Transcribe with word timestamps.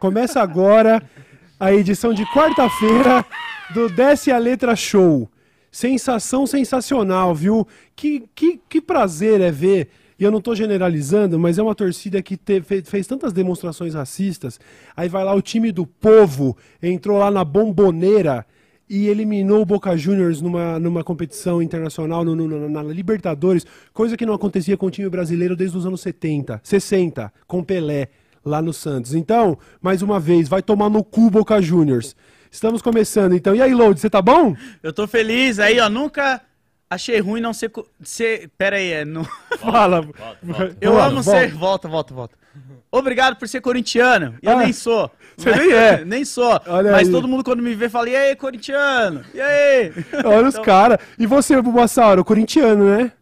Começa 0.00 0.40
agora 0.40 1.02
a 1.60 1.74
edição 1.74 2.14
de 2.14 2.24
quarta-feira 2.32 3.22
do 3.74 3.86
Desce 3.86 4.32
a 4.32 4.38
Letra 4.38 4.74
Show. 4.74 5.28
Sensação 5.70 6.46
sensacional, 6.46 7.34
viu? 7.34 7.68
Que, 7.94 8.24
que, 8.34 8.58
que 8.66 8.80
prazer 8.80 9.42
é 9.42 9.52
ver, 9.52 9.88
e 10.18 10.24
eu 10.24 10.30
não 10.30 10.38
estou 10.38 10.56
generalizando, 10.56 11.38
mas 11.38 11.58
é 11.58 11.62
uma 11.62 11.74
torcida 11.74 12.22
que 12.22 12.38
te, 12.38 12.62
fez, 12.62 12.88
fez 12.88 13.06
tantas 13.06 13.34
demonstrações 13.34 13.92
racistas. 13.92 14.58
Aí 14.96 15.06
vai 15.06 15.22
lá 15.22 15.34
o 15.34 15.42
time 15.42 15.70
do 15.70 15.86
povo, 15.86 16.56
entrou 16.82 17.18
lá 17.18 17.30
na 17.30 17.44
bomboneira 17.44 18.46
e 18.88 19.06
eliminou 19.06 19.60
o 19.60 19.66
Boca 19.66 19.94
Juniors 19.98 20.40
numa, 20.40 20.78
numa 20.78 21.04
competição 21.04 21.60
internacional, 21.60 22.24
no, 22.24 22.34
no, 22.34 22.70
na 22.70 22.82
Libertadores, 22.82 23.66
coisa 23.92 24.16
que 24.16 24.24
não 24.24 24.32
acontecia 24.32 24.78
com 24.78 24.86
o 24.86 24.90
time 24.90 25.10
brasileiro 25.10 25.54
desde 25.54 25.76
os 25.76 25.84
anos 25.84 26.00
70, 26.00 26.58
60, 26.64 27.30
com 27.46 27.62
Pelé 27.62 28.08
lá 28.44 28.60
no 28.60 28.72
Santos. 28.72 29.14
Então, 29.14 29.58
mais 29.80 30.02
uma 30.02 30.18
vez, 30.18 30.48
vai 30.48 30.62
tomar 30.62 30.88
no 30.88 31.04
cu 31.04 31.30
Boca 31.30 31.60
Juniors. 31.60 32.16
Estamos 32.50 32.82
começando, 32.82 33.34
então. 33.34 33.54
E 33.54 33.62
aí, 33.62 33.72
Load, 33.72 34.00
você 34.00 34.10
tá 34.10 34.20
bom? 34.20 34.56
Eu 34.82 34.92
tô 34.92 35.06
feliz 35.06 35.58
aí, 35.58 35.78
ó. 35.78 35.88
Nunca 35.88 36.40
achei 36.88 37.20
ruim 37.20 37.40
não 37.40 37.52
ser. 37.52 37.70
ser... 38.02 38.50
Pera 38.58 38.76
aí, 38.76 38.92
é. 38.92 39.04
Não... 39.04 39.24
Fala. 39.58 40.02
Volta, 40.02 40.36
volta. 40.42 40.76
Eu 40.80 40.92
volta, 40.92 41.06
amo 41.06 41.22
ser. 41.22 41.52
Volta, 41.52 41.88
volta, 41.88 42.14
volta. 42.14 42.40
Obrigado 42.90 43.36
por 43.36 43.46
ser 43.46 43.60
corintiano. 43.60 44.34
Eu 44.42 44.52
ah, 44.52 44.56
nem 44.56 44.72
sou. 44.72 45.08
Você 45.38 45.54
nem 45.54 45.72
é. 45.72 46.04
nem 46.04 46.24
sou. 46.24 46.60
Olha 46.66 46.90
mas 46.90 47.06
aí. 47.06 47.12
todo 47.14 47.28
mundo 47.28 47.44
quando 47.44 47.62
me 47.62 47.72
vê 47.74 47.88
fala: 47.88 48.10
E 48.10 48.16
aí, 48.16 48.34
corintiano? 48.34 49.24
E 49.32 49.40
aí? 49.40 49.92
Olha 50.24 50.48
então... 50.48 50.48
os 50.48 50.58
caras. 50.58 50.98
E 51.16 51.24
você, 51.24 51.60
Bumassauro, 51.62 52.24
corintiano, 52.24 52.96
né? 52.96 53.12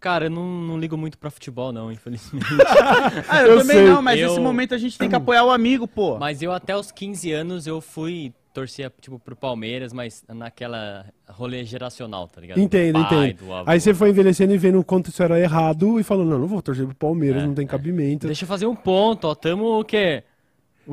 Cara, 0.00 0.26
eu 0.26 0.30
não, 0.30 0.46
não 0.62 0.78
ligo 0.78 0.96
muito 0.96 1.18
pra 1.18 1.30
futebol, 1.30 1.72
não, 1.72 1.92
infelizmente. 1.92 2.46
ah, 3.28 3.42
eu, 3.42 3.48
eu 3.48 3.58
também 3.58 3.76
sei. 3.76 3.86
não, 3.86 4.00
mas 4.00 4.18
eu... 4.18 4.28
nesse 4.28 4.40
momento 4.40 4.74
a 4.74 4.78
gente 4.78 4.96
tem 4.96 5.10
que 5.10 5.14
apoiar 5.14 5.44
o 5.44 5.50
amigo, 5.50 5.86
pô. 5.86 6.18
Mas 6.18 6.40
eu 6.40 6.52
até 6.52 6.74
os 6.74 6.90
15 6.90 7.30
anos 7.32 7.66
eu 7.66 7.82
fui 7.82 8.32
torcia 8.52 8.92
tipo 9.00 9.18
pro 9.18 9.36
Palmeiras, 9.36 9.92
mas 9.92 10.24
naquela 10.28 11.06
rolê 11.28 11.64
geracional, 11.64 12.26
tá 12.28 12.40
ligado? 12.40 12.58
Entendo, 12.58 12.98
entendo. 12.98 13.44
Aí 13.66 13.80
você 13.80 13.94
foi 13.94 14.10
envelhecendo 14.10 14.52
e 14.52 14.58
vendo 14.58 14.80
o 14.80 14.84
quanto 14.84 15.10
isso 15.10 15.22
era 15.22 15.38
errado 15.38 16.00
e 16.00 16.02
falou: 16.02 16.24
"Não, 16.24 16.38
não 16.38 16.46
vou 16.46 16.62
torcer 16.62 16.86
pro 16.86 16.94
Palmeiras, 16.94 17.42
é, 17.42 17.46
não 17.46 17.54
tem 17.54 17.66
cabimento". 17.66 18.26
Deixa 18.26 18.44
eu 18.44 18.48
fazer 18.48 18.66
um 18.66 18.74
ponto, 18.74 19.28
ó, 19.28 19.34
tamo 19.34 19.80
o 19.80 19.84
quê? 19.84 20.24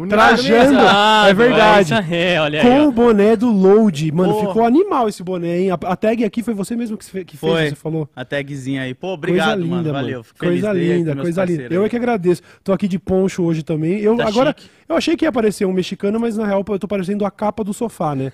Trajando, 0.08 0.80
é 1.28 1.34
verdade. 1.34 1.94
É, 2.12 2.40
olha 2.40 2.62
aí, 2.62 2.68
Com 2.68 2.88
o 2.88 2.92
boné 2.92 3.36
do 3.36 3.50
Load. 3.50 4.12
Mano, 4.12 4.34
Pô. 4.34 4.48
ficou 4.48 4.66
animal 4.66 5.10
esse 5.10 5.24
boné, 5.24 5.60
hein? 5.60 5.72
A, 5.72 5.74
a, 5.74 5.96
tag 5.96 6.24
aqui 6.24 6.44
foi 6.44 6.54
você 6.54 6.76
mesmo 6.76 6.98
que, 6.98 7.06
fez, 7.06 7.26
que 7.26 7.38
foi. 7.38 7.58
fez, 7.58 7.70
você 7.70 7.76
falou. 7.76 8.08
A 8.16 8.24
tagzinha 8.24 8.84
aí. 8.84 8.94
Pô, 8.94 9.14
obrigado, 9.14 9.60
coisa 9.60 9.64
linda, 9.64 9.76
mano. 9.76 9.94
Valeu. 9.94 10.26
coisa 10.38 10.74
linda, 10.74 11.16
coisa 11.16 11.46
linda. 11.46 11.74
Eu 11.74 11.86
é 11.86 11.90
que 11.90 11.96
agradeço. 11.96 12.42
Tô 12.64 12.72
aqui 12.72 12.88
de 12.88 13.00
poncho 13.00 13.44
hoje 13.44 13.64
também. 13.64 14.00
Eu 14.00 14.16
tá 14.18 14.28
agora 14.28 14.56
chique. 14.58 14.70
eu 14.88 14.96
achei 14.96 15.18
que 15.18 15.26
ia 15.26 15.30
aparecer 15.30 15.66
um 15.66 15.74
mexicano, 15.74 16.20
mas 16.20 16.38
na 16.38 16.46
real 16.46 16.64
eu 16.68 16.80
tô 16.80 16.88
parecendo 16.88 17.26
a 17.26 17.32
capa 17.32 17.64
do 17.64 17.74
sofá, 17.74 18.16
né? 18.16 18.32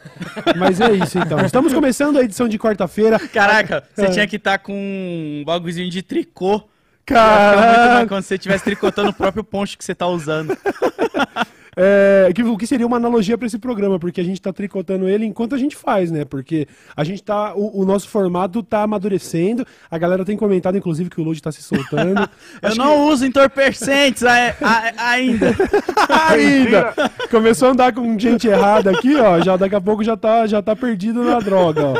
mas 0.57 0.81
é 0.81 0.91
isso 0.91 1.17
então. 1.17 1.39
Estamos 1.45 1.73
começando 1.73 2.17
a 2.17 2.23
edição 2.23 2.47
de 2.47 2.57
quarta-feira. 2.57 3.19
Caraca, 3.19 3.83
você 3.93 4.05
é. 4.05 4.09
tinha 4.09 4.27
que 4.27 4.35
estar 4.35 4.57
tá 4.57 4.57
com 4.57 4.73
um 4.73 5.43
bagulhozinho 5.45 5.89
de 5.89 6.01
tricô. 6.01 6.63
Cara, 7.05 8.05
quando 8.07 8.23
você 8.23 8.35
estivesse 8.35 8.63
tricotando 8.63 9.09
o 9.09 9.13
próprio 9.13 9.43
poncho 9.43 9.77
que 9.77 9.83
você 9.83 9.93
tá 9.93 10.07
usando. 10.07 10.57
É, 11.75 12.31
que, 12.33 12.43
o 12.43 12.57
que 12.57 12.67
seria 12.67 12.85
uma 12.85 12.97
analogia 12.97 13.37
para 13.37 13.47
esse 13.47 13.57
programa, 13.57 13.97
porque 13.99 14.21
a 14.21 14.23
gente 14.23 14.35
está 14.35 14.53
tricotando 14.53 15.07
ele 15.09 15.25
enquanto 15.25 15.55
a 15.55 15.57
gente 15.57 15.75
faz, 15.75 16.11
né? 16.11 16.23
Porque 16.23 16.67
a 16.95 17.03
gente 17.03 17.23
tá. 17.23 17.53
O, 17.55 17.81
o 17.81 17.85
nosso 17.85 18.07
formato 18.09 18.61
tá 18.61 18.83
amadurecendo. 18.83 19.65
A 19.89 19.97
galera 19.97 20.23
tem 20.23 20.37
comentado, 20.37 20.77
inclusive, 20.77 21.09
que 21.09 21.19
o 21.19 21.23
load 21.23 21.39
está 21.39 21.51
se 21.51 21.63
soltando. 21.63 22.29
Eu 22.61 22.69
Acho 22.69 22.77
não 22.77 22.93
que... 22.93 23.13
uso 23.13 23.25
entorpecentes 23.25 24.23
a, 24.23 24.33
a, 24.61 25.09
ainda. 25.09 25.55
ainda! 26.29 26.93
Começou 27.29 27.69
a 27.69 27.71
andar 27.71 27.93
com 27.93 28.19
gente 28.19 28.47
errada 28.47 28.91
aqui, 28.91 29.15
ó. 29.15 29.41
Já 29.41 29.57
daqui 29.57 29.75
a 29.75 29.81
pouco 29.81 30.03
já 30.03 30.15
tá, 30.15 30.45
já 30.45 30.61
tá 30.61 30.75
perdido 30.75 31.23
na 31.23 31.39
droga, 31.39 31.85
ó. 31.85 31.93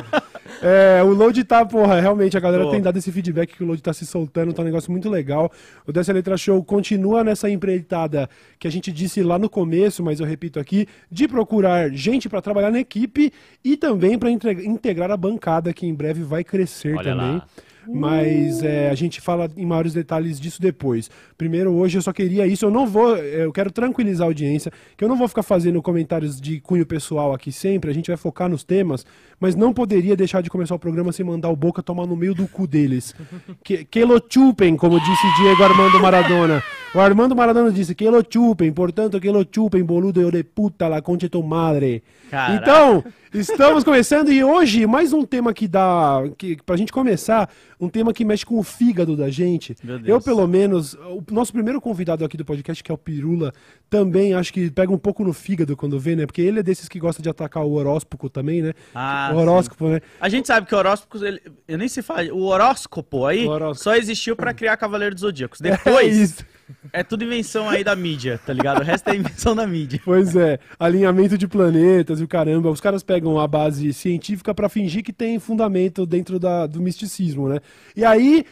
É, 0.64 1.04
o 1.04 1.10
load 1.10 1.44
tá, 1.44 1.66
porra, 1.66 2.00
realmente, 2.00 2.38
a 2.38 2.40
galera 2.40 2.64
Pô. 2.64 2.72
tem 2.72 2.82
dado 2.82 2.98
esse 2.98 3.12
feedback 3.12 3.56
que 3.56 3.64
o 3.64 3.68
load 3.68 3.82
tá 3.82 3.92
se 3.92 4.06
soltando, 4.06 4.54
tá 4.54 4.62
um 4.62 4.66
negócio 4.66 4.92
muito 4.92 5.10
legal. 5.10 5.52
O 5.86 5.92
Dessa 5.92 6.14
Letra 6.14 6.38
Show 6.38 6.64
continua 6.64 7.24
nessa 7.24 7.50
empreitada 7.50 8.30
que 8.58 8.68
a 8.68 8.72
gente 8.72 8.92
disse 8.92 9.22
lá 9.22 9.38
no 9.38 9.50
começo, 9.50 10.02
mas 10.02 10.20
eu 10.20 10.26
repito 10.26 10.60
aqui, 10.60 10.88
de 11.12 11.28
procurar 11.28 11.92
gente 11.92 12.30
para 12.30 12.42
trabalhar 12.42 12.72
na 12.72 12.80
equipe 12.80 13.32
e 13.64 13.76
também 13.76 14.18
para 14.18 14.32
integrar 14.32 15.12
a 15.12 15.18
bancada, 15.18 15.74
que 15.74 15.86
em 15.86 15.94
breve 15.94 16.24
vai 16.24 16.44
crescer 16.44 16.96
Olha 16.96 17.12
também. 17.12 17.36
Lá. 17.36 17.48
Mas 17.88 18.64
é, 18.64 18.90
a 18.90 18.96
gente 18.96 19.20
fala 19.20 19.50
em 19.58 19.66
maiores 19.66 19.94
detalhes 19.94 20.40
disso 20.40 20.62
depois. 20.62 21.10
Primeiro, 21.38 21.72
hoje 21.74 21.98
eu 21.98 22.02
só 22.02 22.14
queria 22.14 22.46
isso. 22.48 22.66
Eu 22.66 22.72
não 22.72 22.88
vou. 22.88 23.16
Eu 23.18 23.52
quero 23.52 23.72
tranquilizar 23.72 24.26
a 24.26 24.30
audiência, 24.30 24.72
que 24.98 25.04
eu 25.04 25.10
não 25.10 25.18
vou 25.18 25.28
ficar 25.28 25.44
fazendo 25.44 25.82
comentários 25.82 26.40
de 26.40 26.60
cunho 26.60 26.86
pessoal 26.86 27.34
aqui 27.34 27.52
sempre. 27.52 27.90
A 27.90 27.94
gente 27.94 28.08
vai 28.08 28.18
focar 28.18 28.50
nos 28.50 28.64
temas, 28.64 29.06
mas 29.40 29.56
não 29.56 29.74
poderia 29.74 30.16
deixar 30.16 30.42
de 30.42 30.50
começar 30.50 30.76
o 30.76 30.80
programa 30.80 31.12
sem 31.12 31.26
mandar 31.26 31.50
o 31.50 31.56
Boca 31.56 31.82
tomar 31.82 32.06
no 32.06 32.16
meio 32.16 32.34
do 32.34 32.48
cu 32.48 32.68
deles. 32.68 33.16
que, 33.64 33.86
que 33.86 34.04
lo 34.04 34.22
chupem, 34.30 34.76
como 34.76 35.00
disse 35.00 35.36
Diego 35.38 35.64
Armando 35.64 36.00
Maradona. 36.00 36.64
O 36.96 37.00
Armando 37.00 37.36
Maradona 37.36 37.72
disse 37.72 37.96
que 37.96 38.08
lo 38.08 38.24
chupem, 38.24 38.72
portanto, 38.72 39.20
que 39.20 39.28
lo 39.32 39.44
chupem, 39.52 39.84
boludo 39.84 40.30
de 40.30 40.44
puta, 40.44 40.88
la 40.88 41.02
concha 41.02 41.28
tu 41.28 41.42
madre. 41.42 42.04
Caraca. 42.30 42.54
Então, 42.54 43.04
estamos 43.34 43.84
começando 43.84 44.32
e 44.32 44.44
hoje 44.44 44.86
mais 44.86 45.12
um 45.12 45.26
tema 45.26 45.56
que 45.56 45.68
dá. 45.68 46.22
Que, 46.38 46.56
pra 46.64 46.78
gente 46.78 46.92
começar, 46.92 47.50
um 47.80 47.90
tema 47.90 48.14
que 48.14 48.24
mexe 48.24 48.46
com 48.46 48.60
o 48.60 48.64
fígado 48.64 49.18
da 49.18 49.28
gente. 49.32 49.76
Eu, 50.06 50.22
pelo 50.22 50.48
menos, 50.48 50.94
o 50.94 51.24
nosso 51.32 51.52
primeiro 51.52 51.82
convidado 51.82 52.24
aqui 52.24 52.38
do 52.38 52.46
podcast, 52.46 52.84
que 52.84 52.92
é 52.92 52.94
o 52.94 52.98
Pirula, 52.98 53.52
também 53.90 54.36
acho 54.36 54.54
que 54.54 54.70
pega 54.70 54.94
um 54.94 54.98
pouco 55.00 55.24
no 55.24 55.34
fígado 55.34 55.76
quando 55.76 56.00
vê, 56.00 56.16
né? 56.16 56.28
Porque 56.28 56.44
ele 56.44 56.60
é 56.60 56.64
desses 56.64 56.88
que 56.88 57.00
gosta 57.00 57.24
de 57.24 57.30
atacar 57.30 57.64
o 57.64 57.74
horóscopo 57.74 58.30
também, 58.30 58.62
né? 58.62 58.74
Ah, 58.94 59.32
o 59.34 59.38
horóscopo, 59.38 59.88
sim. 59.88 59.94
né? 59.94 60.02
A 60.22 60.30
gente 60.30 60.48
sabe 60.48 60.68
que 60.68 60.76
o 60.76 60.78
horóscopo, 60.78 61.26
ele, 61.26 61.42
eu 61.68 61.78
nem 61.80 61.88
se 61.88 62.04
fala, 62.04 62.32
o 62.32 62.44
horóscopo 62.44 63.26
aí 63.26 63.48
o 63.48 63.50
horóscopo. 63.50 63.84
só 63.84 63.96
existiu 63.96 64.36
para 64.36 64.54
criar 64.54 64.78
Cavaleiro 64.78 65.16
dos 65.16 65.22
Zodíacos. 65.22 65.58
Depois. 65.62 66.40
É 66.40 66.63
é 66.92 67.04
tudo 67.04 67.24
invenção 67.24 67.70
aí 67.70 67.84
da 67.84 67.96
mídia, 67.96 68.40
tá 68.46 68.54
ligado? 68.54 68.82
O 68.82 68.84
resto 68.84 69.10
é 69.10 69.16
invenção 69.16 69.56
da 69.56 69.66
mídia. 69.66 70.02
Pois 70.04 70.36
é, 70.36 70.60
alinhamento 70.80 71.38
de 71.38 71.48
planetas 71.48 72.20
e 72.20 72.24
o 72.24 72.28
caramba. 72.28 72.70
Os 72.70 72.82
caras 72.82 73.04
pegam 73.04 73.40
a 73.40 73.48
base 73.48 73.94
científica 73.94 74.54
para 74.54 74.70
fingir 74.70 75.04
que 75.04 75.14
tem 75.14 75.40
fundamento 75.40 76.06
dentro 76.06 76.40
da, 76.40 76.68
do 76.68 76.82
misticismo, 76.82 77.50
né? 77.50 77.60
E 77.96 78.04
aí 78.04 78.46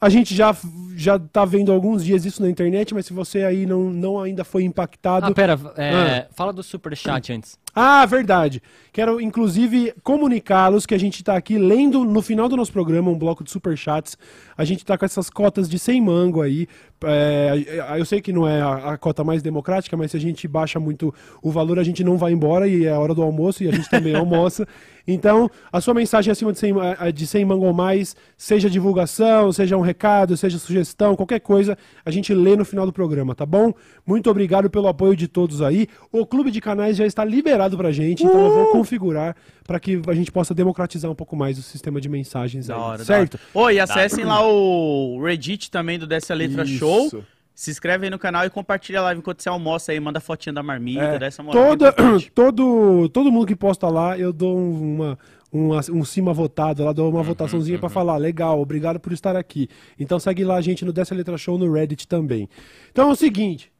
a 0.00 0.08
gente 0.08 0.34
já, 0.34 0.56
já 0.94 1.18
tá 1.18 1.44
vendo 1.44 1.72
alguns 1.72 2.04
dias 2.04 2.24
isso 2.24 2.40
na 2.40 2.48
internet, 2.48 2.94
mas 2.94 3.06
se 3.06 3.12
você 3.12 3.42
aí 3.42 3.66
não, 3.66 3.90
não 3.90 4.20
ainda 4.20 4.44
foi 4.44 4.62
impactado. 4.62 5.26
Ah, 5.26 5.32
pera, 5.32 5.58
é, 5.76 5.90
ah. 5.90 6.26
fala 6.34 6.52
do 6.52 6.62
superchat 6.62 7.32
antes. 7.32 7.58
Ah, 7.80 8.04
verdade. 8.06 8.60
Quero, 8.92 9.20
inclusive, 9.20 9.94
comunicá-los 10.02 10.84
que 10.84 10.96
a 10.96 10.98
gente 10.98 11.20
está 11.20 11.36
aqui 11.36 11.56
lendo 11.56 12.04
no 12.04 12.20
final 12.20 12.48
do 12.48 12.56
nosso 12.56 12.72
programa 12.72 13.08
um 13.08 13.16
bloco 13.16 13.44
de 13.44 13.52
superchats. 13.52 14.18
A 14.56 14.64
gente 14.64 14.80
está 14.80 14.98
com 14.98 15.04
essas 15.04 15.30
cotas 15.30 15.68
de 15.68 15.78
100 15.78 16.00
mango 16.02 16.42
aí. 16.42 16.66
É, 17.04 17.96
eu 17.96 18.04
sei 18.04 18.20
que 18.20 18.32
não 18.32 18.48
é 18.48 18.60
a, 18.60 18.94
a, 18.94 18.98
cota 18.98 19.22
mais 19.22 19.40
democrática, 19.40 19.96
mas 19.96 20.10
se 20.10 20.16
a 20.16 20.20
gente 20.20 20.48
baixa 20.48 20.80
muito 20.80 21.14
o 21.40 21.52
valor, 21.52 21.78
a 21.78 21.84
gente 21.84 22.02
não 22.02 22.16
vai 22.16 22.32
embora 22.32 22.66
e 22.66 22.86
é 22.86 22.90
a 22.90 22.98
hora 22.98 23.14
do 23.14 23.22
almoço 23.22 23.62
e 23.62 23.68
a 23.68 23.70
gente 23.70 23.88
também 23.88 24.14
almoça. 24.16 24.66
Então, 25.06 25.48
a 25.72 25.80
sua 25.80 25.94
mensagem 25.94 26.30
acima 26.32 26.52
de 26.52 26.58
100, 26.58 26.74
de 27.14 27.26
100 27.26 27.44
mango 27.44 27.66
ou 27.66 27.72
mais, 27.72 28.16
seja 28.36 28.68
divulgação, 28.68 29.52
seja 29.52 29.76
um 29.76 29.80
recado, 29.80 30.36
seja 30.36 30.58
sugestão, 30.58 31.14
qualquer 31.14 31.40
coisa, 31.40 31.78
a 32.04 32.10
gente 32.10 32.34
lê 32.34 32.56
no 32.56 32.64
final 32.64 32.84
do 32.84 32.92
programa, 32.92 33.34
tá 33.34 33.46
bom? 33.46 33.72
Muito 34.04 34.28
obrigado 34.28 34.68
pelo 34.68 34.88
apoio 34.88 35.14
de 35.14 35.28
todos 35.28 35.62
aí. 35.62 35.86
O 36.10 36.26
Clube 36.26 36.50
de 36.50 36.60
Canais 36.60 36.96
já 36.96 37.06
está 37.06 37.24
liberado 37.24 37.67
pra 37.76 37.92
gente, 37.92 38.24
então 38.24 38.44
eu 38.44 38.50
vou 38.50 38.64
uh! 38.64 38.72
configurar 38.72 39.36
para 39.66 39.78
que 39.78 40.00
a 40.06 40.14
gente 40.14 40.32
possa 40.32 40.54
democratizar 40.54 41.10
um 41.10 41.14
pouco 41.14 41.36
mais 41.36 41.58
o 41.58 41.62
sistema 41.62 42.00
de 42.00 42.08
mensagens 42.08 42.66
da 42.66 42.74
aí, 42.74 42.80
hora, 42.80 43.04
certo? 43.04 43.38
Oi, 43.52 43.78
acessem 43.78 44.24
lá 44.24 44.46
o 44.46 45.20
Reddit 45.22 45.70
também 45.70 45.98
do 45.98 46.06
Dessa 46.06 46.34
Letra 46.34 46.64
Isso. 46.64 46.78
Show. 46.78 47.24
Se 47.54 47.72
inscreve 47.72 48.06
aí 48.06 48.10
no 48.10 48.20
canal 48.20 48.46
e 48.46 48.50
compartilha 48.50 49.00
a 49.00 49.02
live 49.02 49.18
enquanto 49.18 49.42
você 49.42 49.48
almoça 49.48 49.90
aí, 49.90 49.98
manda 49.98 50.20
fotinha 50.20 50.52
da 50.52 50.62
marmita, 50.62 51.02
é, 51.02 51.18
dessa 51.18 51.42
moral. 51.42 51.70
Toda, 51.70 51.92
todo, 52.32 53.08
todo 53.08 53.32
mundo 53.32 53.48
que 53.48 53.56
posta 53.56 53.88
lá, 53.88 54.16
eu 54.16 54.32
dou 54.32 54.56
uma, 54.56 55.18
um, 55.52 55.74
um 55.76 56.04
cima 56.04 56.32
votado, 56.32 56.84
lá 56.84 56.92
dou 56.92 57.10
uma 57.10 57.18
uhum, 57.18 57.24
votaçãozinha 57.24 57.76
uhum. 57.76 57.80
para 57.80 57.88
falar, 57.88 58.16
legal, 58.16 58.60
obrigado 58.60 59.00
por 59.00 59.12
estar 59.12 59.34
aqui. 59.34 59.68
Então 59.98 60.20
segue 60.20 60.44
lá 60.44 60.54
a 60.54 60.60
gente 60.60 60.84
no 60.84 60.92
Dessa 60.92 61.14
Letra 61.16 61.36
Show 61.36 61.58
no 61.58 61.72
Reddit 61.72 62.06
também. 62.06 62.48
Então 62.92 63.08
é 63.08 63.12
o 63.12 63.16
seguinte, 63.16 63.72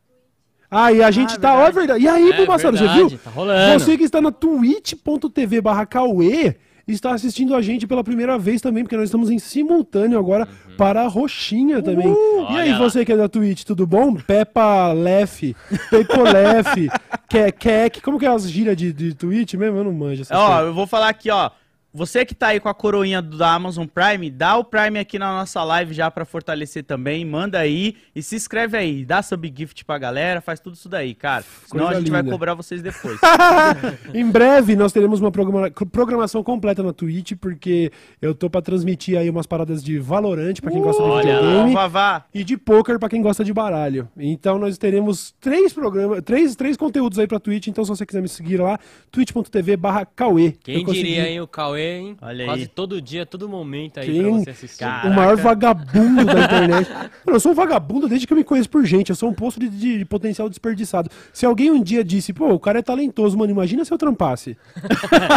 ah, 0.71 0.93
e 0.93 1.03
a 1.03 1.11
gente 1.11 1.35
ah, 1.35 1.39
tá. 1.39 1.55
Ó, 1.55 1.67
é 1.67 1.73
verdade. 1.73 2.05
E 2.05 2.09
aí, 2.09 2.31
é, 2.31 2.47
você 2.47 2.71
viu? 2.71 3.19
Tá 3.19 3.31
rolando. 3.31 3.81
Você 3.81 3.97
que 3.97 4.05
está 4.05 4.21
na 4.21 4.31
twitch.tv 4.31 5.61
barra 5.61 5.87
Cauê 5.87 6.57
está 6.87 7.13
assistindo 7.13 7.55
a 7.55 7.61
gente 7.61 7.87
pela 7.87 8.03
primeira 8.03 8.39
vez 8.39 8.61
também, 8.61 8.83
porque 8.83 8.97
nós 8.97 9.07
estamos 9.07 9.31
em 9.31 9.39
simultâneo 9.39 10.19
agora 10.19 10.49
uhum. 10.49 10.77
para 10.77 11.03
a 11.03 11.07
Roxinha 11.07 11.83
também. 11.83 12.09
Uh, 12.09 12.47
e 12.51 12.59
aí, 12.59 12.73
você 12.75 13.05
que 13.05 13.13
é 13.13 13.17
da 13.17 13.29
Twitch, 13.29 13.65
tudo 13.65 13.87
bom? 13.87 14.15
Peppa 14.15 14.93
Lef, 14.93 15.55
Pepolef, 15.91 16.89
Kek, 17.59 18.01
como 18.01 18.19
que 18.19 18.27
é 18.27 18.31
as 18.31 18.51
gírias 18.51 18.77
de, 18.77 18.93
de 18.93 19.15
Twitch 19.15 19.55
mesmo? 19.55 19.79
Eu 19.79 19.85
não 19.85 19.93
manjo 19.93 20.23
Ó, 20.31 20.61
eu 20.61 20.73
vou 20.73 20.87
falar 20.87 21.09
aqui, 21.09 21.31
ó. 21.31 21.51
Você 21.93 22.23
que 22.23 22.35
tá 22.35 22.49
aí 22.49 22.61
com 22.61 22.69
a 22.69 22.75
coroinha 22.75 23.23
da 23.23 23.55
Amazon 23.55 23.87
Prime, 23.87 24.31
dá 24.31 24.59
o 24.59 24.65
Prime 24.65 24.99
aqui 24.99 25.19
na 25.19 25.33
nossa 25.33 25.65
live 25.65 25.95
já 25.95 26.11
para 26.11 26.27
fortalecer 26.27 26.85
também, 26.85 27.25
manda 27.25 27.59
aí 27.59 27.97
e 28.15 28.23
se 28.23 28.37
inscreve 28.37 28.77
aí, 28.77 29.07
dá 29.07 29.23
sub 29.23 29.51
gift 29.57 29.87
pra 29.87 29.97
galera, 29.97 30.43
faz 30.43 30.61
tudo 30.61 30.75
isso 30.75 30.87
daí, 30.87 31.15
cara. 31.15 31.43
Senão 31.65 31.87
Coisa 31.87 31.97
a 31.97 32.01
gente 32.01 32.11
linda. 32.11 32.23
vai 32.23 32.31
cobrar 32.31 32.53
vocês 32.53 32.83
depois. 32.83 33.19
em 34.13 34.31
breve 34.31 34.77
nós 34.77 34.93
teremos 34.93 35.19
uma 35.19 35.33
programa 35.33 35.71
programação 35.91 36.45
completa 36.45 36.83
na 36.83 36.93
Twitch, 36.93 37.33
porque 37.41 37.91
eu 38.21 38.35
tô 38.35 38.51
para 38.51 38.61
transmitir 38.61 39.19
aí 39.19 39.31
umas 39.31 39.47
paradas 39.47 39.83
de 39.83 39.99
Valorant 39.99 40.61
para 40.61 40.71
quem 40.71 40.81
uh, 40.83 40.85
gosta 40.85 41.03
de 41.03 41.09
videogame 41.09 41.75
vá, 41.89 42.27
e 42.35 42.45
de 42.45 42.59
poker 42.59 42.99
para 42.99 43.09
quem 43.09 43.23
gosta 43.23 43.43
de 43.43 43.55
baralho. 43.55 44.07
Então 44.15 44.59
nós 44.59 44.77
teremos 44.77 45.35
três 45.41 45.73
programas, 45.73 46.21
três, 46.23 46.55
três 46.55 46.77
conteúdos 46.77 47.19
aí 47.19 47.27
pra 47.27 47.41
Twitch, 47.41 47.69
então 47.69 47.83
se 47.83 47.89
você 47.89 48.05
quiser 48.05 48.21
me 48.21 48.29
seguir 48.29 48.59
lá, 48.59 48.79
twitch.tv/cauê. 49.11 50.53
Quem 50.63 50.85
diria 50.85 51.23
aí 51.25 51.41
o 51.41 51.47
Cauê 51.47 51.78
hein? 51.79 52.17
Olha 52.21 52.45
Quase 52.45 52.63
aí. 52.63 52.69
todo 52.69 53.01
dia, 53.01 53.25
todo 53.25 53.49
momento 53.49 54.01
aí 54.01 54.07
Quem? 54.07 54.23
pra 54.23 54.31
você 54.31 54.51
assistir. 54.51 54.79
Caraca. 54.79 55.09
O 55.09 55.15
maior 55.15 55.37
vagabundo 55.37 56.25
da 56.25 56.45
internet. 56.45 56.91
Mano, 57.25 57.37
eu 57.37 57.41
sou 57.41 57.53
um 57.53 57.55
vagabundo 57.55 58.09
desde 58.09 58.27
que 58.27 58.33
eu 58.33 58.37
me 58.37 58.45
conheço 58.45 58.69
por 58.69 58.85
gente. 58.85 59.11
Eu 59.11 59.17
sou 59.17 59.29
um 59.29 59.35
poço 59.35 59.59
de, 59.59 59.69
de, 59.69 59.99
de, 59.99 60.05
potencial 60.05 60.49
desperdiçado. 60.49 61.11
Se 61.33 61.47
alguém 61.47 61.71
um 61.71 61.83
dia 61.83 62.05
disse, 62.05 62.33
pô, 62.33 62.53
o 62.53 62.61
cara 62.61 62.79
é 62.79 62.83
talentoso, 62.83 63.37
mano, 63.37 63.51
imagina 63.51 63.85
se 63.85 63.93
eu 63.93 63.99
trampasse. 63.99 64.57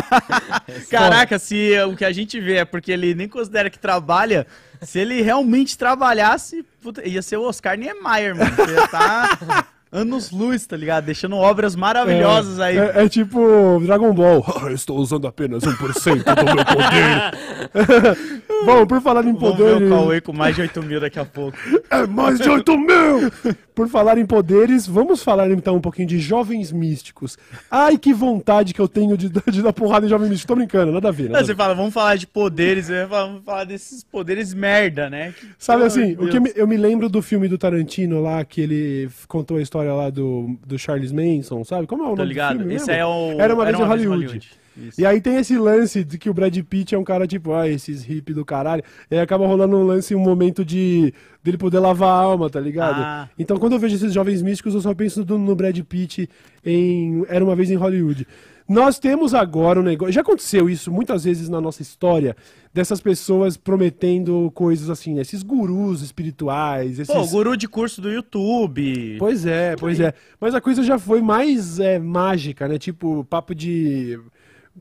Caraca, 0.90 1.38
se 1.40 1.80
o 1.84 1.96
que 1.96 2.06
a 2.06 2.12
gente 2.12 2.40
vê 2.40 2.58
é 2.58 2.66
porque 2.66 2.92
ele 2.92 3.14
nem 3.14 3.28
considera 3.28 3.70
que 3.70 3.80
trabalha, 3.80 4.48
se 4.82 5.00
ele 5.00 5.22
realmente 5.22 5.78
trabalhasse, 5.78 6.66
puta, 6.82 7.08
ia 7.08 7.22
ser 7.22 7.38
o 7.38 7.44
Oscar 7.44 7.78
Niemeyer, 7.78 8.36
mano. 8.36 8.56
Você 8.56 8.74
ia 8.74 8.88
tá 8.88 9.68
anos 9.92 10.32
luz, 10.32 10.66
tá 10.66 10.78
ligado? 10.78 11.06
Deixando 11.06 11.36
obras 11.36 11.76
maravilhosas 11.76 12.60
é, 12.60 12.64
aí. 12.64 12.78
É, 12.78 13.04
é, 13.04 13.10
tipo 13.10 13.82
Dragon 13.84 14.14
Ball. 14.14 14.46
estou 14.74 14.98
usando 14.98 15.28
apenas 15.28 15.64
1% 15.64 16.24
do 16.24 16.56
meu 16.56 16.66
poder. 16.66 18.42
Bom, 18.66 18.86
por 18.86 19.02
falar 19.02 19.26
em 19.26 19.34
poder. 19.34 19.74
Vamos 19.74 19.80
ver 19.80 19.86
o 19.86 19.90
Cauê 19.90 20.22
com 20.22 20.34
mais 20.34 20.56
de 20.56 20.62
8 20.62 20.84
mil 20.84 21.00
daqui 21.00 21.20
a 21.20 21.26
pouco. 21.26 21.58
É 21.90 22.06
mais 22.06 22.40
de 22.40 22.50
8 22.50 22.78
mil! 22.78 23.32
Por 23.74 23.88
falar 23.88 24.18
em 24.18 24.26
poderes, 24.26 24.86
vamos 24.86 25.24
falar 25.24 25.50
então 25.50 25.78
um 25.78 25.82
pouquinho 25.82 26.08
de 26.08 26.20
jovens 26.20 26.72
místicos. 26.72 27.38
Ai, 27.70 27.98
que 27.98 28.14
vontade 28.14 28.74
que 28.74 28.82
eu 28.82 28.88
tenho 28.88 29.18
de, 29.18 29.30
de 29.30 29.62
dar 29.62 29.72
porrada 29.72 30.06
em 30.06 30.10
jovem 30.10 30.30
místico. 30.30 30.50
Tô 30.50 30.56
brincando, 30.56 30.92
nada 30.92 31.08
a 31.08 31.12
ver. 31.12 31.30
Nada 31.30 31.40
Não, 31.40 31.46
você 31.46 31.56
fala, 31.56 31.74
vamos 31.74 31.94
falar 31.94 32.18
de 32.18 32.28
poderes, 32.28 32.90
vamos 33.10 33.44
falar 33.44 33.64
desses 33.64 34.04
poderes 34.04 34.54
merda, 34.54 35.10
né? 35.10 35.34
Que, 35.40 35.48
Sabe 35.58 35.84
assim, 35.84 36.14
o 36.20 36.28
que 36.28 36.38
eu 36.38 36.42
me, 36.42 36.52
eu 36.56 36.68
me, 36.68 36.78
lembro 36.78 37.08
do 37.08 37.22
filme 37.22 37.48
do 37.48 37.58
Tarantino 37.58 38.22
lá, 38.22 38.44
que 38.44 38.60
ele 38.60 39.10
contou 39.28 39.58
a 39.58 39.62
história 39.62 39.81
lá 39.83 40.10
do, 40.10 40.57
do 40.66 40.78
Charles 40.78 41.12
Manson, 41.12 41.63
sabe? 41.63 41.88
Como 41.88 42.04
é 42.04 42.06
o 42.06 42.10
nome 42.10 42.18
Tô 42.18 42.24
ligado. 42.24 42.54
do 42.54 42.60
filme? 42.60 42.75
Esse 42.75 42.92
é 42.92 43.06
o... 43.06 43.39
Era 43.39 43.54
uma 43.54 43.66
vez 43.66 43.80
em 43.80 43.83
Hollywood. 43.83 44.62
E 44.98 45.06
aí 45.06 45.19
tem 45.19 45.36
esse 45.36 45.57
lance 45.57 46.04
de 46.04 46.18
que 46.18 46.30
o 46.30 46.33
Brad 46.33 46.57
Pitt 46.63 46.95
é 46.95 46.98
um 46.98 47.04
cara 47.04 47.28
tipo, 47.28 47.54
ah, 47.54 47.68
esses 47.68 48.07
hip 48.07 48.33
do 48.33 48.45
caralho. 48.45 48.83
E 49.10 49.16
aí 49.16 49.22
acaba 49.22 49.45
rolando 49.45 49.75
um 49.75 49.83
lance, 49.83 50.16
um 50.16 50.19
momento 50.19 50.63
de 50.63 51.13
dele 51.44 51.57
poder 51.57 51.80
lavar 51.80 52.10
a 52.10 52.22
alma, 52.22 52.50
tá 52.50 52.60
ligado? 52.60 53.01
Ah. 53.01 53.30
Então 53.38 53.57
quando 53.57 53.74
eu 53.74 53.80
vejo 53.80 53.95
esses 53.95 54.13
jovens 54.13 54.42
místicos, 54.42 54.74
eu 54.74 54.81
só 54.81 54.94
penso 54.94 55.25
no 55.25 55.56
Brad 55.56 55.78
Pitt 55.81 56.30
em 56.66 57.25
Era 57.28 57.44
uma 57.44 57.56
vez 57.56 57.69
em 57.69 57.75
Hollywood. 57.75 58.25
Nós 58.71 58.97
temos 58.97 59.33
agora 59.33 59.81
um 59.81 59.83
negócio. 59.83 60.13
Já 60.13 60.21
aconteceu 60.21 60.69
isso 60.69 60.89
muitas 60.89 61.25
vezes 61.25 61.50
na 61.50 61.59
nossa 61.59 61.81
história, 61.81 62.38
dessas 62.73 63.01
pessoas 63.01 63.57
prometendo 63.57 64.50
coisas 64.56 64.89
assim, 64.89 65.13
né? 65.13 65.23
esses 65.23 65.44
gurus 65.44 66.01
espirituais. 66.01 66.97
Esses... 66.97 67.13
Pô, 67.13 67.27
guru 67.27 67.57
de 67.57 67.68
curso 67.68 68.00
do 68.00 68.09
YouTube. 68.09 69.18
Pois 69.19 69.45
é, 69.45 69.75
pois 69.75 70.00
é. 70.00 70.13
Mas 70.39 70.56
a 70.56 70.62
coisa 70.62 70.83
já 70.83 70.97
foi 70.97 71.21
mais 71.21 71.81
é, 71.81 72.00
mágica, 72.00 72.65
né? 72.65 72.77
Tipo, 72.77 73.25
papo 73.25 73.53
de 73.53 74.18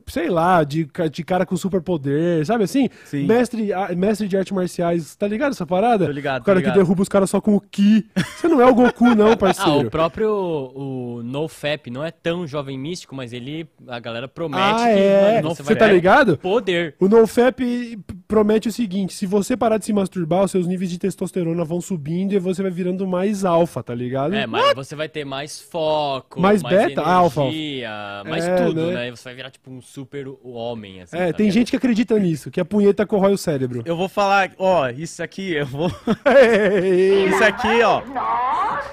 sei 0.07 0.29
lá, 0.29 0.63
de, 0.63 0.89
de 1.11 1.23
cara 1.23 1.45
com 1.45 1.55
superpoder, 1.55 2.45
sabe 2.45 2.63
assim? 2.63 2.89
Sim. 3.05 3.25
Mestre, 3.25 3.69
mestre 3.95 4.27
de 4.27 4.37
artes 4.37 4.51
marciais, 4.51 5.15
tá 5.15 5.27
ligado 5.27 5.51
essa 5.51 5.65
parada? 5.65 6.05
Tô 6.05 6.11
ligado, 6.11 6.41
O 6.41 6.45
cara 6.45 6.59
ligado. 6.59 6.73
que 6.73 6.79
derruba 6.79 7.01
os 7.01 7.09
caras 7.09 7.29
só 7.29 7.39
com 7.39 7.55
o 7.55 7.61
Ki. 7.61 8.07
Você 8.35 8.47
não 8.47 8.61
é 8.61 8.65
o 8.65 8.73
Goku, 8.73 9.13
não, 9.15 9.35
parceiro. 9.37 9.71
Ah, 9.71 9.87
o 9.87 9.91
próprio 9.91 10.31
o 10.31 11.21
NoFap 11.23 11.89
não 11.89 12.03
é 12.03 12.11
tão 12.11 12.47
jovem 12.47 12.77
místico, 12.77 13.15
mas 13.15 13.33
ele, 13.33 13.67
a 13.87 13.99
galera 13.99 14.27
promete 14.27 14.63
ah, 14.63 14.93
que 14.93 14.99
é. 14.99 15.41
você, 15.41 15.63
você 15.63 15.75
tá 15.75 15.87
ligado? 15.87 16.37
Poder. 16.37 16.95
O 16.99 17.07
NoFap 17.07 17.99
promete 18.31 18.69
o 18.69 18.71
seguinte, 18.71 19.13
se 19.13 19.25
você 19.25 19.57
parar 19.57 19.77
de 19.77 19.83
se 19.83 19.91
masturbar, 19.91 20.45
os 20.45 20.51
seus 20.51 20.65
níveis 20.65 20.89
de 20.89 20.97
testosterona 20.97 21.65
vão 21.65 21.81
subindo 21.81 22.31
e 22.31 22.39
você 22.39 22.61
vai 22.61 22.71
virando 22.71 23.05
mais 23.05 23.43
alfa, 23.43 23.83
tá 23.83 23.93
ligado? 23.93 24.33
É, 24.33 24.47
mas 24.47 24.67
What? 24.67 24.75
você 24.75 24.95
vai 24.95 25.09
ter 25.09 25.25
mais 25.25 25.59
foco, 25.59 26.39
mais, 26.39 26.63
mais 26.63 26.73
beta, 26.73 27.01
energia, 27.01 27.13
alfa. 27.13 27.41
mais 28.29 28.45
é, 28.45 28.55
tudo, 28.55 28.87
né? 28.87 28.93
né? 28.93 29.11
Você 29.11 29.25
vai 29.25 29.35
virar 29.35 29.51
tipo 29.51 29.69
um 29.69 29.81
super 29.81 30.27
homem, 30.45 31.01
assim. 31.01 31.17
É, 31.17 31.33
tá 31.33 31.39
tem 31.39 31.51
gente 31.51 31.71
que 31.71 31.75
acredita 31.75 32.17
nisso, 32.17 32.49
que 32.49 32.61
a 32.61 32.63
punheta 32.63 33.05
corrói 33.05 33.33
o 33.33 33.37
cérebro. 33.37 33.83
Eu 33.85 33.97
vou 33.97 34.07
falar, 34.07 34.51
ó, 34.57 34.87
isso 34.87 35.21
aqui, 35.21 35.51
eu 35.51 35.65
vou. 35.65 35.89
isso 37.27 37.43
aqui, 37.43 37.81
ó. 37.83 38.01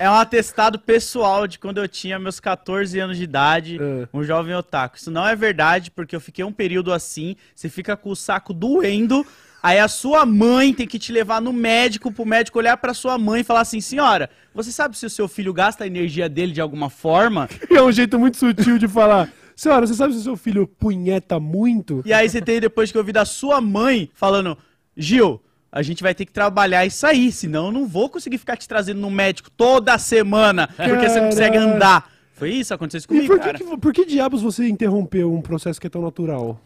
É 0.00 0.10
um 0.10 0.14
atestado 0.14 0.80
pessoal 0.80 1.46
de 1.46 1.60
quando 1.60 1.78
eu 1.78 1.86
tinha 1.86 2.18
meus 2.18 2.40
14 2.40 2.98
anos 2.98 3.16
de 3.16 3.22
idade, 3.22 3.78
é. 3.80 4.08
um 4.12 4.24
jovem 4.24 4.56
otaku. 4.56 4.96
Isso 4.96 5.12
não 5.12 5.24
é 5.24 5.36
verdade, 5.36 5.92
porque 5.92 6.16
eu 6.16 6.20
fiquei 6.20 6.44
um 6.44 6.52
período 6.52 6.92
assim, 6.92 7.36
você 7.54 7.68
fica 7.68 7.96
com 7.96 8.10
o 8.10 8.16
saco 8.16 8.52
doendo. 8.52 9.24
Aí 9.62 9.78
a 9.78 9.88
sua 9.88 10.24
mãe 10.24 10.72
tem 10.72 10.86
que 10.86 10.98
te 10.98 11.12
levar 11.12 11.40
no 11.40 11.52
médico, 11.52 12.12
pro 12.12 12.24
médico 12.24 12.58
olhar 12.58 12.76
para 12.76 12.94
sua 12.94 13.18
mãe 13.18 13.40
e 13.40 13.44
falar 13.44 13.60
assim: 13.62 13.80
senhora, 13.80 14.30
você 14.54 14.70
sabe 14.70 14.96
se 14.96 15.04
o 15.04 15.10
seu 15.10 15.26
filho 15.26 15.52
gasta 15.52 15.84
a 15.84 15.86
energia 15.86 16.28
dele 16.28 16.52
de 16.52 16.60
alguma 16.60 16.88
forma? 16.88 17.48
É 17.70 17.82
um 17.82 17.92
jeito 17.92 18.18
muito 18.18 18.36
sutil 18.36 18.78
de 18.78 18.88
falar. 18.88 19.30
Senhora, 19.54 19.86
você 19.86 19.94
sabe 19.94 20.12
se 20.12 20.20
o 20.20 20.22
seu 20.22 20.36
filho 20.36 20.66
punheta 20.66 21.38
muito? 21.40 22.02
E 22.04 22.12
aí 22.12 22.28
você 22.28 22.40
tem 22.40 22.60
depois 22.60 22.90
que 22.92 22.98
ouvir 22.98 23.12
da 23.12 23.24
sua 23.24 23.60
mãe 23.60 24.10
falando, 24.14 24.56
Gil, 24.96 25.40
a 25.70 25.82
gente 25.82 26.02
vai 26.02 26.14
ter 26.14 26.24
que 26.24 26.32
trabalhar 26.32 26.86
isso 26.86 27.06
aí, 27.06 27.30
senão 27.30 27.66
eu 27.66 27.72
não 27.72 27.86
vou 27.86 28.08
conseguir 28.08 28.38
ficar 28.38 28.56
te 28.56 28.66
trazendo 28.66 29.00
no 29.00 29.10
médico 29.10 29.50
toda 29.50 29.98
semana, 29.98 30.68
porque 30.68 31.08
você 31.08 31.20
não 31.20 31.28
consegue 31.28 31.56
andar. 31.56 32.10
Foi 32.34 32.50
isso? 32.50 32.72
Aconteceu 32.72 32.98
isso 32.98 33.08
comigo, 33.08 33.26
e 33.26 33.28
por 33.28 33.40
que, 33.40 33.52
que, 33.52 33.76
por 33.78 33.92
que 33.92 34.04
diabos 34.04 34.40
você 34.40 34.68
interrompeu 34.68 35.32
um 35.32 35.42
processo 35.42 35.80
que 35.80 35.88
é 35.88 35.90
tão 35.90 36.02
natural? 36.02 36.60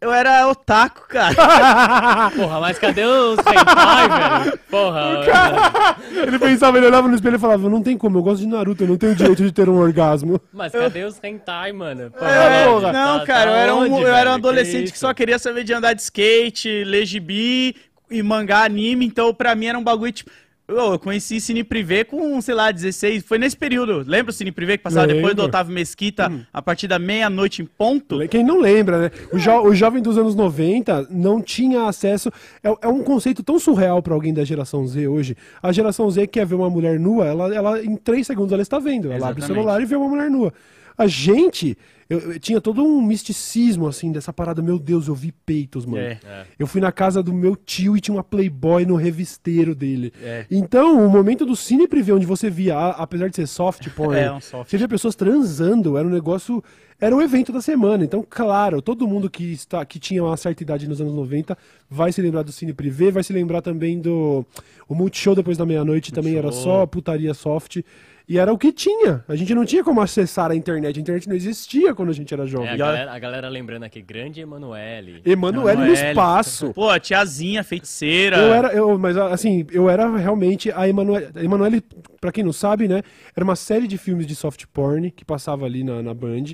Eu 0.00 0.10
era 0.10 0.48
otaku, 0.48 1.06
cara. 1.08 1.34
Porra, 2.34 2.58
mas 2.58 2.78
cadê 2.78 3.04
os 3.04 3.38
hentai, 3.38 4.08
velho? 4.08 4.58
Porra. 4.70 5.24
Cara, 5.26 5.96
ele 6.26 6.38
pensava, 6.38 6.78
ele 6.78 6.86
olhava 6.86 7.06
no 7.06 7.14
espelho 7.14 7.36
e 7.36 7.38
falava, 7.38 7.68
não 7.68 7.82
tem 7.82 7.98
como, 7.98 8.16
eu 8.16 8.22
gosto 8.22 8.40
de 8.40 8.48
Naruto, 8.48 8.84
eu 8.84 8.88
não 8.88 8.96
tenho 8.96 9.14
direito 9.14 9.42
de 9.42 9.52
ter 9.52 9.68
um 9.68 9.78
orgasmo. 9.78 10.40
Mas 10.50 10.72
cadê 10.72 11.04
os 11.04 11.22
hentai, 11.22 11.72
mano? 11.72 12.10
Porra, 12.12 12.30
é, 12.30 12.64
porra. 12.64 12.92
Não, 12.92 13.18
tá, 13.18 13.26
cara, 13.26 13.50
tá 13.50 13.56
eu, 13.56 13.62
era 13.62 13.74
um, 13.74 13.80
onde, 13.80 14.02
eu 14.02 14.14
era 14.14 14.30
um 14.30 14.34
adolescente 14.34 14.86
que, 14.86 14.92
que, 14.92 14.98
só 14.98 15.12
queria 15.12 15.38
saber 15.38 15.64
de 15.64 15.74
andar 15.74 15.92
de 15.92 16.00
skate, 16.00 16.82
ler 16.84 17.04
gibi 17.04 17.76
e 18.10 18.22
mangá 18.22 18.64
anime, 18.64 19.04
então 19.04 19.34
pra 19.34 19.54
mim 19.54 19.66
era 19.66 19.78
um 19.78 19.84
bagulho 19.84 20.12
tipo... 20.12 20.30
Eu, 20.70 20.98
conheci 20.98 21.40
Cine 21.40 21.64
Privé 21.64 22.04
com, 22.04 22.40
sei 22.40 22.54
lá, 22.54 22.70
16. 22.70 23.24
Foi 23.24 23.38
nesse 23.38 23.56
período. 23.56 24.04
Lembra 24.06 24.30
o 24.30 24.32
Cine 24.32 24.52
Privé 24.52 24.76
que 24.76 24.84
passava 24.84 25.06
Lembro. 25.06 25.16
depois 25.16 25.34
do 25.34 25.42
Otávio 25.42 25.74
Mesquita 25.74 26.30
hum. 26.30 26.42
a 26.52 26.62
partir 26.62 26.86
da 26.86 26.98
meia-noite 26.98 27.62
em 27.62 27.64
ponto? 27.64 28.18
Quem 28.28 28.44
não 28.44 28.60
lembra, 28.60 28.98
né? 28.98 29.10
O, 29.32 29.38
jo 29.38 29.50
o 29.62 29.74
jovem 29.74 30.02
dos 30.02 30.16
anos 30.16 30.34
90 30.34 31.08
não 31.10 31.42
tinha 31.42 31.86
acesso. 31.86 32.30
É, 32.62 32.68
é 32.82 32.88
um 32.88 33.02
conceito 33.02 33.42
tão 33.42 33.58
surreal 33.58 34.02
para 34.02 34.14
alguém 34.14 34.32
da 34.32 34.44
geração 34.44 34.86
Z 34.86 35.08
hoje. 35.08 35.36
A 35.62 35.72
geração 35.72 36.08
Z 36.10 36.26
quer 36.28 36.46
ver 36.46 36.54
uma 36.54 36.70
mulher 36.70 37.00
nua, 37.00 37.26
ela, 37.26 37.54
ela 37.54 37.84
em 37.84 37.96
três 37.96 38.26
segundos 38.26 38.52
ela 38.52 38.62
está 38.62 38.78
vendo. 38.78 39.06
Ela 39.06 39.16
Exatamente. 39.16 39.42
abre 39.42 39.52
o 39.52 39.54
celular 39.54 39.82
e 39.82 39.84
vê 39.84 39.96
uma 39.96 40.08
mulher 40.08 40.30
nua. 40.30 40.52
A 41.02 41.06
gente 41.06 41.76
eu, 42.10 42.18
eu, 42.18 42.40
tinha 42.40 42.60
todo 42.60 42.82
um 42.82 43.00
misticismo, 43.00 43.86
assim, 43.86 44.10
dessa 44.10 44.32
parada. 44.32 44.60
Meu 44.60 44.80
Deus, 44.80 45.06
eu 45.06 45.14
vi 45.14 45.30
peitos, 45.30 45.86
mano. 45.86 46.02
É, 46.02 46.18
é. 46.26 46.44
Eu 46.58 46.66
fui 46.66 46.80
na 46.80 46.90
casa 46.90 47.22
do 47.22 47.32
meu 47.32 47.54
tio 47.54 47.96
e 47.96 48.00
tinha 48.00 48.16
uma 48.16 48.24
Playboy 48.24 48.84
no 48.84 48.96
revisteiro 48.96 49.76
dele. 49.76 50.12
É. 50.20 50.44
Então, 50.50 51.06
o 51.06 51.08
momento 51.08 51.46
do 51.46 51.54
cine 51.54 51.86
privê, 51.86 52.10
onde 52.10 52.26
você 52.26 52.50
via, 52.50 52.76
apesar 52.76 53.28
de 53.28 53.36
ser 53.36 53.46
soft 53.46 53.88
porn, 53.90 54.18
é, 54.18 54.32
um 54.32 54.40
soft. 54.40 54.68
você 54.68 54.76
via 54.76 54.88
pessoas 54.88 55.14
transando, 55.14 55.96
era 55.96 56.04
um 56.06 56.10
negócio. 56.10 56.60
Era 57.00 57.14
o 57.14 57.22
evento 57.22 57.52
da 57.52 57.62
semana. 57.62 58.04
Então, 58.04 58.26
claro, 58.28 58.82
todo 58.82 59.06
mundo 59.06 59.30
que, 59.30 59.52
está, 59.52 59.84
que 59.84 60.00
tinha 60.00 60.22
uma 60.22 60.36
certa 60.36 60.64
idade 60.64 60.88
nos 60.88 61.00
anos 61.00 61.14
90 61.14 61.56
vai 61.88 62.10
se 62.12 62.20
lembrar 62.20 62.42
do 62.42 62.50
cine 62.50 62.74
privê, 62.74 63.12
vai 63.12 63.22
se 63.22 63.32
lembrar 63.32 63.62
também 63.62 64.00
do. 64.00 64.44
O 64.88 64.96
Multishow 64.96 65.36
depois 65.36 65.56
da 65.56 65.64
meia-noite 65.64 66.12
também 66.12 66.34
era 66.34 66.50
só 66.50 66.84
putaria 66.86 67.32
soft. 67.34 67.82
E 68.28 68.38
era 68.38 68.52
o 68.52 68.58
que 68.58 68.72
tinha. 68.72 69.24
A 69.28 69.34
gente 69.34 69.54
não 69.54 69.64
tinha 69.64 69.82
como 69.82 70.00
acessar 70.00 70.50
a 70.50 70.54
internet. 70.54 70.98
A 70.98 71.00
internet 71.00 71.28
não 71.28 71.36
existia 71.36 71.94
quando 71.94 72.10
a 72.10 72.12
gente 72.12 72.32
era 72.32 72.46
jovem. 72.46 72.68
É, 72.68 72.72
a, 72.72 72.76
galera, 72.76 73.12
a, 73.12 73.18
galera, 73.18 73.48
lembrando 73.48 73.84
aqui, 73.84 74.00
grande 74.00 74.40
Emanuele. 74.40 75.20
Emanuele 75.24 75.84
no 75.84 75.92
espaço. 75.92 76.72
Pô, 76.72 76.88
a 76.88 77.00
tiazinha, 77.00 77.64
feiticeira. 77.64 78.36
Eu 78.36 78.54
era, 78.54 78.72
eu, 78.72 78.98
mas 78.98 79.16
assim, 79.16 79.66
eu 79.72 79.90
era 79.90 80.16
realmente 80.16 80.70
a 80.72 80.88
Emanuele. 80.88 81.28
Emanuele, 81.36 81.82
pra 82.20 82.30
quem 82.30 82.44
não 82.44 82.52
sabe, 82.52 82.86
né? 82.86 83.02
Era 83.36 83.44
uma 83.44 83.56
série 83.56 83.86
de 83.86 83.98
filmes 83.98 84.26
de 84.26 84.34
soft 84.34 84.64
porn 84.72 85.10
que 85.10 85.24
passava 85.24 85.66
ali 85.66 85.82
na, 85.82 86.02
na 86.02 86.14
Band. 86.14 86.44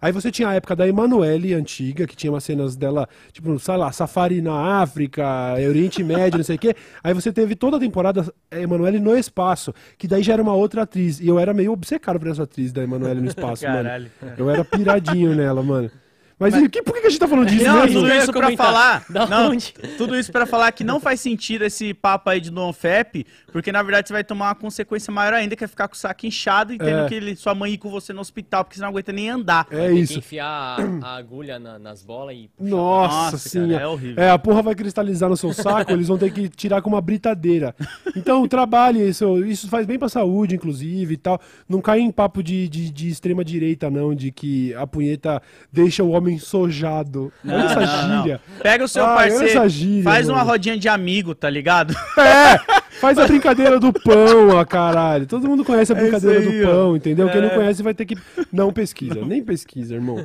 Aí 0.00 0.12
você 0.12 0.30
tinha 0.30 0.48
a 0.48 0.54
época 0.54 0.76
da 0.76 0.86
Emanuele 0.86 1.54
antiga, 1.54 2.06
que 2.06 2.16
tinha 2.16 2.32
umas 2.32 2.44
cenas 2.44 2.76
dela, 2.76 3.08
tipo, 3.32 3.58
sei 3.58 3.76
lá, 3.76 3.90
safari 3.92 4.40
na 4.40 4.80
África, 4.80 5.54
Oriente 5.68 6.02
Médio, 6.02 6.38
não 6.38 6.44
sei 6.44 6.56
o 6.56 6.58
quê. 6.58 6.74
Aí 7.02 7.12
você 7.12 7.32
teve 7.32 7.54
toda 7.54 7.76
a 7.76 7.80
temporada 7.80 8.24
Emanuele 8.50 8.98
no 8.98 9.16
espaço, 9.16 9.74
que 9.98 10.06
daí 10.06 10.22
já 10.22 10.34
era 10.34 10.42
uma 10.42 10.54
outra 10.54 10.82
atriz. 10.82 11.20
E 11.26 11.28
eu 11.28 11.40
era 11.40 11.52
meio 11.52 11.72
obcecado 11.72 12.20
por 12.20 12.28
essa 12.28 12.44
atriz 12.44 12.72
da 12.72 12.84
Emanuele 12.84 13.20
no 13.20 13.26
espaço, 13.26 13.66
mano. 13.66 14.08
Eu 14.38 14.48
era 14.48 14.64
piradinho 14.64 15.34
nela, 15.34 15.60
mano. 15.60 15.90
Mas, 16.38 16.54
mas... 16.54 16.68
Que, 16.68 16.82
por 16.82 16.92
que 16.92 17.06
a 17.06 17.10
gente 17.10 17.18
tá 17.18 17.26
falando 17.26 17.48
disso 17.48 17.64
não, 17.64 17.80
mesmo? 17.82 18.00
Tudo 18.00 18.12
isso 18.12 18.32
pra 18.32 18.56
falar. 18.56 19.04
Não, 19.30 19.56
tudo 19.96 20.16
isso 20.16 20.30
pra 20.30 20.46
falar 20.46 20.70
que 20.72 20.84
não 20.84 21.00
faz 21.00 21.20
sentido 21.20 21.64
esse 21.64 21.94
papo 21.94 22.30
aí 22.30 22.40
de 22.40 22.50
NoFap, 22.50 23.26
porque 23.50 23.72
na 23.72 23.82
verdade 23.82 24.08
você 24.08 24.12
vai 24.12 24.24
tomar 24.24 24.48
uma 24.48 24.54
consequência 24.54 25.12
maior 25.12 25.34
ainda, 25.34 25.56
que 25.56 25.64
é 25.64 25.66
ficar 25.66 25.88
com 25.88 25.94
o 25.94 25.96
saco 25.96 26.26
inchado 26.26 26.72
e 26.72 26.78
tendo 26.78 27.00
é. 27.00 27.08
que 27.08 27.14
ele, 27.14 27.36
sua 27.36 27.54
mãe 27.54 27.72
ir 27.72 27.78
com 27.78 27.90
você 27.90 28.12
no 28.12 28.20
hospital, 28.20 28.64
porque 28.64 28.76
você 28.76 28.82
não 28.82 28.88
aguenta 28.88 29.12
nem 29.12 29.30
andar. 29.30 29.66
É 29.70 29.90
isso. 29.92 30.12
Que 30.12 30.18
enfiar 30.18 30.78
a, 31.02 31.06
a 31.06 31.16
agulha 31.16 31.58
na, 31.58 31.78
nas 31.78 32.02
bolas 32.02 32.36
e. 32.36 32.50
Nossa, 32.58 33.14
Nossa 33.14 33.38
sim. 33.38 33.68
Cara, 33.68 33.82
é 33.82 33.86
horrível. 33.86 34.22
É, 34.22 34.30
a 34.30 34.38
porra 34.38 34.62
vai 34.62 34.74
cristalizar 34.74 35.28
no 35.28 35.36
seu 35.36 35.52
saco, 35.52 35.92
eles 35.92 36.08
vão 36.08 36.18
ter 36.18 36.32
que 36.32 36.48
tirar 36.48 36.82
com 36.82 36.90
uma 36.90 37.00
britadeira. 37.00 37.74
Então, 38.14 38.46
trabalhe 38.46 39.08
isso. 39.08 39.44
Isso 39.44 39.68
faz 39.68 39.86
bem 39.86 39.98
pra 39.98 40.08
saúde, 40.08 40.54
inclusive 40.54 41.14
e 41.14 41.16
tal. 41.16 41.40
Não 41.68 41.80
cai 41.80 42.00
em 42.00 42.10
papo 42.10 42.42
de, 42.42 42.68
de, 42.68 42.90
de 42.90 43.08
extrema 43.08 43.44
direita, 43.44 43.90
não, 43.90 44.14
de 44.14 44.30
que 44.30 44.74
a 44.74 44.86
punheta 44.86 45.40
deixa 45.72 46.02
o 46.02 46.10
homem 46.10 46.25
sojado. 46.38 47.32
Olha 47.46 47.64
essa 47.64 47.80
não, 47.80 48.18
gíria. 48.18 48.40
Não. 48.48 48.60
Pega 48.60 48.84
o 48.84 48.88
seu 48.88 49.04
ah, 49.04 49.14
parceiro, 49.14 49.68
gíria, 49.68 50.04
faz 50.04 50.26
mano. 50.26 50.38
uma 50.38 50.44
rodinha 50.44 50.76
de 50.76 50.88
amigo, 50.88 51.34
tá 51.34 51.48
ligado? 51.48 51.94
É, 52.18 52.58
faz 52.98 53.18
a 53.18 53.26
brincadeira 53.28 53.78
do 53.78 53.92
pão, 53.92 54.48
ó, 54.48 54.64
caralho. 54.64 55.26
Todo 55.26 55.46
mundo 55.46 55.64
conhece 55.64 55.92
a 55.92 55.96
é 55.96 56.00
brincadeira 56.00 56.42
é 56.42 56.48
aí, 56.48 56.60
do 56.60 56.66
pão, 56.66 56.96
entendeu? 56.96 57.28
É. 57.28 57.32
Quem 57.32 57.40
não 57.42 57.48
é. 57.48 57.54
conhece 57.54 57.82
vai 57.82 57.94
ter 57.94 58.06
que... 58.06 58.16
Não 58.52 58.72
pesquisa, 58.72 59.24
nem 59.24 59.42
pesquisa, 59.42 59.94
irmão. 59.94 60.24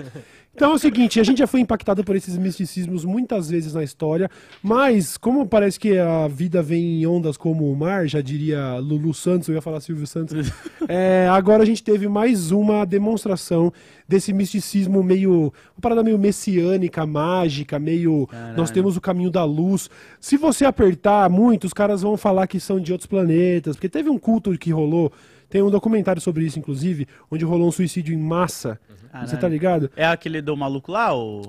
Então 0.53 0.72
é 0.72 0.74
o 0.75 0.77
seguinte, 0.77 1.20
a 1.20 1.24
gente 1.24 1.39
já 1.39 1.48
foi 1.48 1.62
impactado 1.62 2.03
por 2.03 2.15
esses 2.15 2.38
misticismos 2.38 3.05
muitas 3.05 3.50
vezes 3.50 3.74
na 3.74 3.84
história, 3.84 4.29
mas 4.62 5.17
como 5.17 5.48
parece 5.48 5.79
que 5.79 5.98
a 5.98 6.27
vida 6.27 6.62
vem 6.62 7.01
em 7.01 7.05
ondas 7.05 7.38
como 7.38 7.72
o 7.72 7.75
mar, 7.75 8.05
já 8.05 8.20
diria 8.22 8.77
Lulu 8.77 9.13
Santos, 9.13 9.48
eu 9.48 9.55
ia 9.55 9.62
falar 9.62 9.79
Silvio 9.79 10.05
Santos, 10.05 10.51
é, 10.89 11.27
agora 11.31 11.63
a 11.63 11.65
gente 11.65 11.81
teve 11.81 12.08
mais 12.10 12.51
uma 12.51 12.86
demonstração 12.86 13.72
desse 14.08 14.34
misticismo 14.34 15.01
meio, 15.01 15.53
uma 15.75 15.81
parada 15.81 16.03
meio 16.03 16.20
messiânica, 16.20 17.05
mágica, 17.05 17.79
meio, 17.79 18.27
Caralho. 18.27 18.58
nós 18.58 18.70
temos 18.70 18.98
o 18.98 19.01
caminho 19.01 19.31
da 19.31 19.46
luz. 19.46 19.89
Se 20.20 20.36
você 20.36 20.65
apertar 20.65 21.29
muito, 21.29 21.63
os 21.63 21.74
caras 21.74 22.01
vão 22.01 22.17
falar 22.17 22.46
que 22.46 22.60
são 22.60 22.77
de 22.77 22.91
outros 22.91 23.08
planetas, 23.08 23.77
porque 23.77 23.88
teve 23.88 24.10
um 24.10 24.20
culto 24.20 24.58
que 24.58 24.72
rolou 24.72 25.13
tem 25.51 25.62
um 25.62 25.70
documentário 25.70 26.22
sobre 26.22 26.46
isso, 26.46 26.58
inclusive, 26.58 27.05
onde 27.29 27.43
rolou 27.43 27.67
um 27.67 27.72
suicídio 27.72 28.15
em 28.15 28.17
massa. 28.17 28.79
Uhum. 28.89 29.27
Você 29.27 29.36
tá 29.36 29.48
ligado? 29.48 29.91
É 29.98 30.05
aquele 30.05 30.41
do 30.41 30.55
maluco 30.55 30.91
lá, 30.91 31.13
o 31.13 31.41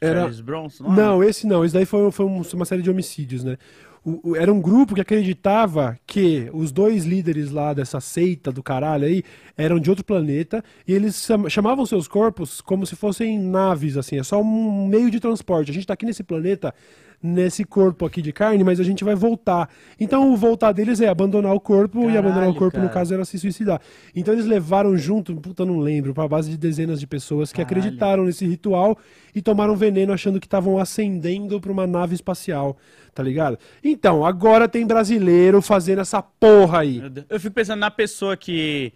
Era... 0.00 0.20
Charles 0.20 0.40
Bronson? 0.40 0.84
Não, 0.84 0.94
não, 0.94 1.24
esse 1.24 1.46
não. 1.46 1.64
Esse 1.64 1.72
daí 1.72 1.86
foi, 1.86 2.10
foi 2.10 2.26
uma 2.26 2.64
série 2.64 2.82
de 2.82 2.90
homicídios, 2.90 3.44
né? 3.44 3.56
O, 4.04 4.30
o, 4.30 4.36
era 4.36 4.52
um 4.52 4.60
grupo 4.60 4.94
que 4.94 5.00
acreditava 5.00 5.96
que 6.04 6.50
os 6.52 6.70
dois 6.72 7.04
líderes 7.04 7.50
lá 7.50 7.72
dessa 7.72 8.00
seita 8.00 8.52
do 8.52 8.62
caralho 8.62 9.06
aí 9.06 9.22
eram 9.56 9.78
de 9.80 9.88
outro 9.88 10.04
planeta 10.04 10.62
e 10.86 10.92
eles 10.92 11.26
chamavam 11.48 11.86
seus 11.86 12.06
corpos 12.06 12.60
como 12.60 12.84
se 12.84 12.96
fossem 12.96 13.38
naves, 13.38 13.96
assim, 13.96 14.18
é 14.18 14.22
só 14.22 14.42
um 14.42 14.88
meio 14.88 15.10
de 15.10 15.20
transporte. 15.20 15.70
A 15.70 15.74
gente 15.74 15.86
tá 15.86 15.94
aqui 15.94 16.04
nesse 16.04 16.22
planeta 16.22 16.74
nesse 17.24 17.64
corpo 17.64 18.04
aqui 18.04 18.20
de 18.20 18.34
carne, 18.34 18.62
mas 18.62 18.78
a 18.78 18.84
gente 18.84 19.02
vai 19.02 19.14
voltar. 19.14 19.70
Então 19.98 20.30
o 20.30 20.36
voltar 20.36 20.72
deles 20.72 21.00
é 21.00 21.08
abandonar 21.08 21.54
o 21.54 21.60
corpo 21.60 22.00
Caralho, 22.00 22.14
e 22.14 22.18
abandonar 22.18 22.48
o 22.50 22.54
corpo, 22.54 22.76
cara. 22.76 22.84
no 22.84 22.92
caso, 22.92 23.14
era 23.14 23.24
se 23.24 23.38
suicidar. 23.38 23.80
Então 24.14 24.34
eles 24.34 24.44
levaram 24.44 24.94
junto, 24.94 25.34
puta, 25.36 25.64
não 25.64 25.78
lembro, 25.78 26.12
pra 26.12 26.28
base 26.28 26.50
de 26.50 26.58
dezenas 26.58 27.00
de 27.00 27.06
pessoas 27.06 27.50
que 27.50 27.64
Caralho. 27.64 27.78
acreditaram 27.78 28.24
nesse 28.26 28.46
ritual 28.46 28.98
e 29.34 29.40
tomaram 29.40 29.74
veneno 29.74 30.12
achando 30.12 30.38
que 30.38 30.46
estavam 30.46 30.78
ascendendo 30.78 31.58
pra 31.58 31.72
uma 31.72 31.86
nave 31.86 32.14
espacial. 32.14 32.76
Tá 33.14 33.22
ligado? 33.22 33.58
Então, 33.82 34.26
agora 34.26 34.68
tem 34.68 34.86
brasileiro 34.86 35.62
fazendo 35.62 36.00
essa 36.02 36.20
porra 36.20 36.80
aí. 36.80 37.00
Eu 37.30 37.40
fico 37.40 37.54
pensando 37.54 37.78
na 37.78 37.90
pessoa 37.90 38.36
que 38.36 38.92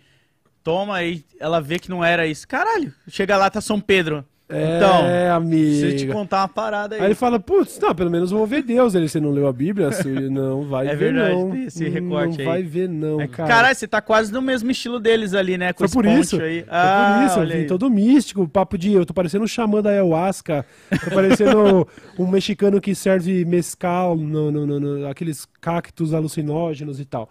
toma 0.63 1.03
e 1.03 1.25
ela 1.41 1.61
vê 1.63 1.79
que 1.79 1.89
não 1.89 2.05
era 2.05 2.27
isso. 2.27 2.47
Caralho, 2.47 2.93
chega 3.07 3.37
lá, 3.39 3.49
tá 3.49 3.61
São 3.61 3.81
Pedro. 3.81 4.25
Então, 4.51 5.05
é, 5.05 5.31
amigo. 5.31 5.75
Se 5.75 5.87
eu 5.87 5.97
te 5.97 6.07
contar 6.07 6.41
uma 6.41 6.49
parada 6.49 6.95
aí. 6.95 7.03
Aí 7.03 7.09
ele 7.09 7.15
fala, 7.15 7.39
putz, 7.39 7.79
não, 7.79 7.95
pelo 7.95 8.11
menos 8.11 8.31
vou 8.31 8.47
ver 8.47 8.63
Deus. 8.63 8.95
Ele, 8.95 9.07
você 9.07 9.21
não 9.21 9.31
leu 9.31 9.47
a 9.47 9.53
Bíblia? 9.53 9.91
não 10.31 10.63
vai 10.63 10.87
é 10.87 10.97
ver, 10.97 11.13
verdade, 11.13 11.35
não. 11.35 11.55
esse 11.55 11.87
recorte 11.87 12.39
não 12.39 12.41
aí. 12.41 12.45
vai 12.47 12.63
ver, 12.63 12.89
não, 12.89 13.21
é, 13.21 13.29
cara. 13.29 13.49
Caralho, 13.49 13.77
você 13.77 13.87
tá 13.87 14.01
quase 14.01 14.33
no 14.33 14.41
mesmo 14.41 14.71
estilo 14.71 14.99
deles 14.99 15.35
ali, 15.35 15.59
né? 15.59 15.75
Com 15.75 15.87
Foi 15.87 16.03
por 16.03 16.07
isso. 16.07 16.41
Aí. 16.41 16.65
Ah, 16.67 17.11
Foi 17.11 17.15
por 17.15 17.27
isso, 17.27 17.53
eu 17.53 17.61
vim 17.61 17.67
todo 17.67 17.91
místico, 17.91 18.49
papo 18.49 18.79
de... 18.79 18.95
Eu 18.95 19.05
tô 19.05 19.13
parecendo 19.13 19.45
um 19.45 19.49
xamã 19.49 19.83
da 19.83 19.91
ayahuasca. 19.91 20.65
Tô 21.05 21.11
parecendo 21.11 21.87
um 22.19 22.27
mexicano 22.27 22.81
que 22.81 22.95
serve 22.95 23.45
mescal 23.45 24.17
no, 24.17 24.51
no, 24.51 24.67
no, 24.67 24.81
no 24.81 25.09
aqueles 25.09 25.47
cactos 25.61 26.15
alucinógenos 26.15 26.99
e 26.99 27.05
tal. 27.05 27.29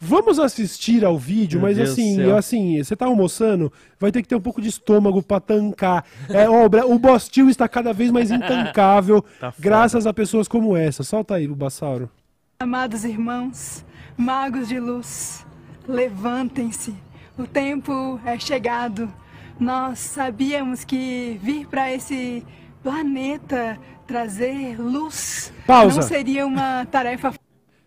Vamos 0.00 0.38
assistir 0.38 1.04
ao 1.04 1.18
vídeo, 1.18 1.58
Meu 1.58 1.68
mas 1.68 1.76
Deus 1.76 1.90
assim, 1.90 2.30
assim, 2.30 2.82
você 2.82 2.94
tá 2.94 3.06
almoçando, 3.06 3.72
vai 3.98 4.12
ter 4.12 4.22
que 4.22 4.28
ter 4.28 4.36
um 4.36 4.40
pouco 4.40 4.62
de 4.62 4.68
estômago 4.68 5.20
para 5.20 5.40
tancar. 5.40 6.04
É, 6.28 6.48
ó, 6.48 6.66
o 6.86 6.98
Bostil 6.98 7.48
está 7.48 7.68
cada 7.68 7.92
vez 7.92 8.10
mais 8.12 8.30
intancável, 8.30 9.24
tá 9.40 9.52
graças 9.58 10.06
a 10.06 10.14
pessoas 10.14 10.46
como 10.46 10.76
essa. 10.76 11.02
Solta 11.02 11.34
aí, 11.34 11.48
Bulbasauro. 11.48 12.08
Amados 12.60 13.04
irmãos, 13.04 13.84
magos 14.16 14.68
de 14.68 14.78
luz, 14.78 15.44
levantem-se. 15.86 16.94
O 17.36 17.46
tempo 17.46 18.20
é 18.24 18.38
chegado. 18.38 19.12
Nós 19.58 19.98
sabíamos 19.98 20.84
que 20.84 21.40
vir 21.42 21.66
para 21.66 21.92
esse 21.92 22.44
planeta 22.82 23.78
trazer 24.06 24.80
luz 24.80 25.52
Pausa. 25.66 25.96
não 25.96 26.02
seria 26.02 26.46
uma 26.46 26.86
tarefa. 26.86 27.34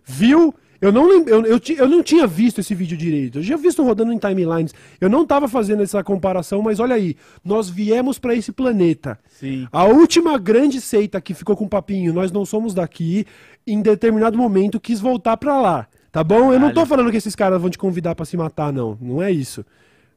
Viu? 0.06 0.54
Eu 0.82 0.92
não, 0.92 1.12
eu, 1.12 1.46
eu, 1.46 1.62
eu, 1.78 1.88
não 1.88 2.02
tinha 2.02 2.26
visto 2.26 2.60
esse 2.60 2.74
vídeo 2.74 2.98
direito. 2.98 3.38
Eu 3.38 3.44
já 3.44 3.56
visto 3.56 3.84
rodando 3.84 4.12
em 4.12 4.18
timelines. 4.18 4.74
Eu 5.00 5.10
não 5.10 5.22
estava 5.22 5.48
fazendo 5.48 5.84
essa 5.84 6.04
comparação, 6.04 6.64
mas 6.64 6.80
olha 6.80 6.96
aí. 6.96 7.16
Nós 7.46 7.70
viemos 7.70 8.18
para 8.18 8.34
esse 8.34 8.52
planeta. 8.52 9.20
Sim. 9.30 9.68
A 9.72 9.86
última 9.86 10.40
grande 10.40 10.82
seita 10.82 11.22
que 11.22 11.36
ficou 11.36 11.56
com 11.56 11.66
o 11.66 11.70
papinho, 11.70 12.12
nós 12.12 12.32
não 12.32 12.44
somos 12.46 12.74
daqui, 12.74 13.28
em 13.68 13.80
determinado 13.80 14.36
momento 14.36 14.80
quis 14.80 15.00
voltar 15.00 15.38
para 15.38 15.62
lá. 15.62 15.88
Tá 16.12 16.24
bom? 16.24 16.36
Caralho. 16.36 16.56
Eu 16.56 16.60
não 16.60 16.74
tô 16.74 16.84
falando 16.84 17.12
que 17.12 17.18
esses 17.18 17.36
caras 17.36 17.62
vão 17.62 17.70
te 17.70 17.78
convidar 17.78 18.16
para 18.16 18.26
se 18.26 18.36
matar, 18.36 18.74
não. 18.74 18.98
Não 19.00 19.22
é 19.22 19.32
isso. 19.32 19.64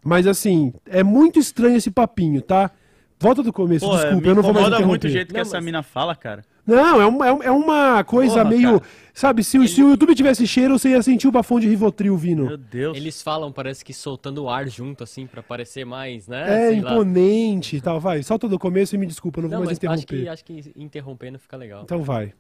Mas 0.02 0.26
assim, 0.26 0.72
é 0.86 1.02
muito 1.02 1.38
estranho 1.38 1.76
esse 1.76 1.90
papinho, 1.90 2.40
tá? 2.40 2.70
Volta 3.18 3.42
do 3.42 3.52
começo, 3.52 3.86
Pô, 3.86 3.96
desculpa, 3.96 4.28
eu 4.28 4.34
não 4.34 4.42
vou 4.42 4.52
mais 4.52 4.66
interromper. 4.66 4.86
muito 4.86 5.04
o 5.06 5.10
jeito 5.10 5.28
que 5.28 5.34
não, 5.34 5.40
essa 5.40 5.56
mas... 5.56 5.64
mina 5.64 5.82
fala, 5.82 6.16
cara. 6.16 6.42
Não, 6.66 7.00
é 7.00 7.06
uma, 7.06 7.26
é 7.26 7.50
uma 7.50 8.02
coisa 8.04 8.38
Porra, 8.38 8.48
meio. 8.48 8.80
Cara. 8.80 8.92
Sabe, 9.12 9.44
se, 9.44 9.56
Ele... 9.56 9.68
se 9.68 9.82
o 9.82 9.90
YouTube 9.90 10.14
tivesse 10.14 10.46
cheiro, 10.46 10.76
você 10.76 10.90
ia 10.90 11.02
sentir 11.02 11.28
o 11.28 11.32
bafão 11.32 11.60
de 11.60 11.68
Rivotril 11.68 12.16
vindo. 12.16 12.46
Meu 12.46 12.56
Deus. 12.56 12.96
Eles 12.96 13.22
falam, 13.22 13.52
parece 13.52 13.84
que 13.84 13.94
soltando 13.94 14.42
o 14.42 14.48
ar 14.48 14.66
junto, 14.68 15.04
assim, 15.04 15.24
pra 15.26 15.40
parecer 15.42 15.84
mais, 15.84 16.26
né? 16.26 16.42
É, 16.42 16.70
Sei 16.70 16.78
imponente 16.78 17.76
e 17.76 17.80
tal. 17.80 18.00
Vai, 18.00 18.22
solta 18.22 18.48
do 18.48 18.58
começo 18.58 18.94
e 18.94 18.98
me 18.98 19.06
desculpa, 19.06 19.38
eu 19.38 19.42
não, 19.42 19.50
não 19.50 19.58
vou 19.58 19.66
mais 19.66 19.78
interromper. 19.78 20.28
Acho 20.28 20.44
que, 20.44 20.58
acho 20.58 20.64
que 20.64 20.72
interrompendo 20.74 21.38
fica 21.38 21.56
legal. 21.56 21.82
Então 21.84 22.02
vai. 22.02 22.32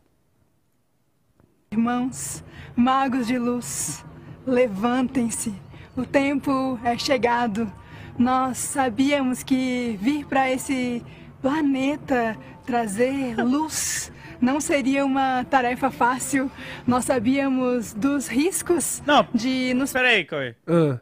Irmãos, 1.70 2.42
magos 2.74 3.26
de 3.26 3.38
luz, 3.38 4.04
levantem-se. 4.46 5.54
O 5.96 6.04
tempo 6.04 6.78
é 6.82 6.98
chegado. 6.98 7.70
Nós 8.18 8.58
sabíamos 8.58 9.42
que 9.42 9.98
vir 10.00 10.26
para 10.26 10.50
esse 10.50 11.04
planeta 11.40 12.36
trazer 12.64 13.36
luz 13.36 14.12
não 14.40 14.60
seria 14.60 15.04
uma 15.04 15.44
tarefa 15.44 15.90
fácil. 15.90 16.50
Nós 16.86 17.04
sabíamos 17.04 17.94
dos 17.94 18.28
riscos 18.28 19.02
não, 19.06 19.26
de 19.34 19.72
nos. 19.74 19.92
Peraí, 19.92 20.24
Coy. 20.24 20.54
Uh. 20.68 20.98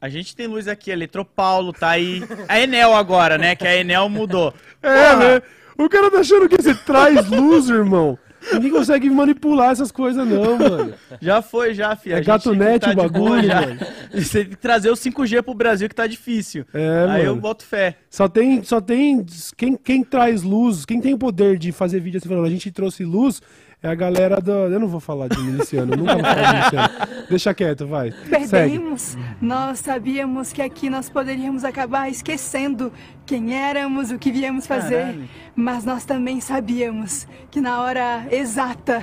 A 0.00 0.08
gente 0.08 0.34
tem 0.34 0.48
luz 0.48 0.66
aqui, 0.66 0.90
a 0.90 0.94
Eletropaulo 0.94 1.72
tá 1.72 1.90
aí. 1.90 2.22
A 2.48 2.58
Enel 2.58 2.92
agora, 2.92 3.38
né? 3.38 3.54
Que 3.54 3.68
a 3.68 3.76
Enel 3.76 4.08
mudou. 4.08 4.52
É, 4.82 5.10
Porra. 5.10 5.34
né? 5.34 5.42
O 5.78 5.88
cara 5.88 6.10
tá 6.10 6.18
achando 6.18 6.48
que 6.48 6.60
você 6.60 6.74
traz 6.74 7.28
luz, 7.28 7.68
irmão. 7.68 8.18
Ninguém 8.52 8.70
consegue 8.70 9.08
manipular 9.10 9.70
essas 9.70 9.92
coisas, 9.92 10.26
não, 10.26 10.58
mano. 10.58 10.94
Já 11.20 11.40
foi, 11.40 11.74
já, 11.74 11.94
filho. 11.94 12.16
É 12.16 12.20
gato 12.20 12.54
net 12.54 12.80
tá 12.80 12.90
o 12.90 12.94
bagulho, 12.96 13.48
mano. 13.48 13.78
Você 14.12 14.40
tem 14.40 14.50
que 14.50 14.56
trazer 14.56 14.90
o 14.90 14.94
5G 14.94 15.42
pro 15.42 15.54
Brasil 15.54 15.88
que 15.88 15.94
tá 15.94 16.06
difícil. 16.06 16.64
É, 16.74 17.00
Aí 17.00 17.06
mano. 17.06 17.24
eu 17.24 17.36
boto 17.36 17.64
fé. 17.64 17.96
Só 18.10 18.28
tem, 18.28 18.62
só 18.62 18.80
tem 18.80 19.24
quem, 19.56 19.76
quem 19.76 20.02
traz 20.04 20.42
luz, 20.42 20.84
quem 20.84 21.00
tem 21.00 21.14
o 21.14 21.18
poder 21.18 21.58
de 21.58 21.72
fazer 21.72 22.00
vídeo 22.00 22.18
assim 22.18 22.28
falando, 22.28 22.46
a 22.46 22.50
gente 22.50 22.70
trouxe 22.70 23.04
luz, 23.04 23.40
é 23.82 23.88
a 23.88 23.94
galera 23.94 24.40
do. 24.40 24.52
Eu 24.52 24.78
não 24.78 24.86
vou 24.86 25.00
falar 25.00 25.28
de 25.28 25.38
miliciano, 25.40 25.96
nunca 25.96 26.14
vou 26.14 26.22
falar 26.22 26.52
de 26.52 26.56
miliciano. 26.56 26.88
Deixa 27.28 27.52
quieto, 27.52 27.86
vai. 27.86 28.12
Perdemos. 28.30 29.02
Segue. 29.02 29.24
Nós 29.40 29.80
sabíamos 29.80 30.52
que 30.52 30.62
aqui 30.62 30.88
nós 30.88 31.10
poderíamos 31.10 31.64
acabar 31.64 32.08
esquecendo 32.08 32.92
quem 33.26 33.54
éramos, 33.54 34.10
o 34.10 34.18
que 34.18 34.30
viemos 34.30 34.66
fazer. 34.66 35.00
Caralho. 35.00 35.28
Mas 35.56 35.84
nós 35.84 36.04
também 36.04 36.40
sabíamos 36.40 37.26
que 37.50 37.60
na 37.60 37.82
hora 37.82 38.26
exata 38.30 39.02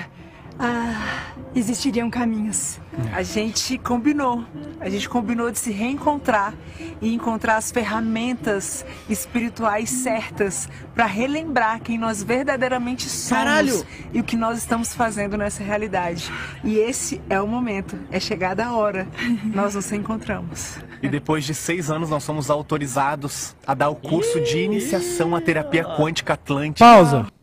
ah, 0.59 1.31
existiriam 1.55 2.09
caminhos. 2.09 2.79
A 3.13 3.23
gente 3.23 3.77
combinou. 3.77 4.43
A 4.81 4.89
gente 4.89 5.07
combinou 5.07 5.49
de 5.49 5.57
se 5.57 5.71
reencontrar 5.71 6.53
e 7.01 7.13
encontrar 7.13 7.55
as 7.55 7.71
ferramentas 7.71 8.85
espirituais 9.09 9.89
certas 9.89 10.67
para 10.93 11.05
relembrar 11.05 11.79
quem 11.79 11.97
nós 11.97 12.21
verdadeiramente 12.21 13.07
somos 13.07 13.29
Caralho! 13.29 13.85
e 14.13 14.19
o 14.19 14.23
que 14.23 14.35
nós 14.35 14.57
estamos 14.57 14.93
fazendo 14.93 15.37
nessa 15.37 15.63
realidade. 15.63 16.29
E 16.63 16.77
esse 16.77 17.21
é 17.29 17.39
o 17.39 17.47
momento. 17.47 17.97
É 18.11 18.19
chegada 18.19 18.65
a 18.65 18.73
hora. 18.73 19.07
Nós 19.45 19.75
nos 19.75 19.91
encontramos. 19.93 20.77
E 21.01 21.07
depois 21.07 21.45
de 21.45 21.53
seis 21.53 21.89
anos, 21.89 22.09
nós 22.09 22.23
somos 22.23 22.49
autorizados 22.49 23.55
a 23.65 23.73
dar 23.73 23.89
o 23.89 23.95
curso 23.95 24.41
de 24.41 24.59
iniciação 24.59 25.33
à 25.35 25.41
terapia 25.41 25.85
quântica 25.85 26.33
atlântica. 26.33 26.85
Pausa. 26.85 27.38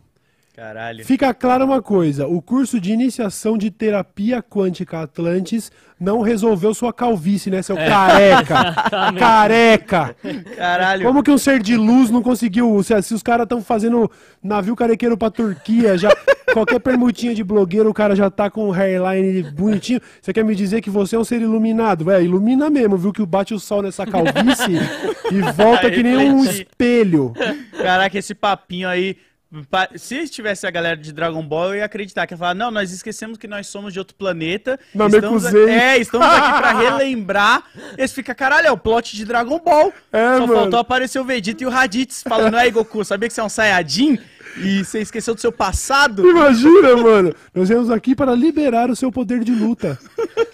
Caralho. 0.57 1.05
Fica 1.05 1.31
clara 1.35 1.63
uma 1.63 1.83
coisa: 1.83 2.25
o 2.25 2.41
curso 2.41 2.81
de 2.81 2.91
iniciação 2.91 3.55
de 3.59 3.69
terapia 3.69 4.41
quântica 4.41 5.01
Atlantis 5.01 5.71
não 5.99 6.21
resolveu 6.21 6.73
sua 6.73 6.91
calvície, 6.91 7.51
né, 7.51 7.61
seu 7.61 7.75
careca? 7.75 8.73
careca! 9.19 10.15
Caralho. 10.55 11.05
Como 11.05 11.21
que 11.21 11.29
um 11.29 11.37
ser 11.37 11.61
de 11.61 11.77
luz 11.77 12.09
não 12.09 12.23
conseguiu? 12.23 12.81
Se, 12.81 12.99
se 13.03 13.13
os 13.13 13.21
caras 13.21 13.43
estão 13.43 13.61
fazendo 13.61 14.09
navio 14.41 14.75
carequeiro 14.75 15.15
pra 15.15 15.29
Turquia, 15.29 15.95
já 15.95 16.09
qualquer 16.51 16.79
permutinha 16.79 17.35
de 17.35 17.43
blogueiro, 17.43 17.91
o 17.91 17.93
cara 17.93 18.15
já 18.15 18.31
tá 18.31 18.49
com 18.49 18.69
o 18.69 18.73
hairline 18.73 19.43
bonitinho. 19.51 20.01
Você 20.19 20.33
quer 20.33 20.43
me 20.43 20.55
dizer 20.55 20.81
que 20.81 20.89
você 20.89 21.15
é 21.15 21.19
um 21.19 21.23
ser 21.23 21.39
iluminado? 21.39 22.09
É, 22.09 22.23
ilumina 22.23 22.67
mesmo, 22.67 22.97
viu? 22.97 23.13
Que 23.13 23.23
bate 23.23 23.53
o 23.53 23.59
sol 23.59 23.83
nessa 23.83 24.07
calvície 24.07 24.73
e 25.31 25.39
volta 25.51 25.91
que 25.91 26.01
nem 26.01 26.31
um 26.31 26.43
espelho. 26.43 27.31
Caraca, 27.77 28.17
esse 28.17 28.33
papinho 28.33 28.89
aí. 28.89 29.17
Se 29.95 30.27
tivesse 30.27 30.67
a 30.67 30.71
galera 30.71 30.97
de 30.97 31.13
Dragon 31.13 31.41
Ball, 31.41 31.69
eu 31.69 31.75
ia 31.77 31.85
acreditar. 31.85 32.27
Que 32.27 32.33
ia 32.33 32.37
falar, 32.37 32.53
não, 32.53 32.69
nós 32.69 32.91
esquecemos 32.91 33.37
que 33.37 33.47
nós 33.47 33.67
somos 33.67 33.93
de 33.93 33.99
outro 33.99 34.15
planeta. 34.15 34.79
Não, 34.93 35.07
estamos, 35.07 35.43
Mekuzei. 35.43 35.69
é, 35.69 35.97
estamos 35.97 36.27
aqui 36.27 36.57
pra 36.57 36.71
relembrar. 36.79 37.63
Esse 37.97 38.13
fica, 38.13 38.35
caralho, 38.35 38.67
é 38.67 38.71
o 38.71 38.77
plot 38.77 39.15
de 39.15 39.23
Dragon 39.25 39.59
Ball. 39.59 39.93
É, 40.11 40.37
Só 40.37 40.47
mano. 40.47 40.53
faltou 40.61 40.79
aparecer 40.79 41.19
o 41.19 41.23
Vegeta 41.23 41.63
e 41.63 41.67
o 41.67 41.69
Raditz 41.69 42.23
falando, 42.23 42.55
aí, 42.55 42.69
Goku, 42.71 43.05
sabia 43.05 43.27
que 43.29 43.33
você 43.33 43.41
é 43.41 43.43
um 43.43 43.49
Saiyajin? 43.49 44.19
E 44.59 44.83
você 44.83 45.01
esqueceu 45.01 45.35
do 45.35 45.39
seu 45.39 45.51
passado? 45.51 46.27
Imagina, 46.27 46.97
mano. 46.97 47.35
Nós 47.53 47.69
viemos 47.69 47.91
aqui 47.91 48.15
para 48.15 48.33
liberar 48.33 48.89
o 48.89 48.95
seu 48.95 49.11
poder 49.11 49.43
de 49.43 49.51
luta. 49.51 49.99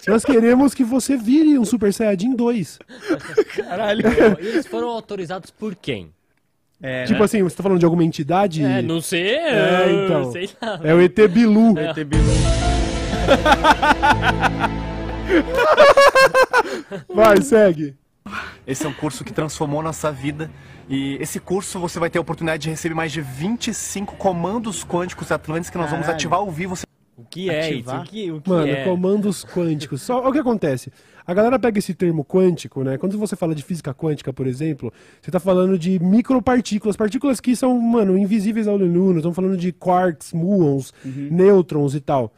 Nós 0.06 0.22
queremos 0.24 0.74
que 0.74 0.84
você 0.84 1.16
vire 1.16 1.58
um 1.58 1.64
Super 1.64 1.92
Saiyajin 1.92 2.36
2. 2.36 2.78
Caralho. 3.56 4.02
E 4.40 4.46
eles 4.46 4.66
foram 4.66 4.88
autorizados 4.88 5.50
por 5.50 5.74
quem? 5.74 6.12
É, 6.86 7.04
Tipo 7.04 7.20
né? 7.20 7.24
assim, 7.24 7.42
você 7.42 7.56
tá 7.56 7.62
falando 7.62 7.78
de 7.78 7.84
alguma 7.86 8.04
entidade? 8.04 8.62
É, 8.62 8.82
não 8.82 9.00
sei. 9.00 9.36
É, 9.36 10.04
então. 10.04 10.30
Sei 10.30 10.50
lá. 10.60 10.78
É 10.84 10.92
o 10.92 11.00
ET 11.00 11.16
Bilu. 11.28 11.72
Vai 11.72 11.94
ter 11.94 12.04
Bilu. 12.04 12.22
Vai, 17.08 17.40
segue. 17.40 17.94
Esse 18.66 18.84
é 18.84 18.88
um 18.88 18.92
curso 18.92 19.24
que 19.24 19.32
transformou 19.32 19.82
nossa 19.82 20.12
vida. 20.12 20.50
E 20.88 21.16
esse 21.20 21.40
curso 21.40 21.78
você 21.78 21.98
vai 21.98 22.10
ter 22.10 22.18
a 22.18 22.20
oportunidade 22.20 22.64
de 22.64 22.68
receber 22.70 22.94
mais 22.94 23.10
de 23.12 23.22
25 23.22 24.16
comandos 24.16 24.84
quânticos 24.84 25.32
atlantes 25.32 25.70
que 25.70 25.78
nós 25.78 25.88
vamos 25.88 26.04
Caralho. 26.04 26.18
ativar 26.18 26.38
ao 26.40 26.50
vivo. 26.50 26.76
Você 26.76 26.84
que 27.34 27.50
é 27.50 27.70
isso? 27.70 27.90
Ativar? 27.90 28.00
O 28.02 28.04
que, 28.04 28.30
o 28.30 28.40
que 28.40 28.48
Mano, 28.48 28.68
é? 28.68 28.84
comandos 28.84 29.44
quânticos. 29.44 30.02
Só 30.02 30.20
olha 30.20 30.28
o 30.28 30.32
que 30.32 30.38
acontece. 30.38 30.92
A 31.26 31.34
galera 31.34 31.58
pega 31.58 31.78
esse 31.78 31.92
termo 31.92 32.24
quântico, 32.24 32.84
né? 32.84 32.96
Quando 32.96 33.18
você 33.18 33.34
fala 33.34 33.54
de 33.54 33.62
física 33.62 33.92
quântica, 33.92 34.32
por 34.32 34.46
exemplo, 34.46 34.92
você 35.20 35.30
tá 35.30 35.40
falando 35.40 35.76
de 35.76 35.98
micropartículas, 35.98 36.96
partículas 36.96 37.40
que 37.40 37.56
são, 37.56 37.76
mano, 37.80 38.16
invisíveis 38.16 38.68
ao 38.68 38.74
olho 38.74 38.86
nu. 38.86 39.16
Estamos 39.16 39.34
falando 39.34 39.56
de 39.56 39.72
quarks, 39.72 40.32
muons, 40.32 40.92
nêutrons 41.04 41.94
e 41.94 42.00
tal. 42.00 42.32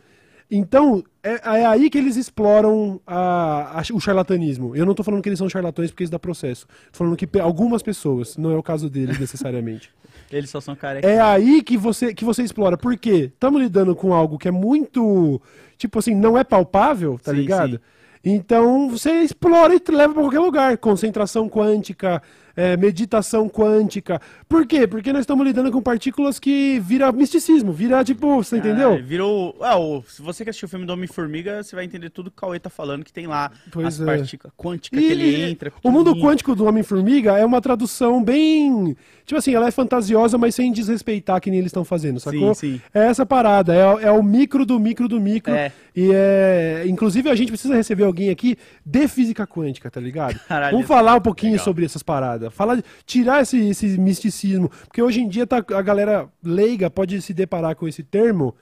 Então, 0.51 1.03
é, 1.23 1.61
é 1.61 1.67
aí 1.67 1.91
que 1.91 1.99
eles 1.99 2.17
exploram 2.17 3.01
a- 3.07 3.81
a- 3.81 3.95
o 3.95 4.01
charlatanismo. 4.01 4.77
Eu 4.77 4.87
não 4.87 4.95
tô 4.95 5.03
falando 5.03 5.23
que 5.23 5.29
eles 5.29 5.39
são 5.39 5.49
charlatões 5.49 5.91
porque 5.91 6.05
isso 6.05 6.13
dá 6.13 6.19
processo. 6.19 6.67
Tô 6.93 6.99
falando 6.99 7.17
que 7.17 7.29
algumas 7.41 7.83
pessoas, 7.83 8.37
não 8.37 8.53
é 8.53 8.57
o 8.57 8.63
caso 8.63 8.89
deles 8.89 9.19
necessariamente. 9.19 9.91
Eles 10.33 10.51
só 10.51 10.61
são 10.61 10.75
carecas. 10.75 11.09
É 11.09 11.21
aí 11.21 11.63
que 11.63 11.77
você, 11.77 12.13
que 12.13 12.25
você 12.25 12.43
explora. 12.43 12.77
Por 12.77 12.97
quê? 12.97 13.31
Estamos 13.33 13.61
lidando 13.63 13.95
com 13.95 14.13
algo 14.13 14.37
que 14.39 14.49
é 14.49 14.51
muito. 14.51 15.41
Tipo 15.79 16.01
assim, 16.01 16.17
não 16.17 16.37
é 16.37 16.43
palpável, 16.43 17.17
tá 17.23 17.31
Sim, 17.31 17.37
ligado? 17.39 17.73
sim. 17.77 17.79
Então 18.25 18.89
você 18.91 19.23
explora 19.23 19.73
e 19.75 19.79
te 19.79 19.93
leva 19.93 20.15
pra 20.15 20.23
qualquer 20.23 20.41
lugar. 20.41 20.79
Concentração 20.79 21.49
quântica, 21.49 22.21
é, 22.57 22.77
meditação 22.77 23.49
quântica. 23.49 24.21
Por 24.49 24.67
quê? 24.67 24.87
Porque 24.87 25.13
nós 25.13 25.21
estamos 25.21 25.47
lidando 25.47 25.71
com 25.71 25.83
partículas 25.83 26.39
que 26.39 26.81
vira 26.81 27.13
misticismo, 27.13 27.73
vira 27.73 28.03
tipo, 28.03 28.43
você 28.43 28.57
entendeu? 28.57 28.95
Ah, 28.95 28.97
virou. 29.03 29.55
O- 29.61 30.03
se 30.09 30.23
você 30.23 30.43
que 30.45 30.51
assistiu 30.51 30.67
o 30.67 30.71
filme 30.71 30.87
do 30.87 30.93
Homem-Formiga, 30.93 31.63
você 31.63 31.77
vai 31.77 31.85
entender 31.85 32.11
tudo 32.11 32.31
que 32.31 32.37
o 32.39 32.41
Cauê 32.41 32.59
tá 32.59 32.71
falando, 32.71 33.05
que 33.05 33.13
tem 33.13 33.27
lá 33.27 33.51
Pois 33.71 33.87
as 33.87 34.01
é. 34.01 34.05
partículas 34.05 34.53
quânticas 34.57 34.99
que 34.99 35.07
ele 35.07 35.51
entra. 35.51 35.73
o 35.83 35.91
mundo 35.91 36.17
quântico 36.19 36.55
do 36.55 36.65
Homem-Formiga 36.65 37.37
é 37.39 37.45
uma 37.45 37.61
tradução 37.61 38.23
bem. 38.23 38.97
Tipo 39.25 39.39
assim, 39.39 39.55
ela 39.55 39.67
é 39.67 39.71
fantasiosa, 39.71 40.39
mas 40.39 40.55
sem 40.55 40.73
desrespeitar 40.73 41.41
que 41.41 41.51
nem 41.51 41.59
eles 41.59 41.71
estão 41.71 41.85
fazendo, 41.85 42.21
sacou? 42.21 42.55
sim. 42.55 42.81
É 42.95 43.07
essa 43.07 43.27
parada, 43.27 43.75
é, 43.75 43.87
o- 43.93 43.99
é 43.99 44.11
o 44.13 44.23
micro 44.23 44.65
do 44.65 44.79
micro 44.79 45.09
do 45.09 45.21
micro. 45.21 45.53
É. 45.53 45.73
E 45.95 46.11
é. 46.13 46.85
Inclusive, 46.87 47.29
a 47.29 47.35
gente 47.35 47.49
precisa 47.49 47.75
receber 47.75 48.05
alguém 48.05 48.31
aqui 48.31 48.57
de 48.85 49.09
física 49.09 49.47
quântica, 49.47 49.91
tá 49.91 50.01
ligado? 50.01 50.39
Caralho. 50.47 50.73
Vamos 50.73 50.87
falar 50.87 51.17
um 51.17 51.21
pouquinho 51.21 51.59
sobre 51.59 51.85
essas 51.85 52.03
paradas. 52.03 52.46
Falar, 52.51 52.83
tirar 53.05 53.43
esse, 53.43 53.59
esse 53.69 53.99
misticismo. 53.99 54.69
Porque 54.69 55.03
hoje 55.03 55.21
em 55.21 55.29
dia 55.29 55.47
tá, 55.47 55.59
a 55.59 55.83
galera 55.83 56.29
leiga 56.43 56.91
pode 56.91 57.21
se 57.23 57.35
deparar 57.35 57.75
com 57.77 57.87
esse 57.87 58.03
termo 58.03 58.55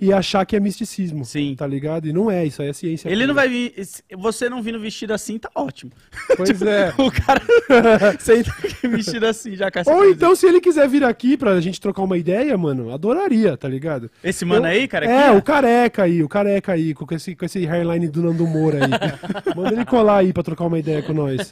e 0.00 0.12
achar 0.12 0.44
que 0.46 0.56
é 0.56 0.60
misticismo. 0.60 1.24
Sim. 1.24 1.54
Tá 1.56 1.66
ligado? 1.66 2.08
E 2.08 2.12
não 2.12 2.30
é, 2.30 2.44
isso 2.46 2.62
aí 2.62 2.68
é 2.68 2.72
ciência. 2.72 3.08
Ele 3.08 3.16
pura. 3.16 3.26
não 3.26 3.34
vai 3.34 3.48
vir. 3.48 3.74
Você 4.18 4.48
não 4.48 4.62
vindo 4.62 4.80
vestido 4.80 5.12
assim, 5.12 5.38
tá 5.38 5.50
ótimo. 5.54 5.92
Pois 6.36 6.62
é. 6.62 6.92
O 6.96 7.10
cara. 7.10 7.42
Você 8.18 8.42
vestido 8.88 9.26
assim 9.26 9.56
já 9.56 9.70
essa 9.74 9.92
Ou 9.92 10.08
então, 10.08 10.34
se 10.34 10.46
ele 10.46 10.60
quiser 10.60 10.88
vir 10.88 11.04
aqui 11.04 11.36
pra 11.36 11.60
gente 11.60 11.80
trocar 11.80 12.02
uma 12.02 12.16
ideia, 12.16 12.56
mano, 12.56 12.92
adoraria, 12.92 13.56
tá 13.56 13.68
ligado? 13.68 14.10
Esse 14.24 14.44
mano 14.44 14.66
Eu- 14.66 14.70
aí, 14.70 14.88
cara. 14.88 15.06
É, 15.06 15.28
aqui, 15.28 15.36
o 15.36 15.42
careca 15.42 16.02
aí, 16.04 16.22
o 16.22 16.28
careca 16.28 16.72
aí, 16.72 16.94
com 16.94 17.14
esse, 17.14 17.34
com 17.34 17.44
esse 17.44 17.66
hairline 17.66 18.08
do 18.08 18.22
Nando 18.22 18.46
Moura 18.46 18.78
aí. 18.84 19.54
Manda 19.54 19.72
ele 19.72 19.84
colar 19.84 20.18
aí 20.18 20.32
pra 20.32 20.42
trocar 20.42 20.64
uma 20.66 20.78
ideia 20.78 21.02
com 21.02 21.12
nós. 21.12 21.50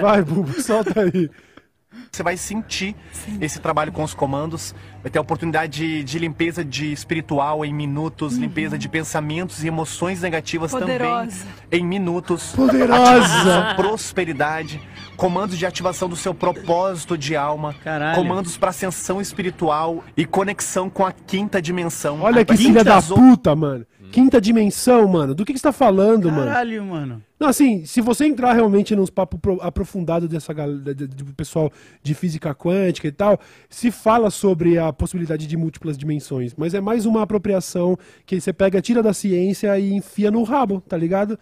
Vai, 0.00 0.22
Bubu, 0.22 0.60
solta 0.62 1.02
aí. 1.02 1.28
Você 2.10 2.22
vai 2.22 2.36
sentir 2.36 2.94
esse 3.40 3.60
trabalho 3.60 3.92
com 3.92 4.02
os 4.02 4.14
comandos, 4.14 4.74
vai 5.02 5.10
ter 5.10 5.18
a 5.18 5.22
oportunidade 5.22 5.72
de, 5.72 6.04
de 6.04 6.18
limpeza 6.18 6.64
de 6.64 6.92
espiritual 6.92 7.64
em 7.64 7.72
minutos, 7.72 8.36
limpeza 8.36 8.76
de 8.76 8.88
pensamentos 8.88 9.62
e 9.64 9.68
emoções 9.68 10.20
negativas 10.22 10.70
Poderosa. 10.70 11.46
também 11.70 11.80
em 11.80 11.84
minutos. 11.84 12.52
Poderosa. 12.52 13.74
Prosperidade, 13.76 14.80
comandos 15.16 15.56
de 15.56 15.66
ativação 15.66 16.08
do 16.08 16.16
seu 16.16 16.34
propósito 16.34 17.16
de 17.16 17.36
alma, 17.36 17.74
Caralho. 17.82 18.16
comandos 18.16 18.56
para 18.56 18.70
ascensão 18.70 19.20
espiritual 19.20 20.04
e 20.16 20.24
conexão 20.24 20.90
com 20.90 21.04
a 21.04 21.12
quinta 21.12 21.60
dimensão. 21.60 22.22
Olha 22.22 22.44
que 22.44 22.52
Vai 22.52 22.56
ter 22.56 22.64
filha 22.64 22.84
da 22.84 23.00
puta, 23.00 23.54
mano. 23.54 23.86
Quinta 24.10 24.40
dimensão, 24.40 25.06
mano. 25.08 25.34
Do 25.34 25.44
que, 25.44 25.52
que 25.52 25.58
você 25.58 25.62
tá 25.64 25.72
falando, 25.72 26.30
mano? 26.30 26.46
Caralho, 26.46 26.84
mano. 26.84 27.22
Não, 27.38 27.48
assim, 27.48 27.84
se 27.84 28.00
você 28.00 28.26
entrar 28.26 28.52
realmente 28.52 28.94
nos 28.94 29.08
papos 29.10 29.38
pro- 29.40 29.58
aprofundados 29.62 30.28
dessa 30.28 30.52
galera, 30.52 30.94
de- 30.94 31.06
de- 31.06 31.24
do 31.24 31.32
pessoal 31.34 31.72
de 32.02 32.14
física 32.14 32.54
quântica 32.54 33.08
e 33.08 33.12
tal, 33.12 33.38
se 33.68 33.90
fala 33.90 34.30
sobre 34.30 34.78
a 34.78 34.92
possibilidade 34.92 35.46
de 35.46 35.56
múltiplas 35.56 35.96
dimensões, 35.96 36.54
mas 36.56 36.74
é 36.74 36.80
mais 36.80 37.06
uma 37.06 37.22
apropriação 37.22 37.96
que 38.26 38.40
você 38.40 38.52
pega, 38.52 38.80
tira 38.82 39.02
da 39.02 39.12
ciência 39.14 39.78
e 39.78 39.92
enfia 39.92 40.30
no 40.30 40.42
rabo, 40.42 40.80
tá 40.80 40.96
ligado? 40.96 41.38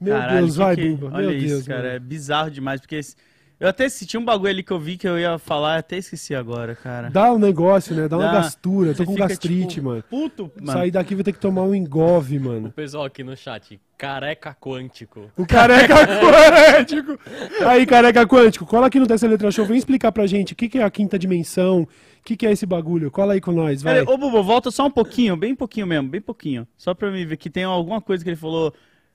Meu 0.00 0.14
Caralho, 0.14 0.38
Deus, 0.40 0.52
que 0.52 0.58
vai, 0.58 0.76
que- 0.76 0.88
Buba. 0.94 1.16
Olha 1.16 1.28
Meu 1.28 1.36
isso, 1.36 1.46
Deus, 1.48 1.66
cara. 1.68 1.82
mano. 1.82 1.92
É 1.94 1.98
bizarro 1.98 2.50
demais, 2.50 2.80
porque 2.80 2.96
esse- 2.96 3.14
eu 3.60 3.68
até 3.68 3.88
senti 3.88 4.16
um 4.16 4.24
bagulho 4.24 4.50
ali 4.50 4.62
que 4.62 4.72
eu 4.72 4.80
vi 4.80 4.96
que 4.96 5.06
eu 5.06 5.18
ia 5.18 5.38
falar, 5.38 5.76
até 5.76 5.98
esqueci 5.98 6.34
agora, 6.34 6.74
cara. 6.74 7.10
Dá 7.10 7.30
um 7.32 7.38
negócio, 7.38 7.94
né? 7.94 8.08
Dá 8.08 8.16
uma 8.16 8.26
Dá. 8.26 8.32
gastura. 8.32 8.92
Tô 8.92 8.96
Você 8.96 9.04
com 9.04 9.12
fica, 9.12 9.28
gastrite, 9.28 9.74
tipo, 9.74 9.86
mano. 9.88 10.02
Puto, 10.08 10.50
mano. 10.58 10.72
Sair 10.78 10.90
daqui 10.90 11.14
vai 11.14 11.22
ter 11.22 11.32
que 11.32 11.38
tomar 11.38 11.62
um 11.62 11.74
engove, 11.74 12.38
O 12.38 12.42
mano. 12.42 12.72
pessoal 12.72 13.04
aqui 13.04 13.22
no 13.22 13.36
chat, 13.36 13.78
careca 13.98 14.56
quântico. 14.58 15.30
O 15.36 15.46
careca 15.46 15.94
quântico. 16.80 17.18
Aí, 17.66 17.84
careca 17.84 18.26
quântico, 18.26 18.64
cola 18.64 18.86
aqui 18.86 18.98
no 18.98 19.06
Dessa 19.06 19.28
Letra 19.28 19.50
Show, 19.50 19.66
vem 19.66 19.76
explicar 19.76 20.10
pra 20.10 20.26
gente 20.26 20.54
o 20.54 20.56
que, 20.56 20.68
que 20.68 20.78
é 20.78 20.82
a 20.82 20.90
quinta 20.90 21.18
dimensão, 21.18 21.82
o 21.82 21.88
que, 22.24 22.36
que 22.36 22.46
é 22.46 22.52
esse 22.52 22.64
bagulho. 22.64 23.10
Cola 23.10 23.34
aí 23.34 23.40
com 23.42 23.52
nós, 23.52 23.82
vai. 23.82 24.00
Ô, 24.02 24.16
Bubu, 24.16 24.42
volta 24.42 24.70
só 24.70 24.86
um 24.86 24.90
pouquinho, 24.90 25.36
bem 25.36 25.54
pouquinho 25.54 25.86
mesmo, 25.86 26.08
bem 26.08 26.20
pouquinho. 26.20 26.66
Só 26.78 26.94
pra 26.94 27.10
mim 27.10 27.26
ver 27.26 27.36
que 27.36 27.50
tem 27.50 27.64
alguma 27.64 28.00
coisa 28.00 28.24
que 28.24 28.30
ele 28.30 28.36
falou. 28.36 28.72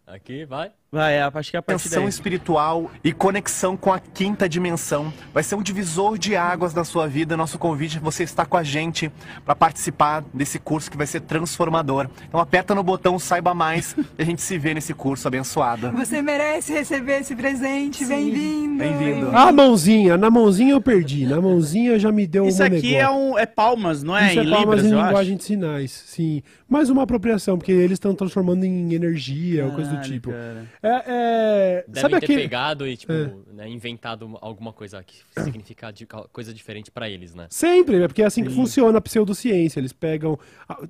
Aqui, 0.08 0.46
vai. 0.46 0.72
Vai, 0.96 1.20
acho 1.20 1.52
que 1.52 1.58
é 1.58 1.60
a 1.60 1.62
partir 1.62 1.90
daí. 1.90 2.08
espiritual 2.08 2.90
e 3.04 3.12
conexão 3.12 3.76
com 3.76 3.92
a 3.92 4.00
quinta 4.00 4.48
dimensão. 4.48 5.12
Vai 5.34 5.44
ser 5.44 5.56
um 5.56 5.62
divisor 5.62 6.18
de 6.18 6.38
águas 6.38 6.74
na 6.74 6.86
sua 6.86 7.06
vida. 7.06 7.36
Nosso 7.36 7.60
convite 7.60 7.98
é 7.98 8.00
você 8.00 8.24
estar 8.24 8.46
com 8.46 8.56
a 8.56 8.64
gente 8.64 9.12
para 9.44 9.54
participar 9.54 10.24
desse 10.34 10.58
curso 10.58 10.90
que 10.90 10.96
vai 10.96 11.06
ser 11.06 11.20
transformador. 11.20 12.08
Então 12.30 12.40
aperta 12.40 12.74
no 12.74 12.82
botão 12.82 13.20
saiba 13.20 13.54
mais 13.54 13.94
e 14.18 14.22
a 14.22 14.24
gente 14.24 14.42
se 14.42 14.58
vê 14.58 14.74
nesse 14.74 14.94
curso 14.94 15.28
abençoado. 15.28 15.92
Você 15.92 16.22
merece 16.22 16.72
receber 16.72 17.20
esse 17.20 17.36
presente. 17.36 18.06
Bem-vindo. 18.06 18.78
Bem-vindo. 18.78 19.36
A 19.36 19.52
mãozinha, 19.52 20.16
na 20.16 20.30
mãozinha 20.30 20.72
eu 20.72 20.82
perdi. 20.82 21.26
Na 21.26 21.42
mãozinha 21.42 22.00
já 22.00 22.10
me 22.10 22.26
deu 22.26 22.48
Isso 22.48 22.64
um 22.64 22.68
aqui 22.68 22.96
é, 22.96 23.10
um, 23.10 23.38
é 23.38 23.46
palmas, 23.46 24.02
não 24.02 24.16
é? 24.16 24.28
Isso 24.30 24.40
em 24.40 24.48
é 24.48 24.50
palmas 24.50 24.80
Libras, 24.80 24.86
em 24.86 24.96
linguagem 24.96 25.34
acho. 25.34 25.36
de 25.40 25.44
sinais, 25.44 25.92
sim. 25.92 26.42
Mais 26.70 26.90
uma 26.90 27.04
apropriação, 27.04 27.58
porque 27.58 27.74
eles 27.74 27.96
estão 27.96 28.16
transformando 28.16 28.64
em 28.64 28.94
energia 28.94 29.66
ou 29.66 29.74
coisa 29.74 29.92
do 29.94 30.02
tipo. 30.02 30.32
cara. 30.32 30.64
É, 30.88 31.04
é... 31.08 31.86
Devem 31.88 32.02
Sabe 32.02 32.20
ter 32.20 32.26
aquele... 32.26 32.42
pegado 32.44 32.88
e, 32.88 32.96
tipo, 32.98 33.12
É. 33.14 33.32
né, 33.54 33.70
inventado 33.70 34.38
alguma 34.42 34.72
coisa 34.72 35.04
que 35.04 35.16
significa 35.42 35.92
de- 35.92 36.06
coisa 36.32 36.54
diferente 36.54 36.92
pra 36.92 37.10
eles, 37.10 37.34
né? 37.34 37.48
Sempre, 37.50 38.02
é 38.04 38.08
porque 38.08 38.22
é 38.22 38.26
assim 38.26 38.44
que 38.44 38.52
funciona 38.52 38.98
a 38.98 39.02
pseudociência. 39.02 39.80
Eles 39.80 39.92
pegam 39.94 40.38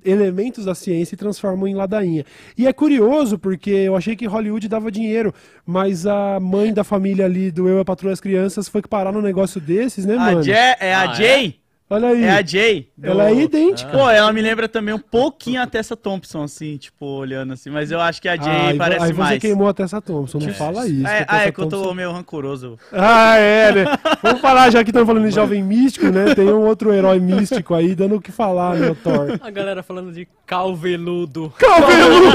elementos 0.04 0.64
da 0.64 0.74
ciência 0.74 1.14
e 1.14 1.18
transformam 1.18 1.66
em 1.68 1.74
ladainha. 1.74 2.24
E 2.56 2.66
é 2.66 2.72
curioso, 2.72 3.38
porque 3.38 3.70
eu 3.70 3.96
achei 3.96 4.14
que 4.16 4.26
Hollywood 4.26 4.68
dava 4.68 4.90
dinheiro, 4.90 5.34
mas 5.64 6.06
a 6.06 6.38
mãe 6.40 6.72
da 6.72 6.84
família 6.84 7.24
ali 7.24 7.50
do 7.50 7.68
Eu, 7.68 7.80
a 7.80 7.84
Patrulha 7.84 8.12
as 8.12 8.20
Crianças 8.20 8.68
foi 8.68 8.82
parar 8.82 9.12
num 9.12 9.22
negócio 9.22 9.60
desses, 9.60 10.04
né, 10.04 10.14
A 10.14 10.18
mano? 10.20 10.42
Jay, 10.42 10.54
é 10.80 10.94
a 10.94 11.00
Ah, 11.10 11.12
é? 11.12 11.14
Jay? 11.14 11.60
Olha 11.88 12.08
aí. 12.08 12.24
É 12.24 12.30
a 12.30 12.42
Jay. 12.44 12.88
do- 12.98 13.06
Ela 13.10 13.28
é 13.30 13.34
idêntica. 13.34 13.90
Pô, 13.92 14.10
ela 14.10 14.32
me 14.32 14.42
lembra 14.42 14.68
também 14.68 14.92
um 14.92 14.98
pouquinho 14.98 15.62
a 15.62 15.66
Tessa 15.68 15.96
Thompson, 15.96 16.42
assim, 16.42 16.76
tipo, 16.76 17.06
olhando 17.06 17.52
assim. 17.52 17.70
Mas 17.70 17.92
eu 17.92 18.00
acho 18.00 18.20
que 18.20 18.28
a 18.28 18.34
Jay 18.36 18.52
Ah, 18.52 18.66
aí, 18.70 18.76
parece 18.76 19.04
aí 19.04 19.12
você 19.12 19.18
mais. 19.20 19.40
queimou 19.40 19.68
a 19.68 19.72
Tessa 19.74 20.00
Thompson, 20.02 20.38
não 20.38 20.52
fala 20.52 20.86
isso. 20.88 21.06
É, 21.06 21.24
ah, 21.28 21.42
é 21.46 21.52
que 21.52 21.60
eu 21.60 21.66
tô 21.68 21.76
Thompson- 21.76 21.94
meio 21.94 22.10
rancoroso. 22.10 22.76
Ah, 22.92 23.36
é, 23.36 23.70
né? 23.72 23.84
Vamos 24.20 24.40
falar, 24.40 24.68
já 24.70 24.82
que 24.82 24.90
estamos 24.90 25.06
falando 25.06 25.28
de 25.28 25.34
jovem 25.34 25.62
místico, 25.62 26.06
né? 26.06 26.34
Tem 26.34 26.48
um 26.48 26.66
outro 26.66 26.92
herói 26.92 27.20
místico 27.20 27.72
aí 27.74 27.94
dando 27.94 28.16
o 28.16 28.20
que 28.20 28.32
falar, 28.32 28.74
né, 28.74 28.96
Thor. 29.04 29.38
A 29.40 29.50
galera 29.50 29.80
falando 29.82 30.12
de 30.12 30.26
calveludo. 30.44 31.52
Cabelo! 31.56 32.32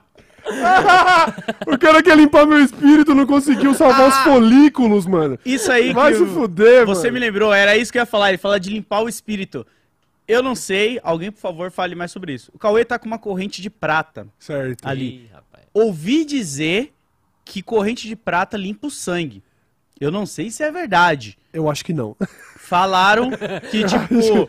o 1.66 1.78
cara 1.78 2.02
quer 2.02 2.16
limpar 2.16 2.46
meu 2.46 2.58
espírito, 2.62 3.14
não 3.14 3.26
conseguiu 3.26 3.74
salvar 3.74 4.08
os 4.08 4.16
folículos, 4.18 5.06
mano. 5.06 5.38
Isso 5.44 5.70
aí 5.70 5.92
Vai 5.92 6.12
que 6.12 6.18
se 6.18 6.26
fuder, 6.26 6.86
Você 6.86 7.08
mano. 7.08 7.14
me 7.14 7.20
lembrou, 7.20 7.52
era 7.52 7.76
isso 7.76 7.90
que 7.92 7.98
eu 7.98 8.02
ia 8.02 8.06
falar. 8.06 8.28
Ele 8.30 8.38
fala 8.38 8.58
de 8.60 8.70
limpar 8.70 9.02
o 9.02 9.08
espírito. 9.08 9.66
Eu 10.26 10.42
não 10.42 10.54
sei, 10.54 11.00
alguém, 11.02 11.30
por 11.32 11.40
favor, 11.40 11.70
fale 11.70 11.94
mais 11.94 12.12
sobre 12.12 12.32
isso. 12.34 12.50
O 12.54 12.58
Cauê 12.58 12.84
tá 12.84 12.98
com 12.98 13.06
uma 13.06 13.18
corrente 13.18 13.60
de 13.60 13.68
prata 13.68 14.26
Certo. 14.38 14.86
ali. 14.86 15.24
Ih, 15.24 15.30
rapaz. 15.32 15.64
Ouvi 15.74 16.24
dizer 16.24 16.92
que 17.44 17.62
corrente 17.62 18.06
de 18.06 18.14
prata 18.14 18.56
limpa 18.56 18.86
o 18.86 18.90
sangue. 18.90 19.42
Eu 20.00 20.10
não 20.10 20.24
sei 20.24 20.50
se 20.50 20.62
é 20.62 20.70
verdade. 20.70 21.36
Eu 21.52 21.68
acho 21.68 21.84
que 21.84 21.92
não. 21.92 22.16
Falaram 22.56 23.30
que, 23.70 23.84
tipo, 23.84 24.48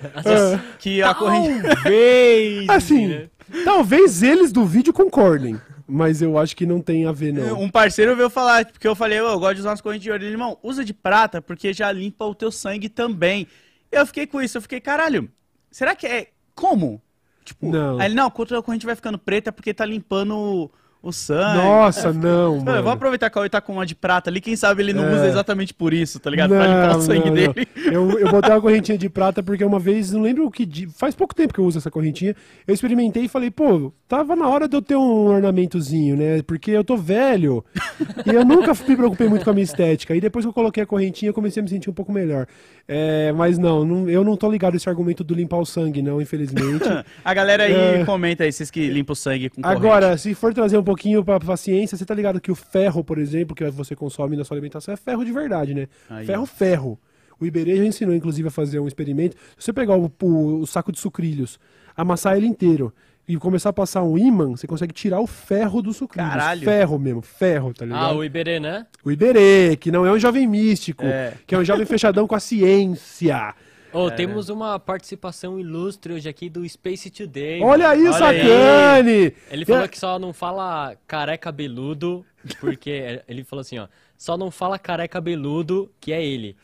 que 0.78 1.02
a 1.02 1.14
corrente. 1.16 1.62
Talvez. 1.68 2.70
Assim, 2.70 3.08
né? 3.08 3.28
talvez 3.66 4.22
eles 4.22 4.52
do 4.52 4.66
vídeo 4.66 4.94
concordem, 4.94 5.60
mas 5.91 6.21
eu 6.21 6.38
acho 6.38 6.56
que 6.56 6.65
não 6.65 6.80
tem 6.82 7.06
a 7.06 7.12
ver, 7.12 7.34
não. 7.34 7.62
Um 7.62 7.69
parceiro 7.69 8.15
veio 8.15 8.30
falar, 8.30 8.65
porque 8.65 8.88
eu 8.88 8.95
falei, 8.95 9.19
"Ô, 9.19 9.30
eu 9.30 9.39
gosto 9.39 9.56
de 9.56 9.60
usar 9.62 9.69
umas 9.71 9.82
correntes 9.82 10.04
de 10.04 10.12
ouro. 10.12 10.23
Ele, 10.23 10.32
irmão, 10.32 10.58
usa 10.63 10.86
de 10.86 10.93
prata 10.93 11.41
porque 11.41 11.73
já 11.73 11.91
limpa 11.91 12.25
o 12.25 12.34
teu 12.34 12.51
sangue 12.51 12.88
também. 12.88 13.45
Eu 13.91 14.06
fiquei 14.06 14.25
com 14.25 14.41
isso, 14.41 14.58
eu 14.58 14.62
fiquei, 14.62 14.80
caralho, 14.80 15.30
será 15.69 15.93
que 15.95 16.08
é. 16.08 16.30
Como? 16.56 17.01
Tipo, 17.43 17.71
Não. 17.71 17.99
Aí 17.99 18.06
ele, 18.08 18.15
não, 18.15 18.30
quando 18.30 18.56
a 18.56 18.63
corrente 18.63 18.86
vai 18.86 18.95
ficando 18.95 19.17
preta 19.17 19.49
é 19.49 19.51
porque 19.51 19.73
tá 19.73 19.86
limpando 19.86 20.71
o, 21.02 21.12
sangue. 21.12 21.58
Nossa, 21.58 22.14
não, 22.14 22.54
Eu, 22.54 22.60
eu 22.60 22.64
mano. 22.64 22.84
vou 22.84 22.92
aproveitar 22.92 23.30
que 23.30 23.34
o 23.34 23.36
Cauê 23.36 23.50
tá 23.50 23.60
com 23.60 23.74
uma 23.74 23.86
de 23.86 23.96
prata 23.96 24.30
ali, 24.30 24.40
quem 24.40 24.56
sabe 24.56 24.82
ele 24.84 24.94
não 24.94 25.06
É. 25.06 25.14
usa 25.16 25.28
exatamente 25.28 25.74
por 25.74 25.94
isso, 25.94 26.20
tá 26.20 26.30
ligado? 26.30 26.50
pra 26.50 26.66
limpar 26.68 26.98
o 26.98 27.02
sangue 27.02 27.26
não, 27.30 27.34
dele. 27.34 27.68
não. 27.78 27.92
Eu, 27.92 28.20
eu 28.20 28.30
botei 28.32 28.52
uma 28.52 28.62
correntinha 28.62 28.98
de 28.98 29.10
prata 29.10 29.42
porque 29.42 29.64
uma 29.64 29.80
vez, 29.80 30.12
não 30.12 30.22
lembro 30.22 30.46
o 30.46 30.52
que. 30.52 30.88
Faz 30.96 31.16
pouco 31.16 31.34
tempo 31.34 31.54
que 31.54 31.60
eu 31.60 31.66
uso 31.66 31.78
essa 31.80 31.90
correntinha. 31.92 32.36
Eu 32.68 32.74
experimentei 32.74 33.24
e 33.26 33.28
falei, 33.28 33.50
pô, 33.52 33.92
tava 34.08 34.36
na 34.36 34.48
hora 34.48 34.68
de 34.68 34.76
eu 34.78 34.82
ter 34.82 34.96
um 34.96 35.26
ornamentozinho, 35.28 36.16
né? 36.16 36.42
Porque 36.44 36.72
eu 36.72 36.84
tô 36.84 36.96
velho. 36.98 37.64
e 38.26 38.30
eu 38.30 38.46
nunca 38.46 38.74
me 38.88 38.96
preocupei 38.96 39.28
muito 39.28 39.44
com 39.44 39.50
a 39.50 39.54
minha 39.54 39.64
estética. 39.64 40.16
E 40.16 40.22
depois 40.22 40.46
que 40.46 40.50
eu 40.50 40.54
coloquei 40.54 40.84
a 40.84 40.86
correntinha, 40.86 41.30
eu 41.30 41.34
comecei 41.34 41.62
a 41.62 41.64
me 41.64 41.70
sentir 41.70 41.90
um 41.90 41.94
pouco 41.94 42.12
melhor. 42.12 42.46
É, 42.88 43.32
mas 43.32 43.58
não, 43.58 43.86
não- 43.86 44.10
eu 44.10 44.24
não 44.24 44.36
tô 44.36 44.52
ligado 44.52 44.76
esse 44.76 44.90
argumento 44.90 45.24
do 45.24 45.34
limpar 45.34 45.58
o 45.58 45.66
sangue, 45.66 46.02
não, 46.02 46.22
infelizmente. 46.22 46.84
A 47.24 47.34
galera 47.34 47.64
aí 47.64 48.02
É. 48.02 48.06
comenta 48.06 48.44
aí, 48.44 48.52
vocês 48.52 48.70
que 48.70 48.88
limpam 48.88 49.14
o 49.14 49.16
sangue 49.16 49.50
com 49.50 49.62
corrente. 49.62 49.78
Agora, 49.78 50.18
se 50.18 50.34
for 50.34 50.54
trazer 50.54 50.78
um 50.78 50.84
pouquinho 50.91 51.23
pra, 51.23 51.39
pra 51.39 51.56
ciência, 51.58 51.97
você 51.97 52.06
tá 52.06 52.13
ligado 52.13 52.39
que 52.41 52.51
o 52.51 52.56
ferro, 52.56 53.04
por 53.04 53.17
exemplo, 53.17 53.56
que 53.56 53.63
você 53.71 53.95
consome 53.95 54.36
na 54.36 54.43
sua 54.43 54.56
alimentação 54.56 54.93
é 54.93 54.97
ferro 54.97 55.23
de 55.23 55.32
verdade, 55.32 55.73
né? 55.73 55.88
Aí, 56.10 56.25
ferro, 56.25 56.43
ó. 56.43 56.45
ferro. 56.45 56.99
O 57.39 57.45
Iberê 57.45 57.77
já 57.77 57.86
ensinou, 57.86 58.13
inclusive, 58.13 58.47
a 58.49 58.51
fazer 58.51 58.80
um 58.80 58.88
experimento. 58.88 59.36
Se 59.58 59.65
você 59.65 59.73
pegar 59.73 59.95
o, 59.97 60.12
o- 60.21 60.60
o 60.62 60.67
saco 60.67 60.91
de 60.91 60.99
sucrilhos, 60.99 61.60
amassar 61.97 62.38
ele 62.38 62.45
inteiro 62.45 62.93
e 63.27 63.36
começar 63.38 63.69
a 63.69 63.73
passar 63.73 64.04
um 64.04 64.17
ímã, 64.17 64.49
você 64.51 64.67
consegue 64.67 64.93
tirar 64.93 65.19
o 65.21 65.25
ferro 65.27 65.82
do 65.82 65.93
sucrilhos. 65.93 66.30
Caralho. 66.30 66.62
Ferro 66.63 66.99
mesmo, 66.99 67.21
ferro, 67.21 67.73
tá 67.73 67.86
ligado? 67.86 68.04
Ah, 68.04 68.13
o 68.15 68.23
Iberê, 68.23 68.60
né? 68.60 68.86
O 69.04 69.12
Iberê, 69.12 69.75
que 69.80 69.89
não 69.91 70.06
é 70.06 70.12
um 70.12 70.19
jovem 70.19 70.45
místico, 70.47 71.04
É. 71.06 71.34
que 71.47 71.56
é 71.56 71.58
um 71.58 71.63
jovem 71.63 71.86
fechadão 71.86 72.27
com 72.27 72.36
a 72.36 72.39
ciência. 72.39 73.56
Ô, 73.93 74.10
temos 74.10 74.49
uma 74.49 74.80
participação 74.80 75.60
ilustre 75.60 76.13
hoje 76.13 76.30
aqui 76.30 76.49
do 76.49 76.67
Space 76.67 77.10
Today. 77.10 77.62
Olha 77.62 77.89
aí 77.89 78.04
o 78.08 78.12
Olha 78.13 78.25
aí. 78.27 78.39
sacane! 78.39 79.34
Ele 79.51 79.65
falou 79.65 79.84
É- 79.84 79.88
que 79.88 79.99
só 79.99 80.17
não 80.17 80.32
fala 80.34 80.95
careca 81.08 81.51
beludo, 81.51 82.25
porque 82.60 83.21
ele 83.27 83.43
falou 83.43 83.62
assim, 83.62 83.77
ó, 83.80 83.88
só 84.17 84.38
não 84.38 84.49
fala 84.51 84.80
careca 84.80 85.19
beludo, 85.19 85.91
que 85.99 86.13
é 86.13 86.23
ele. 86.25 86.56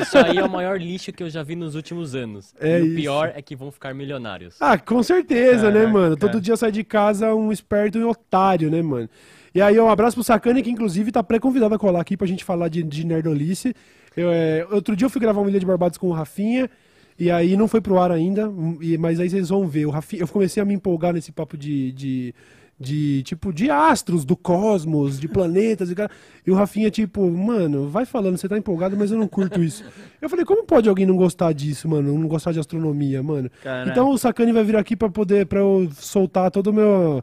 Isso 0.00 0.16
aí 0.16 0.38
é 0.38 0.44
o 0.44 0.48
maior 0.50 0.80
lixo 0.80 1.12
que 1.12 1.22
eu 1.22 1.28
já 1.30 1.42
vi 1.42 1.56
nos 1.56 1.74
últimos 1.74 2.14
anos. 2.14 2.54
É 2.60 2.78
e 2.78 2.82
isso. 2.84 2.92
o 2.92 2.96
pior 2.96 3.32
é 3.34 3.42
que 3.42 3.56
vão 3.56 3.70
ficar 3.72 3.92
milionários. 3.92 4.56
Ah, 4.60 4.78
com 4.78 5.02
certeza, 5.02 5.70
né, 5.70 5.80
Caraca. 5.80 5.92
mano? 5.92 6.16
Todo 6.16 6.40
dia 6.40 6.56
sai 6.56 6.70
de 6.70 6.84
casa 6.84 7.34
um 7.34 7.50
esperto 7.50 7.98
e 7.98 8.04
um 8.04 8.08
otário, 8.10 8.70
né, 8.70 8.80
mano? 8.80 9.08
E 9.54 9.60
aí, 9.60 9.78
um 9.80 9.90
abraço 9.90 10.14
pro 10.16 10.24
Sacane, 10.24 10.62
que 10.62 10.70
inclusive 10.70 11.10
tá 11.12 11.22
pré-convidado 11.22 11.74
a 11.74 11.78
colar 11.78 12.00
aqui 12.00 12.16
pra 12.16 12.26
gente 12.28 12.44
falar 12.44 12.68
de, 12.68 12.82
de 12.82 13.04
nerdolice. 13.04 13.74
Eu, 14.16 14.30
é, 14.30 14.66
outro 14.70 14.94
dia 14.96 15.06
eu 15.06 15.10
fui 15.10 15.20
gravar 15.20 15.40
uma 15.40 15.50
Ilha 15.50 15.60
de 15.60 15.66
Barbados 15.66 15.98
com 15.98 16.08
o 16.08 16.12
Rafinha, 16.12 16.68
e 17.18 17.30
aí 17.30 17.56
não 17.56 17.68
foi 17.68 17.80
pro 17.80 17.98
ar 17.98 18.10
ainda, 18.10 18.52
e- 18.80 18.98
mas 18.98 19.20
aí 19.20 19.28
vocês 19.30 19.48
vão 19.48 19.66
ver. 19.66 19.86
O 19.86 19.90
Rafinha, 19.90 20.22
eu 20.22 20.28
comecei 20.28 20.62
a 20.62 20.66
me 20.66 20.74
empolgar 20.74 21.12
nesse 21.12 21.30
papo 21.32 21.56
de, 21.56 21.92
de, 21.92 22.34
de, 22.80 23.22
tipo, 23.22 23.52
de 23.52 23.70
astros, 23.70 24.24
do 24.24 24.36
cosmos, 24.36 25.20
de 25.20 25.28
planetas, 25.28 25.90
e, 25.90 25.94
cara, 25.94 26.10
e 26.46 26.50
o 26.50 26.54
Rafinha, 26.54 26.90
tipo, 26.90 27.30
mano, 27.30 27.88
vai 27.88 28.04
falando, 28.04 28.36
você 28.36 28.48
tá 28.48 28.58
empolgado, 28.58 28.96
mas 28.96 29.10
eu 29.12 29.18
não 29.18 29.28
curto 29.28 29.62
isso. 29.62 29.84
Eu 30.20 30.28
falei, 30.28 30.44
como 30.44 30.64
pode 30.64 30.88
alguém 30.88 31.06
não 31.06 31.16
gostar 31.16 31.52
disso, 31.52 31.88
mano? 31.88 32.18
Não 32.18 32.26
gostar 32.28 32.52
de 32.52 32.58
astronomia, 32.60 33.22
mano? 33.22 33.50
Caraca. 33.62 33.90
Então 33.90 34.10
o 34.10 34.18
Sacani 34.18 34.52
vai 34.52 34.64
vir 34.64 34.76
aqui 34.76 34.96
pra 34.96 35.08
poder, 35.08 35.46
para 35.46 35.60
eu 35.60 35.88
soltar 35.94 36.50
toda 36.50 36.70
a 36.70 36.72
meu, 36.72 37.22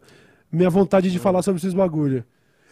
minha 0.51 0.69
vontade 0.69 1.11
de 1.11 1.19
falar 1.19 1.41
sobre 1.41 1.59
esses 1.59 1.73
bagulho. 1.73 2.23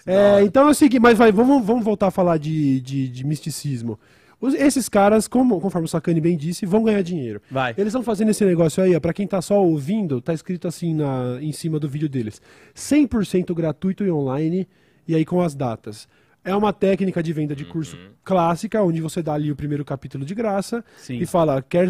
É, 0.07 0.41
então 0.43 0.67
é 0.67 0.71
o 0.71 0.73
seguinte, 0.73 1.01
mas 1.01 1.17
vai, 1.17 1.31
vamos, 1.31 1.65
vamos 1.65 1.83
voltar 1.83 2.07
a 2.07 2.11
falar 2.11 2.37
de, 2.37 2.79
de, 2.81 3.07
de 3.09 3.25
misticismo. 3.25 3.99
Os- 4.39 4.53
esses 4.53 4.87
caras, 4.87 5.27
como, 5.27 5.59
conforme 5.59 5.85
o 5.85 5.89
Sacani 5.89 6.21
bem 6.21 6.37
disse, 6.37 6.65
vão 6.65 6.83
ganhar 6.83 7.01
dinheiro. 7.01 7.41
Vai. 7.51 7.71
Eles 7.77 7.87
estão 7.87 8.03
fazendo 8.03 8.29
esse 8.31 8.45
negócio 8.45 8.81
aí, 8.83 8.95
ó, 8.95 8.99
pra 8.99 9.11
quem 9.13 9.27
tá 9.27 9.41
só 9.41 9.61
ouvindo, 9.63 10.21
tá 10.21 10.33
escrito 10.33 10.67
assim 10.67 10.93
na, 10.93 11.37
em 11.41 11.51
cima 11.51 11.79
do 11.79 11.89
vídeo 11.89 12.07
deles. 12.07 12.41
100% 12.75 13.53
gratuito 13.53 14.05
e 14.05 14.11
online, 14.11 14.67
e 15.07 15.15
aí 15.15 15.25
com 15.25 15.41
as 15.41 15.55
datas. 15.55 16.07
É 16.45 16.55
uma 16.55 16.71
técnica 16.71 17.21
de 17.21 17.33
venda 17.33 17.53
de 17.53 17.65
curso 17.65 17.97
clássica, 18.23 18.81
onde 18.81 19.01
você 19.01 19.21
dá 19.21 19.33
ali 19.33 19.51
o 19.51 19.55
primeiro 19.55 19.83
capítulo 19.83 20.23
de 20.23 20.33
graça 20.33 20.81
Sim. 20.97 21.17
e 21.17 21.25
fala, 21.25 21.61
quer, 21.61 21.89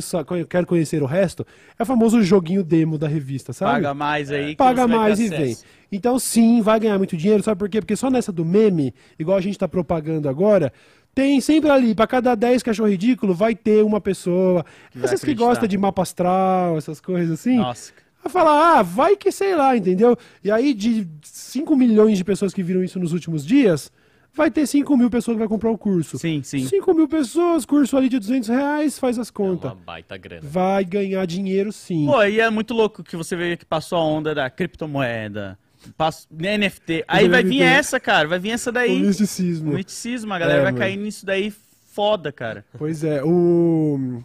quer 0.49 0.65
conhecer 0.65 1.03
o 1.03 1.05
resto? 1.05 1.45
É 1.77 1.83
o 1.83 1.85
famoso 1.85 2.23
joguinho 2.23 2.63
demo 2.63 2.97
da 2.97 3.07
revista, 3.07 3.53
sabe? 3.53 3.73
Paga 3.73 3.93
mais 3.93 4.31
aí. 4.31 4.49
que 4.51 4.55
Paga 4.55 4.87
mais 4.87 5.19
e 5.19 5.29
vem. 5.29 5.55
Então, 5.91 6.19
sim, 6.19 6.61
vai 6.61 6.79
ganhar 6.79 6.97
muito 6.97 7.15
dinheiro, 7.15 7.41
sabe 7.43 7.57
por 7.59 7.69
quê? 7.69 7.79
Porque 7.79 7.95
só 7.95 8.09
nessa 8.09 8.31
do 8.31 8.43
meme, 8.43 8.93
igual 9.17 9.37
a 9.37 9.41
gente 9.41 9.57
tá 9.57 9.67
propagando 9.67 10.27
agora, 10.27 10.71
tem 11.15 11.39
sempre 11.41 11.69
ali, 11.69 11.95
pra 11.95 12.05
cada 12.05 12.35
10 12.35 12.61
cachorro 12.61 12.89
ridículo, 12.89 13.33
vai 13.33 13.55
ter 13.55 13.83
uma 13.83 13.99
pessoa. 14.01 14.65
vai 14.93 15.05
Essas 15.05 15.23
que 15.23 15.33
gostam 15.33 15.67
de 15.67 15.77
mapa 15.77 16.01
astral, 16.01 16.77
essas 16.77 16.99
coisas 16.99 17.31
assim. 17.39 17.57
Nossa. 17.57 17.91
Vai 18.23 18.31
falar, 18.31 18.79
ah, 18.79 18.83
vai 18.83 19.15
que 19.15 19.31
sei 19.31 19.55
lá, 19.55 19.75
entendeu? 19.77 20.17
E 20.43 20.51
aí, 20.51 20.73
de 20.73 21.07
5 21.23 21.75
milhões 21.75 22.17
de 22.17 22.23
pessoas 22.23 22.53
que 22.53 22.61
viram 22.61 22.83
isso 22.83 22.99
nos 22.99 23.13
últimos 23.13 23.45
dias, 23.45 23.89
vai 24.33 24.51
ter 24.51 24.67
5 24.67 24.97
mil 24.97 25.09
pessoas 25.09 25.35
que 25.35 25.39
vai 25.39 25.47
comprar 25.47 25.71
o 25.71 25.77
curso. 25.77 26.17
Sim, 26.19 26.43
sim. 26.43 26.67
5 26.67 26.93
mil 26.93 27.07
pessoas, 27.07 27.65
curso 27.65 27.95
ali 27.95 28.09
de 28.09 28.19
200 28.19 28.49
reais, 28.49 28.99
faz 28.99 29.17
as 29.17 29.29
É 29.29 29.31
contas. 29.31 29.71
uma 29.71 29.75
baita 29.83 30.17
grana. 30.17 30.41
Vai 30.43 30.83
ganhar 30.83 31.25
dinheiro 31.25 31.71
sim. 31.71 32.05
Pô, 32.05 32.21
e 32.23 32.39
é 32.41 32.49
muito 32.49 32.73
louco 32.73 33.03
que 33.03 33.15
você 33.15 33.35
vê 33.35 33.55
que 33.55 33.65
passou 33.65 33.97
a 33.97 34.03
onda 34.03 34.35
da 34.35 34.49
criptomoeda, 34.49 35.57
passo, 35.93 36.27
NFT. 36.31 37.03
Aí 37.07 37.27
vai 37.27 37.43
vir 37.43 37.61
essa, 37.61 37.99
cara. 37.99 38.27
Vai 38.27 38.39
vir 38.39 38.51
essa 38.51 38.69
o 38.69 38.73
daí. 38.73 38.99
misticismo. 38.99 39.71
O 39.71 39.75
misticismo, 39.75 40.33
a 40.33 40.39
galera 40.39 40.59
É, 40.59 40.63
vai 40.63 40.71
mano. 40.71 40.83
cair 40.83 40.97
nisso 40.97 41.25
daí 41.25 41.53
foda, 41.93 42.31
cara. 42.31 42.63
Pois 42.77 43.03
é, 43.03 43.21
o. 43.23 44.21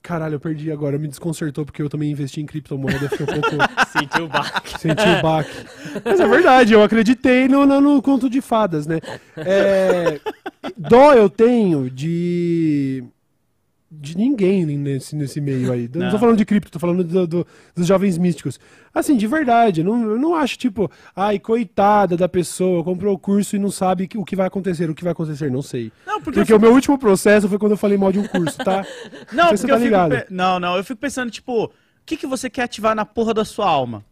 Caralho, 0.00 0.36
eu 0.36 0.40
perdi 0.40 0.70
agora. 0.72 0.98
Me 0.98 1.08
desconcertou 1.08 1.66
porque 1.66 1.82
eu 1.82 1.88
também 1.90 2.10
investi 2.10 2.40
em 2.40 2.46
criptomoeda. 2.46 3.08
Fiquei 3.10 3.26
um 3.26 3.40
pouco. 3.40 3.56
Sentiu 3.92 4.24
o 4.24 4.28
baque. 4.28 4.78
Senti 4.80 5.02
o 5.08 5.22
baque. 5.22 5.50
Mas 6.04 6.20
é 6.20 6.26
verdade, 6.26 6.72
eu 6.72 6.82
acreditei 6.82 7.46
no, 7.48 7.66
no, 7.66 7.80
no 7.80 8.00
conto 8.00 8.30
de 8.30 8.40
fadas, 8.40 8.86
né? 8.86 9.00
É, 9.36 10.18
dó 10.78 11.12
eu 11.12 11.28
tenho 11.28 11.90
de. 11.90 13.04
De 14.00 14.16
ninguém 14.16 14.64
nesse, 14.64 15.16
nesse 15.16 15.40
meio 15.40 15.72
aí. 15.72 15.90
Não, 15.92 16.02
Não. 16.06 16.10
tô 16.12 16.18
falando 16.20 16.36
de 16.36 16.44
cripto, 16.44 16.70
tô 16.70 16.78
falando 16.78 17.02
do- 17.02 17.26
do- 17.26 17.46
dos 17.74 17.84
jovens 17.86 18.16
místicos. 18.16 18.60
Assim, 18.94 19.16
de 19.16 19.26
verdade, 19.26 19.80
eu 19.80 19.84
não, 19.84 20.10
eu 20.12 20.18
não 20.18 20.34
acho 20.36 20.56
tipo, 20.56 20.88
ai, 21.16 21.38
coitada 21.40 22.16
da 22.16 22.28
pessoa, 22.28 22.84
comprou 22.84 23.12
o 23.12 23.18
curso 23.18 23.56
e 23.56 23.58
não 23.58 23.70
sabe 23.72 24.08
o 24.14 24.24
que 24.24 24.36
vai 24.36 24.46
acontecer. 24.46 24.88
O 24.88 24.94
que 24.94 25.02
vai 25.02 25.10
acontecer, 25.12 25.50
não 25.50 25.62
sei. 25.62 25.90
Não, 26.06 26.22
porque, 26.22 26.38
Porque 26.38 26.52
eu 26.52 26.58
o 26.58 26.60
meu 26.60 26.72
último 26.72 26.96
processo 26.96 27.48
foi 27.48 27.58
quando 27.58 27.72
eu 27.72 27.76
falei 27.76 27.98
mal 27.98 28.12
de 28.12 28.20
um 28.20 28.26
curso, 28.28 28.56
tá? 28.58 28.86
Não, 29.32 29.46
porque 29.48 29.56
você 29.58 29.66
tá 29.66 29.76
ligado. 29.78 30.10
pe- 30.10 30.26
Não, 30.30 30.60
não, 30.60 30.76
eu 30.76 30.84
fico 30.84 31.00
pensando, 31.00 31.30
tipo, 31.30 31.64
o 31.64 31.70
que, 32.06 32.16
que 32.16 32.26
você 32.26 32.48
quer 32.48 32.62
ativar 32.62 32.94
na 32.94 33.04
porra 33.04 33.34
da 33.34 33.44
sua 33.44 33.66
alma? 33.68 34.04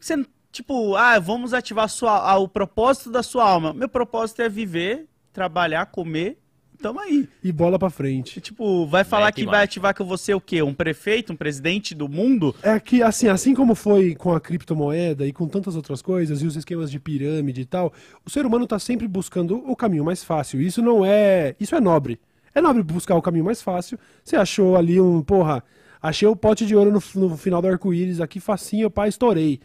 Você, 0.00 0.24
tipo, 0.50 0.96
ah, 0.96 1.18
vamos 1.20 1.54
ativar 1.54 1.84
a 1.84 1.88
sua, 1.88 2.18
ah, 2.28 2.38
o 2.38 2.48
propósito 2.48 3.10
da 3.10 3.22
sua 3.22 3.48
alma. 3.48 3.72
Meu 3.72 3.88
propósito 3.88 4.42
é 4.42 4.48
viver, 4.48 5.06
trabalhar, 5.32 5.86
comer. 5.86 6.38
Tamo 6.80 7.00
aí. 7.00 7.28
E 7.42 7.50
bola 7.50 7.78
pra 7.78 7.90
frente. 7.90 8.40
Tipo, 8.40 8.86
vai 8.86 9.04
falar 9.04 9.26
Mete 9.26 9.34
que 9.36 9.44
vai 9.44 9.52
marcha. 9.52 9.64
ativar 9.64 9.94
que 9.94 10.02
eu 10.02 10.06
vou 10.06 10.18
ser 10.18 10.34
o 10.34 10.40
quê? 10.40 10.62
Um 10.62 10.74
prefeito, 10.74 11.32
um 11.32 11.36
presidente 11.36 11.94
do 11.94 12.08
mundo? 12.08 12.54
É 12.62 12.78
que, 12.78 13.02
assim, 13.02 13.28
assim 13.28 13.54
como 13.54 13.74
foi 13.74 14.14
com 14.14 14.32
a 14.32 14.40
criptomoeda 14.40 15.26
e 15.26 15.32
com 15.32 15.48
tantas 15.48 15.76
outras 15.76 16.02
coisas, 16.02 16.42
e 16.42 16.46
os 16.46 16.56
esquemas 16.56 16.90
de 16.90 16.98
pirâmide 17.00 17.60
e 17.60 17.64
tal, 17.64 17.92
o 18.24 18.30
ser 18.30 18.44
humano 18.46 18.66
tá 18.66 18.78
sempre 18.78 19.08
buscando 19.08 19.56
o 19.68 19.74
caminho 19.74 20.04
mais 20.04 20.22
fácil. 20.22 20.60
Isso 20.60 20.82
não 20.82 21.04
é. 21.04 21.54
Isso 21.58 21.74
é 21.74 21.80
nobre. 21.80 22.20
É 22.54 22.60
nobre 22.60 22.82
buscar 22.82 23.14
o 23.16 23.22
caminho 23.22 23.44
mais 23.44 23.60
fácil. 23.60 23.98
Você 24.24 24.36
achou 24.36 24.76
ali 24.76 25.00
um. 25.00 25.22
Porra, 25.22 25.62
achei 26.00 26.26
o 26.26 26.36
pote 26.36 26.64
de 26.64 26.74
ouro 26.74 26.90
no, 26.90 27.28
no 27.28 27.36
final 27.36 27.60
do 27.60 27.68
arco-íris 27.68 28.20
aqui, 28.20 28.40
facinho, 28.40 28.90
pá, 28.90 29.06
estourei. 29.06 29.60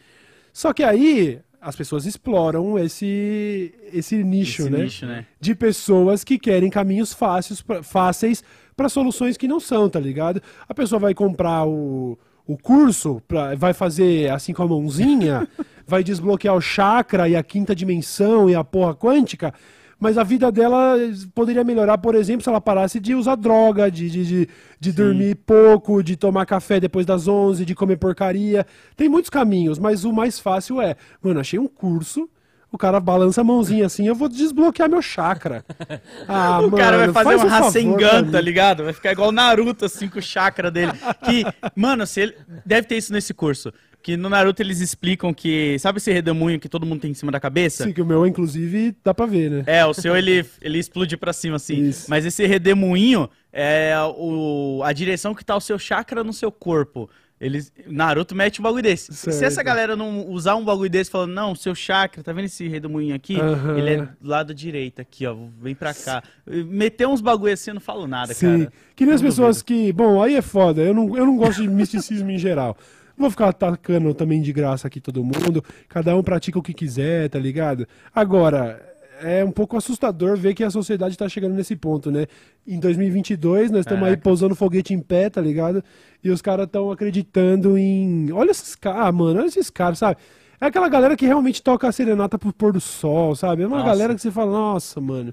Só 0.54 0.74
que 0.74 0.84
aí 0.84 1.40
as 1.62 1.76
pessoas 1.76 2.08
exploram 2.08 2.80
esse, 2.80 3.72
esse 3.94 4.24
nicho, 4.24 4.64
Esse 4.64 4.72
né? 4.72 4.84
nicho, 4.84 5.06
né? 5.06 5.26
de 5.40 5.54
pessoas 5.54 6.24
que 6.24 6.40
querem 6.40 6.72
caminhos 6.72 7.14
fáceis, 7.14 7.64
fáceis 7.84 8.44
para 8.76 8.90
soluções 8.90 9.38
que 9.38 9.48
não 9.48 9.60
são, 9.60 9.88
tá 9.88 10.00
ligado? 10.00 10.42
A 10.68 10.74
pessoa 10.74 10.98
vai 10.98 11.14
comprar 11.14 11.68
o, 11.68 12.18
o 12.48 12.58
curso, 12.58 13.22
pra, 13.28 13.54
vai 13.56 13.74
fazer 13.74 14.32
assim 14.32 14.54
com 14.54 14.64
a 14.64 14.68
mãozinha, 14.68 15.48
vai 15.86 16.04
desbloquear 16.04 16.56
o 16.56 16.62
chakra 16.62 17.30
e 17.30 17.36
a 17.36 17.44
quinta 17.44 17.76
dimensão 17.76 18.50
e 18.50 18.56
a 18.56 18.64
porra 18.64 18.96
quântica, 18.96 19.54
mas 20.02 20.18
a 20.18 20.24
vida 20.24 20.52
dela 20.52 20.96
poderia 21.36 21.64
melhorar, 21.64 22.00
por 22.00 22.16
exemplo, 22.16 22.42
se 22.42 22.50
ela 22.50 22.60
parasse 22.60 23.00
de 23.00 23.14
usar 23.14 23.36
droga, 23.36 23.90
de, 23.92 24.10
de, 24.10 24.26
de, 24.26 24.50
de 24.80 24.92
dormir 24.92 25.36
pouco, 25.36 26.02
de 26.02 26.18
tomar 26.18 26.48
café 26.48 26.80
depois 26.80 27.06
das 27.06 27.28
11, 27.28 27.64
de 27.64 27.76
comer 27.76 27.98
porcaria. 27.98 28.66
Tem 28.98 29.08
muitos 29.08 29.30
caminhos, 29.30 29.78
mas 29.78 30.04
o 30.04 30.12
mais 30.12 30.40
fácil 30.40 30.82
é, 30.82 30.96
mano, 31.22 31.40
achei 31.40 31.60
um 31.60 31.68
curso. 31.68 32.28
O 32.72 32.80
cara 32.80 33.00
balança 33.00 33.42
a 33.42 33.44
mãozinha 33.44 33.86
assim, 33.86 34.08
eu 34.08 34.16
vou 34.16 34.28
desbloquear 34.28 34.90
meu 34.90 35.04
chakra. 35.04 35.64
Ah, 36.28 36.62
o 36.62 36.72
cara 36.72 36.98
vai 36.98 37.08
mano, 37.08 37.14
fazer 37.14 37.38
faz 37.38 37.44
um 37.44 37.48
Rasengan, 37.48 38.32
tá 38.32 38.40
ligado? 38.40 38.86
Vai 38.86 38.94
ficar 38.94 39.12
igual 39.12 39.30
o 39.30 39.32
Naruto, 39.34 39.86
assim, 39.86 40.08
com 40.08 40.20
o 40.20 40.22
chakra 40.22 40.72
dele. 40.72 40.94
Que, 41.26 41.44
mano, 41.76 42.08
se 42.08 42.22
ele... 42.22 42.36
deve 42.66 42.88
ter 42.88 42.96
isso 42.96 43.12
nesse 43.12 43.34
curso. 43.34 43.74
Que 44.02 44.18
no 44.18 44.30
Naruto 44.30 44.62
eles 44.62 44.82
explicam 44.82 45.34
que. 45.34 45.78
Sabe 45.80 45.98
esse 45.98 46.12
redemoinho 46.12 46.60
que 46.60 46.68
todo 46.70 46.86
mundo 46.86 47.02
tem 47.02 47.12
em 47.12 47.14
cima 47.14 47.32
da 47.32 47.40
cabeça? 47.40 47.84
Sim, 47.84 47.94
que 47.94 48.02
o 48.02 48.06
meu, 48.06 48.26
inclusive, 48.26 48.96
dá 49.04 49.14
pra 49.14 49.26
ver, 49.26 49.52
né? 49.52 49.64
É, 49.68 49.86
o 49.86 49.94
seu 49.94 50.16
ele, 50.18 50.46
ele 50.62 50.80
explode 50.80 51.16
pra 51.18 51.32
cima, 51.34 51.58
assim. 51.58 51.90
Isso. 51.90 52.10
Mas 52.10 52.26
esse 52.26 52.46
redemoinho 52.46 53.30
é 53.54 53.94
o, 54.18 54.82
a 54.84 54.92
direção 54.92 55.36
que 55.36 55.46
tá 55.46 55.56
o 55.56 55.62
seu 55.62 55.78
chakra 55.78 56.24
no 56.24 56.34
seu 56.34 56.52
corpo. 56.52 57.10
Eles, 57.40 57.74
Naruto 57.88 58.36
mete 58.36 58.60
um 58.60 58.64
bagulho 58.64 58.84
desse. 58.84 59.12
Se 59.16 59.32
Certo. 59.32 59.44
essa 59.44 59.64
galera 59.64 59.96
não 59.96 60.28
usar 60.30 60.56
um 60.56 60.64
bagulho 60.64 60.92
desse 60.92 61.10
falando, 61.10 61.34
não, 61.34 61.56
seu 61.56 61.74
chakra, 61.74 62.22
tá 62.22 62.32
vendo 62.32 62.46
esse 62.46 62.68
redemoinho 62.68 63.16
aqui? 63.16 63.36
Aham. 63.40 63.80
Ele 63.80 63.90
é 63.90 63.98
do 63.98 64.30
lado 64.30 64.54
direito 64.54 65.02
aqui, 65.02 65.26
ó. 65.26 65.36
Vem 65.60 65.74
pra 65.74 65.92
cá. 65.92 66.22
Meter 66.46 67.08
uns 67.08 67.20
bagulho 67.20 67.52
assim, 67.52 67.72
eu 67.72 67.76
não 67.76 67.82
falo 67.82 68.06
nada, 68.08 68.32
Sim. 68.36 68.60
cara. 68.66 68.74
Que 68.96 69.06
nem 69.08 69.16
as 69.16 69.22
pessoas 69.24 69.64
que. 69.64 69.92
Bom, 69.92 70.22
aí 70.22 70.36
é 70.36 70.42
foda. 70.42 70.84
Eu 70.84 70.94
não, 70.94 71.18
eu 71.18 71.26
não 71.26 71.36
gosto 71.36 71.64
de 71.64 71.68
misticismo 71.68 72.30
em 72.30 72.38
geral. 72.38 72.78
Não 73.22 73.30
vou 73.30 73.30
ficar 73.30 73.50
atacando 73.50 74.12
também 74.16 74.42
de 74.42 74.52
graça 74.52 74.88
aqui 74.88 75.00
todo 75.00 75.24
mundo. 75.24 75.64
Cada 75.88 76.18
um 76.18 76.24
pratica 76.24 76.58
o 76.58 76.62
que 76.62 76.74
quiser, 76.74 77.30
tá 77.30 77.38
ligado? 77.38 77.88
Agora, 78.16 78.82
é 79.22 79.46
um 79.46 79.52
pouco 79.52 79.78
assustador 79.78 80.36
ver 80.36 80.56
que 80.56 80.64
a 80.64 80.72
sociedade 80.72 81.16
tá 81.16 81.30
chegando 81.30 81.54
nesse 81.54 81.76
ponto, 81.76 82.10
né? 82.10 82.26
Em 82.68 82.80
2022, 82.80 83.70
nós 83.70 83.82
estamos 83.82 84.06
aí 84.06 84.14
Caraca. 84.14 84.24
pousando 84.24 84.56
foguete 84.56 84.96
em 84.96 85.00
pé, 85.00 85.30
tá 85.30 85.40
ligado? 85.40 85.84
E 86.24 86.32
os 86.32 86.42
caras 86.42 86.66
estão 86.66 86.92
acreditando 86.92 87.78
em. 87.78 88.32
Olha 88.32 88.50
esses 88.50 88.74
caras, 88.74 89.06
ah, 89.06 89.12
mano, 89.12 89.40
olha 89.40 89.48
esses 89.48 89.70
caras, 89.70 90.00
sabe? 90.00 90.18
É 90.60 90.66
aquela 90.66 90.90
galera 90.90 91.16
que 91.16 91.28
realmente 91.28 91.62
toca 91.62 91.88
a 91.88 91.92
serenata 91.92 92.40
pro 92.40 92.52
pôr 92.52 92.74
do 92.74 92.82
sol, 92.82 93.36
sabe? 93.36 93.62
É 93.62 93.68
uma 93.68 93.78
Nossa. 93.78 93.88
galera 93.88 94.16
que 94.16 94.22
você 94.22 94.32
fala, 94.32 94.52
nossa, 94.52 95.00
mano. 95.00 95.32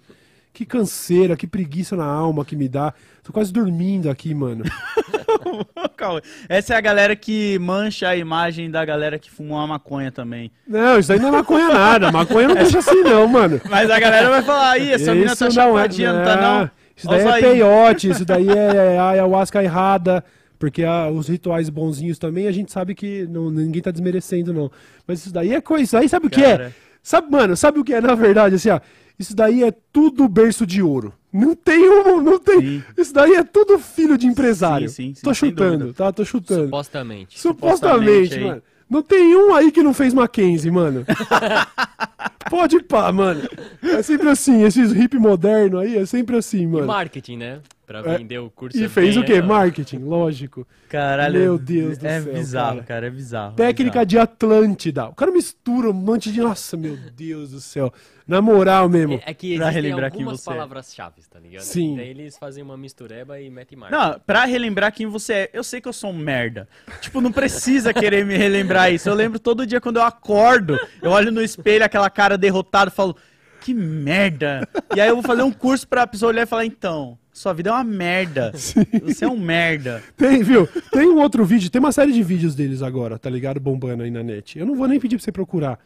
Que 0.52 0.66
canseira, 0.66 1.36
que 1.38 1.46
preguiça 1.46 1.96
na 1.96 2.04
alma 2.04 2.44
que 2.44 2.54
me 2.56 2.68
dá. 2.68 2.92
Tô 3.22 3.32
quase 3.32 3.50
dormindo 3.50 4.10
aqui, 4.10 4.34
mano. 4.34 4.64
Calma. 5.96 6.22
Essa 6.48 6.74
é 6.74 6.76
a 6.76 6.80
galera 6.80 7.14
que 7.16 7.58
mancha 7.58 8.08
a 8.08 8.16
imagem 8.16 8.70
da 8.70 8.84
galera 8.84 9.18
que 9.18 9.30
fumou 9.30 9.58
uma 9.58 9.66
maconha 9.66 10.10
também. 10.12 10.50
Não, 10.66 10.98
isso 10.98 11.12
aí 11.12 11.18
não 11.18 11.28
é 11.28 11.32
maconha 11.32 11.68
nada. 11.68 12.10
Maconha 12.12 12.48
não 12.48 12.54
deixa 12.54 12.78
assim, 12.78 13.02
não, 13.02 13.26
mano. 13.26 13.60
Mas 13.68 13.90
a 13.90 13.98
galera 14.00 14.28
vai 14.30 14.42
falar, 14.42 14.78
ih, 14.78 14.92
essa 14.92 15.14
mina 15.14 15.26
tá 15.26 15.32
Isso 15.32 15.44
não 15.44 15.50
é- 15.78 15.82
chapadinha, 15.82 16.12
não 16.12 16.24
tá 16.24 16.36
não? 16.36 16.70
Isso 16.96 17.06
daí 17.06 17.20
Olha 17.22 17.28
é 17.30 17.34
aí. 17.34 17.42
peiote, 17.42 18.10
isso 18.10 18.24
daí 18.26 18.48
é 18.48 18.98
ayahuasca 18.98 19.62
errada. 19.62 20.24
Porque 20.58 20.82
ah, 20.82 21.08
os 21.08 21.28
rituais 21.28 21.68
bonzinhos 21.68 22.18
também, 22.18 22.48
a 22.48 22.52
gente 22.52 22.72
sabe 22.72 22.92
que 22.94 23.26
não- 23.28 23.48
ninguém 23.50 23.80
tá 23.80 23.92
desmerecendo, 23.92 24.52
não. 24.52 24.70
Mas 25.06 25.20
isso 25.20 25.32
daí 25.32 25.54
é 25.54 25.60
coisa. 25.60 25.84
Isso 25.84 25.96
aí 25.96 26.08
sabe 26.08 26.26
o 26.26 26.30
que 26.30 26.42
é? 26.42 26.56
Cara. 26.58 26.74
Sabe, 27.00 27.30
mano, 27.30 27.56
sabe 27.56 27.78
o 27.78 27.84
que 27.84 27.94
é, 27.94 28.00
na 28.00 28.14
verdade, 28.16 28.56
assim, 28.56 28.70
ó. 28.70 28.80
Isso 29.18 29.34
daí 29.36 29.62
é 29.62 29.72
tudo 29.92 30.28
berço 30.28 30.66
de 30.66 30.82
ouro. 30.82 31.14
Não 31.32 31.54
tem 31.54 31.88
um. 31.88 32.20
Não 32.22 32.38
tem. 32.38 32.60
Sim. 32.60 32.82
Isso 32.96 33.12
daí 33.12 33.34
é 33.34 33.42
tudo 33.44 33.78
filho 33.78 34.16
de 34.16 34.26
empresário. 34.26 34.88
Sim, 34.88 35.08
sim, 35.08 35.14
sim, 35.14 35.20
Tô 35.22 35.34
chutando, 35.34 35.78
dúvida. 35.78 35.94
tá? 36.04 36.12
Tô 36.12 36.24
chutando. 36.24 36.64
Supostamente. 36.64 37.38
Supostamente, 37.38 38.28
supostamente 38.28 38.40
mano. 38.40 38.62
Não 38.90 39.02
tem 39.02 39.36
um 39.36 39.54
aí 39.54 39.70
que 39.70 39.82
não 39.82 39.92
fez 39.92 40.14
Mackenzie, 40.14 40.70
mano. 40.70 41.04
Pode 42.48 42.82
pá, 42.82 43.12
mano. 43.12 43.42
É 43.82 44.02
sempre 44.02 44.28
assim, 44.30 44.62
esses 44.62 44.92
hip 44.92 45.18
moderno 45.18 45.78
aí, 45.78 45.96
é 45.98 46.06
sempre 46.06 46.36
assim, 46.36 46.62
E 46.62 46.66
mano. 46.66 46.86
marketing, 46.86 47.36
né? 47.36 47.60
Pra 47.86 48.00
É, 48.00 48.16
vender 48.18 48.38
o 48.38 48.50
curso. 48.50 48.78
E 48.78 48.84
é 48.84 48.88
fez 48.88 49.14
bem 49.14 49.22
o 49.22 49.26
quê? 49.26 49.40
Marketing, 49.42 49.98
lógico. 49.98 50.66
Caralho. 50.88 51.38
Meu 51.38 51.58
Deus 51.58 51.98
do 51.98 52.06
é 52.06 52.20
céu, 52.20 52.32
bizarro, 52.32 52.74
cara. 52.76 52.86
cara. 52.86 53.06
é 53.06 53.10
bizarro. 53.10 53.54
Técnica 53.54 53.90
bizarro. 53.92 54.06
de 54.06 54.18
Atlântida. 54.18 55.08
O 55.08 55.14
cara 55.14 55.30
mistura 55.30 55.90
um 55.90 55.94
monte 55.94 56.32
de. 56.32 56.40
Nossa, 56.40 56.76
meu 56.76 56.96
Deus 57.16 57.50
do 57.50 57.60
céu. 57.60 57.92
Na 58.28 58.42
moral 58.42 58.90
mesmo. 58.90 59.14
É, 59.14 59.30
é 59.30 59.34
que 59.34 59.56
Pra 59.56 59.68
existem 59.68 59.82
relembrar 59.82 60.10
quem 60.12 60.20
algumas 60.20 60.40
você 60.42 60.50
é. 60.50 60.52
palavras-chave, 60.52 61.22
tá 61.30 61.40
ligado? 61.40 61.62
Sim. 61.62 61.96
Daí 61.96 62.10
eles 62.10 62.36
fazem 62.36 62.62
uma 62.62 62.76
mistureba 62.76 63.40
e 63.40 63.48
metem 63.48 63.78
marca. 63.78 63.96
Não, 63.96 64.20
pra 64.20 64.44
relembrar 64.44 64.92
quem 64.92 65.06
você 65.06 65.32
é, 65.32 65.50
eu 65.54 65.64
sei 65.64 65.80
que 65.80 65.88
eu 65.88 65.92
sou 65.94 66.10
um 66.10 66.16
merda. 66.16 66.68
Tipo, 67.00 67.22
não 67.22 67.32
precisa 67.32 67.94
querer 67.94 68.26
me 68.26 68.36
relembrar 68.36 68.92
isso. 68.92 69.08
Eu 69.08 69.14
lembro 69.14 69.38
todo 69.38 69.66
dia 69.66 69.80
quando 69.80 69.96
eu 69.96 70.02
acordo, 70.02 70.78
eu 71.00 71.10
olho 71.10 71.32
no 71.32 71.40
espelho, 71.42 71.84
aquela 71.84 72.10
cara 72.10 72.36
derrotada, 72.36 72.90
e 72.90 72.94
falo, 72.94 73.16
que 73.62 73.72
merda. 73.72 74.68
E 74.94 75.00
aí 75.00 75.08
eu 75.08 75.14
vou 75.14 75.22
fazer 75.24 75.42
um 75.42 75.50
curso 75.52 75.88
pra 75.88 76.06
pessoa 76.06 76.28
olhar 76.28 76.42
e 76.42 76.46
falar, 76.46 76.66
então, 76.66 77.18
sua 77.32 77.54
vida 77.54 77.70
é 77.70 77.72
uma 77.72 77.84
merda. 77.84 78.52
Você 78.52 79.24
é 79.24 79.28
um 79.28 79.38
merda. 79.38 80.02
Tem, 80.18 80.42
viu? 80.42 80.66
Tem 80.92 81.08
um 81.08 81.18
outro 81.18 81.46
vídeo, 81.46 81.70
tem 81.70 81.78
uma 81.80 81.92
série 81.92 82.12
de 82.12 82.22
vídeos 82.22 82.54
deles 82.54 82.82
agora, 82.82 83.18
tá 83.18 83.30
ligado? 83.30 83.58
Bombando 83.58 84.02
aí 84.02 84.10
na 84.10 84.22
net. 84.22 84.58
Eu 84.58 84.66
não 84.66 84.74
vou 84.76 84.86
nem 84.86 85.00
pedir 85.00 85.16
pra 85.16 85.24
você 85.24 85.32
procurar. 85.32 85.78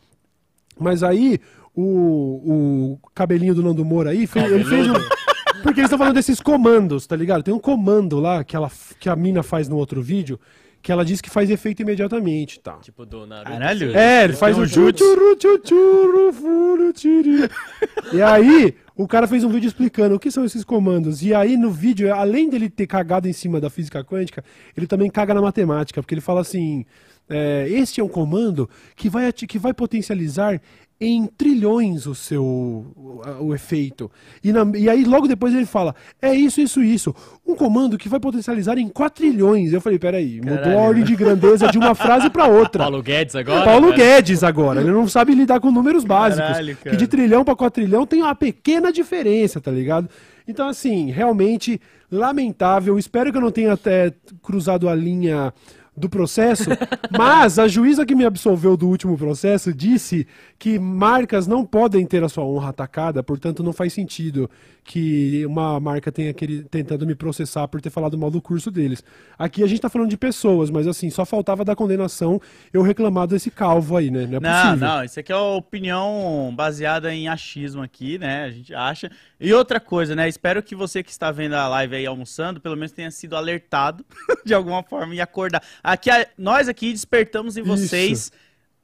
Mas 0.79 1.03
aí, 1.03 1.39
o, 1.75 1.83
o 3.03 3.11
cabelinho 3.15 3.55
do 3.55 3.63
Nando 3.63 3.85
Moura 3.85 4.11
aí, 4.11 4.27
fez, 4.27 4.51
ele 4.51 4.65
fez 4.65 4.89
um. 4.89 4.93
Porque 5.63 5.81
eles 5.81 5.87
estão 5.87 5.99
falando 5.99 6.15
desses 6.15 6.41
comandos, 6.41 7.07
tá 7.07 7.15
ligado? 7.15 7.43
Tem 7.43 7.55
um 7.55 7.59
comando 7.59 8.19
lá 8.19 8.43
que, 8.43 8.57
ela, 8.57 8.71
que 8.99 9.09
a 9.09 9.15
mina 9.15 9.43
faz 9.45 9.69
no 9.69 9.77
outro 9.77 10.03
vídeo, 10.03 10.41
que 10.83 10.91
ela 10.91 11.05
diz 11.05 11.21
que 11.21 11.31
faz 11.31 11.49
efeito 11.51 11.83
imediatamente, 11.83 12.59
tá? 12.59 12.79
Tipo 12.83 13.07
do 13.07 13.25
Naruto. 13.27 13.51
Caralho. 13.53 13.93
você- 13.93 13.97
É, 13.99 14.25
ele 14.25 14.33
faz 14.33 14.59
um 14.59 14.63
furu, 16.33 16.93
tiri. 16.93 17.49
E 18.13 18.21
aí, 18.21 18.75
o 18.97 19.07
cara 19.07 19.29
fez 19.29 19.45
um 19.45 19.49
vídeo 19.49 19.69
explicando 19.69 20.17
o 20.17 20.19
que 20.19 20.31
são 20.33 20.45
esses 20.45 20.65
comandos. 20.65 21.23
E 21.23 21.33
aí, 21.33 21.57
no 21.57 21.71
vídeo, 21.71 22.13
além 22.13 22.49
dele 22.51 22.69
ter 22.69 22.87
cagado 22.89 23.29
em 23.29 23.33
cima 23.33 23.61
da 23.61 23.71
física 23.71 24.03
quântica, 24.03 24.43
ele 24.77 24.89
também 24.89 25.09
caga 25.09 25.33
na 25.33 25.41
matemática, 25.41 26.03
porque 26.03 26.15
ele 26.15 26.21
fala 26.21 26.41
assim: 26.41 26.85
É, 27.29 27.67
este 27.69 28.01
é 28.01 28.05
um 28.05 28.09
comando 28.09 28.69
que 28.97 29.09
vai, 29.09 29.33
que 29.33 29.59
vai 29.59 29.73
potencializar 29.73 30.61
em 31.01 31.27
trilhões 31.27 32.07
o 32.07 32.15
seu 32.15 32.45
o, 33.41 33.53
efeito. 33.53 34.09
E, 34.45 34.53
na- 34.53 34.71
e 34.77 34.89
aí 34.89 35.03
logo 35.05 35.27
depois 35.27 35.53
ele 35.53 35.67
fala, 35.67 35.97
é 36.21 36.33
isso, 36.33 36.61
isso, 36.61 36.81
isso. 36.81 37.13
Um 37.45 37.57
comando 37.57 37.99
que 37.99 38.09
vai 38.09 38.21
potencializar 38.21 38.79
em 38.79 38.89
quatrilhões. 38.89 39.73
Eu 39.73 39.81
falei, 39.81 39.99
peraí, 39.99 40.41
mudou 40.41 40.79
a 40.79 40.83
ordem 40.83 41.03
de 41.03 41.17
grandeza 41.17 41.67
de 41.69 41.77
uma 41.79 41.95
frase 41.97 42.31
para 42.31 42.47
outra. 42.47 42.85
Paulo 42.85 43.03
Guedes 43.03 43.35
agora? 43.35 43.65
Paulo 43.65 43.89
cara? 43.91 43.97
Guedes 43.97 44.45
agora, 44.45 44.81
ele 44.81 44.93
não 44.93 45.09
sabe 45.09 45.35
lidar 45.35 45.59
com 45.59 45.73
números 45.73 46.05
básicos. 46.05 46.47
Caralho, 46.51 46.77
cara. 46.77 46.91
que 46.91 46.97
de 46.97 47.09
trilhão 47.09 47.45
para 47.45 47.57
quatrilhão 47.57 48.07
tem 48.07 48.23
uma 48.23 48.35
pequena 48.37 48.93
diferença, 48.93 49.61
tá 49.61 49.73
ligado? 49.73 50.09
Então, 50.47 50.69
assim, 50.69 51.11
realmente 51.11 51.81
lamentável. 52.11 52.97
Espero 52.99 53.33
que 53.33 53.39
eu 53.39 53.43
não 53.43 53.51
tenha 53.51 53.73
até 53.73 54.13
cruzado 54.41 54.89
a 54.89 54.95
linha 54.95 55.53
do 55.95 56.09
processo, 56.09 56.71
mas 57.17 57.59
a 57.59 57.69
juíza 57.69 58.07
que 58.07 58.15
me 58.15 58.25
absolveu 58.25 58.77
do 58.77 58.89
último 58.89 59.17
processo 59.17 59.75
disse 59.75 60.27
que 60.59 60.79
marcas 60.79 61.47
não 61.47 61.67
podem 61.67 62.07
ter 62.07 62.25
a 62.25 62.29
sua 62.29 62.45
honra 62.45 62.71
atacada, 62.71 63.23
portanto 63.23 63.63
não 63.63 63.73
faz 63.73 63.93
sentido 63.93 64.49
que 64.85 65.45
uma 65.47 65.79
marca 65.79 66.11
tenha 66.11 66.31
aquele, 66.31 66.65
tentando 66.65 67.07
me 67.07 67.15
processar 67.15 67.69
por 67.69 67.81
ter 67.81 67.91
falado 67.91 68.19
mal 68.19 68.31
do 68.31 68.41
curso 68.41 68.71
deles. 68.71 69.05
Aqui 69.39 69.63
a 69.63 69.67
gente 69.67 69.81
tá 69.81 69.89
falando 69.89 70.09
de 70.09 70.17
pessoas, 70.17 70.71
mas 70.71 70.87
assim, 70.89 71.09
só 71.11 71.25
faltava 71.25 71.65
da 71.65 71.77
condenação 71.77 72.41
eu 72.73 72.83
reclamar 72.83 73.27
desse 73.29 73.51
calvo 73.51 73.97
aí, 73.97 74.11
né? 74.11 74.27
Não 74.27 74.39
é 74.39 74.41
Não, 74.41 74.63
possível. 74.73 74.89
não, 74.89 75.05
isso 75.05 75.21
aqui 75.21 75.31
é 75.31 75.37
uma 75.37 75.57
opinião 75.57 76.53
baseada 76.57 77.15
em 77.15 77.29
achismo 77.29 77.83
aqui, 77.83 78.19
né? 78.19 78.45
A 78.45 78.51
gente 78.51 78.75
acha. 78.75 79.11
E 79.39 79.53
outra 79.53 79.79
coisa, 79.79 80.17
né? 80.17 80.29
Espero 80.29 80.63
que 80.63 80.75
você 80.75 81.03
que 81.03 81.11
está 81.11 81.31
vendo 81.31 81.55
a 81.55 81.69
live 81.69 81.95
aí 81.97 82.07
almoçando, 82.07 82.61
pelo 82.61 82.77
menos 82.77 82.93
tenha 82.93 83.11
sido 83.11 83.37
alertado 83.37 84.05
de 84.45 84.55
alguma 84.55 84.83
forma 84.83 85.15
e 85.15 85.21
acordar. 85.21 85.63
Aqui, 85.83 86.11
a- 86.11 86.27
nós 86.39 86.69
aqui 86.69 86.93
despertamos 86.93 87.57
em 87.57 87.63
vocês 87.63 88.31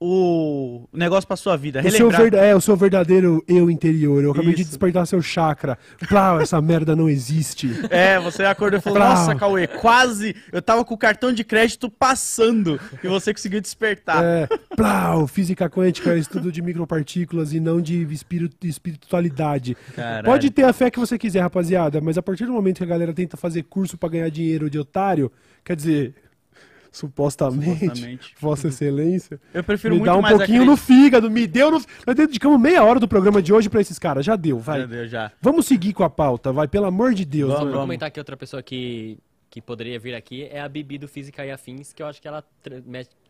o 0.00 0.88
negócio 0.92 1.26
pra 1.26 1.36
sua 1.36 1.56
vida. 1.56 1.80
O 1.84 1.90
seu, 1.90 2.08
verda- 2.08 2.38
é, 2.38 2.54
o 2.54 2.60
seu 2.60 2.76
verdadeiro 2.76 3.42
eu 3.48 3.68
interior. 3.68 4.22
Eu 4.22 4.30
acabei 4.30 4.54
de 4.54 4.62
Isso. 4.62 4.70
despertar 4.70 5.04
seu 5.06 5.20
chakra. 5.20 5.76
Plau, 6.08 6.40
essa 6.40 6.60
merda 6.62 6.94
não 6.94 7.08
existe. 7.10 7.68
É, 7.90 8.16
você 8.20 8.44
acordou 8.44 8.78
e 8.78 8.80
falou, 8.82 8.98
Brau. 9.00 9.08
nossa, 9.12 9.34
Cauê, 9.34 9.66
quase. 9.66 10.36
Eu 10.52 10.62
tava 10.62 10.84
com 10.84 10.94
o 10.94 10.98
cartão 10.98 11.32
de 11.32 11.42
crédito 11.42 11.90
passando 11.90 12.78
e 13.02 13.08
você 13.08 13.32
conseguiu 13.34 13.60
despertar. 13.60 14.22
É, 14.22 14.46
plau, 14.76 15.26
física 15.26 15.68
quântica 15.68 16.12
é 16.14 16.18
estudo 16.18 16.52
de 16.52 16.62
micropartículas 16.62 17.52
e 17.52 17.58
não 17.58 17.80
de 17.80 18.02
espiritu- 18.12 18.66
espiritualidade. 18.68 19.76
Caralho. 19.96 20.24
Pode 20.24 20.50
ter 20.50 20.62
a 20.64 20.72
fé 20.72 20.90
que 20.92 20.98
você 21.00 21.18
quiser, 21.18 21.40
rapaziada, 21.40 22.00
mas 22.00 22.16
a 22.16 22.22
partir 22.22 22.46
do 22.46 22.52
momento 22.52 22.78
que 22.78 22.84
a 22.84 22.86
galera 22.86 23.12
tenta 23.12 23.36
fazer 23.36 23.64
curso 23.64 23.98
pra 23.98 24.08
ganhar 24.08 24.28
dinheiro 24.30 24.70
de 24.70 24.78
otário, 24.78 25.30
quer 25.64 25.74
dizer, 25.74 26.14
supostamente, 26.98 27.78
Supostamente. 27.80 28.34
Vossa 28.40 28.68
Excelência, 28.68 29.40
Eu 29.54 29.62
prefiro 29.62 29.94
me 29.94 30.00
muito 30.00 30.10
dá 30.10 30.18
um 30.18 30.22
mais 30.22 30.36
pouquinho 30.36 30.64
no 30.64 30.76
fígado, 30.76 31.30
me 31.30 31.46
deu 31.46 31.70
no. 31.70 31.80
Nós 32.06 32.16
dedicamos 32.16 32.60
meia 32.60 32.82
hora 32.82 32.98
do 32.98 33.06
programa 33.06 33.40
de 33.40 33.52
hoje 33.52 33.68
pra 33.68 33.80
esses 33.80 33.98
caras, 33.98 34.24
já 34.26 34.34
deu, 34.34 34.58
vai. 34.58 34.80
Meu 34.80 34.88
Deus, 34.88 35.10
já. 35.10 35.30
Vamos 35.40 35.66
seguir 35.66 35.92
com 35.92 36.02
a 36.02 36.10
pauta, 36.10 36.52
vai, 36.52 36.66
pelo 36.66 36.86
amor 36.86 37.14
de 37.14 37.24
Deus. 37.24 37.52
Só 37.52 37.58
mano. 37.60 37.70
pra 37.70 37.80
comentar 37.80 38.10
que 38.10 38.18
outra 38.18 38.36
pessoa 38.36 38.62
que, 38.62 39.16
que 39.48 39.62
poderia 39.62 39.98
vir 39.98 40.14
aqui 40.14 40.44
é 40.50 40.60
a 40.60 40.68
Bibi 40.68 40.98
do 40.98 41.06
Física 41.06 41.46
e 41.46 41.50
Afins, 41.50 41.92
que 41.92 42.02
eu 42.02 42.06
acho 42.06 42.20
que 42.20 42.26
ela 42.26 42.44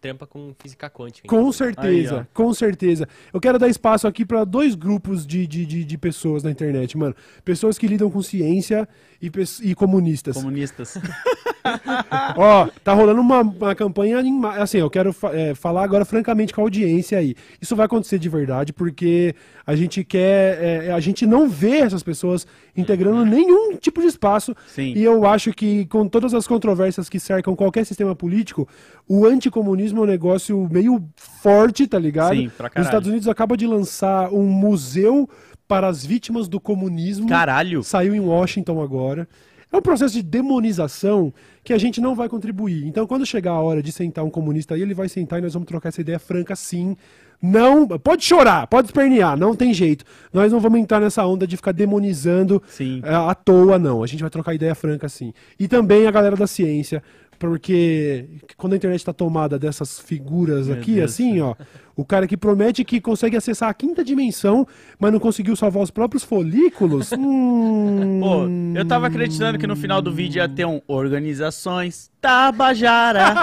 trampa 0.01 0.27
com 0.27 0.55
física 0.59 0.89
quântica. 0.89 1.27
Com 1.29 1.51
certeza, 1.53 2.21
Aí, 2.21 2.27
com 2.33 2.53
certeza. 2.55 3.09
Eu 3.33 3.41
quero 3.41 3.59
dar 3.59 3.69
espaço 3.69 4.07
aqui 4.07 4.25
para 4.25 4.45
dois 4.45 4.75
grupos 4.75 5.27
de, 5.27 5.47
de, 5.47 5.65
de, 5.67 5.85
de 5.85 5.99
pessoas 5.99 6.43
na 6.43 6.51
internet, 6.51 6.97
mano. 6.97 7.15
Pessoas 7.45 7.79
que 7.79 7.87
lidam 7.87 8.11
com 8.11 8.23
ciência 8.23 8.89
e, 9.21 9.31
e 9.63 9.75
comunistas. 9.75 10.37
Comunistas. 10.37 10.95
Ó, 12.37 12.69
tá 12.83 12.93
rolando 12.93 13.21
uma, 13.21 13.41
uma 13.41 13.75
campanha 13.75 14.23
assim, 14.61 14.79
eu 14.79 14.89
quero 14.91 15.13
fa- 15.13 15.35
é, 15.35 15.55
falar 15.55 15.83
agora 15.85 16.05
francamente 16.05 16.53
com 16.53 16.61
a 16.61 16.65
audiência 16.65 17.19
aí. 17.19 17.35
Isso 17.61 17.77
vai 17.77 17.87
acontecer 17.87 18.19
de 18.19 18.29
verdade 18.29 18.73
porque 18.73 19.35
a 19.67 19.75
gente 19.77 20.03
quer, 20.05 20.59
é, 20.63 20.93
a 20.93 21.01
gente 21.01 21.27
não 21.27 21.49
vê 21.49 21.79
essas 21.79 22.03
pessoas 22.03 22.47
integrando 22.77 23.25
nenhum 23.27 23.77
tipo 23.77 24.01
de 24.01 24.07
espaço. 24.07 24.55
Sim. 24.69 24.95
E 24.97 25.03
eu 25.05 25.27
acho 25.27 25.53
que 25.53 25.85
com 25.87 26.09
todas 26.09 26.33
as 26.33 26.47
controvérsias 26.47 27.09
que 27.09 27.21
cercam 27.21 27.55
qualquer 27.55 27.85
sistema 27.85 28.15
político, 28.15 28.67
o 29.07 29.27
anticomunismo 29.27 29.88
é 29.97 30.01
um 30.01 30.07
negócio 30.07 30.69
meio 30.71 31.03
forte, 31.17 31.87
tá 31.87 31.99
ligado? 31.99 32.37
Sim, 32.37 32.49
pra 32.49 32.67
Os 32.67 32.73
caralho. 32.73 32.89
Estados 32.89 33.09
Unidos 33.09 33.29
acaba 33.29 33.57
de 33.57 33.67
lançar 33.67 34.33
um 34.33 34.47
museu 34.47 35.29
para 35.67 35.87
as 35.87 36.05
vítimas 36.05 36.49
do 36.49 36.59
comunismo. 36.59 37.29
Caralho. 37.29 37.83
Saiu 37.83 38.15
em 38.15 38.21
Washington 38.21 38.83
agora. 38.83 39.29
É 39.71 39.77
um 39.77 39.83
processo 39.83 40.15
de 40.15 40.23
demonização 40.23 41.33
que 41.63 41.75
a 41.75 41.79
gente 41.79 42.01
não 42.01 42.15
vai 42.15 42.27
contribuir. 42.27 42.87
Então, 42.87 43.07
quando 43.07 43.27
chegar 43.27 43.53
a 43.53 43.61
hora 43.61 43.83
de 43.83 43.93
sentar 43.93 44.25
um 44.25 44.31
comunista 44.31 44.75
aí, 44.75 44.81
ele 44.81 44.95
vai 44.95 45.11
sentar 45.11 45.39
e 45.39 45.43
nós 45.43 45.53
vamos 45.53 45.69
trocar 45.69 45.91
essa 45.91 46.01
ideia 46.01 46.19
franca 46.19 46.57
sim. 46.57 46.97
Não, 47.41 47.87
pode 47.87 48.25
chorar, 48.25 48.67
pode 48.67 48.89
espernear, 48.89 49.37
não 49.37 49.55
tem 49.55 49.73
jeito. 49.75 50.05
Nós 50.33 50.51
não 50.51 50.59
vamos 50.59 50.81
entrar 50.81 51.01
nessa 51.01 51.25
onda 51.25 51.47
de 51.47 51.57
ficar 51.57 51.73
demonizando 51.73 52.61
Sim. 52.67 53.01
é, 53.05 53.15
à 53.15 53.35
toa, 53.35 53.79
não. 53.79 54.03
A 54.03 54.07
gente 54.07 54.21
vai 54.23 54.31
trocar 54.31 54.55
ideia 54.55 54.75
franca 54.75 55.09
sim. 55.09 55.33
E 55.61 55.69
também 55.69 56.07
a 56.07 56.11
galera 56.11 56.35
da 56.35 56.49
ciência, 56.49 57.01
porque 57.39 58.27
quando 58.57 58.73
a 58.73 58.77
internet 58.77 59.05
tá 59.05 59.13
tomada 59.13 59.59
dessas 59.59 60.01
figuras 60.01 60.67
Meu 60.67 60.77
aqui, 60.77 60.97
Deus 60.97 61.13
assim, 61.13 61.41
ó, 61.41 61.55
o 61.97 62.05
cara 62.05 62.27
que 62.27 62.37
promete 62.37 62.85
que 62.85 63.01
consegue 63.01 63.37
acessar 63.37 63.69
a 63.69 63.75
quinta 63.75 64.05
dimensão, 64.05 64.67
mas 64.99 65.13
não 65.13 65.19
conseguiu 65.19 65.57
salvar 65.57 65.83
os 65.83 65.91
próprios 65.91 66.25
folículos. 66.25 67.11
hum... 67.17 68.21
Pô, 68.21 68.79
eu 68.79 68.87
tava 68.87 69.07
acreditando 69.07 69.59
que 69.59 69.67
no 69.67 69.77
final 69.77 70.03
do 70.03 70.13
vídeo 70.13 70.39
ia 70.39 70.49
ter 70.49 70.65
um 70.65 70.81
Organizações 70.87 72.11
Tabajara. 72.21 73.35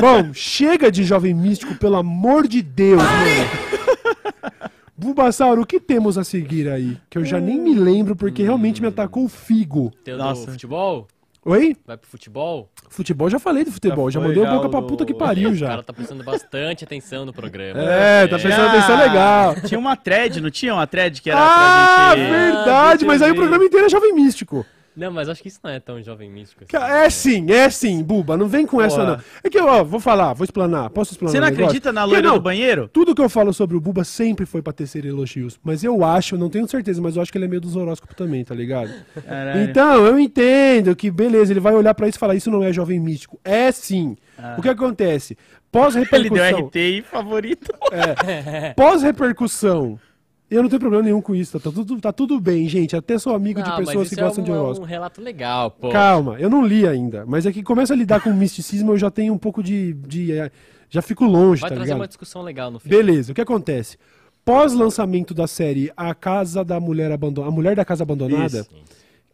Bom, 0.00 0.32
chega 0.32 0.90
de 0.90 1.04
jovem 1.04 1.34
místico, 1.34 1.74
pelo 1.74 1.96
amor 1.96 2.46
de 2.46 2.62
Deus, 2.62 3.02
mano. 3.02 3.68
Bulbasauro, 4.96 5.62
o 5.62 5.66
que 5.66 5.78
temos 5.78 6.18
a 6.18 6.24
seguir 6.24 6.68
aí? 6.68 6.96
Que 7.08 7.18
eu 7.18 7.24
já 7.24 7.38
nem 7.38 7.60
me 7.60 7.74
lembro 7.74 8.16
porque 8.16 8.42
realmente 8.42 8.82
me 8.82 8.88
atacou 8.88 9.24
o 9.24 9.28
figo. 9.28 9.92
Teu 10.02 10.18
Nossa. 10.18 10.46
do 10.46 10.52
futebol? 10.52 11.06
Oi? 11.50 11.74
Vai 11.86 11.96
pro 11.96 12.08
futebol? 12.10 12.70
Futebol, 12.90 13.30
já 13.30 13.38
falei 13.38 13.64
do 13.64 13.72
futebol, 13.72 14.10
já, 14.10 14.20
foi, 14.20 14.28
mandei 14.28 14.44
a 14.44 14.46
já, 14.50 14.54
boca 14.54 14.68
pra 14.68 14.80
o- 14.80 14.82
puta 14.86 15.06
que 15.06 15.14
pariu 15.14 15.50
O 15.50 15.54
já. 15.54 15.66
cara 15.68 15.82
tá 15.82 15.92
prestando 15.94 16.22
bastante 16.22 16.84
atenção 16.84 17.24
no 17.24 17.32
programa. 17.32 17.80
É, 17.82 18.26
tá 18.26 18.38
prestando 18.38 18.68
atenção 18.68 18.98
legal. 18.98 19.54
Tinha 19.66 19.78
uma 19.80 19.96
thread, 19.96 20.40
não 20.42 20.50
tinha 20.50 20.74
uma 20.74 20.86
thread 20.86 21.22
que 21.22 21.30
era 21.30 21.40
Ah, 21.40 22.08
pra 22.12 22.16
gente... 22.18 22.28
verdade, 22.30 22.88
deixa 22.90 23.04
eu 23.04 23.08
mas 23.08 23.22
aí 23.22 23.30
o 23.30 23.34
programa 23.34 23.64
inteiro 23.64 23.86
é 23.86 23.88
jovem 23.88 24.12
místico. 24.14 24.66
Não, 24.98 25.12
mas 25.12 25.28
acho 25.28 25.40
que 25.40 25.48
isso 25.48 25.60
não 25.62 25.70
é 25.70 25.78
tão 25.78 26.02
jovem 26.02 26.28
místico. 26.30 26.64
assim. 26.64 26.84
É 26.92 27.08
sim, 27.10 27.50
é 27.52 27.70
sim, 27.70 28.02
Buba, 28.02 28.36
não 28.36 28.48
vem 28.48 28.66
com 28.66 28.80
essa 28.82 28.96
Porra. 28.96 29.16
não. 29.16 29.22
É 29.44 29.48
que, 29.48 29.58
ó, 29.60 29.84
vou 29.84 30.00
falar, 30.00 30.32
vou 30.34 30.44
explanar, 30.44 30.90
posso 30.90 31.12
explanar 31.12 31.32
Você 31.32 31.40
não 31.40 31.46
um 31.46 31.50
acredita 31.50 31.92
na 31.92 32.04
loira 32.04 32.30
do 32.32 32.40
banheiro? 32.40 32.88
Tudo 32.88 33.14
que 33.14 33.22
eu 33.22 33.28
falo 33.28 33.52
sobre 33.52 33.76
o 33.76 33.80
Buba 33.80 34.02
sempre 34.04 34.44
foi 34.44 34.60
pra 34.60 34.72
tecer 34.72 35.04
elogios. 35.06 35.58
Mas 35.62 35.84
eu 35.84 36.04
acho, 36.04 36.36
não 36.36 36.50
tenho 36.50 36.66
certeza, 36.68 37.00
mas 37.00 37.16
eu 37.16 37.22
acho 37.22 37.30
que 37.30 37.38
ele 37.38 37.44
é 37.44 37.48
meio 37.48 37.60
dos 37.60 37.76
horóscopos 37.76 38.16
também, 38.16 38.44
tá 38.44 38.54
ligado? 38.54 38.90
Caralho. 39.24 39.62
Então, 39.62 40.04
eu 40.06 40.18
entendo 40.18 40.94
que, 40.96 41.10
beleza, 41.10 41.52
ele 41.52 41.60
vai 41.60 41.74
olhar 41.74 41.94
pra 41.94 42.08
isso 42.08 42.18
e 42.18 42.20
falar, 42.20 42.34
isso 42.34 42.50
não 42.50 42.64
é 42.64 42.72
jovem 42.72 42.98
místico. 42.98 43.38
É 43.44 43.70
sim. 43.70 44.16
O 44.56 44.62
que 44.62 44.68
acontece? 44.68 45.36
Ah. 45.36 45.48
Ele 46.12 46.30
deu 46.30 46.38
Pós-repercussão. 46.50 46.66
RT 46.66 46.76
aí, 46.76 47.02
favorito. 47.02 47.72
Pós-repercussão. 48.74 49.98
Eu 50.50 50.62
não 50.62 50.68
tenho 50.70 50.80
problema 50.80 51.04
nenhum 51.04 51.20
com 51.20 51.34
isso, 51.34 51.60
tá 51.60 51.70
tudo, 51.70 52.00
tá 52.00 52.10
tudo 52.12 52.40
bem, 52.40 52.66
gente. 52.68 52.96
Até 52.96 53.18
sou 53.18 53.34
amigo 53.34 53.62
de 53.62 53.68
Ah, 53.68 53.76
pessoas 53.76 54.08
que 54.08 54.14
isso 54.14 54.22
gostam 54.24 54.42
é 54.42 54.46
de 54.46 54.50
um, 54.50 54.54
horóscopo. 54.54 54.86
um 54.86 54.88
relato 54.88 55.20
legal, 55.20 55.70
pô. 55.70 55.90
Calma, 55.90 56.36
eu 56.40 56.48
não 56.48 56.64
li 56.64 56.86
ainda, 56.86 57.26
mas 57.26 57.44
é 57.44 57.52
que 57.52 57.62
começa 57.62 57.92
a 57.92 57.96
lidar 57.96 58.22
com 58.22 58.32
misticismo, 58.32 58.92
eu 58.92 58.98
já 58.98 59.10
tenho 59.10 59.34
um 59.34 59.38
pouco 59.38 59.62
de. 59.62 59.92
de, 59.92 60.32
eh, 60.32 60.50
já 60.88 61.02
fico 61.02 61.24
longe, 61.26 61.60
Vai 61.60 61.68
tá 61.68 61.76
trazer 61.76 61.88
ligado? 61.88 62.00
uma 62.00 62.08
discussão 62.08 62.40
legal 62.42 62.70
no 62.70 62.78
fim. 62.80 62.88
Beleza, 62.88 63.32
o 63.32 63.34
que 63.34 63.42
acontece? 63.42 63.98
Pós-lançamento 64.42 65.34
da 65.34 65.46
série 65.46 65.92
A 65.94 66.14
Casa 66.14 66.64
da 66.64 66.80
Mulher 66.80 67.12
Abandonada, 67.12 67.52
A 67.52 67.54
Mulher 67.54 67.76
da 67.76 67.84
Casa 67.84 68.02
Abandonada, 68.02 68.60
Isso. 68.60 68.70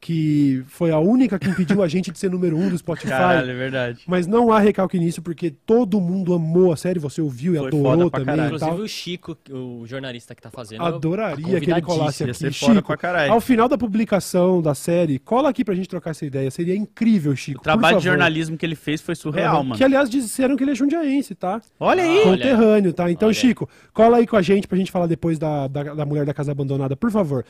Que 0.04 0.62
foi 0.68 0.90
a 0.90 0.98
única 0.98 1.38
que 1.38 1.48
impediu 1.48 1.82
a 1.82 1.88
gente 1.88 2.10
de 2.12 2.18
ser 2.18 2.30
número 2.30 2.58
um 2.58 2.68
do 2.68 2.76
Spotify. 2.76 3.08
Caralho, 3.08 3.50
é 3.50 3.54
verdade. 3.54 4.02
Mas 4.06 4.26
não 4.26 4.52
há 4.52 4.58
recalque 4.58 4.98
nisso, 4.98 5.22
porque 5.22 5.50
todo 5.50 5.98
mundo 5.98 6.34
amou 6.34 6.74
a 6.74 6.76
série, 6.76 6.98
você 6.98 7.22
ouviu 7.22 7.54
e 7.54 7.56
Foi 7.56 7.68
adorou 7.68 7.84
foda 7.90 8.10
pra 8.10 8.20
também 8.20 8.34
caralho. 8.36 8.52
e 8.52 8.56
Inclusive 8.56 8.76
tal. 8.76 8.84
o 8.84 8.88
Chico, 8.88 9.38
o 9.50 9.86
jornalista 9.86 10.34
que 10.34 10.42
tá 10.42 10.50
fazendo. 10.50 10.82
Adoraria 10.84 11.58
que 11.58 11.70
ele 11.70 11.80
colasse 11.80 12.22
Ia 12.22 12.30
aqui. 12.32 12.38
ser 12.38 12.52
foda 12.52 12.74
Chico, 12.74 12.92
ao 13.30 13.40
final 13.40 13.66
da 13.66 13.78
publicação 13.78 14.60
da 14.60 14.74
série, 14.74 15.18
cola 15.18 15.48
aqui 15.48 15.64
pra 15.64 15.74
gente 15.74 15.88
trocar 15.88 16.10
essa 16.10 16.26
ideia. 16.26 16.50
Seria 16.50 16.76
incrível, 16.76 17.34
Chico. 17.34 17.60
O 17.60 17.62
trabalho 17.62 17.96
por 17.96 18.02
de 18.02 18.06
jornalismo 18.06 18.58
que 18.58 18.66
ele 18.66 18.76
fez 18.76 19.00
foi 19.00 19.14
surreal, 19.14 19.54
Aham. 19.56 19.62
mano. 19.64 19.76
Que, 19.78 19.84
aliás, 19.84 20.10
disseram 20.10 20.54
que 20.54 20.62
ele 20.64 20.72
é 20.72 20.74
jundiaense, 20.74 21.34
tá? 21.34 21.62
Olha 21.80 22.02
aí. 22.02 22.24
Conterrâneo, 22.24 22.92
tá? 22.92 23.10
Então, 23.10 23.28
Olha. 23.28 23.34
Chico, 23.34 23.66
cola 23.94 24.18
aí 24.18 24.26
com 24.26 24.36
a 24.36 24.42
gente 24.42 24.68
pra 24.68 24.76
gente 24.76 24.92
falar 24.92 25.06
depois 25.06 25.38
da, 25.38 25.66
da, 25.66 25.82
da 25.94 26.04
Mulher 26.04 26.26
da 26.26 26.34
Casa 26.34 26.52
Abandonada, 26.52 26.94
por 26.94 27.10
favor. 27.10 27.42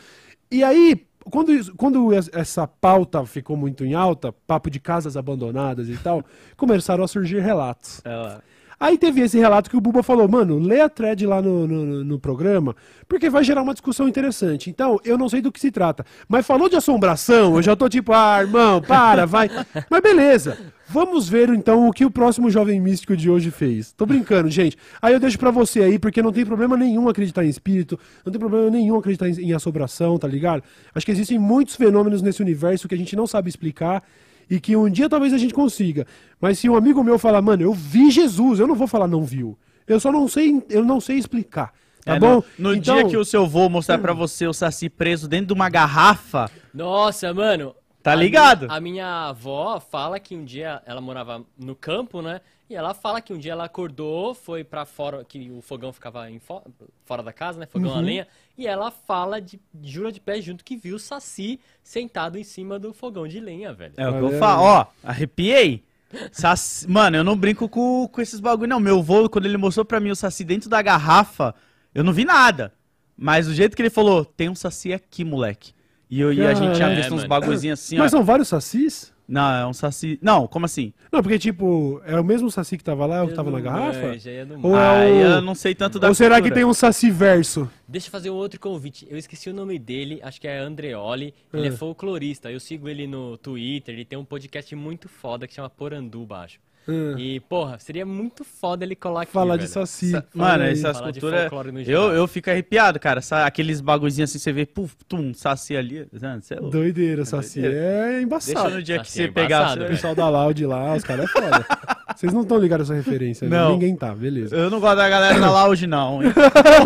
E 0.53 0.63
aí, 0.63 1.05
quando, 1.31 1.75
quando 1.77 2.13
es- 2.15 2.31
essa 2.33 2.67
pauta 2.67 3.25
ficou 3.27 3.57
muito 3.57 3.85
em 3.85 3.95
alta, 3.95 4.33
papo 4.47 4.71
de 4.71 4.79
casas 4.81 5.17
abandonadas 5.17 5.89
e 5.89 5.97
tal, 5.97 6.23
começaram 6.57 7.03
a 7.05 7.09
surgir 7.09 7.41
relatos. 7.41 8.01
Ela- 8.05 8.43
Aí 8.79 8.99
teve 8.99 9.21
esse 9.21 9.39
relato 9.39 9.71
que 9.71 9.77
o 9.77 9.81
Buba 9.81 10.03
falou, 10.03 10.29
mano, 10.29 10.59
lê 10.59 10.81
a 10.81 10.89
thread 10.89 11.27
lá 11.27 11.41
no, 11.41 11.67
no, 11.67 12.05
no, 12.05 12.19
programa, 12.19 12.75
porque 13.09 13.31
vai 13.31 13.45
gerar 13.45 13.63
uma 13.63 13.73
discussão 13.73 14.09
interessante. 14.09 14.69
Então, 14.71 14.99
eu 15.05 15.17
não 15.17 15.29
sei 15.29 15.41
do 15.41 15.53
que 15.53 15.61
se 15.61 15.71
trata. 15.71 16.05
Mas 16.29 16.47
falou 16.47 16.69
de 16.69 16.77
assombração, 16.77 17.57
eu 17.57 17.63
já 17.63 17.77
tô 17.77 17.89
tipo, 17.89 18.13
ah, 18.13 18.39
irmão, 18.41 18.81
para, 18.83 19.27
vai. 19.27 19.49
Mas 19.89 20.01
beleza. 20.01 20.59
Vamos 20.87 21.29
ver 21.29 21.49
então 21.49 21.89
o 21.89 21.93
que 21.93 22.05
o 22.05 22.11
próximo 22.11 22.51
jovem 22.51 22.79
místico 22.81 23.17
de 23.17 23.31
hoje 23.31 23.51
fez. 23.51 23.93
Tô 23.93 24.05
brincando, 24.05 24.51
gente. 24.51 24.77
Aí 25.01 25.15
eu 25.15 25.21
deixo 25.21 25.39
para 25.39 25.51
você 25.51 25.81
aí, 25.81 25.99
porque 25.99 26.23
não 26.23 26.33
tem 26.33 26.45
problema 26.45 26.77
nenhum 26.77 27.09
acreditar 27.09 27.45
em 27.45 27.49
espírito, 27.49 27.99
não 28.25 28.31
tem 28.31 28.39
problema 28.39 28.71
nenhum 28.71 28.97
acreditar 28.97 29.29
em, 29.29 29.49
em 29.49 29.53
assombração, 29.53 30.19
tá 30.19 30.29
ligado? 30.29 30.63
Acho 30.95 31.07
que 31.07 31.13
existem 31.13 31.39
muitos 31.39 31.75
fenômenos 31.75 32.21
nesse 32.21 32.43
universo 32.43 32.87
que 32.87 32.95
a 32.95 32.99
gente 32.99 33.17
não 33.17 33.27
sabe 33.27 33.49
explicar 33.49 34.03
e 34.51 34.61
que 34.61 34.77
um 34.77 34.89
dia 34.89 35.09
talvez 35.09 35.33
a 35.33 35.39
gente 35.39 35.55
consiga. 35.55 36.07
Mas 36.41 36.59
se 36.59 36.69
um 36.69 36.77
amigo 36.77 37.03
meu 37.03 37.19
falar, 37.19 37.43
mano, 37.43 37.63
eu 37.63 37.73
vi 37.73 38.11
Jesus, 38.11 38.61
eu 38.61 38.67
não 38.67 38.75
vou 38.75 38.87
falar 38.87 39.07
não 39.07 39.23
viu. 39.23 39.59
Eu 39.87 40.01
só 40.01 40.11
não 40.11 40.27
sei, 40.29 40.63
eu 40.71 40.85
não 40.85 41.01
sei 41.01 41.17
explicar. 41.17 41.73
Tá 42.05 42.17
é, 42.17 42.19
bom? 42.19 42.43
No, 42.59 42.71
no 42.71 42.75
então... 42.75 42.97
dia 42.97 43.09
que 43.09 43.17
o 43.17 43.25
seu 43.25 43.47
vô 43.47 43.69
mostrar 43.69 43.99
para 43.99 44.13
você 44.13 44.47
o 44.47 44.53
Saci 44.53 44.91
preso 44.91 45.27
dentro 45.27 45.49
de 45.49 45.53
uma 45.55 45.69
garrafa. 45.69 46.51
Nossa, 46.73 47.33
mano. 47.33 47.75
Tá 48.03 48.15
ligado? 48.15 48.65
A 48.65 48.69
minha, 48.69 48.77
a 48.77 48.81
minha 48.81 49.29
avó 49.29 49.81
fala 49.81 50.21
que 50.21 50.37
um 50.37 50.45
dia 50.45 50.83
ela 50.85 51.01
morava 51.01 51.43
no 51.59 51.75
campo, 51.75 52.21
né? 52.21 52.43
E 52.69 52.75
ela 52.75 52.95
fala 52.95 53.21
que 53.21 53.33
um 53.33 53.39
dia 53.39 53.53
ela 53.53 53.65
acordou, 53.65 54.35
foi 54.35 54.65
para 54.65 54.87
fora, 54.87 55.23
que 55.23 55.51
o 55.51 55.61
fogão 55.61 55.93
ficava 55.93 56.31
em 56.31 56.39
fo 56.39 56.63
fora 57.05 57.23
da 57.23 57.33
casa, 57.33 57.59
né? 57.59 57.67
Fogão 57.67 57.93
uhum. 57.93 57.99
a 57.99 58.01
lenha. 58.01 58.27
E 58.57 58.67
ela 58.67 58.91
fala 58.91 59.41
de 59.41 59.61
jura 59.83 60.11
de 60.11 60.21
pé 60.21 60.41
junto 60.41 60.65
que 60.65 60.77
viu 60.77 60.97
o 60.97 60.99
Saci 60.99 61.61
sentado 61.83 62.39
em 62.39 62.45
cima 62.45 62.79
do 62.79 62.95
fogão 62.95 63.29
de 63.29 63.39
lenha, 63.39 63.73
velho. 63.75 63.93
É 63.97 64.09
o 64.09 64.13
que 64.13 64.35
eu 64.35 64.39
falo. 64.39 64.63
Ó, 64.63 64.87
arrepiei. 65.03 65.85
Saci... 66.33 66.89
Mano, 66.91 67.17
eu 67.17 67.25
não 67.25 67.37
brinco 67.37 67.69
com, 67.69 68.09
com 68.11 68.21
esses 68.21 68.41
bagulho, 68.41 68.69
não. 68.69 68.81
Meu 68.81 69.03
vô, 69.03 69.29
quando 69.29 69.45
ele 69.45 69.59
mostrou 69.59 69.85
pra 69.85 70.01
mim 70.01 70.11
o 70.11 70.17
Saci 70.17 70.43
dentro 70.43 70.71
da 70.71 70.81
garrafa, 70.81 71.55
eu 71.95 72.03
não 72.03 72.13
vi 72.13 72.25
nada. 72.25 72.73
Mas 73.17 73.47
do 73.47 73.55
jeito 73.55 73.77
que 73.77 73.83
ele 73.83 73.91
falou, 73.91 74.25
tem 74.25 74.49
um 74.49 74.55
Saci 74.55 74.93
aqui, 74.93 75.23
moleque. 75.23 75.75
E, 76.09 76.21
eu, 76.21 76.33
e 76.33 76.47
a 76.47 76.55
gente 76.55 76.77
já 76.77 76.89
visto 76.89 77.13
é, 77.13 77.17
uns 77.17 77.25
bagulhozinhos 77.25 77.81
assim. 77.81 77.99
Mas 77.99 78.13
ó. 78.13 78.19
são 78.19 78.25
vários 78.25 78.49
sacis? 78.49 79.13
Não, 79.27 79.55
é 79.55 79.67
um 79.67 79.73
saci. 79.73 80.19
Não, 80.21 80.47
como 80.47 80.67
assim? 80.67 80.93
Não, 81.11 81.23
porque, 81.23 81.39
tipo, 81.39 82.01
é 82.05 82.19
o 82.21 82.25
mesmo 82.25 82.51
saci 82.51 82.77
que 82.77 82.85
tava 82.85 83.07
lá, 83.07 83.25
o 83.25 83.29
que 83.29 83.35
tava 83.35 83.51
na 83.51 83.61
garrafa? 83.61 83.99
É, 83.99 84.47
Ou 84.63 84.77
é 84.77 85.11
o... 85.11 85.15
eu 85.37 85.41
não 85.43 85.55
sei 85.55 85.75
tanto 85.75 85.99
da 85.99 86.09
Ou 86.09 86.15
será 86.15 86.37
cultura. 86.37 86.51
que 86.51 86.55
tem 86.55 86.65
um 86.65 86.75
saci 86.75 87.11
verso? 87.11 87.71
Deixa 87.89 88.09
eu 88.09 88.13
fazer 88.13 88.31
um 88.31 88.35
outro 88.35 88.61
convite. 88.61 89.07
Eu 89.09 89.17
esqueci 89.17 89.49
o 89.49 89.55
nome 89.55 89.79
dele, 89.79 90.21
acho 90.23 90.41
que 90.41 90.47
é 90.47 90.59
Andreoli. 90.59 91.33
Ele 91.53 91.69
é, 91.69 91.71
é 91.71 91.73
folclorista. 91.73 92.51
Eu 92.51 92.61
sigo 92.61 92.89
ele 92.89 93.07
no 93.07 93.39
Twitter. 93.39 93.95
Ele 93.95 94.05
tem 94.05 94.19
um 94.19 94.25
podcast 94.25 94.75
muito 94.77 95.09
foda 95.09 95.47
que 95.47 95.55
chama 95.55 95.71
Poranduba, 95.71 96.41
acho. 96.41 96.59
Hum. 96.87 97.15
E, 97.19 97.41
porra, 97.41 97.79
seria 97.79 98.05
muito 98.05 98.45
foda 98.45 98.85
ele 98.85 98.95
colar 98.95 99.23
aqui. 99.23 99.33
Falar 99.33 99.57
de 99.57 99.67
saci. 99.67 100.11
Sa 100.11 100.25
Mano, 100.35 100.65
essas 100.65 101.01
culturas. 101.01 101.51
Eu, 101.87 102.13
eu 102.13 102.27
fico 102.29 102.51
arrepiado, 102.51 103.01
cara. 103.01 103.21
Aqueles 103.45 103.81
bagulhozinhos 103.81 104.31
assim, 104.31 104.39
você 104.39 104.53
vê, 104.53 104.67
puf, 104.67 104.95
tum, 105.09 105.33
saci 105.33 105.77
ali. 105.77 106.01
É 106.01 106.61
Doideira, 106.61 107.25
saci 107.25 107.65
é 107.65 108.21
embaçado. 108.21 108.61
Deixa 108.63 108.77
no 108.77 108.83
dia 108.83 108.99
saci 108.99 109.11
que 109.11 109.17
você 109.17 109.23
é 109.25 109.29
pegar. 109.29 109.79
O 109.79 109.87
pessoal 109.87 110.15
da 110.15 110.29
Loud 110.29 110.67
lá, 110.67 110.95
os 110.95 111.03
caras 111.03 111.25
é 111.25 111.29
foda. 111.29 111.67
Vocês 112.15 112.33
não 112.33 112.43
estão 112.43 112.59
ligados 112.59 112.89
a 112.91 112.95
essa 112.95 113.03
referência, 113.03 113.49
né? 113.49 113.57
não. 113.57 113.73
Ninguém 113.73 113.97
tá, 113.97 114.15
beleza. 114.15 114.55
Eu 114.55 114.71
não 114.71 114.79
gosto 114.79 114.97
da 114.97 115.09
galera 115.09 115.41
da 115.41 115.51
Loud, 115.51 115.85
não. 115.87 116.21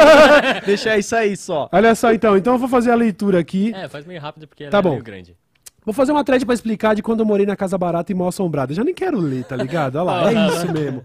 Deixa 0.65 0.97
isso 0.97 1.15
aí 1.15 1.37
só. 1.37 1.69
Olha 1.71 1.95
só, 1.95 2.13
então. 2.13 2.35
Então 2.37 2.55
eu 2.55 2.59
vou 2.59 2.69
fazer 2.69 2.91
a 2.91 2.95
leitura 2.95 3.39
aqui. 3.39 3.75
É, 3.75 3.89
faz 3.89 4.07
meio 4.07 4.21
rápido 4.21 4.49
porque 4.49 4.69
tá 4.69 4.79
é 4.79 4.83
bom. 4.83 4.93
meio 4.93 5.03
grande. 5.03 5.37
Vou 5.89 5.95
fazer 5.95 6.13
uma 6.13 6.23
thread 6.23 6.45
pra 6.45 6.55
explicar 6.55 6.95
de 6.95 7.03
quando 7.03 7.21
eu 7.21 7.25
morei 7.25 7.47
na 7.47 7.57
casa 7.57 7.79
barata 7.79 8.13
e 8.13 8.15
mal 8.15 8.29
assombrada. 8.29 8.75
Já 8.75 8.85
nem 8.85 8.93
quero 8.93 9.19
ler, 9.19 9.45
tá 9.45 9.57
ligado? 9.57 9.97
Olha 9.97 10.03
lá, 10.03 10.29
é 10.31 10.49
isso 10.49 10.71
mesmo. 10.71 11.03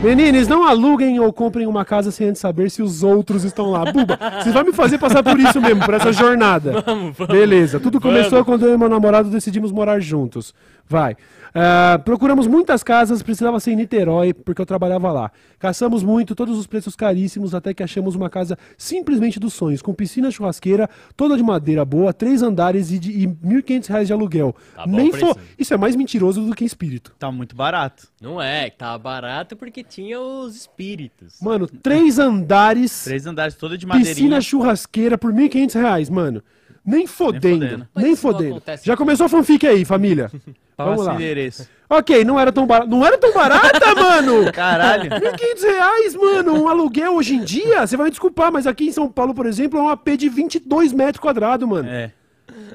Meninos, 0.00 0.46
não 0.46 0.64
aluguem 0.64 1.18
ou 1.18 1.32
comprem 1.32 1.66
uma 1.66 1.84
casa 1.84 2.12
sem 2.12 2.28
antes 2.28 2.40
saber 2.40 2.70
se 2.70 2.84
os 2.84 3.02
outros 3.02 3.42
estão 3.42 3.68
lá. 3.68 3.90
Buba, 3.90 4.16
você 4.40 4.52
vai 4.52 4.62
me 4.62 4.72
fazer 4.72 4.96
passar 4.96 5.24
por 5.24 5.36
isso 5.40 5.60
mesmo, 5.60 5.84
por 5.84 5.92
essa 5.92 6.12
jornada. 6.12 6.84
Vamos, 6.86 7.16
vamos. 7.16 7.34
Beleza, 7.34 7.80
tudo 7.80 8.00
começou 8.00 8.30
vamos. 8.30 8.46
quando 8.46 8.64
eu 8.64 8.74
e 8.74 8.78
meu 8.78 8.88
namorado 8.88 9.28
decidimos 9.28 9.72
morar 9.72 9.98
juntos. 9.98 10.54
Vai. 10.88 11.16
Uh, 11.54 12.02
procuramos 12.02 12.48
muitas 12.48 12.82
casas, 12.82 13.22
precisava 13.22 13.60
ser 13.60 13.70
em 13.70 13.76
Niterói, 13.76 14.34
porque 14.34 14.60
eu 14.60 14.66
trabalhava 14.66 15.12
lá. 15.12 15.30
Caçamos 15.56 16.02
muito, 16.02 16.34
todos 16.34 16.58
os 16.58 16.66
preços 16.66 16.96
caríssimos, 16.96 17.54
até 17.54 17.72
que 17.72 17.80
achamos 17.80 18.16
uma 18.16 18.28
casa 18.28 18.58
simplesmente 18.76 19.38
dos 19.38 19.54
sonhos, 19.54 19.80
com 19.80 19.94
piscina 19.94 20.32
churrasqueira, 20.32 20.90
toda 21.16 21.36
de 21.36 21.44
madeira 21.44 21.84
boa, 21.84 22.12
três 22.12 22.42
andares 22.42 22.90
e, 22.90 22.98
de, 22.98 23.12
e 23.12 23.26
R$ 23.26 23.62
1.500 23.62 24.04
de 24.04 24.12
aluguel. 24.12 24.56
Tá 24.74 24.84
Nem 24.84 25.12
for... 25.12 25.38
Isso 25.56 25.72
é 25.72 25.76
mais 25.76 25.94
mentiroso 25.94 26.44
do 26.44 26.56
que 26.56 26.64
espírito. 26.64 27.14
Tá 27.20 27.30
muito 27.30 27.54
barato. 27.54 28.08
Não 28.20 28.42
é, 28.42 28.68
tá 28.68 28.98
barato 28.98 29.54
porque 29.54 29.84
tinha 29.84 30.20
os 30.20 30.56
espíritos. 30.56 31.38
Mano, 31.40 31.68
três 31.68 32.18
andares. 32.18 33.04
três 33.04 33.26
andares, 33.26 33.54
toda 33.54 33.78
de 33.78 33.86
madeira. 33.86 34.08
Piscina 34.08 34.40
churrasqueira 34.40 35.16
por 35.16 35.32
R$ 35.32 35.48
1.500, 35.48 36.10
mano. 36.10 36.42
Nem 36.84 37.06
fodendo. 37.06 37.86
Nem 37.96 38.14
fodendo. 38.14 38.62
Já 38.82 38.96
começou 38.96 39.26
a 39.26 39.28
fanfic 39.28 39.66
aí, 39.66 39.84
família. 39.84 40.30
Vamos 40.76 41.06
lá. 41.06 41.14
endereço. 41.14 41.68
Ok, 41.88 42.24
não 42.24 42.38
era 42.38 42.50
tão 42.50 42.66
barata. 42.66 42.90
Não 42.90 43.06
era 43.06 43.16
tão 43.16 43.32
barata, 43.32 43.94
mano! 43.94 44.52
Caralho. 44.52 45.08
1.500 45.10 45.62
reais, 45.62 46.14
mano. 46.16 46.64
Um 46.64 46.68
aluguel 46.68 47.14
hoje 47.14 47.36
em 47.36 47.44
dia, 47.44 47.86
você 47.86 47.96
vai 47.96 48.06
me 48.06 48.10
desculpar, 48.10 48.50
mas 48.52 48.66
aqui 48.66 48.86
em 48.88 48.92
São 48.92 49.08
Paulo, 49.08 49.32
por 49.34 49.46
exemplo, 49.46 49.78
é 49.78 49.82
um 49.82 49.88
AP 49.88 50.08
de 50.16 50.28
22 50.28 50.92
metros 50.92 51.20
quadrados, 51.20 51.68
mano. 51.68 51.88
É. 51.88 52.10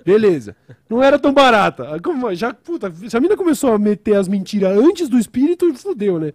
Beleza. 0.05 0.55
Não 0.89 1.03
era 1.03 1.19
tão 1.19 1.33
barata. 1.33 1.85
Já, 2.33 2.53
puta, 2.53 2.91
se 3.07 3.15
a 3.15 3.19
mina 3.19 3.35
começou 3.35 3.73
a 3.73 3.77
meter 3.77 4.15
as 4.15 4.27
mentiras 4.27 4.77
antes 4.77 5.09
do 5.09 5.19
espírito, 5.19 5.73
fudeu, 5.75 6.19
né? 6.19 6.31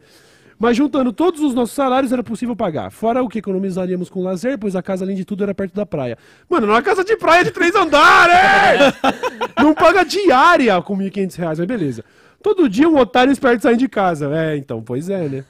Mas 0.58 0.76
juntando 0.76 1.12
todos 1.12 1.40
os 1.40 1.54
nossos 1.54 1.74
salários 1.74 2.12
era 2.12 2.22
possível 2.22 2.54
pagar. 2.54 2.90
Fora 2.90 3.22
o 3.22 3.28
que 3.28 3.38
economizaríamos 3.38 4.08
com 4.08 4.22
lazer, 4.22 4.58
pois 4.58 4.76
a 4.76 4.82
casa, 4.82 5.04
além 5.04 5.16
de 5.16 5.24
tudo, 5.24 5.42
era 5.42 5.54
perto 5.54 5.74
da 5.74 5.84
praia. 5.84 6.16
Mano, 6.48 6.66
numa 6.66 6.82
casa 6.82 7.04
de 7.04 7.16
praia 7.16 7.44
de 7.44 7.50
três 7.50 7.74
andares! 7.74 8.94
não 9.62 9.74
paga 9.74 10.04
diária 10.04 10.80
com 10.82 10.96
1.500 10.96 11.36
reais, 11.36 11.58
mas 11.58 11.68
beleza. 11.68 12.04
Todo 12.42 12.68
dia 12.68 12.88
um 12.88 12.98
otário 12.98 13.32
esperto 13.32 13.62
sai 13.62 13.76
de 13.76 13.88
casa. 13.88 14.30
É, 14.34 14.56
então, 14.56 14.82
pois 14.82 15.08
é, 15.08 15.28
né? 15.28 15.44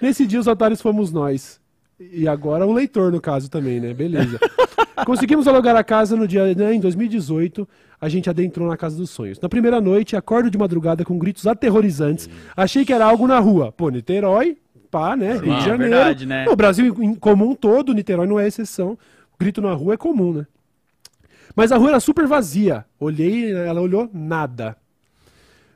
Nesse 0.00 0.26
dia 0.26 0.40
os 0.40 0.46
otários 0.46 0.80
fomos 0.80 1.12
nós. 1.12 1.60
E 2.00 2.28
agora 2.28 2.66
o 2.66 2.72
leitor, 2.72 3.10
no 3.10 3.20
caso, 3.20 3.50
também, 3.50 3.80
né? 3.80 3.92
Beleza. 3.92 4.38
Conseguimos 5.04 5.46
alugar 5.48 5.76
a 5.76 5.84
casa 5.84 6.16
no 6.16 6.26
dia, 6.26 6.54
né, 6.54 6.74
em 6.74 6.80
2018. 6.80 7.68
A 8.00 8.08
gente 8.08 8.30
adentrou 8.30 8.68
na 8.68 8.76
casa 8.76 8.96
dos 8.96 9.10
sonhos. 9.10 9.40
Na 9.40 9.48
primeira 9.48 9.80
noite, 9.80 10.16
acordo 10.16 10.50
de 10.50 10.56
madrugada 10.56 11.04
com 11.04 11.18
gritos 11.18 11.46
aterrorizantes. 11.46 12.28
Achei 12.56 12.84
que 12.84 12.92
era 12.92 13.04
algo 13.04 13.26
na 13.26 13.38
rua. 13.38 13.72
Pô, 13.72 13.88
Niterói, 13.88 14.56
pá, 14.90 15.16
né? 15.16 15.32
Rio 15.34 15.56
de 15.56 15.64
Janeiro. 15.64 15.94
Verdade, 15.94 16.26
né? 16.26 16.44
No 16.44 16.54
Brasil 16.54 16.94
em 17.02 17.14
comum 17.14 17.54
todo, 17.54 17.92
Niterói 17.92 18.26
não 18.26 18.38
é 18.38 18.46
exceção. 18.46 18.96
grito 19.38 19.60
na 19.60 19.72
rua 19.72 19.94
é 19.94 19.96
comum, 19.96 20.32
né? 20.32 20.46
Mas 21.56 21.72
a 21.72 21.76
rua 21.76 21.88
era 21.90 22.00
super 22.00 22.26
vazia. 22.26 22.84
Olhei, 23.00 23.52
ela 23.52 23.80
olhou 23.80 24.08
nada. 24.12 24.76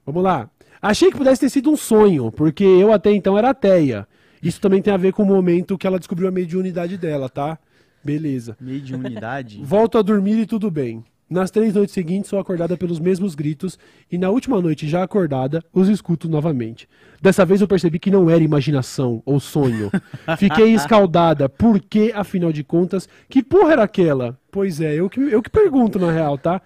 Vamos 0.07 0.23
lá. 0.23 0.49
Achei 0.81 1.11
que 1.11 1.16
pudesse 1.16 1.41
ter 1.41 1.49
sido 1.51 1.70
um 1.70 1.77
sonho, 1.77 2.31
porque 2.31 2.64
eu 2.64 2.93
até 2.93 3.12
então 3.12 3.37
era 3.37 3.51
ateia. 3.51 4.07
Isso 4.43 4.61
também 4.61 4.83
tem 4.83 4.93
a 4.93 4.97
ver 4.97 5.12
com 5.12 5.23
o 5.23 5.27
momento 5.27 5.79
que 5.79 5.87
ela 5.87 5.99
descobriu 5.99 6.29
a 6.29 6.33
mediunidade 6.33 6.97
dela, 6.99 7.29
tá? 7.29 7.59
Beleza. 8.05 8.57
Mediunidade? 8.61 9.61
Volto 9.64 9.98
a 9.98 10.03
dormir 10.03 10.38
e 10.38 10.46
tudo 10.46 10.70
bem. 10.70 11.05
Nas 11.32 11.50
três 11.50 11.72
noites 11.72 11.94
seguintes, 11.94 12.28
sou 12.28 12.38
acordada 12.38 12.76
pelos 12.76 13.00
mesmos 13.00 13.34
gritos, 13.34 13.78
e 14.11 14.18
na 14.18 14.28
última 14.28 14.61
noite, 14.61 14.86
já 14.86 15.03
acordada, 15.03 15.64
os 15.72 15.88
escuto 15.88 16.28
novamente. 16.28 16.86
Dessa 17.22 17.42
vez 17.46 17.62
eu 17.62 17.66
percebi 17.66 17.98
que 17.98 18.11
não 18.11 18.28
era 18.28 18.44
imaginação 18.44 19.22
ou 19.24 19.40
sonho. 19.40 19.90
Fiquei 20.36 20.74
escaldada, 20.74 21.48
porque, 21.48 22.12
afinal 22.14 22.53
de 22.53 22.62
contas, 22.62 23.09
que 23.30 23.42
porra 23.42 23.72
era 23.72 23.82
aquela? 23.82 24.38
Pois 24.50 24.78
é, 24.78 24.94
eu 24.94 25.09
que, 25.09 25.20
eu 25.20 25.40
que 25.40 25.48
pergunto 25.48 25.98
na 25.98 26.12
real, 26.12 26.36
tá? 26.36 26.61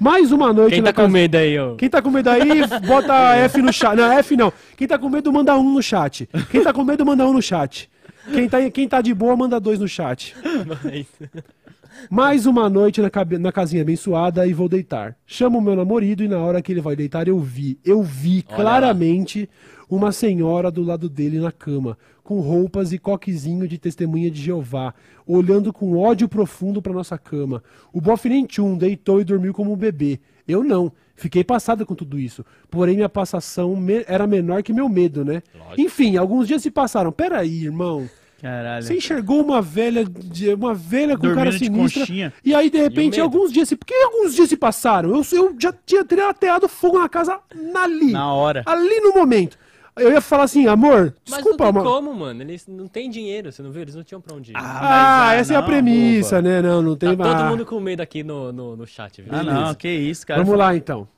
Mais 0.00 0.32
uma 0.32 0.52
noite 0.52 0.74
Quem 0.74 0.82
tá 0.82 0.92
casa... 0.92 1.06
com 1.06 1.12
medo 1.12 1.36
aí, 1.36 1.56
ó? 1.56 1.76
Quem 1.76 1.88
tá 1.88 2.02
com 2.02 2.10
medo 2.10 2.28
aí, 2.28 2.66
bota 2.88 3.36
F 3.36 3.62
no 3.62 3.72
chat. 3.72 3.94
Não, 3.94 4.10
F 4.10 4.36
não. 4.36 4.52
Quem 4.76 4.88
tá 4.88 4.98
com 4.98 5.08
medo, 5.08 5.32
manda 5.32 5.56
um 5.56 5.74
no 5.74 5.82
chat. 5.82 6.28
Quem 6.50 6.60
tá 6.60 6.72
com 6.72 6.82
medo, 6.82 7.06
manda 7.06 7.24
um 7.24 7.32
no 7.32 7.40
chat. 7.40 7.88
Quem 8.32 8.48
tá, 8.48 8.70
quem 8.70 8.88
tá 8.88 9.00
de 9.00 9.14
boa, 9.14 9.36
manda 9.36 9.60
dois 9.60 9.78
no 9.78 9.88
chat. 9.88 10.34
Mais 12.10 12.46
uma 12.46 12.68
noite 12.68 13.00
na, 13.00 13.10
na, 13.40 13.50
casinha 13.50 13.82
abençoada 13.82 14.46
e 14.46 14.52
vou 14.52 14.68
deitar. 14.68 15.16
Chamo 15.26 15.58
o 15.58 15.62
meu 15.62 15.74
namorado 15.74 16.22
e 16.22 16.28
na 16.28 16.38
hora 16.38 16.62
que 16.62 16.70
ele 16.72 16.80
vai 16.80 16.94
deitar 16.94 17.26
eu 17.26 17.38
vi, 17.40 17.78
eu 17.84 18.02
vi 18.02 18.44
Olha 18.46 18.56
claramente 18.56 19.40
lá. 19.40 19.96
uma 19.96 20.12
senhora 20.12 20.70
do 20.70 20.82
lado 20.82 21.08
dele 21.08 21.40
na 21.40 21.50
cama, 21.50 21.98
com 22.22 22.40
roupas 22.40 22.92
e 22.92 22.98
coquezinho 22.98 23.66
de 23.66 23.78
testemunha 23.78 24.30
de 24.30 24.40
Jeová, 24.40 24.94
olhando 25.26 25.72
com 25.72 25.96
ódio 25.96 26.28
profundo 26.28 26.80
para 26.80 26.92
nossa 26.92 27.18
cama. 27.18 27.62
O 27.92 28.00
bofe 28.00 28.28
nem 28.28 28.46
tchum, 28.46 28.76
deitou 28.76 29.20
e 29.20 29.24
dormiu 29.24 29.52
como 29.52 29.72
um 29.72 29.76
bebê. 29.76 30.20
Eu 30.46 30.62
não. 30.62 30.92
Fiquei 31.14 31.42
passada 31.42 31.84
com 31.84 31.96
tudo 31.96 32.16
isso. 32.16 32.44
Porém, 32.70 32.94
minha 32.94 33.08
passação 33.08 33.74
me 33.74 34.04
era 34.06 34.24
menor 34.24 34.62
que 34.62 34.72
meu 34.72 34.88
medo, 34.88 35.24
né? 35.24 35.42
Lógico. 35.52 35.80
Enfim, 35.80 36.16
alguns 36.16 36.46
dias 36.46 36.62
se 36.62 36.70
passaram. 36.70 37.10
Peraí, 37.10 37.64
irmão. 37.64 38.08
Caralho. 38.40 38.82
Você 38.84 38.96
enxergou 38.96 39.40
uma 39.42 39.60
velha, 39.60 40.04
uma 40.56 40.72
velha 40.72 41.16
com 41.16 41.22
Dormindo 41.22 41.44
cara 41.44 41.58
sinistra. 41.58 42.32
E 42.44 42.54
aí, 42.54 42.70
de 42.70 42.78
repente, 42.78 43.20
alguns 43.20 43.52
dias 43.52 43.68
se. 43.68 43.76
Por 43.76 43.84
que 43.86 43.94
alguns 43.94 44.34
dias 44.34 44.48
se 44.48 44.56
passaram? 44.56 45.10
Eu, 45.10 45.22
eu 45.32 45.56
já 45.58 45.74
tinha 45.84 46.02
ateado 46.30 46.68
fogo 46.68 46.98
na 46.98 47.08
casa 47.08 47.40
ali. 47.74 48.12
Na 48.12 48.32
hora. 48.32 48.62
Ali 48.64 49.00
no 49.00 49.12
momento. 49.12 49.58
Eu 49.96 50.12
ia 50.12 50.20
falar 50.20 50.44
assim, 50.44 50.68
amor, 50.68 51.12
Mas 51.28 51.40
desculpa, 51.40 51.64
não 51.64 51.72
tem 51.72 51.80
amor. 51.82 51.92
como, 51.92 52.14
mano. 52.14 52.40
Eles 52.40 52.66
não 52.68 52.86
têm 52.86 53.10
dinheiro, 53.10 53.50
você 53.50 53.62
não 53.62 53.72
viu? 53.72 53.82
Eles 53.82 53.96
não 53.96 54.04
tinham 54.04 54.20
pra 54.20 54.36
onde 54.36 54.52
ir. 54.52 54.56
Ah, 54.56 54.78
mas, 55.30 55.40
essa 55.40 55.54
é 55.54 55.56
a 55.56 55.60
não, 55.60 55.66
premissa, 55.66 56.36
boba. 56.36 56.48
né? 56.48 56.62
Não, 56.62 56.80
não 56.82 56.96
tem 56.96 57.16
tá 57.16 57.24
todo 57.24 57.34
mais. 57.36 57.50
mundo 57.50 57.66
com 57.66 57.80
medo 57.80 58.00
aqui 58.00 58.22
no, 58.22 58.52
no, 58.52 58.76
no 58.76 58.86
chat, 58.86 59.20
viu? 59.20 59.32
Ah, 59.34 59.42
não, 59.42 59.74
que 59.74 59.88
isso, 59.88 60.24
cara. 60.24 60.42
Vamos 60.42 60.56
lá, 60.56 60.76
então. 60.76 61.08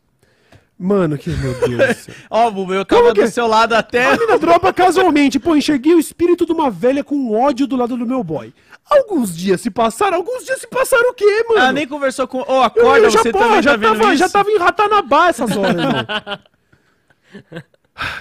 Mano, 0.83 1.19
que 1.19 1.29
meu 1.29 1.53
Deus. 1.69 2.09
Ó, 2.31 2.51
Bubu, 2.51 2.73
eu 2.73 2.87
tava 2.87 3.13
que- 3.13 3.23
do 3.23 3.31
seu 3.31 3.47
lado 3.47 3.75
até. 3.75 4.07
A 4.15 4.17
mina 4.17 4.39
dropa 4.39 4.73
casualmente. 4.73 5.39
Pô, 5.39 5.55
enxerguei 5.55 5.95
o 5.95 5.99
espírito 5.99 6.47
de 6.47 6.53
uma 6.53 6.71
velha 6.71 7.05
com 7.05 7.39
ódio 7.39 7.67
do 7.67 7.77
lado 7.77 7.99
do 7.99 8.07
meu 8.07 8.25
boy. 8.25 8.55
Alguns 8.89 9.37
dias 9.37 9.61
se 9.61 9.71
passaram, 9.71 10.17
alguns 10.17 10.43
dias 10.45 10.59
se 10.63 10.67
passaram 10.67 11.11
o 11.11 11.15
quê, 11.15 11.45
mano? 11.49 11.61
Ela 11.61 11.73
nem 11.73 11.87
conversou 11.87 12.27
com. 12.27 12.39
Ô, 12.39 12.45
Eu- 12.55 12.63
acorda, 12.63 12.99
eu 13.07 13.11
já, 13.11 13.19
você 13.23 13.31
pô, 13.31 13.39
também 13.39 13.63
já 13.63 13.77
tá 13.77 13.89
tava, 13.89 14.05
isso? 14.09 14.17
Já 14.17 14.29
tava 14.31 14.51
em 14.51 14.57
Ratanabá 14.59 15.29
essas 15.29 15.55
horas, 15.55 15.77
irmão. 15.77 16.07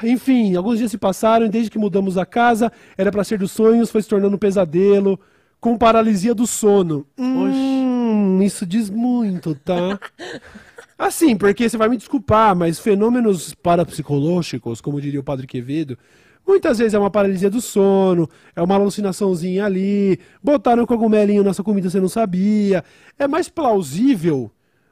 Enfim, 0.04 0.56
alguns 0.56 0.78
dias 0.78 0.92
se 0.92 0.98
passaram 0.98 1.46
e 1.46 1.50
desde 1.50 1.72
que 1.72 1.80
mudamos 1.80 2.18
a 2.18 2.26
casa, 2.26 2.72
era 2.98 3.10
pra 3.12 3.24
ser 3.24 3.38
dos 3.40 3.52
sonhos, 3.52 3.90
foi 3.90 4.02
se 4.02 4.10
tornando 4.10 4.36
um 4.36 4.40
pesadelo, 4.40 5.18
com 5.62 5.78
paralisia 5.78 6.36
do 6.36 6.46
sono. 6.46 7.08
Hum, 7.18 8.42
isso 8.42 8.66
diz 8.66 8.90
muito, 8.90 9.56
tá? 9.56 9.98
Assim, 11.00 11.38
porque 11.38 11.70
você 11.70 11.78
vai 11.78 11.88
me 11.88 11.96
desculpar, 11.96 12.54
mas 12.54 12.78
fenômenos 12.78 13.54
parapsicológicos, 13.54 14.82
como 14.82 15.00
diria 15.00 15.22
o 15.22 15.24
Padre 15.24 15.48
Quevedo, 15.48 15.98
muitas 16.46 16.78
vezes 16.78 16.94
é 16.94 17.00
uma 17.00 17.10
paralisia 17.10 17.50
do 17.50 17.62
sono, 17.62 18.30
é 18.54 18.62
uma 18.62 18.76
alucinaçãozinha 18.76 19.66
ali, 19.66 20.20
botaram 20.44 20.84
um 20.84 20.86
cogumelinho 20.86 21.42
na 21.44 21.54
sua 21.54 21.64
comida 21.64 21.90
você 21.90 22.02
não 22.02 22.10
sabia. 22.10 22.84
É 23.18 23.28
mais 23.30 23.48
plausível 23.48 24.52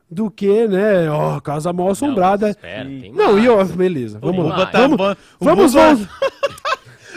do 0.09 0.31
que, 0.31 0.65
né, 0.69 1.09
ó, 1.11 1.41
casa 1.41 1.73
mal 1.73 1.89
assombrada. 1.89 2.51
Espera, 2.51 2.85
tem 2.87 3.11
Não, 3.11 3.37
e 3.37 3.49
ó, 3.49 3.61
beleza, 3.65 4.17
vamos 4.21 4.45
lá. 4.45 4.65
Vamos, 4.71 4.97
Tá. 4.97 5.17
O 5.39 5.43
vamos, 5.45 5.73
Buba- 5.73 5.95
vol- 5.95 6.07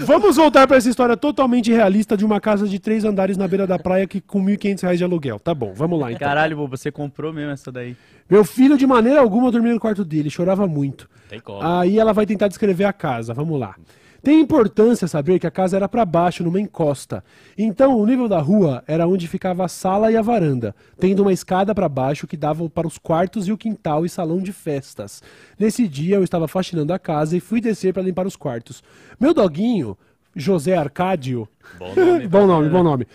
vamos 0.04 0.36
voltar 0.36 0.66
pra 0.66 0.76
essa 0.76 0.88
história 0.88 1.16
totalmente 1.16 1.70
realista 1.70 2.16
de 2.16 2.24
uma 2.24 2.40
casa 2.40 2.68
de 2.68 2.78
três 2.78 3.04
andares 3.04 3.36
na 3.36 3.46
beira 3.46 3.66
da 3.66 3.78
praia 3.78 4.06
que 4.06 4.20
com 4.20 4.44
1.500 4.44 4.82
reais 4.82 4.98
de 4.98 5.04
aluguel. 5.04 5.38
Tá 5.38 5.54
bom, 5.54 5.72
vamos 5.74 5.98
lá 6.00 6.12
então. 6.12 6.26
Caralho, 6.26 6.56
Bubu, 6.56 6.76
você 6.76 6.90
comprou 6.90 7.32
mesmo 7.32 7.50
essa 7.50 7.70
daí. 7.70 7.96
Meu 8.28 8.44
filho, 8.44 8.76
de 8.76 8.86
maneira 8.86 9.20
alguma, 9.20 9.50
dormia 9.50 9.72
no 9.72 9.80
quarto 9.80 10.04
dele, 10.04 10.30
chorava 10.30 10.66
muito. 10.66 11.08
Tem 11.28 11.40
como. 11.40 11.60
Aí 11.62 11.98
ela 11.98 12.12
vai 12.12 12.26
tentar 12.26 12.48
descrever 12.48 12.84
a 12.84 12.92
casa, 12.92 13.34
vamos 13.34 13.58
lá. 13.58 13.74
Tem 14.22 14.40
importância 14.40 15.08
saber 15.08 15.38
que 15.38 15.46
a 15.46 15.50
casa 15.50 15.76
era 15.76 15.88
para 15.88 16.04
baixo, 16.04 16.44
numa 16.44 16.60
encosta. 16.60 17.24
Então, 17.56 17.98
o 17.98 18.06
nível 18.06 18.28
da 18.28 18.38
rua 18.40 18.82
era 18.86 19.06
onde 19.06 19.26
ficava 19.26 19.64
a 19.64 19.68
sala 19.68 20.12
e 20.12 20.16
a 20.16 20.22
varanda, 20.22 20.74
tendo 20.98 21.20
uma 21.20 21.32
escada 21.32 21.74
para 21.74 21.88
baixo 21.88 22.26
que 22.26 22.36
dava 22.36 22.68
para 22.68 22.86
os 22.86 22.98
quartos 22.98 23.48
e 23.48 23.52
o 23.52 23.58
quintal 23.58 24.04
e 24.04 24.08
salão 24.08 24.38
de 24.38 24.52
festas. 24.52 25.22
Nesse 25.58 25.88
dia, 25.88 26.16
eu 26.16 26.24
estava 26.24 26.46
faxinando 26.46 26.92
a 26.92 26.98
casa 26.98 27.36
e 27.36 27.40
fui 27.40 27.60
descer 27.60 27.92
para 27.92 28.02
limpar 28.02 28.26
os 28.26 28.36
quartos. 28.36 28.82
Meu 29.18 29.32
doguinho, 29.32 29.96
José 30.34 30.76
Arcádio, 30.76 31.48
Bom 31.78 31.94
nome. 31.94 32.28
bom 32.28 32.46
nome, 32.46 32.68
bom 32.68 32.82
nome, 32.82 33.06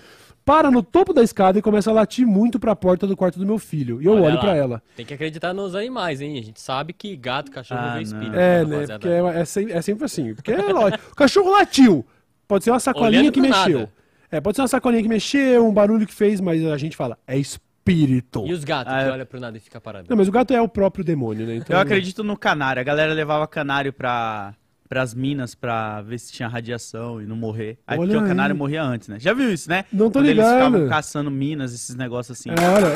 para 0.46 0.70
no 0.70 0.84
topo 0.84 1.12
da 1.12 1.24
escada 1.24 1.58
e 1.58 1.62
começa 1.62 1.89
a 1.89 1.93
latir 1.93 2.26
muito 2.26 2.60
para 2.60 2.72
a 2.72 2.76
porta 2.76 3.08
do 3.08 3.18
quarto 3.18 3.39
do 3.39 3.46
meu 3.46 3.58
filho. 3.58 4.00
E 4.02 4.06
eu 4.06 4.14
Olha 4.14 4.22
olho 4.26 4.39
para 4.39 4.56
ela. 4.56 4.84
Tem 4.96 5.04
que 5.06 5.14
acreditar 5.14 5.54
nos 5.54 5.74
animais, 5.74 6.22
hein? 6.22 6.38
A 6.38 6.43
gente 6.43 6.62
sabe 6.62 6.93
que 6.93 7.16
gato, 7.16 7.52
cachorro 7.52 7.82
Ah, 7.84 7.96
vê 7.96 8.04
espírito. 8.04 8.36
É, 8.36 8.64
né, 8.64 8.76
rapaziada? 8.76 9.00
Porque 9.00 9.08
é, 9.38 9.41
é 9.41 9.46
sem- 9.46 9.72
é 9.72 9.82
sempre 9.82 10.06
assim. 10.06 10.36
Porque 10.36 10.52
é 10.52 10.62
lógico. 10.72 11.04
O 11.12 11.16
cachorro 11.16 11.52
latiu. 11.52 12.06
Pode 12.48 12.64
ser 12.64 12.70
uma 12.70 12.80
sacolinha 12.80 13.22
Olhando 13.22 13.34
que 13.34 13.41
mexeu. 13.41 13.80
nada. 13.80 13.91
É, 14.32 14.39
pode 14.39 14.56
ser 14.56 14.62
uma 14.62 14.68
sacolinha 14.68 15.02
que 15.02 15.10
mexeu, 15.10 15.66
um 15.68 15.74
barulho 15.74 16.06
que 16.06 16.14
fez, 16.14 16.39
mas 16.39 16.64
a 16.66 16.78
gente 16.78 16.96
fala, 16.96 17.18
é 17.26 17.38
espírito. 17.38 18.46
E 18.46 18.54
os 18.54 18.64
gatos 18.64 18.93
Ah, 18.93 19.04
que 19.04 19.10
olham 19.10 19.26
pro 19.26 19.39
nada 19.39 19.58
e 19.58 19.60
fica 19.60 19.82
parado. 19.82 20.06
Não, 20.10 20.16
mas 20.18 20.28
o 20.28 20.32
gato 20.32 20.54
é 20.54 20.62
o 20.62 20.68
próprio 20.68 21.04
demônio, 21.04 21.48
né? 21.48 21.56
Então, 21.56 21.76
Eu 21.76 21.82
acredito 21.82 22.24
no 22.24 22.38
canário. 22.38 22.80
A 22.80 22.84
galera 22.84 23.14
levava 23.14 23.48
canário 23.48 23.91
pra, 23.93 24.54
pras 24.88 25.14
minas 25.14 25.56
pra 25.56 26.02
ver 26.02 26.20
se 26.20 26.32
tinha 26.32 26.48
radiação 26.48 27.22
e 27.22 27.26
não 27.26 27.36
morrer. 27.36 27.78
Aí 27.88 27.98
Olha 27.98 28.08
porque 28.08 28.18
o 28.18 28.22
aí. 28.22 28.28
canário 28.28 28.56
morria 28.56 28.84
antes, 28.84 29.08
né? 29.08 29.18
Já 29.20 29.34
viu 29.34 29.52
isso, 29.52 29.70
né? 29.70 29.86
Não 29.92 30.08
tô 30.12 30.20
Quando 30.20 30.26
eles 30.28 30.38
ligado. 30.44 30.66
ficavam 30.66 30.88
caçando 30.90 31.32
minas, 31.32 31.74
esses 31.74 31.96
negócios 31.96 32.40
assim. 32.40 32.50
É, 32.50 32.70
olha, 32.70 32.88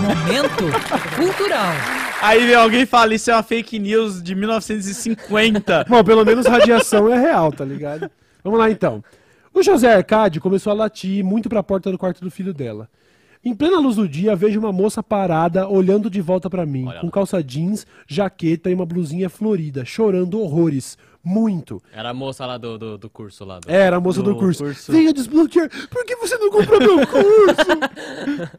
Momento 0.00 0.64
cultural. 1.16 1.72
Aí 2.22 2.46
vem 2.46 2.54
alguém 2.54 2.82
e 2.82 2.86
fala, 2.86 3.14
isso 3.14 3.30
é 3.30 3.34
uma 3.34 3.42
fake 3.42 3.78
news 3.78 4.22
de 4.22 4.34
1950. 4.34 5.84
Bom, 5.88 6.02
pelo 6.04 6.24
menos 6.24 6.46
radiação 6.46 7.12
é 7.12 7.18
real, 7.18 7.52
tá 7.52 7.64
ligado? 7.64 8.10
Vamos 8.42 8.58
lá 8.58 8.70
então. 8.70 9.02
O 9.52 9.62
José 9.62 9.92
Arcade 9.94 10.40
começou 10.40 10.70
a 10.70 10.74
latir 10.74 11.24
muito 11.24 11.48
pra 11.48 11.62
porta 11.62 11.90
do 11.90 11.98
quarto 11.98 12.20
do 12.22 12.30
filho 12.30 12.54
dela. 12.54 12.88
Em 13.42 13.54
plena 13.54 13.78
luz 13.80 13.96
do 13.96 14.06
dia, 14.06 14.36
vejo 14.36 14.58
uma 14.60 14.70
moça 14.70 15.02
parada, 15.02 15.66
olhando 15.66 16.10
de 16.10 16.20
volta 16.20 16.50
pra 16.50 16.66
mim, 16.66 16.86
Olha 16.86 17.00
com 17.00 17.10
calça 17.10 17.42
jeans, 17.42 17.86
jaqueta 18.06 18.70
e 18.70 18.74
uma 18.74 18.84
blusinha 18.84 19.30
florida, 19.30 19.82
chorando 19.84 20.38
horrores. 20.40 20.98
Muito. 21.22 21.82
Era 21.92 22.10
a 22.10 22.14
moça 22.14 22.46
lá 22.46 22.56
do, 22.56 22.78
do, 22.78 22.96
do 22.98 23.10
curso 23.10 23.44
lá. 23.44 23.60
Do... 23.60 23.70
Era 23.70 23.96
a 23.96 24.00
moça 24.00 24.22
do 24.22 24.32
Do 24.32 24.38
curso. 24.38 24.64
curso. 24.64 24.90
Venha 24.90 25.12
desbloquear. 25.12 25.68
Por 25.90 26.04
que 26.04 26.16
você 26.16 26.36
não 26.38 26.50
comprou 26.50 26.80
meu 26.80 27.06
curso? 27.06 28.50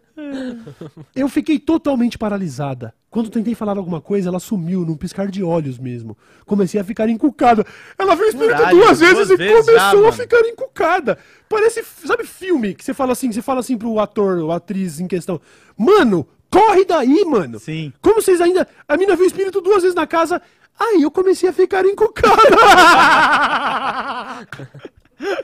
Eu 1.16 1.28
fiquei 1.28 1.58
totalmente 1.58 2.18
paralisada. 2.18 2.94
Quando 3.10 3.30
tentei 3.30 3.56
falar 3.56 3.78
alguma 3.78 4.00
coisa, 4.00 4.30
ela 4.30 4.40
sumiu 4.40 4.86
num 4.86 4.96
piscar 4.96 5.28
de 5.30 5.44
olhos 5.44 5.80
mesmo. 5.80 6.18
Comecei 6.46 6.80
a 6.80 6.84
ficar 6.84 7.10
encucada. 7.10 7.66
Ela 7.98 8.16
viu 8.16 8.26
o 8.26 8.30
espírito 8.30 8.52
Caralho, 8.52 8.78
duas 8.78 9.00
vezes 9.00 9.16
duas 9.16 9.30
e 9.32 9.36
vezes 9.36 9.66
começou 9.66 10.04
já, 10.04 10.10
a 10.10 10.12
ficar 10.14 10.42
encucada. 10.42 11.18
Parece, 11.50 11.84
sabe, 11.84 12.26
filme 12.26 12.76
que 12.76 12.86
você 12.86 12.94
fala 12.94 13.12
assim, 13.12 13.32
você 13.32 13.42
fala 13.42 13.60
assim 13.60 13.78
pro 13.78 14.00
ator, 14.00 14.38
ou 14.38 14.52
atriz 14.52 15.00
em 15.00 15.08
questão. 15.08 15.42
Mano, 15.76 16.26
corre 16.50 16.86
daí, 16.86 17.26
mano. 17.26 17.60
Sim. 17.60 17.92
Como 18.02 18.22
vocês 18.22 18.40
ainda. 18.40 18.68
A 18.88 18.96
mina 18.96 19.16
viu 19.16 19.26
o 19.26 19.28
espírito 19.28 19.60
duas 19.60 19.82
vezes 19.82 19.96
na 19.96 20.08
casa. 20.08 20.42
Aí 20.80 21.02
eu 21.02 21.12
comecei 21.12 21.50
a 21.50 21.54
ficar 21.54 21.86
encucada. 21.86 22.36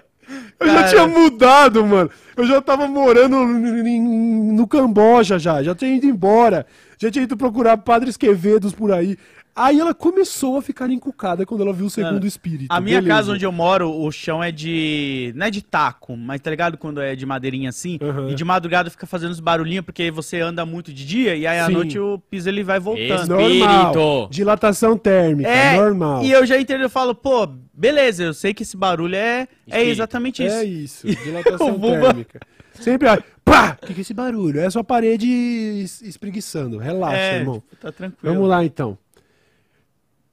Eu 0.60 0.68
já 0.68 0.74
Cara. 0.74 0.90
tinha 0.90 1.08
mudado, 1.08 1.86
mano. 1.86 2.10
Eu 2.36 2.46
já 2.46 2.62
tava 2.62 2.88
morando 2.88 3.46
no 3.46 4.68
Camboja 4.68 5.40
já. 5.40 5.64
Já 5.64 5.74
tinha 5.74 5.96
ido 5.96 6.06
embora. 6.06 6.66
Já 6.98 7.10
tinha 7.10 7.24
ido 7.24 7.38
procurar 7.38 7.78
padres 7.78 8.18
quevedos 8.18 8.74
por 8.74 8.92
aí. 8.92 9.18
Aí 9.60 9.80
ela 9.80 9.94
começou 9.94 10.56
a 10.58 10.62
ficar 10.62 10.88
encucada 10.92 11.44
quando 11.46 11.62
ela 11.64 11.74
viu 11.74 11.88
o 11.88 11.90
segundo 11.90 12.14
Mano, 12.14 12.28
espírito. 12.28 12.68
A 12.70 12.80
minha 12.80 13.02
Beleza. 13.02 13.18
casa 13.18 13.32
onde 13.34 13.44
eu 13.44 13.52
moro, 13.52 13.90
o 13.92 14.12
chão 14.12 14.44
é 14.44 14.52
de. 14.52 15.34
Não 15.36 15.48
é 15.48 15.50
de 15.50 15.64
taco, 15.64 16.16
mas 16.16 16.40
tá 16.42 16.52
ligado 16.52 16.78
quando 16.78 17.02
é 17.02 17.16
de 17.16 17.26
madeirinha 17.26 17.70
assim? 17.70 17.98
Aham. 18.00 18.30
E 18.30 18.36
de 18.36 18.44
madrugada 18.46 18.90
fica 18.92 19.08
fazendo 19.08 19.32
os 19.32 19.40
barulhinhos 19.40 19.84
porque 19.84 20.12
você 20.12 20.40
anda 20.42 20.64
muito 20.66 20.94
de 20.94 21.04
dia 21.04 21.36
e 21.36 21.48
aí 21.48 21.58
à 21.60 21.66
Sim. 21.66 21.74
noite 21.74 21.98
o 21.98 22.20
piso 22.30 22.48
ele 22.48 22.64
vai 22.64 22.80
voltando. 22.80 23.30
Normal. 23.30 23.50
Espírito. 23.50 24.28
Dilatação 24.30 24.96
térmica, 24.98 25.50
É, 25.50 25.76
normal. 25.78 26.24
e 26.24 26.32
eu 26.32 26.46
já 26.46 26.60
entendo, 26.60 26.82
eu 26.84 26.90
falo, 26.90 27.16
pô, 27.16 27.48
beleza, 27.74 28.24
eu 28.26 28.34
sei 28.36 28.54
que 28.54 28.62
esse 28.62 28.78
barulho 28.78 29.16
é, 29.16 29.48
é 29.70 29.84
exatamente 29.84 30.46
isso. 30.46 30.56
É 30.56 30.64
isso, 30.64 31.08
dilatação 31.24 31.80
térmica. 31.80 32.40
Sempre, 32.74 33.08
ó, 33.08 33.18
pá! 33.44 33.76
O 33.82 33.88
que, 33.88 33.94
que 33.96 34.00
é 34.00 34.04
esse 34.04 34.14
barulho? 34.14 34.60
É 34.60 34.68
a 34.68 34.72
sua 34.72 34.84
parede 34.84 35.28
es- 35.28 36.00
espreguiçando. 36.04 36.78
Relaxa, 36.78 37.18
É, 37.18 37.40
irmão. 37.40 37.56
tipo, 37.56 37.76
tá 37.78 37.92
tranquilo. 37.92 38.34
Vamos 38.36 38.48
lá, 38.48 38.64
então. 38.64 38.96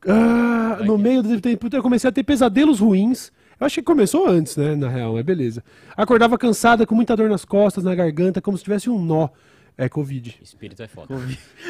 Ah, 0.07 0.79
no 0.85 0.99
meio 0.99 1.23
do 1.23 1.41
tempo, 1.41 1.69
eu 1.73 1.83
comecei 1.83 2.09
a 2.09 2.13
ter 2.13 2.23
pesadelos 2.23 2.81
ruins. 2.81 3.33
Eu 3.59 3.67
acho 3.67 3.77
que 3.77 3.83
começou 3.83 4.29
antes, 4.29 4.57
né, 4.57 4.75
na 4.75 4.89
real, 4.89 5.15
mas 5.15 5.25
beleza. 5.25 5.63
Acordava 5.97 6.37
cansada, 6.37 6.87
com 6.87 6.95
muita 6.95 7.17
dor 7.17 7.31
nas 7.31 7.45
costas, 7.45 7.85
na 7.85 7.95
garganta, 7.95 8.41
como 8.41 8.59
se 8.59 8.65
tivesse 8.65 8.91
um 8.91 9.01
nó. 9.01 9.29
É 9.77 9.89
Covid. 9.89 10.39
Espírito 10.41 10.83
é 10.85 10.87
foda. 10.87 11.17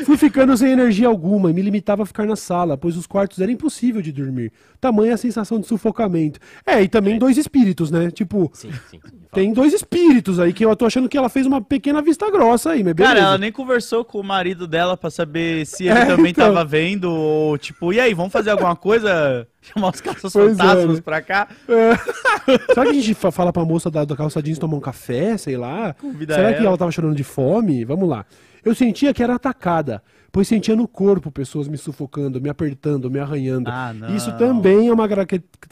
Fui 0.04 0.18
ficando 0.18 0.54
sem 0.58 0.70
energia 0.72 1.08
alguma 1.08 1.50
e 1.50 1.54
me 1.54 1.62
limitava 1.62 2.02
a 2.02 2.06
ficar 2.06 2.26
na 2.26 2.36
sala, 2.36 2.76
pois 2.76 2.98
os 2.98 3.06
quartos 3.06 3.40
era 3.40 3.50
impossível 3.50 4.02
de 4.02 4.12
dormir. 4.12 4.52
Tamanha 4.78 5.14
a 5.14 5.16
sensação 5.16 5.58
de 5.58 5.66
sufocamento. 5.66 6.38
É, 6.66 6.82
e 6.82 6.88
também 6.88 7.18
dois 7.18 7.38
espíritos, 7.38 7.90
né? 7.90 8.10
Tipo, 8.10 8.50
Sim, 8.52 8.70
sim, 8.90 9.00
sim. 9.02 9.20
tem 9.32 9.54
dois 9.54 9.72
espíritos 9.72 10.38
aí 10.38 10.52
que 10.52 10.62
eu 10.64 10.76
tô 10.76 10.84
achando 10.84 11.08
que 11.08 11.16
ela 11.16 11.30
fez 11.30 11.46
uma 11.46 11.62
pequena 11.62 12.02
vista 12.02 12.30
grossa 12.30 12.72
aí, 12.72 12.84
mas 12.84 12.92
beleza. 12.92 13.14
Cara, 13.14 13.26
ela 13.26 13.38
nem 13.38 13.50
conversou 13.50 14.04
com 14.04 14.20
o 14.20 14.24
marido 14.24 14.66
dela 14.68 14.98
pra 14.98 15.08
saber 15.08 15.64
se 15.64 15.84
ele 15.88 15.98
É, 16.00 16.04
também 16.04 16.32
então. 16.32 16.48
tava 16.48 16.62
vendo, 16.62 17.10
ou 17.10 17.56
tipo, 17.56 17.90
e 17.90 17.98
aí, 18.00 18.12
vamos 18.12 18.32
fazer 18.32 18.50
alguma 18.50 18.76
coisa? 18.76 19.48
Chamar 19.72 19.92
os 19.94 20.00
caças 20.00 20.32
Pois 20.32 20.52
é, 20.52 20.62
fantasmas 20.62 20.96
né? 20.96 21.02
pra 21.02 21.22
cá? 21.22 21.48
Será 22.74 22.84
que 22.84 22.90
a 22.90 22.92
gente 22.92 23.14
fa- 23.14 23.30
fala 23.32 23.52
pra 23.52 23.64
moça 23.64 23.90
da, 23.90 24.04
da 24.04 24.14
calça 24.14 24.42
jeans 24.42 24.58
tomar 24.58 24.76
um 24.76 24.80
café, 24.80 25.36
sei 25.38 25.56
lá? 25.56 25.94
Convida 25.94 26.34
Será 26.34 26.52
que 26.52 26.58
ela. 26.58 26.68
ela 26.68 26.76
tava 26.78 26.90
chorando 26.90 27.14
de 27.16 27.24
fome? 27.24 27.84
Vamos 27.84 28.08
lá. 28.08 28.26
Eu 28.62 28.74
sentia 28.74 29.12
que 29.14 29.22
era 29.22 29.34
atacada, 29.34 30.02
pois 30.30 30.46
sentia 30.48 30.76
no 30.76 30.86
corpo 30.86 31.30
pessoas 31.30 31.66
me 31.68 31.78
sufocando, 31.78 32.40
me 32.40 32.48
apertando, 32.50 33.10
me 33.10 33.18
arranhando. 33.18 33.70
Ah, 33.70 33.92
não. 33.94 34.14
Isso 34.14 34.32
também 34.36 34.88
é 34.88 34.92
uma 34.92 35.08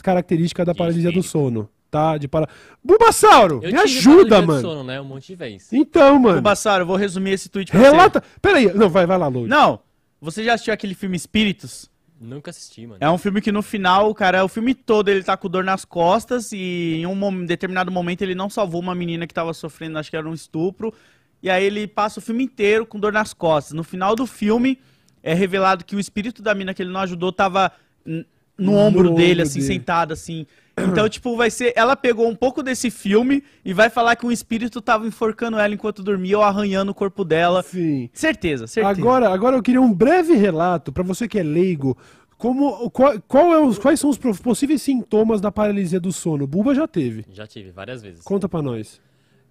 característica 0.03 0.65
da 0.65 0.75
paralisia 0.75 1.13
do 1.13 1.23
sono, 1.23 1.69
tá? 1.91 2.17
De 2.19 2.29
para... 2.29 2.49
Bulbasauro, 2.83 3.61
Eu 3.63 3.73
me 3.73 3.79
ajuda, 3.79 4.43
mano. 4.43 4.61
sono, 4.61 4.85
né? 4.85 5.01
Um 5.01 5.05
monte 5.05 5.29
de 5.29 5.35
vez. 5.37 5.73
Então, 5.73 6.19
mano. 6.19 6.41
Bassaro, 6.43 6.83
eu 6.83 6.87
vou 6.87 6.97
resumir 6.97 7.33
esse 7.33 7.49
tweet 7.49 7.71
pra 7.71 7.81
Relata. 7.81 8.23
Peraí, 8.41 8.73
não, 8.75 8.89
vai, 8.89 9.07
vai 9.07 9.19
lá, 9.19 9.27
Lourdes. 9.29 9.51
você. 9.55 9.61
Não, 9.63 9.81
você 10.21 10.45
já 10.45 10.55
assistiu 10.55 10.73
aquele 10.75 10.95
filme 10.95 11.17
Espíritos? 11.17 11.91
Nunca 12.23 12.51
assisti, 12.51 12.87
mano. 12.87 12.99
É 13.01 13.11
um 13.11 13.19
filme 13.19 13.41
que 13.41 13.51
no 13.51 13.63
final, 13.63 14.09
o 14.09 14.15
cara, 14.15 14.45
o 14.45 14.49
filme 14.49 14.75
todo 14.75 15.09
ele 15.09 15.25
tá 15.25 15.37
com 15.37 15.49
dor 15.49 15.65
nas 15.65 15.85
costas 15.85 16.53
e 16.53 17.01
em 17.01 17.07
um 17.07 17.45
determinado 17.45 17.91
momento 17.91 18.23
ele 18.23 18.35
não 18.35 18.49
salvou 18.49 18.81
uma 18.81 18.95
menina 18.95 19.27
que 19.27 19.35
tava 19.35 19.53
sofrendo, 19.53 19.99
acho 19.99 20.09
que 20.09 20.17
era 20.17 20.29
um 20.29 20.33
estupro. 20.33 20.95
E 21.43 21.51
aí 21.51 21.65
ele 21.65 21.89
passa 21.89 22.21
o 22.21 22.23
filme 22.23 22.45
inteiro 22.45 22.87
com 22.87 23.01
dor 23.01 23.13
nas 23.13 23.35
costas. 23.35 23.73
No 23.73 23.83
final 23.83 24.15
do 24.15 24.27
filme 24.27 24.79
é 25.23 25.35
revelado 25.35 25.85
que 25.85 25.97
o 25.97 26.01
espírito 26.01 26.41
da 26.41 26.55
mina 26.55 26.73
que 26.73 26.83
ele 26.83 26.93
não 26.93 27.01
ajudou 27.01 27.33
tava 27.33 27.73
no, 28.05 28.25
No 28.57 28.77
ombro 28.77 29.09
ombro 29.09 29.15
dele, 29.17 29.43
assim, 29.43 29.59
dele. 29.59 29.73
sentada, 29.75 30.15
assim. 30.15 30.47
Então, 30.77 31.09
tipo, 31.09 31.37
vai 31.37 31.51
ser. 31.51 31.73
Ela 31.77 31.95
pegou 31.95 32.29
um 32.29 32.35
pouco 32.35 32.63
desse 32.63 32.91
filme 32.91 33.43
e 33.65 33.73
vai 33.73 33.91
falar 33.91 34.17
que 34.17 34.27
um 34.27 34.33
espírito 34.33 34.81
tava 34.81 35.07
enforcando 35.07 35.59
ela 35.59 35.75
enquanto 35.75 36.03
dormia 36.03 36.39
ou 36.39 36.45
arranhando 36.45 36.93
o 36.93 36.95
corpo 36.95 37.25
dela. 37.25 37.63
Sim. 37.63 38.09
Certeza, 38.13 38.67
certeza. 38.67 39.01
Agora, 39.01 39.29
agora 39.29 39.57
eu 39.57 39.63
queria 39.63 39.81
um 39.81 39.93
breve 39.93 40.35
relato 40.35 40.93
pra 40.93 41.03
você 41.03 41.29
que 41.29 41.39
é 41.39 41.43
leigo. 41.43 41.97
Como, 42.39 42.91
qual, 42.91 43.21
qual 43.29 43.53
é 43.53 43.61
os, 43.61 43.79
quais 43.79 44.01
são 44.01 44.11
os 44.11 44.19
possíveis 44.19 44.83
sintomas 44.83 45.41
da 45.41 45.53
paralisia 45.53 46.01
do 46.01 46.11
sono? 46.11 46.47
Buba 46.47 46.75
já 46.75 46.89
teve. 46.89 47.25
Já 47.31 47.47
tive 47.47 47.71
várias 47.71 48.03
vezes. 48.03 48.25
Conta 48.25 48.49
pra 48.49 48.61
nós. 48.61 49.01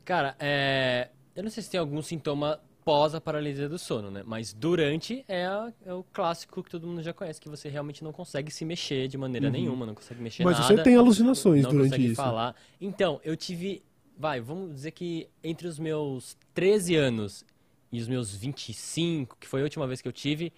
Cara, 0.04 0.36
é... 0.40 1.08
eu 1.36 1.44
não 1.44 1.50
sei 1.50 1.64
se 1.64 1.70
tem 1.70 1.80
algum 1.80 2.02
sintoma 2.02 2.60
pós 2.84 3.14
a 3.16 3.22
paralisia 3.22 3.70
do 3.70 3.78
sono, 3.78 4.10
né? 4.12 4.24
Mas 4.26 4.54
durante 4.54 5.24
é, 5.28 5.46
a- 5.46 5.72
é 5.86 5.94
o 5.94 6.04
clássico 6.12 6.64
que 6.64 6.70
todo 6.70 6.86
mundo 6.88 7.02
já 7.04 7.14
conhece, 7.14 7.40
que 7.40 7.48
você 7.50 7.70
realmente 7.70 8.04
não 8.04 8.12
consegue 8.12 8.52
se 8.52 8.66
mexer 8.66 9.08
de 9.08 9.18
maneira 9.18 9.50
nenhuma, 9.50 9.86
não 9.86 9.96
consegue 9.96 10.22
mexer 10.22 10.44
Uhum. 10.44 10.50
Mas 10.50 10.60
nada. 10.60 10.76
você 10.76 10.84
tem 10.84 10.96
alucinações 10.96 11.64
não 11.64 11.72
durante 11.72 12.06
isso. 12.06 12.16
falar. 12.16 12.56
Então, 12.80 13.20
eu 13.24 13.36
tive, 13.38 13.84
vai, 14.18 14.40
vamos 14.42 14.74
dizer 14.74 14.92
que 14.92 15.28
entre 15.44 15.68
os 15.68 15.78
meus 15.80 16.36
13 16.54 16.96
anos 16.96 17.46
e 17.92 18.00
os 18.00 18.08
meus 18.08 18.36
25, 18.36 19.38
que 19.40 19.48
foi 19.48 19.62
a 19.62 19.64
última 19.64 19.86
vez 19.88 20.02
que 20.02 20.08
eu 20.08 20.14
tive, 20.14 20.52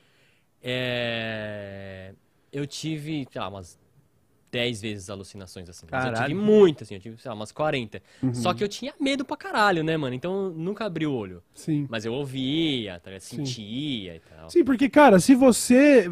é... 0.61 2.13
eu 2.51 2.65
tive, 2.65 3.27
sei 3.31 3.41
lá, 3.41 3.49
umas 3.49 3.77
10 4.53 4.81
vezes 4.81 5.09
alucinações, 5.09 5.67
assim. 5.67 5.87
Mas 5.89 6.05
eu 6.05 6.11
tive 6.11 6.19
Caralho. 6.19 6.35
muitas, 6.35 6.87
assim, 6.87 6.93
eu 6.93 7.01
tive, 7.01 7.19
sei 7.19 7.29
lá, 7.29 7.35
umas 7.35 7.51
40. 7.51 7.99
Uhum. 8.21 8.33
Só 8.35 8.53
que 8.53 8.63
eu 8.63 8.67
tinha 8.67 8.93
medo 8.99 9.25
pra 9.25 9.35
caralho, 9.35 9.83
né, 9.83 9.97
mano? 9.97 10.13
Então 10.13 10.45
eu 10.45 10.51
nunca 10.51 10.85
abri 10.85 11.07
o 11.07 11.11
olho. 11.11 11.41
Sim. 11.55 11.87
Mas 11.89 12.05
eu 12.05 12.13
ouvia, 12.13 12.99
tá 12.99 13.09
sentia 13.19 14.15
e 14.15 14.19
tal. 14.19 14.49
Sim, 14.51 14.63
porque, 14.63 14.87
cara, 14.87 15.19
se 15.19 15.33
você. 15.33 16.11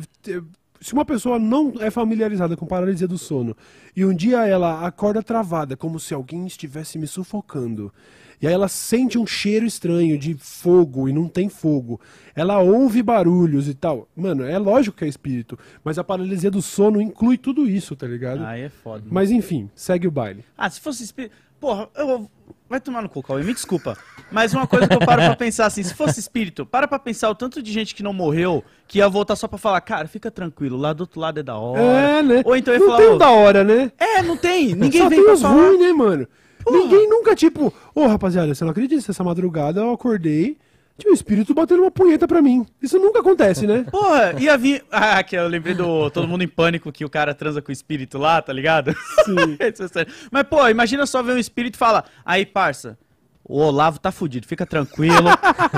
Se 0.81 0.93
uma 0.93 1.05
pessoa 1.05 1.37
não 1.37 1.73
é 1.79 1.91
familiarizada 1.91 2.57
com 2.57 2.65
paralisia 2.65 3.07
do 3.07 3.15
sono 3.15 3.55
e 3.95 4.03
um 4.03 4.15
dia 4.15 4.47
ela 4.47 4.83
acorda 4.83 5.21
travada, 5.21 5.77
como 5.77 5.99
se 5.99 6.11
alguém 6.11 6.47
estivesse 6.47 6.97
me 6.97 7.05
sufocando, 7.05 7.93
e 8.41 8.47
aí 8.47 8.53
ela 8.53 8.67
sente 8.67 9.17
um 9.17 9.25
cheiro 9.25 9.65
estranho 9.65 10.17
de 10.17 10.35
fogo 10.35 11.07
e 11.07 11.13
não 11.13 11.27
tem 11.27 11.47
fogo, 11.49 11.99
ela 12.35 12.59
ouve 12.59 13.03
barulhos 13.03 13.67
e 13.67 13.73
tal, 13.73 14.07
mano, 14.15 14.43
é 14.43 14.57
lógico 14.57 14.97
que 14.97 15.05
é 15.05 15.07
espírito, 15.07 15.57
mas 15.83 15.99
a 15.99 16.03
paralisia 16.03 16.49
do 16.49 16.61
sono 16.61 17.01
inclui 17.01 17.37
tudo 17.37 17.67
isso, 17.67 17.95
tá 17.95 18.07
ligado? 18.07 18.43
Aí 18.45 18.61
é 18.61 18.69
foda. 18.69 19.03
Mas 19.09 19.31
enfim, 19.31 19.69
segue 19.75 20.07
o 20.07 20.11
baile. 20.11 20.43
Ah, 20.57 20.69
se 20.69 20.79
fosse 20.79 21.03
espírito. 21.03 21.35
Porra, 21.59 21.87
eu. 21.95 22.27
Vai 22.67 22.79
tomar 22.79 23.01
no 23.03 23.09
cu, 23.09 23.21
Cauê, 23.21 23.43
me 23.43 23.53
desculpa. 23.53 23.95
Mas 24.31 24.53
uma 24.53 24.65
coisa 24.65 24.87
que 24.87 24.95
eu 24.95 24.99
paro 24.99 25.21
pra 25.21 25.35
pensar 25.35 25.65
assim, 25.65 25.83
se 25.83 25.93
fosse 25.93 26.19
espírito, 26.19 26.65
para 26.65 26.87
pra 26.87 26.97
pensar 26.97 27.29
o 27.29 27.35
tanto 27.35 27.61
de 27.61 27.71
gente 27.71 27.93
que 27.93 28.01
não 28.01 28.13
morreu, 28.13 28.63
que 28.87 28.97
ia 28.97 29.07
voltar 29.07 29.35
só 29.35 29.47
pra 29.47 29.57
falar, 29.57 29.79
cara, 29.81 30.07
fica 30.07 30.31
tranquilo, 30.31 30.77
lá 30.77 30.91
do 30.93 31.01
outro 31.01 31.19
lado 31.19 31.39
é 31.39 31.43
da 31.43 31.57
hora. 31.57 31.81
É, 31.81 32.23
né? 32.23 32.41
Ou 32.45 32.55
então 32.55 32.73
ia 32.73 32.79
não 32.79 32.87
falar, 32.87 32.97
tem 32.97 33.07
ô, 33.09 33.13
um 33.13 33.17
da 33.17 33.29
hora, 33.29 33.63
né? 33.63 33.91
É, 33.99 34.23
não 34.23 34.37
tem. 34.37 34.73
Ninguém 34.73 35.01
Só 35.01 35.09
vem 35.09 35.17
tem 35.19 35.25
pra 35.25 35.33
os 35.35 35.41
falar. 35.41 35.53
ruins, 35.53 35.79
né, 35.79 35.93
mano? 35.93 36.27
Ninguém 36.69 37.09
nunca, 37.09 37.35
tipo, 37.35 37.73
ô 37.95 38.07
rapaziada, 38.07 38.53
você 38.53 38.63
não 38.63 38.71
acredita? 38.71 39.11
Essa 39.11 39.23
madrugada 39.23 39.81
eu 39.81 39.91
acordei, 39.91 40.57
tinha 40.97 41.11
um 41.11 41.15
espírito 41.15 41.53
batendo 41.53 41.81
uma 41.81 41.91
punheta 41.91 42.27
pra 42.27 42.41
mim. 42.41 42.65
Isso 42.81 42.99
nunca 42.99 43.19
acontece, 43.19 43.65
né? 43.65 43.85
Porra, 43.91 44.35
ia 44.39 44.57
vir. 44.57 44.83
Ah, 44.91 45.23
que 45.23 45.35
eu 45.35 45.47
lembrei 45.47 45.73
do 45.73 46.09
Todo 46.11 46.27
Mundo 46.27 46.43
em 46.43 46.47
Pânico 46.47 46.91
que 46.91 47.03
o 47.03 47.09
cara 47.09 47.33
transa 47.33 47.61
com 47.61 47.69
o 47.69 47.71
espírito 47.71 48.17
lá, 48.17 48.41
tá 48.41 48.53
ligado? 48.53 48.93
Sim. 49.25 49.57
É. 49.61 50.05
Mas, 50.29 50.43
pô, 50.43 50.67
imagina 50.67 51.05
só 51.05 51.23
ver 51.23 51.33
um 51.33 51.37
espírito 51.37 51.75
e 51.75 51.77
falar: 51.77 52.05
aí, 52.25 52.45
parça, 52.45 52.97
o 53.43 53.59
Olavo 53.59 53.99
tá 53.99 54.11
fudido, 54.11 54.47
fica 54.47 54.65
tranquilo. 54.65 55.29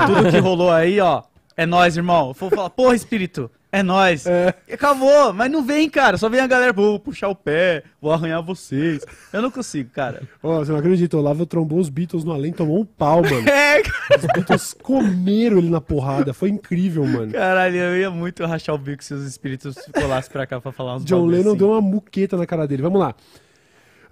Tudo 0.06 0.30
que 0.30 0.38
rolou 0.38 0.70
aí, 0.70 1.00
ó, 1.00 1.22
é 1.56 1.64
nóis, 1.64 1.96
irmão. 1.96 2.28
Eu 2.28 2.34
vou 2.34 2.50
falar: 2.50 2.70
porra, 2.70 2.94
espírito, 2.94 3.50
é 3.78 3.82
nóis. 3.82 4.26
É. 4.26 4.54
Acabou, 4.72 5.32
mas 5.32 5.50
não 5.50 5.64
vem, 5.64 5.88
cara. 5.90 6.16
Só 6.16 6.28
vem 6.28 6.40
a 6.40 6.46
galera, 6.46 6.72
vou 6.72 6.98
puxar 6.98 7.28
o 7.28 7.34
pé, 7.34 7.82
vou 8.00 8.12
arranhar 8.12 8.42
vocês. 8.42 9.04
Eu 9.32 9.42
não 9.42 9.50
consigo, 9.50 9.90
cara. 9.90 10.22
Ó, 10.42 10.58
você 10.58 10.70
não 10.72 10.78
acredita, 10.78 11.16
o 11.16 11.20
Olavo 11.20 11.44
trombou 11.46 11.78
os 11.78 11.88
Beatles 11.88 12.24
no 12.24 12.32
além, 12.32 12.52
tomou 12.52 12.80
um 12.80 12.84
pau, 12.84 13.22
mano. 13.22 13.44
É, 13.48 13.82
cara. 13.82 14.18
Os 14.20 14.26
Beatles 14.34 14.74
comeram 14.82 15.58
ele 15.58 15.70
na 15.70 15.80
porrada, 15.80 16.32
foi 16.32 16.50
incrível, 16.50 17.04
mano. 17.06 17.32
caralho, 17.32 17.76
eu 17.76 17.96
ia 17.96 18.10
muito 18.10 18.44
rachar 18.46 18.74
o 18.74 18.78
bico 18.78 19.02
se 19.02 19.12
os 19.14 19.26
espíritos 19.26 19.74
colassem 19.92 20.30
pra 20.30 20.46
cá 20.46 20.60
pra 20.60 20.70
falar 20.72 20.96
uns 20.96 21.04
John 21.04 21.26
Lennon 21.26 21.50
assim. 21.50 21.58
deu 21.58 21.70
uma 21.70 21.80
muqueta 21.80 22.36
na 22.36 22.46
cara 22.46 22.66
dele. 22.66 22.82
Vamos 22.82 23.00
lá. 23.00 23.14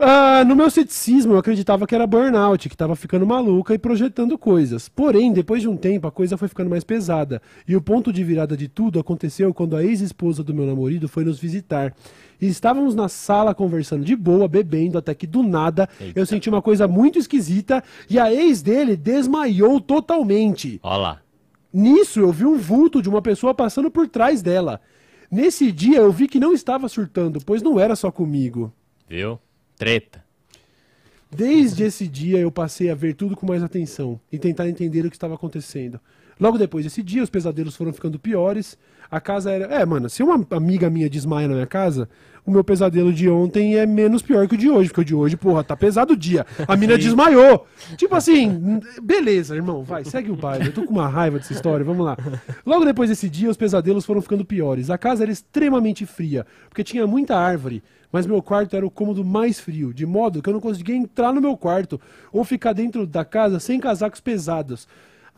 Ah, 0.04 0.44
no 0.44 0.56
meu 0.56 0.68
ceticismo, 0.68 1.34
eu 1.34 1.38
acreditava 1.38 1.86
que 1.86 1.94
era 1.94 2.08
burnout, 2.08 2.68
que 2.68 2.76
tava 2.76 2.96
ficando 2.96 3.24
maluca 3.24 3.72
e 3.72 3.78
projetando 3.78 4.36
coisas. 4.36 4.88
Porém, 4.88 5.32
depois 5.32 5.62
de 5.62 5.68
um 5.68 5.76
tempo, 5.76 6.08
a 6.08 6.10
coisa 6.10 6.36
foi 6.36 6.48
ficando 6.48 6.68
mais 6.68 6.82
pesada. 6.82 7.40
E 7.68 7.76
o 7.76 7.80
ponto 7.80 8.12
de 8.12 8.24
virada 8.24 8.56
de 8.56 8.66
tudo 8.66 8.98
aconteceu 8.98 9.54
quando 9.54 9.76
a 9.76 9.84
ex-esposa 9.84 10.42
do 10.42 10.52
meu 10.52 10.66
namorado 10.66 11.06
foi 11.06 11.24
nos 11.24 11.38
visitar. 11.38 11.94
E 12.40 12.48
estávamos 12.48 12.96
na 12.96 13.08
sala 13.08 13.54
conversando 13.54 14.04
de 14.04 14.16
boa, 14.16 14.48
bebendo, 14.48 14.98
até 14.98 15.14
que 15.14 15.24
do 15.24 15.40
nada 15.40 15.88
eu 16.16 16.26
senti 16.26 16.48
uma 16.48 16.60
coisa 16.60 16.88
muito 16.88 17.16
esquisita 17.16 17.80
e 18.10 18.18
a 18.18 18.34
ex 18.34 18.60
dele 18.60 18.96
desmaiou 18.96 19.80
totalmente. 19.80 20.80
Ó 20.82 20.96
lá. 20.96 21.22
Nisso, 21.72 22.18
eu 22.18 22.32
vi 22.32 22.44
um 22.44 22.58
vulto 22.58 23.00
de 23.00 23.08
uma 23.08 23.22
pessoa 23.22 23.54
passando 23.54 23.88
por 23.88 24.08
trás 24.08 24.42
dela. 24.42 24.80
Nesse 25.30 25.70
dia, 25.70 25.98
eu 25.98 26.10
vi 26.10 26.26
que 26.26 26.40
não 26.40 26.52
estava 26.52 26.88
surtando, 26.88 27.38
pois 27.46 27.62
não 27.62 27.78
era 27.78 27.94
só 27.94 28.10
comigo. 28.10 28.72
Viu? 29.08 29.38
Treta. 29.82 30.24
Desde 31.28 31.82
esse 31.82 32.06
dia, 32.06 32.38
eu 32.38 32.52
passei 32.52 32.88
a 32.88 32.94
ver 32.94 33.14
tudo 33.14 33.34
com 33.34 33.44
mais 33.44 33.64
atenção 33.64 34.20
e 34.30 34.38
tentar 34.38 34.68
entender 34.68 35.04
o 35.04 35.10
que 35.10 35.16
estava 35.16 35.34
acontecendo. 35.34 35.98
Logo 36.38 36.56
depois 36.56 36.84
desse 36.84 37.02
dia, 37.02 37.20
os 37.20 37.28
pesadelos 37.28 37.74
foram 37.74 37.92
ficando 37.92 38.16
piores. 38.16 38.78
A 39.10 39.20
casa 39.20 39.50
era. 39.50 39.64
É, 39.74 39.84
mano, 39.84 40.08
se 40.08 40.22
uma 40.22 40.46
amiga 40.52 40.88
minha 40.88 41.10
desmaia 41.10 41.48
na 41.48 41.54
minha 41.54 41.66
casa, 41.66 42.08
o 42.46 42.50
meu 42.52 42.62
pesadelo 42.62 43.12
de 43.12 43.28
ontem 43.28 43.76
é 43.76 43.84
menos 43.84 44.22
pior 44.22 44.46
que 44.46 44.54
o 44.54 44.58
de 44.58 44.70
hoje, 44.70 44.88
porque 44.88 45.00
o 45.00 45.04
de 45.04 45.14
hoje, 45.16 45.36
porra, 45.36 45.64
tá 45.64 45.76
pesado 45.76 46.12
o 46.12 46.16
dia. 46.16 46.46
A 46.68 46.76
mina 46.76 46.96
desmaiou. 46.98 47.66
Tipo 47.96 48.14
assim, 48.14 48.80
beleza, 49.02 49.56
irmão, 49.56 49.82
vai, 49.82 50.04
segue 50.04 50.30
o 50.30 50.36
baile. 50.36 50.66
Eu 50.66 50.72
tô 50.72 50.84
com 50.84 50.92
uma 50.92 51.08
raiva 51.08 51.38
dessa 51.38 51.52
história, 51.52 51.84
vamos 51.84 52.06
lá. 52.06 52.16
Logo 52.64 52.84
depois 52.84 53.10
desse 53.10 53.28
dia, 53.28 53.50
os 53.50 53.56
pesadelos 53.56 54.06
foram 54.06 54.22
ficando 54.22 54.44
piores. 54.44 54.90
A 54.90 54.96
casa 54.96 55.24
era 55.24 55.32
extremamente 55.32 56.06
fria, 56.06 56.46
porque 56.68 56.84
tinha 56.84 57.04
muita 57.04 57.36
árvore. 57.36 57.82
Mas 58.12 58.26
meu 58.26 58.42
quarto 58.42 58.76
era 58.76 58.86
o 58.86 58.90
cômodo 58.90 59.24
mais 59.24 59.58
frio, 59.58 59.92
de 59.94 60.04
modo 60.04 60.42
que 60.42 60.48
eu 60.50 60.52
não 60.52 60.60
conseguia 60.60 60.94
entrar 60.94 61.32
no 61.32 61.40
meu 61.40 61.56
quarto 61.56 61.98
ou 62.30 62.44
ficar 62.44 62.74
dentro 62.74 63.06
da 63.06 63.24
casa 63.24 63.58
sem 63.58 63.80
casacos 63.80 64.20
pesados. 64.20 64.86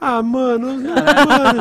Ah, 0.00 0.20
mano, 0.22 0.70
ah, 0.90 1.26
mano. 1.26 1.60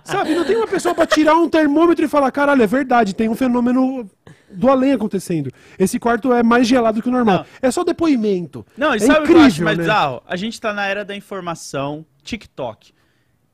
Sabe, 0.02 0.34
não 0.34 0.44
tem 0.44 0.56
uma 0.56 0.66
pessoa 0.66 0.94
pra 0.94 1.06
tirar 1.06 1.36
um 1.36 1.48
termômetro 1.48 2.02
e 2.04 2.08
falar, 2.08 2.32
caralho, 2.32 2.62
é 2.62 2.66
verdade, 2.66 3.14
tem 3.14 3.28
um 3.28 3.34
fenômeno 3.34 4.10
do 4.50 4.70
além 4.70 4.92
acontecendo. 4.92 5.52
Esse 5.78 5.98
quarto 5.98 6.32
é 6.32 6.42
mais 6.42 6.66
gelado 6.66 7.02
que 7.02 7.08
o 7.08 7.12
normal. 7.12 7.38
Não. 7.38 7.46
É 7.60 7.70
só 7.70 7.84
depoimento. 7.84 8.64
Não, 8.76 8.94
e 8.94 8.96
é 8.96 9.00
sabe 9.00 9.20
o 9.20 9.26
que 9.26 9.32
eu 9.32 9.36
acho 9.36 9.46
incrível, 9.46 9.64
mais 9.66 9.78
né? 9.78 9.84
bizarro? 9.84 10.22
A 10.26 10.34
gente 10.34 10.58
tá 10.58 10.72
na 10.72 10.86
era 10.86 11.04
da 11.04 11.14
informação, 11.14 12.06
TikTok. 12.22 12.92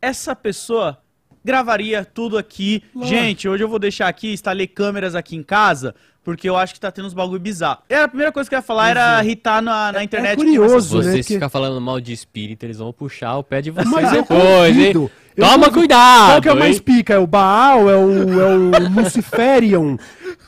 Essa 0.00 0.36
pessoa 0.36 0.98
gravaria 1.44 2.04
tudo 2.04 2.38
aqui. 2.38 2.82
Lógico. 2.94 3.14
Gente, 3.16 3.48
hoje 3.48 3.62
eu 3.62 3.68
vou 3.68 3.78
deixar 3.78 4.08
aqui, 4.08 4.32
instalei 4.32 4.66
câmeras 4.66 5.14
aqui 5.14 5.36
em 5.36 5.42
casa, 5.42 5.94
porque 6.24 6.48
eu 6.48 6.56
acho 6.56 6.72
que 6.74 6.80
tá 6.80 6.90
tendo 6.90 7.04
uns 7.06 7.12
bagulho 7.14 7.38
bizarro. 7.40 7.80
Era 7.88 8.04
a 8.04 8.08
primeira 8.08 8.32
coisa 8.32 8.48
que 8.48 8.54
eu 8.54 8.58
ia 8.58 8.62
falar 8.62 8.88
era 8.90 9.22
irritar 9.22 9.60
na, 9.60 9.92
na 9.92 10.02
internet. 10.02 10.32
é 10.32 10.36
curioso. 10.36 11.00
Se 11.02 11.06
né, 11.06 11.12
vocês 11.12 11.26
que- 11.26 11.34
ficar 11.34 11.48
falando 11.48 11.80
mal 11.80 12.00
de 12.00 12.12
espírito, 12.12 12.64
eles 12.64 12.78
vão 12.78 12.92
puxar 12.92 13.36
o 13.36 13.42
pé 13.44 13.60
de 13.60 13.70
vocês 13.70 13.90
Mas 13.90 14.12
eu 14.12 14.22
depois, 14.22 14.76
hein? 14.78 14.92
Toma 15.36 15.52
convido. 15.66 15.72
cuidado! 15.72 16.30
Qual 16.30 16.42
que 16.42 16.48
é 16.48 16.52
o 16.52 16.58
mais 16.58 16.78
pica? 16.80 17.14
É 17.14 17.18
o 17.18 17.26
Baal? 17.26 17.90
É 17.90 17.96
o, 17.96 18.40
é 18.40 18.54
o 18.56 18.70
Luciferion? 19.02 19.96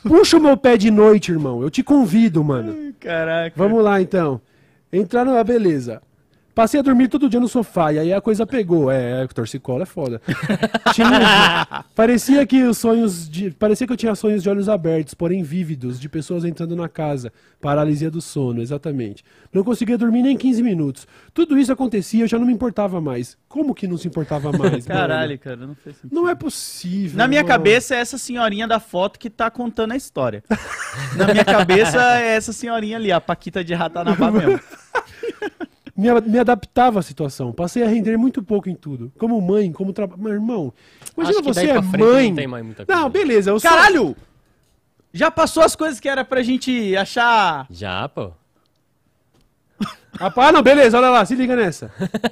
Puxa 0.02 0.36
o 0.36 0.40
meu 0.40 0.56
pé 0.56 0.76
de 0.76 0.90
noite, 0.92 1.32
irmão. 1.32 1.60
Eu 1.60 1.68
te 1.70 1.82
convido, 1.82 2.42
mano. 2.44 2.94
Caraca. 3.00 3.52
Vamos 3.56 3.82
lá, 3.82 4.00
então. 4.00 4.40
Entrar 4.92 5.24
na 5.24 5.42
beleza. 5.42 6.00
Passei 6.56 6.80
a 6.80 6.82
dormir 6.82 7.08
todo 7.08 7.28
dia 7.28 7.38
no 7.38 7.48
sofá 7.48 7.92
e 7.92 7.98
aí 7.98 8.14
a 8.14 8.18
coisa 8.18 8.46
pegou. 8.46 8.90
É, 8.90 9.22
é 9.22 9.26
torcicolo 9.26 9.82
é 9.82 9.84
foda. 9.84 10.22
Tinha- 10.94 11.84
parecia 11.94 12.46
que 12.46 12.62
os 12.62 12.78
sonhos 12.78 13.28
de, 13.28 13.50
parecia 13.50 13.86
que 13.86 13.92
eu 13.92 13.96
tinha 13.96 14.14
sonhos 14.14 14.42
de 14.42 14.48
olhos 14.48 14.66
abertos, 14.66 15.12
porém 15.12 15.42
vívidos, 15.42 16.00
de 16.00 16.08
pessoas 16.08 16.46
entrando 16.46 16.74
na 16.74 16.88
casa. 16.88 17.30
Paralisia 17.60 18.10
do 18.10 18.22
sono, 18.22 18.62
exatamente. 18.62 19.22
Não 19.52 19.62
conseguia 19.62 19.98
dormir 19.98 20.22
nem 20.22 20.34
15 20.34 20.62
minutos. 20.62 21.06
Tudo 21.34 21.58
isso 21.58 21.70
acontecia, 21.70 22.24
eu 22.24 22.28
já 22.28 22.38
não 22.38 22.46
me 22.46 22.54
importava 22.54 23.02
mais. 23.02 23.36
Como 23.50 23.74
que 23.74 23.86
não 23.86 23.98
se 23.98 24.08
importava 24.08 24.50
mais? 24.56 24.86
mano? 24.86 25.00
Caralho, 25.00 25.38
cara, 25.38 25.56
não 25.58 25.74
fez 25.74 25.96
sentido. 25.96 26.14
Não 26.14 26.26
é 26.26 26.34
possível. 26.34 27.18
Na 27.18 27.28
minha 27.28 27.40
irmão. 27.42 27.48
cabeça 27.54 27.94
é 27.94 27.98
essa 27.98 28.16
senhorinha 28.16 28.66
da 28.66 28.80
foto 28.80 29.18
que 29.18 29.28
tá 29.28 29.50
contando 29.50 29.92
a 29.92 29.96
história. 29.96 30.42
Na 31.16 31.26
minha 31.30 31.44
cabeça 31.44 31.98
é 32.18 32.28
essa 32.34 32.50
senhorinha 32.50 32.96
ali, 32.96 33.12
a 33.12 33.20
Paquita 33.20 33.62
de 33.62 33.74
Ratanabá 33.74 34.30
mesmo. 34.30 34.58
Me, 35.96 36.08
me 36.22 36.38
adaptava 36.38 36.98
à 37.00 37.02
situação. 37.02 37.52
Passei 37.52 37.82
a 37.82 37.86
render 37.88 38.16
muito 38.16 38.42
pouco 38.42 38.68
em 38.68 38.74
tudo. 38.74 39.10
Como 39.18 39.40
mãe, 39.40 39.72
como 39.72 39.92
trabalho. 39.92 40.20
Meu 40.22 40.32
irmão, 40.32 40.72
imagina 41.16 41.38
Acho 41.38 41.42
que 41.48 41.54
você 41.54 41.66
daí 41.66 41.76
é 41.76 41.80
mãe. 41.80 42.28
não 42.28 42.36
tem 42.36 42.46
mais 42.46 42.64
muita 42.64 42.84
coisa. 42.84 43.00
Não, 43.00 43.08
beleza. 43.10 43.50
Eu 43.50 43.58
sou- 43.60 43.70
Caralho! 43.70 44.16
Já 45.12 45.30
passou 45.30 45.62
as 45.62 45.74
coisas 45.74 45.98
que 45.98 46.08
era 46.08 46.24
pra 46.24 46.42
gente 46.42 46.94
achar. 46.96 47.66
Já, 47.70 48.08
pô. 48.08 48.32
Rapaz, 50.18 50.48
ah, 50.48 50.52
não, 50.52 50.62
beleza, 50.62 50.96
olha 50.96 51.10
lá, 51.10 51.24
se 51.26 51.34
liga 51.34 51.54
nessa. 51.54 51.90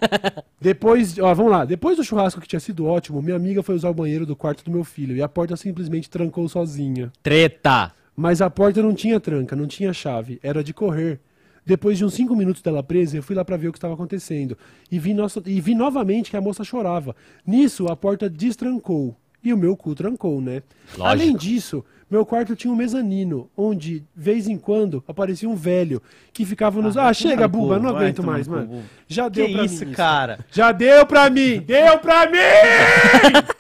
Depois, 0.59 1.19
ó, 1.19 1.35
vamos 1.35 1.53
lá. 1.53 1.65
Depois 1.67 1.97
do 1.99 2.05
churrasco 2.05 2.41
que 2.41 2.49
tinha 2.49 2.61
sido 2.61 2.87
ótimo, 2.87 3.21
minha 3.21 3.37
amiga 3.37 3.63
foi 3.63 3.75
usar 3.75 3.91
o 3.91 3.95
banheiro 3.95 4.25
do 4.25 4.35
quarto 4.35 4.65
do 4.65 4.71
meu 4.71 4.85
filho 4.85 5.15
e 5.15 5.23
a 5.23 5.29
porta 5.29 5.55
simplesmente 5.57 6.09
trancou 6.09 6.49
sozinha. 6.49 7.13
Treta! 7.23 7.93
Mas 8.17 8.41
a 8.41 8.49
porta 8.49 8.83
não 8.83 8.95
tinha 8.95 9.21
tranca, 9.21 9.55
não 9.55 9.67
tinha 9.67 9.93
chave, 9.93 10.39
era 10.43 10.65
de 10.65 10.73
correr. 10.73 11.21
Depois 11.67 11.97
de 11.99 12.05
uns 12.05 12.15
cinco 12.15 12.37
minutos 12.37 12.61
dela 12.63 12.83
presa, 12.83 13.17
eu 13.17 13.23
fui 13.23 13.35
lá 13.35 13.45
para 13.45 13.57
ver 13.57 13.69
o 13.69 13.73
que 13.73 13.79
estava 13.79 13.95
acontecendo. 13.95 14.57
E 14.91 14.99
vi, 14.99 15.15
nossa, 15.15 15.43
e 15.47 15.61
vi 15.61 15.75
novamente 15.75 16.31
que 16.31 16.37
a 16.37 16.41
moça 16.41 16.63
chorava. 16.65 17.17
Nisso, 17.47 17.87
a 17.89 17.97
porta 17.97 18.29
destrancou. 18.29 19.17
E 19.43 19.53
o 19.53 19.57
meu 19.59 19.77
cu 19.77 19.95
trancou, 19.95 20.41
né? 20.41 20.63
Lógico. 20.97 21.07
Além 21.07 21.37
disso, 21.37 21.85
meu 22.11 22.25
quarto 22.25 22.57
tinha 22.57 22.73
um 22.73 22.77
mezanino, 22.77 23.51
onde, 23.57 24.03
vez 24.17 24.49
em 24.49 24.57
quando, 24.57 25.05
aparecia 25.07 25.49
um 25.49 25.55
velho 25.55 26.01
que 26.33 26.47
ficava 26.47 26.81
nos. 26.81 26.97
Ah, 26.97 27.13
chega, 27.13 27.47
tomar 27.47 27.49
no 27.49 27.59
Buba, 27.59 27.79
não 27.79 27.93
vai 27.93 28.03
aguento 28.05 28.17
tomar 28.17 28.33
mais, 28.33 28.49
mano. 28.49 28.67
Buba. 28.67 28.83
Já 29.07 29.25
Que 29.25 29.31
deu 29.37 29.53
pra 29.53 29.65
isso, 29.65 29.85
mim. 29.87 29.93
cara? 29.93 30.39
Já 30.51 30.73
deu 30.73 31.05
pra 31.07 31.29
mim! 31.29 31.61
Deu 31.61 31.99
pra 31.99 32.27
mim! 32.27 32.39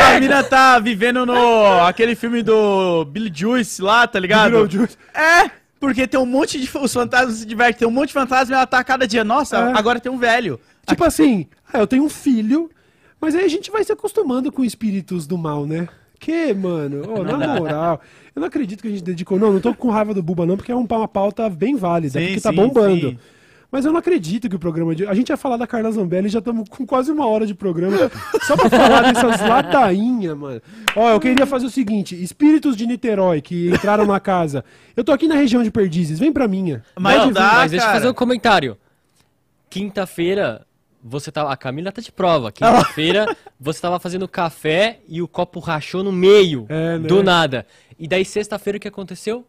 A 0.00 0.18
mina 0.18 0.42
tá 0.42 0.78
vivendo 0.78 1.26
no 1.26 1.80
aquele 1.84 2.14
filme 2.14 2.42
do 2.42 3.04
Billy 3.04 3.30
Juice 3.34 3.82
lá, 3.82 4.06
tá 4.06 4.18
ligado? 4.18 4.52
Beetlejuice. 4.52 4.96
É, 5.12 5.50
porque 5.84 6.06
tem 6.06 6.18
um 6.20 6.26
monte 6.26 6.60
de. 6.60 6.70
Os 6.78 6.92
fantasmas 6.92 7.36
se 7.38 7.46
divertem, 7.46 7.80
tem 7.80 7.88
um 7.88 7.90
monte 7.90 8.08
de 8.08 8.14
fantasma 8.14 8.54
e 8.54 8.56
ela 8.56 8.66
tá 8.66 8.78
a 8.78 8.84
cada 8.84 9.06
dia. 9.06 9.22
Nossa, 9.24 9.56
É. 9.58 9.78
agora 9.78 10.00
tem 10.00 10.10
um 10.10 10.18
velho. 10.18 10.58
Tipo 10.86 11.04
assim, 11.04 11.46
ah, 11.72 11.78
eu 11.78 11.86
tenho 11.86 12.04
um 12.04 12.08
filho, 12.08 12.70
mas 13.20 13.34
aí 13.34 13.44
a 13.44 13.48
gente 13.48 13.70
vai 13.70 13.82
se 13.84 13.92
acostumando 13.92 14.50
com 14.52 14.64
espíritos 14.64 15.26
do 15.26 15.38
mal, 15.38 15.66
né? 15.66 15.88
Que, 16.20 16.54
mano, 16.54 17.02
ô, 17.20 17.22
na 17.24 17.36
moral, 17.60 18.00
eu 18.34 18.40
não 18.40 18.46
acredito 18.48 18.80
que 18.82 18.88
a 18.88 18.90
gente 18.90 19.02
dedicou. 19.02 19.38
Não, 19.38 19.52
não 19.52 19.60
tô 19.60 19.74
com 19.74 19.90
raiva 19.90 20.14
do 20.14 20.22
Buba, 20.22 20.46
não, 20.46 20.56
porque 20.56 20.72
é 20.72 20.76
um- 20.76 20.86
uma 20.90 21.08
pauta 21.08 21.48
bem 21.50 21.76
válida, 21.76 22.18
Sim, 22.18 22.26
porque 22.26 22.40
tá 22.40 22.50
sim, 22.50 22.56
bombando. 22.56 23.10
sim. 23.10 23.18
Mas 23.74 23.84
eu 23.84 23.90
não 23.90 23.98
acredito 23.98 24.48
que 24.48 24.54
o 24.54 24.58
programa 24.60 24.94
de. 24.94 25.04
A 25.04 25.14
gente 25.14 25.30
ia 25.30 25.36
falar 25.36 25.56
da 25.56 25.66
Carla 25.66 25.90
Zambelli 25.90 26.28
e 26.28 26.30
já 26.30 26.38
estamos 26.38 26.68
com 26.68 26.86
quase 26.86 27.10
uma 27.10 27.26
hora 27.26 27.44
de 27.44 27.56
programa 27.56 28.08
só 28.42 28.56
pra 28.56 28.70
falar 28.70 29.02
dessas 29.02 29.40
ladainhas, 29.40 30.38
mano. 30.38 30.62
Ó, 30.94 31.10
eu 31.10 31.18
queria 31.18 31.44
fazer 31.44 31.66
o 31.66 31.70
seguinte: 31.70 32.14
espíritos 32.22 32.76
de 32.76 32.86
Niterói 32.86 33.42
que 33.42 33.70
entraram 33.70 34.06
na 34.06 34.20
casa. 34.20 34.64
Eu 34.96 35.02
tô 35.02 35.10
aqui 35.10 35.26
na 35.26 35.34
região 35.34 35.60
de 35.60 35.72
Perdizes, 35.72 36.20
vem 36.20 36.32
pra 36.32 36.46
minha. 36.46 36.84
Mas 36.96 37.18
não 37.18 37.32
dá, 37.32 37.54
Mas 37.54 37.72
deixa 37.72 37.84
eu 37.84 37.90
fazer 37.90 38.08
um 38.08 38.14
comentário. 38.14 38.78
Quinta-feira, 39.68 40.64
você 41.02 41.32
tava. 41.32 41.52
A 41.52 41.56
Camila 41.56 41.90
tá 41.90 42.00
de 42.00 42.12
prova. 42.12 42.52
Quinta-feira, 42.52 43.36
você 43.58 43.80
tava 43.80 43.98
fazendo 43.98 44.28
café 44.28 45.00
e 45.08 45.20
o 45.20 45.26
copo 45.26 45.58
rachou 45.58 46.04
no 46.04 46.12
meio. 46.12 46.64
É, 46.68 46.96
né? 46.96 47.08
Do 47.08 47.24
nada. 47.24 47.66
E 47.98 48.06
daí, 48.06 48.24
sexta-feira, 48.24 48.76
o 48.76 48.80
que 48.80 48.86
aconteceu? 48.86 49.44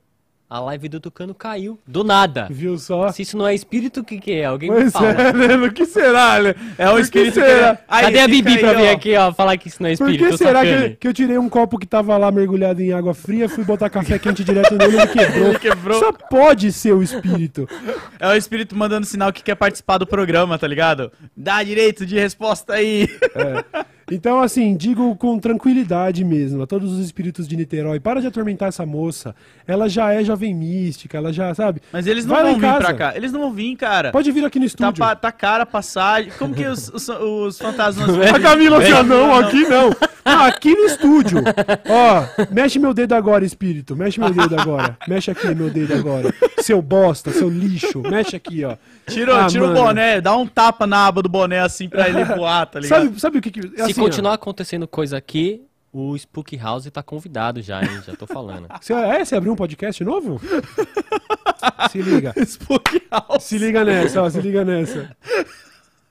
A 0.48 0.60
live 0.60 0.88
do 0.88 1.00
Tucano 1.00 1.34
caiu. 1.34 1.80
Do 1.88 2.04
nada. 2.04 2.48
Viu 2.52 2.78
só? 2.78 3.12
Se 3.12 3.24
isso 3.24 3.36
não 3.36 3.48
é 3.48 3.56
espírito, 3.56 4.02
o 4.02 4.04
que, 4.04 4.20
que 4.20 4.32
é? 4.32 4.46
Alguém 4.46 4.70
me 4.70 4.76
Pois 4.82 4.94
fala. 4.94 5.08
é, 5.10 5.34
né? 5.34 5.56
O 5.56 5.74
que 5.74 5.86
será, 5.88 6.40
né? 6.40 6.54
É 6.78 6.88
o 6.88 6.92
Por 6.92 6.96
que 6.98 7.02
espírito 7.02 7.34
será? 7.34 7.80
Aí, 7.88 8.06
Cadê 8.06 8.20
a 8.20 8.28
Bibi 8.28 8.52
aí, 8.52 8.58
pra 8.60 8.74
vir 8.74 8.90
aqui, 8.90 9.16
ó, 9.16 9.34
falar 9.34 9.58
que 9.58 9.68
isso 9.70 9.82
não 9.82 9.90
é 9.90 9.98
Por 9.98 10.08
espírito? 10.10 10.30
que 10.30 10.38
será 10.38 10.62
que, 10.62 10.90
que 10.98 11.08
eu 11.08 11.14
tirei 11.14 11.38
um 11.40 11.50
copo 11.50 11.80
que 11.80 11.88
tava 11.88 12.16
lá 12.16 12.32
mergulhado 12.32 12.80
em 12.80 12.94
água 12.94 13.16
fria, 13.16 13.50
fui 13.50 13.64
botar 13.64 13.90
café 13.90 14.20
quente 14.20 14.44
direto 14.44 14.76
nele 14.76 14.98
e 14.98 15.00
ele 15.00 15.08
quebrou? 15.08 15.48
Ele 15.50 15.60
quebrou. 15.60 16.00
Só 16.00 16.12
pode 16.12 16.72
ser 16.72 16.94
o 16.94 17.02
espírito. 17.02 17.68
É 18.20 18.28
o 18.28 18.36
espírito 18.36 18.76
mandando 18.76 19.08
sinal 19.08 19.34
que 19.34 19.42
quer 19.42 19.56
participar 19.56 19.98
do 19.98 20.06
programa, 20.06 20.60
tá 20.60 20.68
ligado? 20.68 21.12
Dá 21.36 21.64
direito 21.64 22.06
de 22.06 22.16
resposta 22.20 22.74
aí. 22.76 23.10
Então, 24.12 24.40
assim, 24.40 24.76
digo 24.78 25.16
com 25.16 25.40
tranquilidade 25.40 26.24
mesmo 26.24 26.62
a 26.62 26.68
todos 26.68 26.94
os 26.94 27.00
espíritos 27.04 27.48
de 27.48 27.58
Niterói, 27.58 28.00
para 28.00 28.22
de 28.22 28.28
atormentar 28.28 28.70
essa 28.70 28.86
moça. 28.86 29.36
Ela 29.68 29.90
já 29.90 30.14
é 30.14 30.24
jovem 30.24 30.54
mística, 30.54 31.18
ela 31.18 31.34
já, 31.34 31.54
sabe? 31.56 31.82
Mas 31.92 32.06
eles 32.06 32.24
não 32.26 32.36
Vai 32.36 32.44
vão 32.44 32.54
vir 32.56 32.62
casa. 32.62 32.78
pra 32.80 32.94
cá. 32.94 33.14
Eles 33.16 33.32
não 33.32 33.40
vão 33.40 33.52
vir, 33.52 33.76
cara. 33.76 34.12
Pode 34.12 34.32
vir 34.32 34.46
aqui 34.46 34.60
no 34.60 34.66
Tá, 34.66 34.68
estúdio. 34.68 35.00
pa- 35.00 35.16
tá 35.16 35.32
cara 35.32 35.64
a 35.64 35.66
passagem. 35.66 36.32
Como 36.38 36.54
que 36.54 36.66
os, 36.66 36.90
os, 36.90 37.10
os 37.10 37.58
fantasmas 37.58 38.08
A 38.30 38.40
Camila 38.40 38.78
assim, 38.78 38.94
ó, 38.94 39.02
não, 39.04 39.28
Não. 39.28 39.36
aqui 39.40 39.64
não. 39.68 39.90
Não, 40.24 40.44
aqui 40.44 40.74
no 40.74 40.86
estúdio. 40.86 41.40
Ó, 41.88 42.46
mexe 42.52 42.80
meu 42.80 42.94
dedo 42.94 43.14
agora, 43.14 43.46
espírito. 43.46 43.96
Mexe 43.96 44.20
meu 44.20 44.32
dedo 44.32 44.60
agora. 44.60 44.98
Mexe 45.08 45.30
aqui 45.32 45.54
meu 45.54 45.70
dedo 45.70 45.94
agora. 45.94 46.34
Seu 46.60 46.82
bosta, 46.82 47.32
seu 47.32 47.50
lixo. 47.50 48.02
Mexe 48.02 48.36
aqui, 48.36 48.64
ó. 48.66 48.76
Tira, 49.08 49.46
Ah, 49.46 49.48
tira 49.48 49.66
o 49.66 49.74
boné, 49.74 50.20
dá 50.20 50.36
um 50.36 50.48
tapa 50.48 50.88
na 50.88 51.08
aba 51.08 51.22
do 51.22 51.30
boné 51.30 51.60
assim 51.60 51.88
pra 51.88 52.10
ele 52.10 52.24
voar, 52.24 52.66
tá 52.66 52.80
ligado? 52.80 53.04
Sabe, 53.04 53.20
sabe 53.20 53.38
o 53.38 53.42
que 53.42 53.52
que... 53.52 53.62
Se 53.62 53.82
assim, 53.82 54.02
ó, 54.02 54.04
continuar 54.04 54.34
acontecendo 54.34 54.88
coisa 54.88 55.16
aqui, 55.18 55.62
o 55.94 56.16
Spook 56.18 56.58
House 56.58 56.90
tá 56.92 57.02
convidado 57.02 57.62
já, 57.62 57.82
hein? 57.82 58.02
Já 58.06 58.16
tô 58.16 58.28
falando. 58.28 58.68
Você, 58.82 58.94
é, 58.94 59.24
você 59.24 59.36
abriu 59.36 59.54
um 59.54 59.56
podcast 59.56 60.04
novo? 60.04 60.42
se 61.90 62.02
liga. 62.02 62.34
Spook 62.46 63.02
House. 63.10 63.44
Se 63.44 63.58
liga 63.58 63.86
nessa, 63.86 64.22
ó, 64.22 64.30
se 64.30 64.42
liga 64.42 64.66
nessa. 64.66 65.16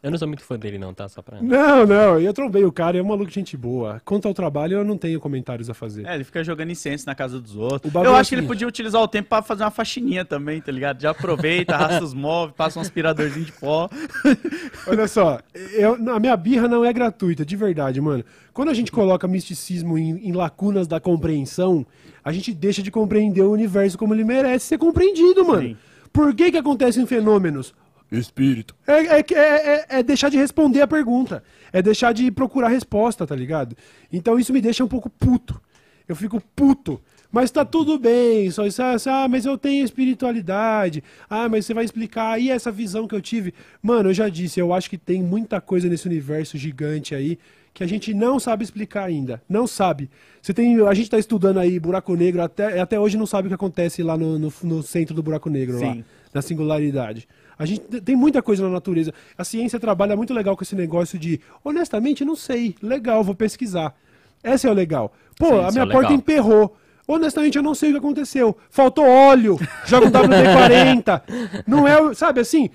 Eu 0.05 0.11
não 0.11 0.19
sou 0.19 0.29
muito 0.29 0.45
fã 0.45 0.59
dele, 0.59 0.77
não, 0.77 0.93
tá? 0.93 1.09
Só 1.09 1.23
pra. 1.23 1.41
Não, 1.41 1.87
não, 1.87 2.21
eu 2.21 2.31
trombei 2.35 2.63
o 2.63 2.71
cara, 2.71 2.99
é 2.99 3.03
um 3.03 3.07
maluco 3.07 3.31
de 3.31 3.35
gente 3.35 3.57
boa. 3.57 4.03
Quanto 4.05 4.29
ao 4.29 4.35
trabalho, 4.35 4.77
eu 4.77 4.85
não 4.85 4.99
tenho 4.99 5.19
comentários 5.19 5.71
a 5.71 5.75
fazer. 5.75 6.05
É, 6.07 6.15
ele 6.15 6.25
fica 6.25 6.45
jogando 6.45 6.71
incenso 6.71 7.07
na 7.07 7.15
casa 7.15 7.41
dos 7.41 7.57
outros. 7.57 7.93
Eu 7.95 8.15
é 8.15 8.21
acho 8.21 8.29
que 8.29 8.35
ele 8.35 8.41
assim. 8.43 8.49
podia 8.49 8.69
utilizar 8.69 9.01
o 9.01 9.09
tempo 9.09 9.31
pra 9.31 9.41
fazer 9.41 9.63
uma 9.63 9.71
faxininha 9.71 10.23
também, 10.23 10.61
tá 10.61 10.71
ligado? 10.71 11.01
Já 11.01 11.09
aproveita, 11.09 11.75
arrasta 11.75 12.05
os 12.05 12.13
móveis, 12.13 12.55
passa 12.55 12.79
um 12.79 12.83
aspiradorzinho 12.83 13.47
de 13.47 13.53
pó. 13.53 13.89
Olha 14.87 15.09
só, 15.09 15.41
eu, 15.73 15.95
a 16.15 16.21
minha 16.21 16.37
birra 16.37 16.69
não 16.69 16.85
é 16.85 16.93
gratuita, 16.93 17.43
de 17.43 17.57
verdade, 17.57 17.99
mano. 17.99 18.23
Quando 18.53 18.69
a 18.69 18.75
gente 18.75 18.93
coloca 18.93 19.27
misticismo 19.27 19.97
em, 19.97 20.29
em 20.29 20.33
lacunas 20.33 20.87
da 20.87 21.01
compreensão, 21.01 21.87
a 22.23 22.31
gente 22.31 22.53
deixa 22.53 22.83
de 22.83 22.91
compreender 22.91 23.41
o 23.41 23.53
universo 23.53 23.97
como 23.97 24.13
ele 24.13 24.23
merece 24.23 24.67
ser 24.67 24.77
compreendido, 24.77 25.47
mano. 25.47 25.63
Sim. 25.63 25.77
Por 26.13 26.35
que 26.35 26.53
que 26.53 26.59
acontecem 26.59 27.07
fenômenos? 27.07 27.75
Espírito. 28.11 28.75
É, 28.87 28.93
é, 28.93 29.25
é, 29.35 29.37
é- 29.39 29.87
é 29.99 30.03
deixar 30.03 30.29
de 30.29 30.37
responder 30.37 30.83
a 30.83 30.87
pergunta. 30.87 31.43
É 31.73 31.83
deixar 31.83 32.13
de 32.13 32.31
procurar 32.31 32.69
resposta, 32.69 33.27
tá 33.27 33.35
ligado? 33.35 33.77
Então 34.13 34.39
isso 34.39 34.53
me 34.53 34.61
deixa 34.61 34.85
um 34.85 34.89
pouco 34.89 35.11
puto. 35.11 35.61
Eu 36.07 36.15
fico 36.15 36.41
puto. 36.55 37.01
Mas 37.33 37.51
tá 37.51 37.65
tudo 37.65 37.99
bem, 37.99 38.49
só 38.53 38.65
isso, 38.65 38.81
ah, 38.81 38.95
ah, 39.07 39.27
mas 39.29 39.45
eu 39.45 39.59
tenho 39.59 39.85
espiritualidade. 39.85 41.03
Ah, 41.29 41.49
mas 41.49 41.67
você 41.67 41.75
vai 41.75 41.85
explicar. 41.85 42.41
E 42.41 42.49
essa 42.49 42.71
visão 42.71 43.09
que 43.09 43.15
eu 43.15 43.21
tive? 43.21 43.53
Mano, 43.83 44.11
eu 44.11 44.15
já 44.15 44.29
disse, 44.29 44.61
eu 44.61 44.73
acho 44.73 44.89
que 44.89 44.97
tem 44.97 45.21
muita 45.21 45.61
coisa 45.61 45.89
nesse 45.89 46.07
universo 46.07 46.57
gigante 46.57 47.13
aí 47.13 47.37
que 47.75 47.83
a 47.83 47.89
gente 47.89 48.15
não 48.15 48.39
sabe 48.39 48.63
explicar 48.63 49.03
ainda. 49.03 49.43
Não 49.49 49.67
sabe. 49.67 50.09
Você 50.41 50.55
tem, 50.55 50.81
a 50.87 50.95
gente 50.95 51.11
tá 51.11 51.19
estudando 51.19 51.59
aí 51.59 51.81
buraco 51.81 52.15
negro, 52.15 52.41
até, 52.41 52.81
até 52.81 53.01
hoje 53.01 53.17
não 53.17 53.27
sabe 53.27 53.49
o 53.49 53.51
que 53.51 53.55
acontece 53.57 54.01
lá 54.01 54.17
no, 54.17 54.39
no, 54.39 54.53
no 54.63 54.83
centro 54.85 55.13
do 55.13 55.23
buraco 55.25 55.51
negro, 55.51 55.81
lá, 55.81 55.93
Sim. 55.93 56.05
na 56.33 56.41
singularidade. 56.41 57.27
A 57.59 57.65
gente 57.67 57.81
te- 57.83 58.01
tem 58.01 58.17
muita 58.17 58.43
coisa 58.43 58.63
na 58.63 58.69
natureza. 58.71 59.13
A 59.39 59.45
ciência 59.45 59.79
trabalha 59.79 60.17
muito 60.17 60.33
legal 60.35 60.57
com 60.57 60.63
esse 60.65 60.75
negócio 60.75 61.19
de, 61.19 61.41
honestamente, 61.65 62.25
não 62.25 62.35
sei. 62.37 62.75
Legal, 62.83 63.23
vou 63.23 63.35
pesquisar. 63.35 63.95
Esse 64.43 64.67
é 64.67 64.71
o 64.71 64.75
legal. 64.75 65.13
Pô, 65.39 65.47
Sim, 65.47 65.65
a 65.65 65.71
minha 65.71 65.83
é 65.85 65.87
porta 65.87 65.99
legal. 66.09 66.13
emperrou. 66.15 66.77
Honestamente, 67.07 67.57
eu 67.57 67.63
não 67.63 67.75
sei 67.75 67.91
o 67.91 67.93
que 67.93 67.99
aconteceu. 67.99 68.57
Faltou 68.71 69.05
óleo, 69.07 69.59
joga 69.85 70.07
um 70.07 70.11
WD-40. 70.11 71.23
Não 71.67 71.87
é, 71.87 72.01
o- 72.01 72.15
sabe 72.15 72.41
assim, 72.41 72.71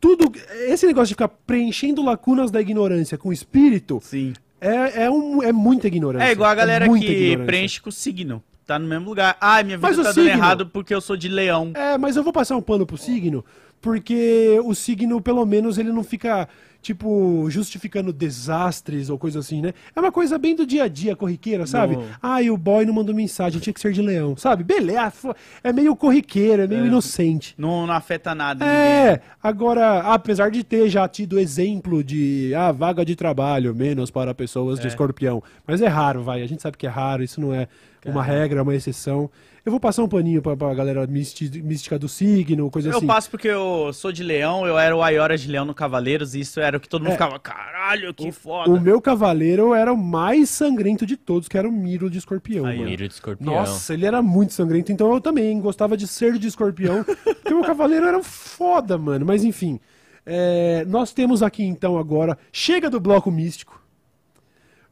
tudo. 0.00 0.30
Esse 0.66 0.86
negócio 0.86 1.06
de 1.08 1.14
ficar 1.14 1.28
preenchendo 1.28 2.02
lacunas 2.02 2.50
da 2.50 2.60
ignorância 2.60 3.16
com 3.16 3.32
espírito 3.32 4.00
Sim. 4.02 4.32
é, 4.60 5.04
é, 5.04 5.10
um, 5.10 5.42
é 5.42 5.52
muita 5.52 5.86
ignorância. 5.86 6.26
É 6.26 6.32
igual 6.32 6.50
a 6.50 6.54
galera 6.54 6.86
muita 6.86 7.06
que 7.06 7.12
ignorância. 7.12 7.46
preenche 7.46 7.80
com 7.80 7.88
o 7.88 7.92
signo. 7.92 8.42
Tá 8.66 8.78
no 8.78 8.86
mesmo 8.86 9.08
lugar. 9.08 9.36
Ah, 9.40 9.62
minha 9.62 9.78
vida 9.78 9.86
Mas 9.88 9.96
tá 9.96 10.02
dando 10.02 10.14
signo- 10.14 10.28
errado 10.30 10.66
porque 10.66 10.92
eu 10.94 11.00
sou 11.00 11.16
de 11.16 11.28
leão. 11.28 11.70
É, 11.74 11.96
mas 11.96 12.16
eu 12.16 12.22
vou 12.24 12.32
passar 12.32 12.54
um 12.56 12.60
pano 12.60 12.84
pro 12.84 12.98
signo, 12.98 13.44
porque 13.80 14.60
o 14.64 14.74
signo, 14.74 15.20
pelo 15.20 15.44
menos, 15.46 15.78
ele 15.78 15.92
não 15.92 16.02
fica, 16.02 16.48
tipo, 16.82 17.46
justificando 17.50 18.12
desastres 18.12 19.10
ou 19.10 19.18
coisa 19.18 19.38
assim, 19.40 19.60
né? 19.60 19.72
É 19.94 20.00
uma 20.00 20.10
coisa 20.12 20.38
bem 20.38 20.54
do 20.56 20.66
dia 20.66 20.84
a 20.84 20.88
dia, 20.88 21.14
corriqueira, 21.14 21.66
sabe? 21.66 21.96
Não. 21.96 22.04
Ah, 22.22 22.42
e 22.42 22.50
o 22.50 22.56
boy 22.56 22.84
não 22.84 22.92
mandou 22.94 23.14
mensagem, 23.14 23.60
tinha 23.60 23.72
que 23.72 23.80
ser 23.80 23.92
de 23.92 24.02
leão, 24.02 24.36
sabe? 24.36 24.64
Beleza, 24.64 25.10
fo- 25.10 25.34
é 25.62 25.72
meio 25.72 25.94
corriqueiro, 25.94 26.62
é 26.62 26.66
meio 26.66 26.86
inocente. 26.86 27.54
Não, 27.58 27.86
não 27.86 27.94
afeta 27.94 28.34
nada 28.34 28.64
ninguém. 28.64 28.80
É, 29.14 29.20
agora, 29.42 30.00
apesar 30.00 30.50
de 30.50 30.64
ter 30.64 30.88
já 30.88 31.06
tido 31.08 31.38
exemplo 31.38 32.02
de 32.02 32.52
ah, 32.56 32.72
vaga 32.72 33.04
de 33.04 33.14
trabalho, 33.14 33.74
menos 33.74 34.10
para 34.10 34.34
pessoas 34.34 34.78
de 34.78 34.86
escorpião. 34.88 35.42
Mas 35.66 35.80
é 35.82 35.86
raro, 35.88 36.22
vai. 36.22 36.42
A 36.42 36.46
gente 36.46 36.62
sabe 36.62 36.76
que 36.76 36.86
é 36.86 36.90
raro, 36.90 37.22
isso 37.22 37.40
não 37.40 37.54
é 37.54 37.68
uma 38.04 38.22
regra, 38.22 38.60
é 38.60 38.62
uma 38.62 38.74
exceção. 38.74 39.30
Eu 39.68 39.70
vou 39.70 39.78
passar 39.78 40.02
um 40.02 40.08
paninho 40.08 40.40
pra, 40.40 40.56
pra 40.56 40.72
galera 40.72 41.06
mística 41.06 41.98
do 41.98 42.08
signo, 42.08 42.70
coisa 42.70 42.88
Eu 42.88 42.96
assim. 42.96 43.06
passo 43.06 43.30
porque 43.30 43.48
eu 43.48 43.92
sou 43.92 44.10
de 44.10 44.22
leão, 44.24 44.66
eu 44.66 44.78
era 44.78 44.96
o 44.96 45.02
Ayora 45.02 45.36
de 45.36 45.46
leão 45.46 45.66
no 45.66 45.74
Cavaleiros, 45.74 46.34
e 46.34 46.40
isso 46.40 46.58
era 46.58 46.78
o 46.78 46.80
que 46.80 46.88
todo 46.88 47.02
mundo 47.02 47.10
É. 47.10 47.12
ficava, 47.12 47.38
caralho, 47.38 48.14
que 48.14 48.32
foda. 48.32 48.70
O 48.70 48.80
meu 48.80 48.98
cavaleiro 48.98 49.74
era 49.74 49.92
o 49.92 49.96
mais 49.96 50.48
sangrento 50.48 51.04
de 51.04 51.18
todos, 51.18 51.48
que 51.48 51.58
era 51.58 51.68
o 51.68 51.70
Miro 51.70 52.08
de 52.08 52.16
escorpião. 52.16 52.64
Aí, 52.64 52.78
mano. 52.78 52.88
Miro 52.88 53.06
de 53.06 53.12
escorpião. 53.12 53.52
Nossa, 53.56 53.92
ele 53.92 54.06
era 54.06 54.22
muito 54.22 54.54
sangrento, 54.54 54.90
então 54.90 55.12
eu 55.12 55.20
também 55.20 55.60
gostava 55.60 55.98
de 55.98 56.06
ser 56.06 56.38
de 56.38 56.48
escorpião, 56.48 57.04
porque 57.22 57.52
o 57.52 57.56
meu 57.58 57.64
cavaleiro 57.66 58.06
era 58.06 58.16
um 58.16 58.22
foda, 58.22 58.96
mano. 58.96 59.26
Mas 59.26 59.44
enfim, 59.44 59.78
é, 60.24 60.82
nós 60.88 61.12
temos 61.12 61.42
aqui 61.42 61.62
então 61.62 61.98
agora, 61.98 62.38
chega 62.50 62.88
do 62.88 62.98
bloco 62.98 63.30
místico, 63.30 63.77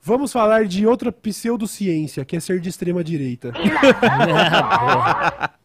vamos 0.06 0.32
falar 0.32 0.66
de 0.66 0.86
outra 0.86 1.10
pseudociência, 1.10 2.24
que 2.24 2.36
é 2.36 2.40
ser 2.40 2.60
de 2.60 2.68
extrema 2.68 3.02
direita. 3.02 3.52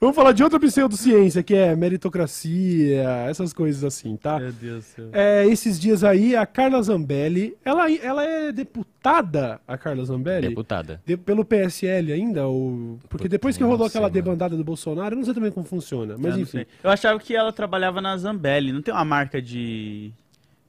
Vamos 0.00 0.16
falar 0.16 0.32
de 0.32 0.42
outra 0.42 0.58
pseudociência, 0.58 1.42
que 1.42 1.54
é 1.54 1.76
meritocracia, 1.76 3.06
essas 3.28 3.52
coisas 3.52 3.84
assim, 3.84 4.16
tá? 4.16 4.38
Meu 4.38 4.50
Deus 4.50 4.78
do 4.78 4.88
céu. 4.88 5.08
É, 5.12 5.46
esses 5.46 5.78
dias 5.78 6.02
aí, 6.02 6.34
a 6.34 6.46
Carla 6.46 6.82
Zambelli, 6.82 7.54
ela, 7.62 7.92
ela 7.92 8.24
é 8.24 8.50
deputada, 8.50 9.60
a 9.68 9.76
Carla 9.76 10.02
Zambelli? 10.06 10.48
Deputada. 10.48 11.02
De- 11.04 11.18
pelo 11.18 11.44
PSL 11.44 12.14
ainda? 12.14 12.46
Ou... 12.46 12.98
Porque 13.10 13.28
depois 13.28 13.58
que 13.58 13.62
rolou 13.62 13.80
sei, 13.80 13.88
aquela 13.88 14.04
mano. 14.04 14.14
debandada 14.14 14.56
do 14.56 14.64
Bolsonaro, 14.64 15.14
eu 15.14 15.18
não 15.18 15.24
sei 15.24 15.34
também 15.34 15.52
como 15.52 15.66
funciona, 15.66 16.16
mas 16.18 16.34
enfim. 16.34 16.50
sei. 16.50 16.66
Eu 16.82 16.88
achava 16.88 17.20
que 17.20 17.36
ela 17.36 17.52
trabalhava 17.52 18.00
na 18.00 18.16
Zambelli. 18.16 18.72
Não 18.72 18.80
tem 18.80 18.94
uma 18.94 19.04
marca 19.04 19.42
de. 19.42 20.12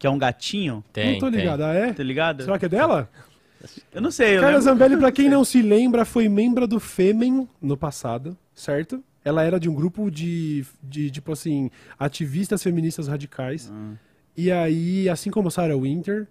Que 0.02 0.08
é 0.08 0.10
um 0.10 0.18
gatinho? 0.18 0.84
Tem, 0.92 1.12
não 1.12 1.20
tô 1.20 1.30
tem. 1.30 1.42
ligado, 1.42 1.64
ah, 1.64 1.76
é? 1.76 1.94
Tá 1.94 2.02
ligado? 2.02 2.44
Será 2.44 2.58
que 2.58 2.66
é 2.66 2.70
dela? 2.70 3.08
Eu 3.94 4.02
não 4.02 4.10
sei. 4.10 4.38
Eu 4.38 4.42
Carla 4.42 4.60
Zambelli, 4.60 4.98
pra 4.98 5.12
quem 5.12 5.30
não 5.30 5.46
se 5.46 5.62
lembra, 5.62 6.04
foi 6.04 6.28
membro 6.28 6.66
do 6.66 6.80
Fêmen 6.80 7.48
no 7.62 7.78
passado, 7.78 8.36
certo? 8.56 9.04
Ela 9.24 9.44
era 9.44 9.60
de 9.60 9.70
um 9.70 9.76
grupo 9.76 10.10
de, 10.10 10.66
de 10.82 11.12
tipo 11.12 11.32
assim, 11.32 11.70
ativistas 12.00 12.64
feministas 12.64 13.08
radicais. 13.08 13.72
Ah. 13.72 13.94
E 14.36 14.52
aí, 14.52 15.08
assim 15.08 15.30
como 15.30 15.50
a 15.50 15.52
Sarah 15.52 15.78
Winter, 15.78 16.28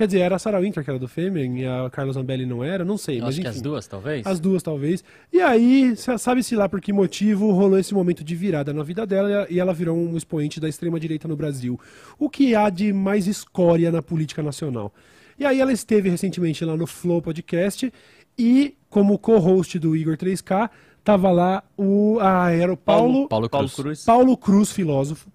quer 0.00 0.06
dizer, 0.06 0.20
era 0.20 0.36
a 0.36 0.38
Sarah 0.38 0.58
Winter 0.60 0.82
que 0.82 0.88
era 0.88 0.98
do 0.98 1.06
Fêmen 1.06 1.60
e 1.60 1.66
a 1.66 1.90
Carla 1.90 2.10
Zambelli 2.14 2.46
não 2.46 2.64
era, 2.64 2.86
não 2.86 2.96
sei, 2.96 3.18
Eu 3.18 3.24
mas 3.24 3.28
acho 3.34 3.42
que 3.42 3.46
enfim. 3.46 3.56
as 3.56 3.60
duas, 3.62 3.86
talvez. 3.86 4.26
As 4.26 4.40
duas, 4.40 4.62
talvez. 4.62 5.04
E 5.30 5.40
aí, 5.42 5.94
sa- 5.94 6.16
sabe-se 6.16 6.56
lá 6.56 6.70
por 6.70 6.80
que 6.80 6.90
motivo 6.90 7.50
rolou 7.52 7.78
esse 7.78 7.92
momento 7.92 8.24
de 8.24 8.34
virada 8.34 8.72
na 8.72 8.82
vida 8.82 9.06
dela 9.06 9.46
e 9.50 9.60
ela 9.60 9.74
virou 9.74 9.94
um 9.94 10.16
expoente 10.16 10.58
da 10.58 10.70
extrema-direita 10.70 11.28
no 11.28 11.36
Brasil. 11.36 11.78
O 12.18 12.30
que 12.30 12.54
há 12.54 12.70
de 12.70 12.94
mais 12.94 13.26
escória 13.26 13.92
na 13.92 14.00
política 14.00 14.42
nacional. 14.42 14.90
E 15.38 15.44
aí 15.44 15.60
ela 15.60 15.72
esteve 15.72 16.08
recentemente 16.08 16.64
lá 16.64 16.74
no 16.76 16.86
Flow 16.86 17.20
Podcast 17.20 17.92
e, 18.38 18.74
como 18.88 19.18
co-host 19.18 19.78
do 19.78 19.94
Igor 19.94 20.16
3K, 20.16 20.70
tava 21.04 21.30
lá 21.30 21.62
o... 21.76 22.18
Ah, 22.22 22.50
era 22.50 22.72
o 22.72 22.76
Paulo... 22.76 23.28
Paulo 23.28 23.48
Paulo 23.50 23.68
Cruz. 23.68 23.74
Cruz. 23.74 24.04
Paulo 24.04 24.36
Cruz, 24.36 24.72
filósofo. 24.72 25.28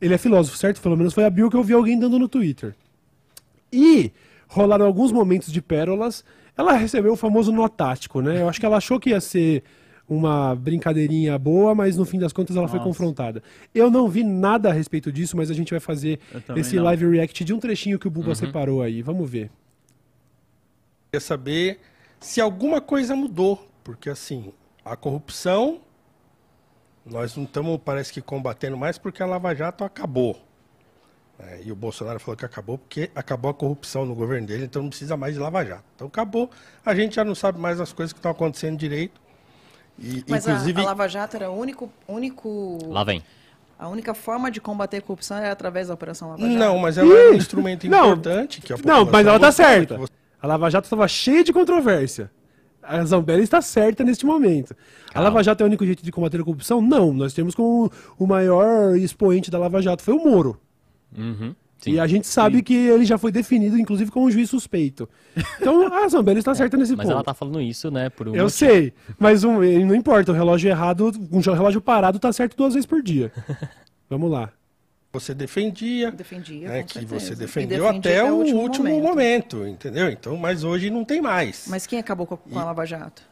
Ele 0.00 0.14
é 0.14 0.18
filósofo, 0.18 0.56
certo? 0.56 0.80
Pelo 0.80 0.96
menos 0.96 1.14
foi 1.14 1.24
a 1.24 1.30
bio 1.30 1.48
que 1.48 1.56
eu 1.56 1.62
vi 1.62 1.74
alguém 1.74 1.96
dando 1.98 2.18
no 2.18 2.28
Twitter. 2.28 2.74
E 3.72 4.12
rolaram 4.48 4.84
alguns 4.84 5.12
momentos 5.12 5.52
de 5.52 5.62
pérolas. 5.62 6.24
Ela 6.56 6.72
recebeu 6.72 7.12
o 7.12 7.16
famoso 7.16 7.52
nó 7.52 7.68
tático, 7.68 8.20
né? 8.20 8.42
Eu 8.42 8.48
acho 8.48 8.60
que 8.60 8.66
ela 8.66 8.76
achou 8.76 8.98
que 8.98 9.10
ia 9.10 9.20
ser 9.20 9.62
uma 10.08 10.56
brincadeirinha 10.56 11.38
boa, 11.38 11.72
mas 11.72 11.96
no 11.96 12.04
fim 12.04 12.18
das 12.18 12.32
contas 12.32 12.56
ela 12.56 12.66
foi 12.66 12.78
Nossa. 12.78 12.88
confrontada. 12.88 13.42
Eu 13.72 13.90
não 13.90 14.08
vi 14.08 14.24
nada 14.24 14.68
a 14.68 14.72
respeito 14.72 15.12
disso, 15.12 15.36
mas 15.36 15.50
a 15.50 15.54
gente 15.54 15.70
vai 15.70 15.78
fazer 15.78 16.18
esse 16.56 16.74
não. 16.76 16.84
live 16.84 17.08
react 17.08 17.44
de 17.44 17.54
um 17.54 17.60
trechinho 17.60 17.98
que 17.98 18.08
o 18.08 18.10
Buba 18.10 18.34
separou 18.34 18.82
aí. 18.82 19.02
Vamos 19.02 19.30
ver. 19.30 19.50
queria 21.06 21.20
saber 21.20 21.78
se 22.18 22.40
alguma 22.40 22.80
coisa 22.80 23.14
mudou, 23.14 23.68
porque 23.84 24.10
assim, 24.10 24.52
a 24.84 24.96
corrupção 24.96 25.80
nós 27.06 27.36
não 27.36 27.44
estamos, 27.44 27.80
parece 27.84 28.12
que 28.12 28.20
combatendo 28.20 28.76
mais 28.76 28.98
porque 28.98 29.22
a 29.22 29.26
Lava 29.26 29.54
Jato 29.54 29.84
acabou. 29.84 30.36
É, 31.42 31.60
e 31.64 31.72
o 31.72 31.74
Bolsonaro 31.76 32.20
falou 32.20 32.36
que 32.36 32.44
acabou 32.44 32.76
porque 32.76 33.10
acabou 33.14 33.50
a 33.50 33.54
corrupção 33.54 34.04
no 34.04 34.14
governo 34.14 34.46
dele, 34.46 34.64
então 34.64 34.82
não 34.82 34.90
precisa 34.90 35.16
mais 35.16 35.34
de 35.34 35.40
Lava 35.40 35.64
Jato. 35.64 35.84
Então 35.96 36.06
acabou, 36.06 36.50
a 36.84 36.94
gente 36.94 37.14
já 37.16 37.24
não 37.24 37.34
sabe 37.34 37.58
mais 37.58 37.80
as 37.80 37.92
coisas 37.92 38.12
que 38.12 38.18
estão 38.18 38.30
acontecendo 38.30 38.76
direito. 38.76 39.18
E, 39.98 40.22
Mas 40.28 40.46
a- 40.46 40.52
inclusive, 40.52 40.80
a, 40.82 40.84
Lava 40.84 41.08
Jato 41.08 41.36
era 41.36 41.50
o 41.50 41.58
único, 41.58 41.90
único. 42.06 42.78
Lá 42.88 43.04
vem. 43.04 43.22
A 43.78 43.88
única 43.88 44.12
forma 44.12 44.50
de 44.50 44.60
combater 44.60 44.98
a 44.98 45.00
corrupção 45.02 45.38
era 45.38 45.50
através 45.50 45.88
da 45.88 45.94
Operação 45.94 46.28
Lava 46.28 46.42
Jato. 46.42 46.52
não, 46.54 46.78
mas 46.78 46.98
ela 46.98 47.12
é 47.14 47.30
um 47.30 47.34
instrumento 47.34 47.88
Não. 47.88 48.08
importante. 48.12 48.60
Que 48.60 48.74
a 48.74 48.76
Não, 48.84 49.06
mas 49.06 49.26
ela 49.26 49.40
tá 49.40 49.46
gostava, 49.46 49.68
certa. 49.70 49.96
você- 49.96 50.12
A 50.42 50.46
Lava 50.46 50.70
Jato 50.70 50.84
estava 50.86 51.08
cheia 51.08 51.42
de 51.42 51.52
controvérsia. 51.54 52.30
A 52.82 53.02
Zambelli 53.04 53.42
está 53.42 53.62
certa 53.62 54.02
neste 54.04 54.26
momento. 54.26 54.74
A 55.14 55.20
Lava 55.20 55.42
Jato 55.42 55.62
é 55.62 55.64
o 55.64 55.66
único 55.68 55.84
jeito 55.86 56.02
de 56.02 56.10
combater 56.12 56.40
a 56.40 56.44
corrupção? 56.44 56.80
Não. 56.82 57.12
Nós 57.12 57.32
temos 57.32 57.54
como 57.54 57.90
o 58.18 58.26
maior 58.26 58.96
expoente 58.96 59.50
da 59.50 59.58
Lava 59.58 59.80
Jato 59.80 60.02
foi 60.02 60.12
o 60.14 60.18
Moro. 60.24 60.58
Uhum. 61.16 61.54
Sim. 61.78 61.92
E 61.92 62.00
a 62.00 62.06
gente 62.06 62.26
sabe 62.26 62.62
que 62.62 62.74
ele 62.74 63.06
já 63.06 63.16
foi 63.16 63.32
definido, 63.32 63.78
inclusive, 63.78 64.10
como 64.10 64.26
um 64.26 64.30
juiz 64.30 64.50
suspeito. 64.50 65.08
Então 65.58 65.90
a 65.94 66.06
Zambelli 66.08 66.40
está 66.40 66.54
certa 66.54 66.76
nesse 66.76 66.94
Mas 66.94 67.04
ponto. 67.06 67.14
ela 67.14 67.24
tá 67.24 67.32
falando 67.32 67.58
isso, 67.60 67.90
né? 67.90 68.10
Por 68.10 68.28
um 68.28 68.34
Eu 68.34 68.44
motivo. 68.44 68.50
sei, 68.50 68.92
mas 69.18 69.44
um, 69.44 69.60
não 69.86 69.94
importa, 69.94 70.30
o 70.30 70.34
relógio 70.34 70.68
errado, 70.68 71.10
um 71.32 71.40
relógio 71.40 71.80
parado 71.80 72.18
tá 72.18 72.30
certo 72.34 72.54
duas 72.54 72.74
vezes 72.74 72.84
por 72.86 73.02
dia. 73.02 73.32
Vamos 74.10 74.30
lá. 74.30 74.52
Você 75.12 75.34
defendia, 75.34 76.12
Defendia, 76.12 76.68
né, 76.68 76.80
com 76.82 76.86
que 76.86 76.92
certeza. 77.00 77.18
você 77.20 77.34
defendeu 77.34 77.84
defendia 77.84 78.10
até 78.20 78.30
o 78.30 78.36
último 78.36 78.60
último, 78.60 78.88
momento. 78.88 79.56
momento. 79.56 79.66
entendeu? 79.66 80.08
Então, 80.10 80.36
mas 80.36 80.62
hoje 80.62 80.88
não 80.90 81.04
tem 81.04 81.20
mais. 81.20 81.64
Mas 81.66 81.86
quem 81.86 81.98
acabou 81.98 82.26
com 82.26 82.34
a, 82.34 82.38
com 82.38 82.58
a 82.58 82.64
Lava 82.64 82.84
Jato? 82.86 83.22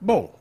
Bom, 0.00 0.34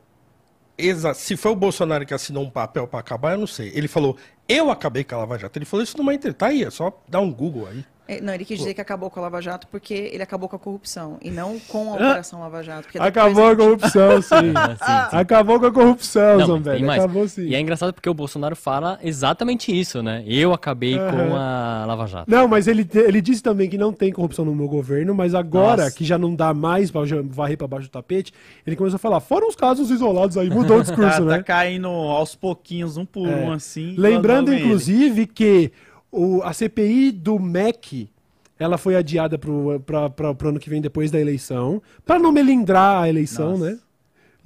exa- 0.78 1.14
se 1.14 1.36
foi 1.38 1.52
o 1.52 1.56
Bolsonaro 1.56 2.06
que 2.06 2.14
assinou 2.14 2.44
um 2.44 2.50
papel 2.50 2.88
para 2.88 3.00
acabar, 3.00 3.32
eu 3.34 3.40
não 3.40 3.48
sei. 3.48 3.72
Ele 3.74 3.88
falou, 3.88 4.18
eu 4.48 4.70
acabei 4.72 5.04
com 5.04 5.16
a 5.16 5.20
Lava 5.20 5.38
Jato. 5.38 5.58
Ele 5.58 5.66
falou 5.66 5.84
isso 5.84 5.98
numa 5.98 6.14
entrevista. 6.14 6.40
Tá 6.40 6.48
aí, 6.48 6.64
é 6.64 6.70
só 6.70 6.98
dar 7.08 7.20
um 7.22 7.32
Google 7.34 7.68
aí. 7.68 7.84
É, 8.08 8.22
Não, 8.22 8.34
ele 8.34 8.46
quis 8.46 8.58
dizer 8.60 8.74
que 8.74 8.82
acabou 8.82 9.10
com 9.10 9.20
a 9.20 9.24
Lava 9.24 9.42
Jato 9.42 9.68
porque 9.68 9.94
ele 10.14 10.24
acabou 10.24 10.48
com 10.48 10.56
a 10.56 10.60
corrupção 10.60 11.18
e 11.22 11.30
não 11.30 11.60
com 11.68 11.92
a 11.92 11.96
Operação 11.96 12.40
Lava 12.40 12.64
Jato. 12.64 12.88
Acabou 13.00 13.48
a 13.50 13.56
corrupção, 13.56 14.22
sim. 14.24 14.54
Ah, 14.56 14.70
sim, 14.70 15.10
sim. 15.12 15.18
Acabou 15.18 15.60
com 15.60 15.66
a 15.66 15.72
corrupção, 15.72 16.38
Não. 16.38 16.92
Acabou 16.94 17.28
sim. 17.28 17.48
E 17.48 17.56
é 17.56 17.60
engraçado 17.60 17.94
porque 17.94 18.10
o 18.10 18.14
Bolsonaro 18.14 18.56
fala 18.56 18.98
exatamente 19.04 19.78
isso, 19.78 20.02
né? 20.02 20.24
Eu 20.26 20.54
acabei 20.54 20.98
com 20.98 21.36
a 21.36 21.84
Lava 21.86 22.08
Jato. 22.08 22.30
Não, 22.32 22.48
mas 22.48 22.68
ele, 22.68 22.88
ele 22.94 23.22
disse 23.22 23.44
também 23.44 23.70
que 23.70 23.78
não 23.78 23.92
tem 23.92 24.12
corrupção 24.12 24.46
no 24.46 24.56
meu 24.56 24.68
governo, 24.68 25.14
mas 25.14 25.36
agora 25.36 25.84
Nossa. 25.84 25.96
que 25.96 26.06
já 26.06 26.18
não 26.18 26.34
dá 26.34 26.54
mais 26.54 26.90
pra 26.92 27.02
varrer 27.26 27.58
pra 27.58 27.68
baixo 27.68 27.88
do 27.88 27.92
tapete, 27.92 28.34
ele 28.66 28.76
começou 28.76 28.96
a 28.96 29.00
falar, 29.00 29.20
foram 29.20 29.48
os 29.50 29.56
casos 29.56 29.92
isolados 29.92 30.38
aí, 30.38 30.50
mudou 30.50 30.78
o 30.78 30.82
discurso, 30.84 31.18
Tá, 31.20 31.22
né? 31.26 31.38
tá 31.38 31.44
caindo 31.44 31.88
aos 31.88 32.36
pouquinhos, 32.36 32.98
um 32.98 33.06
por 33.06 33.28
É. 33.28 33.36
um, 33.36 33.52
assim. 33.52 33.96
Lembrando, 33.98 34.48
vem 34.52 34.60
ele. 34.60 34.66
inclusive, 34.68 35.26
que 35.28 35.72
o, 36.12 36.42
a 36.44 36.54
CPI 36.54 37.12
do 37.12 37.40
MEC, 37.40 38.10
ela 38.60 38.78
foi 38.78 38.96
adiada 38.96 39.38
pra, 39.38 40.10
pro 40.34 40.50
ano 40.50 40.60
que 40.60 40.70
vem 40.70 40.82
depois 40.82 41.12
da 41.12 41.20
eleição, 41.20 41.82
pra 42.06 42.18
não 42.18 42.32
melindrar 42.32 43.04
a 43.04 43.10
eleição, 43.10 43.52
Nossa. 43.58 43.72
né? 43.72 43.80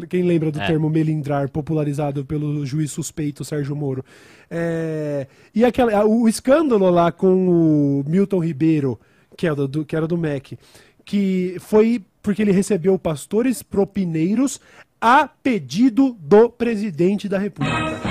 Quem 0.10 0.24
lembra 0.24 0.52
do 0.52 0.60
É. 0.60 0.66
termo 0.66 0.90
melindrar, 0.90 1.48
popularizado 1.50 2.26
pelo 2.26 2.66
juiz 2.66 2.92
suspeito 2.92 3.46
Sérgio 3.46 3.76
Moro. 3.76 4.04
É, 4.50 5.28
e 5.54 5.64
aquela, 5.64 6.04
o 6.06 6.28
escândalo 6.28 6.90
lá 6.90 7.12
com 7.12 7.48
o 7.48 8.04
Milton 8.08 8.40
Ribeiro, 8.40 9.00
que 9.38 9.46
era 9.46 9.56
do, 9.68 9.86
que 9.86 9.96
era 9.96 10.08
do 10.08 10.18
MEC, 10.18 10.58
que 11.06 11.56
foi 11.60 12.02
porque 12.24 12.42
ele 12.42 12.52
recebeu 12.52 12.98
pastores 12.98 13.62
propineiros 13.62 14.60
a 15.00 15.28
pedido 15.28 16.16
do 16.20 16.50
presidente 16.50 17.30
da 17.30 17.38
República. 17.38 18.11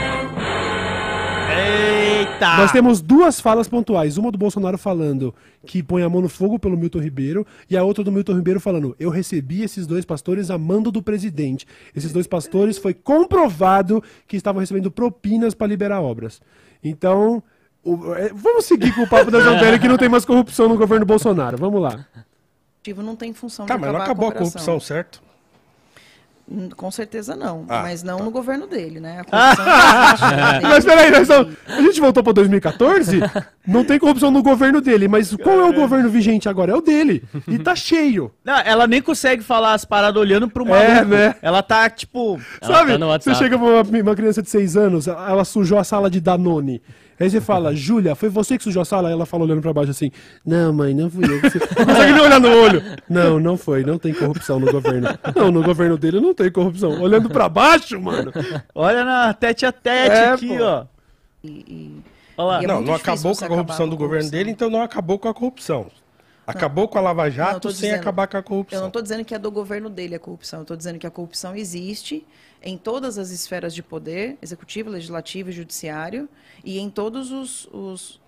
Eita! 2.40 2.56
Nós 2.56 2.72
temos 2.72 3.00
duas 3.00 3.40
falas 3.40 3.68
pontuais. 3.68 4.16
Uma 4.16 4.30
do 4.32 4.38
Bolsonaro 4.38 4.78
falando 4.78 5.34
que 5.66 5.82
põe 5.82 6.02
a 6.02 6.08
mão 6.08 6.20
no 6.22 6.28
fogo 6.28 6.58
pelo 6.58 6.76
Milton 6.76 7.00
Ribeiro, 7.00 7.46
e 7.68 7.76
a 7.76 7.82
outra 7.84 8.02
do 8.02 8.10
Milton 8.10 8.34
Ribeiro 8.36 8.58
falando: 8.60 8.96
eu 8.98 9.10
recebi 9.10 9.62
esses 9.62 9.86
dois 9.86 10.04
pastores 10.04 10.50
a 10.50 10.56
mando 10.58 10.90
do 10.90 11.02
presidente. 11.02 11.66
Esses 11.94 12.12
dois 12.12 12.26
pastores 12.26 12.78
foi 12.78 12.94
comprovado 12.94 14.02
que 14.26 14.36
estavam 14.36 14.60
recebendo 14.60 14.90
propinas 14.90 15.54
para 15.54 15.66
liberar 15.66 16.00
obras. 16.00 16.40
Então, 16.82 17.42
o- 17.84 18.14
é, 18.14 18.30
vamos 18.34 18.64
seguir 18.64 18.94
com 18.94 19.02
o 19.02 19.08
papo 19.08 19.30
da 19.30 19.40
Zambelli 19.40 19.78
que 19.78 19.88
não 19.88 19.96
tem 19.98 20.08
mais 20.08 20.24
corrupção 20.24 20.68
no 20.68 20.76
governo 20.76 21.04
Bolsonaro. 21.04 21.56
Vamos 21.58 21.80
lá. 21.80 22.06
Não 22.96 23.14
tem 23.14 23.34
função 23.34 23.66
Tá, 23.66 23.74
de 23.74 23.80
mas 23.82 23.90
acabar 23.90 24.04
acabou 24.04 24.28
a 24.28 24.32
corrupção, 24.32 24.80
certo? 24.80 25.22
Com 26.76 26.90
certeza 26.90 27.36
não, 27.36 27.64
Ah, 27.68 27.82
mas 27.82 28.02
não 28.02 28.18
no 28.18 28.30
governo 28.30 28.66
dele, 28.66 28.98
né? 28.98 29.20
A 29.20 29.24
corrupção 29.54 29.64
não 29.66 30.48
existe, 30.48 30.62
Mas 30.68 30.84
peraí, 30.84 31.10
nós 31.10 31.20
estamos- 31.22 31.56
a 31.68 31.80
gente 31.82 32.00
voltou 32.00 32.22
para 32.24 32.32
2014? 32.32 33.20
Não 33.66 33.84
tem 33.84 33.98
corrupção 34.00 34.30
no 34.32 34.42
governo 34.42 34.80
dele, 34.80 35.06
mas 35.06 35.36
qual 35.36 35.60
é 35.60 35.64
o 35.64 35.72
governo 35.72 36.08
vigente 36.08 36.48
agora? 36.48 36.72
É 36.72 36.74
o 36.74 36.80
dele. 36.80 37.22
E 37.46 37.58
tá 37.58 37.76
cheio. 37.76 38.32
Não, 38.44 38.56
ela 38.58 38.86
nem 38.86 39.00
consegue 39.02 39.44
falar 39.44 39.74
as 39.74 39.84
paradas 39.84 40.20
olhando 40.20 40.48
pro 40.48 40.66
É, 40.66 40.94
maluco. 40.94 41.14
né? 41.14 41.34
Ela 41.42 41.62
tá, 41.62 41.88
tipo... 41.88 42.40
Ela 42.60 42.74
Sabe, 42.74 42.92
tá 42.92 42.98
no 42.98 43.06
você 43.06 43.34
chega 43.34 43.56
pra 43.58 43.66
uma, 43.68 43.82
uma 43.82 44.16
criança 44.16 44.42
de 44.42 44.48
6 44.50 44.76
anos, 44.76 45.06
ela 45.06 45.44
sujou 45.44 45.78
a 45.78 45.84
sala 45.84 46.10
de 46.10 46.20
Danone. 46.20 46.82
Aí 47.20 47.28
você 47.28 47.38
fala, 47.40 47.74
Júlia, 47.76 48.14
foi 48.14 48.30
você 48.30 48.56
que 48.56 48.64
sujou 48.64 48.80
a 48.80 48.84
sala? 48.84 49.08
Aí 49.08 49.12
ela 49.12 49.26
fala 49.26 49.44
olhando 49.44 49.60
pra 49.60 49.72
baixo 49.74 49.90
assim, 49.90 50.10
não, 50.44 50.72
mãe, 50.72 50.94
não 50.94 51.10
fui 51.10 51.22
eu. 51.24 51.38
Você 51.42 51.58
não 51.78 51.84
consegue 51.86 52.12
nem 52.14 52.22
olhar 52.22 52.40
no 52.40 52.48
olho. 52.48 52.82
Não, 53.08 53.38
não 53.38 53.56
foi, 53.58 53.84
não 53.84 53.98
tem 53.98 54.14
corrupção 54.14 54.58
no 54.58 54.72
governo. 54.72 55.06
Não, 55.36 55.52
no 55.52 55.62
governo 55.62 55.98
dele 55.98 56.18
não 56.18 56.32
tem 56.34 56.50
corrupção. 56.50 56.98
Olhando 57.02 57.28
pra 57.28 57.46
baixo, 57.48 58.00
mano. 58.00 58.32
Olha 58.74 59.04
na 59.04 59.34
tete 59.34 59.66
a 59.66 59.70
tete 59.72 60.16
É, 60.16 60.30
aqui, 60.30 60.56
pô. 60.56 60.64
ó. 60.64 60.84
E- 61.44 61.48
e- 61.68 62.00
Olha 62.38 62.46
lá. 62.46 62.62
E 62.62 62.64
é 62.64 62.68
não, 62.68 62.80
não 62.80 62.94
acabou 62.94 63.34
você 63.34 63.40
com 63.46 63.52
a 63.52 63.56
corrupção 63.56 63.86
do 63.86 63.96
governo 63.96 64.22
corrupção. 64.22 64.30
dele, 64.38 64.50
então 64.50 64.70
não 64.70 64.80
acabou 64.80 65.18
com 65.18 65.28
a 65.28 65.34
corrupção. 65.34 65.86
Acabou 66.46 66.88
com 66.88 66.98
a 66.98 67.00
Lava 67.02 67.28
eu 67.28 67.30
Jato 67.30 67.70
sem 67.70 67.82
dizendo- 67.90 68.00
acabar 68.00 68.26
com 68.26 68.36
a 68.36 68.40
Eu 68.40 68.44
corrupção. 68.44 68.80
não 68.80 68.86
estou 68.88 69.02
dizendo 69.02 69.24
que 69.24 69.34
é 69.34 69.38
do 69.38 69.50
governo 69.52 69.88
dele 69.90 70.14
a 70.14 70.18
corrupção, 70.18 70.60
eu 70.60 70.62
estou 70.62 70.76
dizendo 70.76 70.98
que 70.98 71.06
a 71.06 71.10
corrupção 71.10 71.54
existe 71.54 72.26
em 72.62 72.76
todas 72.76 73.16
as 73.18 73.30
esferas 73.30 73.74
de 73.74 73.82
poder, 73.82 74.36
executivo, 74.42 74.90
legislativo 74.90 75.48
e 75.50 75.52
judiciário, 75.52 76.28
e 76.64 76.78
em 76.78 76.90
todos 76.90 77.30
os. 77.32 77.66
os 77.72 78.20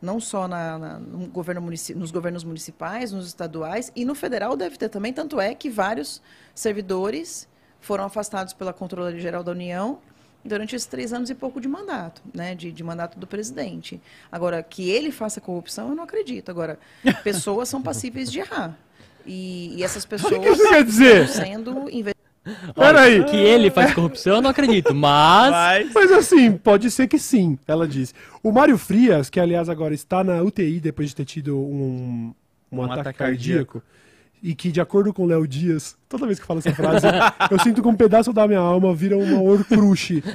não 0.00 0.18
só 0.18 0.48
na, 0.48 0.78
na- 0.78 0.98
no 0.98 1.26
governo 1.28 1.60
nos 1.94 2.10
governos 2.10 2.42
municipais, 2.42 3.12
nos 3.12 3.26
estaduais, 3.28 3.92
e 3.94 4.04
no 4.04 4.14
federal 4.16 4.56
deve 4.56 4.76
ter 4.76 4.88
também, 4.88 5.12
tanto 5.12 5.40
é 5.40 5.54
que 5.54 5.70
vários 5.70 6.20
servidores 6.54 7.48
foram 7.80 8.04
afastados 8.04 8.52
pela 8.52 8.72
Controladoria 8.72 9.20
Geral 9.20 9.44
da 9.44 9.52
União 9.52 9.98
durante 10.44 10.74
esses 10.74 10.86
três 10.86 11.12
anos 11.12 11.30
e 11.30 11.34
pouco 11.36 11.60
de 11.60 11.68
mandato, 11.68 12.20
né, 12.34 12.52
de, 12.54 12.72
de 12.72 12.82
mandato 12.82 13.16
do 13.16 13.28
presidente. 13.28 14.00
Agora, 14.30 14.60
que 14.60 14.90
ele 14.90 15.12
faça 15.12 15.40
corrupção, 15.40 15.90
eu 15.90 15.94
não 15.94 16.02
acredito. 16.02 16.48
Agora, 16.50 16.78
pessoas 17.22 17.68
são 17.68 17.80
passíveis 17.80 18.30
de 18.30 18.40
errar. 18.40 18.76
E, 19.24 19.72
e 19.76 19.84
essas 19.84 20.04
pessoas 20.04 20.32
O 20.32 20.40
que 20.40 20.48
isso 20.48 20.68
quer 20.68 20.84
dizer? 20.84 21.24
estão 21.26 21.44
sendo 21.44 21.70
investigadas. 21.90 22.21
Peraí. 22.74 23.24
Que 23.24 23.36
ele 23.36 23.70
faz 23.70 23.94
corrupção, 23.94 24.36
eu 24.36 24.42
não 24.42 24.50
acredito. 24.50 24.94
Mas. 24.94 25.50
Mas... 25.50 25.92
Mas 25.94 26.12
assim, 26.12 26.52
pode 26.52 26.90
ser 26.90 27.06
que 27.06 27.18
sim, 27.18 27.58
ela 27.66 27.86
disse. 27.86 28.14
O 28.42 28.50
Mário 28.50 28.76
Frias, 28.76 29.30
que 29.30 29.38
aliás 29.38 29.68
agora 29.68 29.94
está 29.94 30.24
na 30.24 30.42
UTI 30.42 30.80
depois 30.80 31.10
de 31.10 31.16
ter 31.16 31.24
tido 31.24 31.58
um, 31.58 32.34
um, 32.70 32.78
Um 32.78 32.82
ataque, 32.82 33.00
ataque 33.00 33.18
cardíaco, 33.18 33.82
e 34.42 34.54
que, 34.54 34.72
de 34.72 34.80
acordo 34.80 35.12
com 35.12 35.22
o 35.22 35.26
Léo 35.26 35.46
Dias, 35.46 35.96
toda 36.08 36.26
vez 36.26 36.38
que 36.38 36.42
eu 36.42 36.48
falo 36.48 36.58
essa 36.58 36.74
frase, 36.74 37.06
eu 37.50 37.58
sinto 37.60 37.80
que 37.80 37.88
um 37.88 37.94
pedaço 37.94 38.32
da 38.32 38.46
minha 38.48 38.58
alma 38.58 38.94
vira 38.94 39.16
uma 39.16 39.40
horcruxe. 39.40 40.22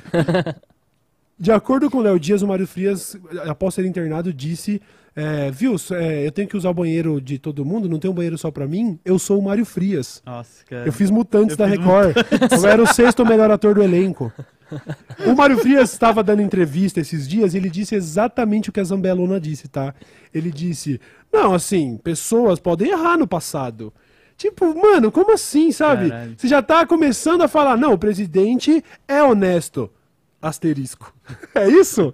De 1.40 1.52
acordo 1.52 1.92
com 1.92 2.00
o 2.00 2.02
Léo 2.02 2.20
Dias, 2.20 2.42
o 2.42 2.48
Mário 2.48 2.66
Frias, 2.66 3.16
após 3.48 3.76
ser 3.76 3.86
internado, 3.86 4.34
disse: 4.34 4.82
é, 5.20 5.50
Viu, 5.50 5.76
é, 5.94 6.28
eu 6.28 6.32
tenho 6.32 6.48
que 6.48 6.56
usar 6.56 6.70
o 6.70 6.74
banheiro 6.76 7.20
de 7.20 7.40
todo 7.40 7.66
mundo, 7.66 7.90
não 7.90 7.98
tem 7.98 8.10
um 8.10 8.14
banheiro 8.14 8.38
só 8.38 8.52
pra 8.52 8.68
mim? 8.68 9.00
Eu 9.04 9.18
sou 9.18 9.40
o 9.40 9.44
Mário 9.44 9.66
Frias. 9.66 10.22
Nossa, 10.24 10.64
cara. 10.64 10.86
Eu 10.86 10.94
fiz 10.94 11.10
Mutantes 11.10 11.58
Eu 11.58 11.58
da 11.58 11.68
fiz 11.68 11.80
Record. 11.80 12.16
Eu 12.52 12.70
era 12.70 12.84
o 12.84 12.86
sexto 12.86 13.26
melhor 13.26 13.50
ator 13.50 13.74
do 13.74 13.82
elenco. 13.82 14.32
O 15.26 15.36
Mário 15.36 15.58
Frias 15.58 15.92
estava 15.92 16.24
dando 16.24 16.44
entrevista 16.44 17.00
esses 17.00 17.28
dias 17.28 17.56
e 17.56 17.58
ele 17.58 17.68
disse 17.68 17.96
exatamente 17.96 18.70
o 18.70 18.72
que 18.72 18.80
a 18.80 18.84
Zambelona 18.84 19.40
disse, 19.40 19.68
tá? 19.68 19.96
Ele 20.32 20.52
disse: 20.52 21.02
Não, 21.34 21.52
assim, 21.56 21.98
pessoas 21.98 22.60
podem 22.60 22.92
errar 22.92 23.18
no 23.18 23.26
passado. 23.28 23.92
Tipo, 24.38 24.80
mano, 24.80 25.12
como 25.12 25.34
assim, 25.34 25.72
sabe? 25.72 26.10
Caralho. 26.10 26.36
Você 26.38 26.48
já 26.48 26.62
tá 26.62 26.86
começando 26.86 27.42
a 27.42 27.48
falar, 27.48 27.76
não, 27.76 27.94
o 27.94 27.98
presidente 27.98 28.84
é 29.08 29.24
honesto. 29.24 29.90
Asterisco. 30.40 31.12
É 31.56 31.68
isso? 31.68 32.14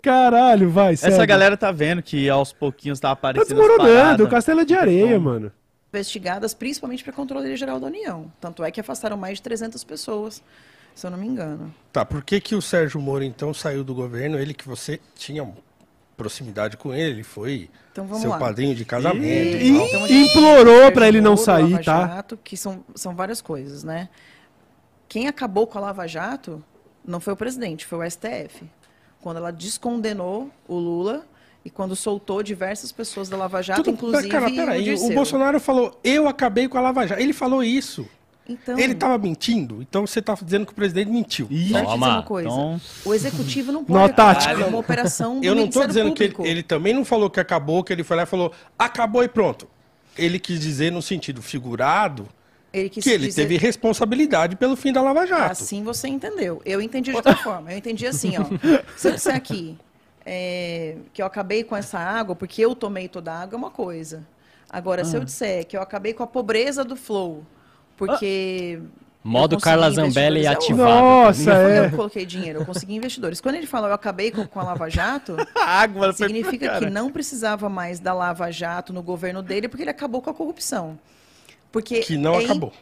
Caralho, 0.00 0.70
vai, 0.70 0.94
Essa 0.94 1.10
segue. 1.10 1.26
galera 1.26 1.56
tá 1.56 1.70
vendo 1.72 2.02
que 2.02 2.28
aos 2.28 2.52
pouquinhos 2.52 2.98
tá 3.00 3.08
Tá 3.08 3.12
aparecendo 3.12 3.42
as 3.60 3.68
desmoronando, 3.68 4.28
castelo 4.28 4.60
é 4.60 4.64
de 4.64 4.74
areia, 4.74 5.14
Como? 5.14 5.20
mano. 5.30 5.52
investigadas 5.92 6.54
principalmente 6.54 7.02
para 7.04 7.12
a 7.12 7.16
Controladoria 7.16 7.56
Geral 7.56 7.78
da 7.78 7.86
União. 7.86 8.32
Tanto 8.40 8.64
é 8.64 8.70
que 8.70 8.80
afastaram 8.80 9.16
mais 9.16 9.36
de 9.38 9.42
300 9.42 9.84
pessoas, 9.84 10.42
se 10.94 11.06
eu 11.06 11.10
não 11.10 11.18
me 11.18 11.26
engano. 11.26 11.72
Tá, 11.92 12.02
por 12.04 12.22
que, 12.24 12.40
que 12.40 12.54
o 12.54 12.62
Sérgio 12.62 12.98
Moro 13.00 13.22
então 13.22 13.52
saiu 13.52 13.84
do 13.84 13.94
governo? 13.94 14.38
Ele 14.38 14.54
que 14.54 14.66
você 14.66 14.98
tinha 15.14 15.46
proximidade 16.16 16.76
com 16.78 16.94
ele, 16.94 17.10
ele 17.16 17.22
foi 17.22 17.68
Então 17.90 18.06
vamos 18.06 18.22
seu 18.22 18.30
lá. 18.30 18.38
padrinho 18.38 18.74
de 18.74 18.84
casamento 18.86 19.26
E- 19.26 19.70
e 19.70 19.76
tal. 19.76 19.86
Então, 19.86 20.06
implorou 20.08 20.92
pra 20.92 21.08
ele 21.08 21.20
não 21.20 21.36
sair, 21.36 21.64
Moro, 21.70 21.84
tá? 21.84 21.98
Lava 21.98 22.14
Jato, 22.16 22.38
que 22.42 22.56
são, 22.56 22.82
são 22.94 23.14
várias 23.14 23.40
coisas, 23.42 23.84
né? 23.84 24.08
Quem 25.08 25.28
acabou 25.28 25.66
com 25.66 25.76
a 25.78 25.80
Lava 25.82 26.06
Jato 26.06 26.64
não 27.04 27.20
foi 27.20 27.34
o 27.34 27.36
presidente, 27.36 27.84
foi 27.84 27.98
o 28.06 28.10
STF. 28.10 28.64
Quando 29.22 29.38
ela 29.38 29.50
descondenou 29.50 30.50
o 30.68 30.74
Lula 30.76 31.24
e 31.64 31.70
quando 31.70 31.96
soltou 31.96 32.42
diversas 32.42 32.92
pessoas 32.92 33.28
da 33.28 33.36
Lava 33.36 33.62
Jato, 33.62 33.84
Tudo- 33.84 33.94
inclusive 33.94 34.28
cara, 34.28 34.48
o 34.48 34.54
peraí, 34.54 34.80
o 34.80 34.84
Dirceu. 34.84 35.14
Bolsonaro 35.14 35.58
falou, 35.60 35.98
eu 36.04 36.28
acabei 36.28 36.68
com 36.68 36.76
a 36.76 36.80
Lava 36.80 37.06
Jato. 37.06 37.20
Ele 37.22 37.32
falou 37.32 37.62
isso. 37.62 38.06
Então, 38.48 38.76
Ele 38.76 38.92
estava 38.94 39.16
mentindo? 39.18 39.80
Então 39.80 40.04
você 40.04 40.18
está 40.18 40.34
dizendo 40.34 40.66
que 40.66 40.72
o 40.72 40.74
presidente 40.74 41.08
mentiu. 41.08 41.46
deixa 41.46 41.62
eu 41.62 41.68
te 41.68 41.72
dizer 41.74 41.84
Toma, 41.86 42.08
uma 42.14 42.22
coisa. 42.24 42.48
então- 42.48 42.80
O 43.04 43.14
executivo 43.14 43.70
não 43.70 43.84
pode 43.86 44.12
com 44.14 44.68
uma 44.68 44.78
operação 44.78 45.38
do 45.38 45.46
Eu 45.46 45.54
não 45.54 45.66
estou 45.66 45.86
dizendo 45.86 46.12
que 46.12 46.24
ele, 46.24 46.32
Público. 46.34 46.50
ele 46.52 46.62
também 46.64 46.92
não 46.92 47.04
falou 47.04 47.30
que 47.30 47.38
acabou, 47.38 47.84
que 47.84 47.92
ele 47.92 48.02
foi 48.02 48.16
lá 48.16 48.24
e 48.24 48.26
falou, 48.26 48.50
acabou 48.76 49.22
e 49.22 49.28
pronto. 49.28 49.68
Ele 50.18 50.40
quis 50.40 50.58
dizer 50.58 50.90
no 50.90 51.00
sentido 51.00 51.40
figurado 51.40 52.28
Ele 52.72 52.88
quis 52.88 53.04
que 53.04 53.10
ele 53.10 53.26
dizer- 53.26 53.42
teve 53.42 53.56
responsabilidade 53.58 54.56
pelo 54.56 54.74
fim 54.76 54.92
da 54.92 55.02
Lava 55.02 55.26
Jato. 55.26 55.52
Assim 55.52 55.82
você 55.84 56.08
entendeu. 56.08 56.62
Eu 56.64 56.80
entendi 56.80 57.10
de 57.10 57.16
outra 57.16 57.36
forma. 57.36 57.70
Eu 57.72 57.78
entendi 57.78 58.06
assim, 58.06 58.32
ó. 58.38 58.44
Se 58.96 59.08
eu 59.08 59.12
disser 59.12 59.34
aqui 59.36 59.76
é, 60.24 60.96
que 61.12 61.20
eu 61.20 61.26
acabei 61.26 61.64
com 61.64 61.76
essa 61.76 61.98
água 61.98 62.34
porque 62.34 62.64
eu 62.64 62.74
tomei 62.74 63.08
toda 63.08 63.32
a 63.32 63.42
água, 63.42 63.56
é 63.56 63.58
uma 63.58 63.70
coisa. 63.70 64.22
Agora, 64.70 65.02
Ah. 65.02 65.04
se 65.04 65.16
eu 65.16 65.22
disser 65.24 65.66
que 65.66 65.76
eu 65.76 65.82
acabei 65.82 66.14
com 66.14 66.22
a 66.22 66.26
pobreza 66.26 66.82
do 66.82 66.96
flow, 66.96 67.44
porque. 67.96 68.80
Modo 69.24 69.54
eu 69.54 69.58
consegui 69.58 69.70
Carla 69.70 69.90
Zambelli 69.90 70.40
investidores, 70.40 70.46
é 70.46 70.48
ativado. 70.48 71.00
Nossa, 71.00 71.50
eu 71.52 71.84
é. 71.84 71.90
que 71.90 71.94
coloquei 71.96 72.26
dinheiro, 72.26 72.58
eu 72.60 72.66
consegui 72.66 72.94
investidores. 72.96 73.40
Quando 73.40 73.54
ele 73.54 73.68
falou 73.68 73.88
eu 73.88 73.94
acabei 73.94 74.32
com, 74.32 74.44
com 74.44 74.58
a 74.58 74.64
Lava 74.64 74.88
Jato, 74.90 75.36
A 75.54 75.86
significa 76.12 76.80
que 76.80 76.90
não 76.90 77.08
precisava 77.12 77.68
mais 77.68 78.00
da 78.00 78.12
Lava 78.12 78.50
Jato 78.50 78.92
no 78.92 79.00
governo 79.00 79.40
dele 79.40 79.68
porque 79.68 79.84
ele 79.84 79.90
acabou 79.90 80.20
com 80.20 80.30
a 80.30 80.34
corrupção. 80.34 80.98
Porque 81.72 82.00
Que 82.00 82.16
não 82.16 82.34
é 82.34 82.42
in- 82.42 82.44
acabou. 82.44 82.72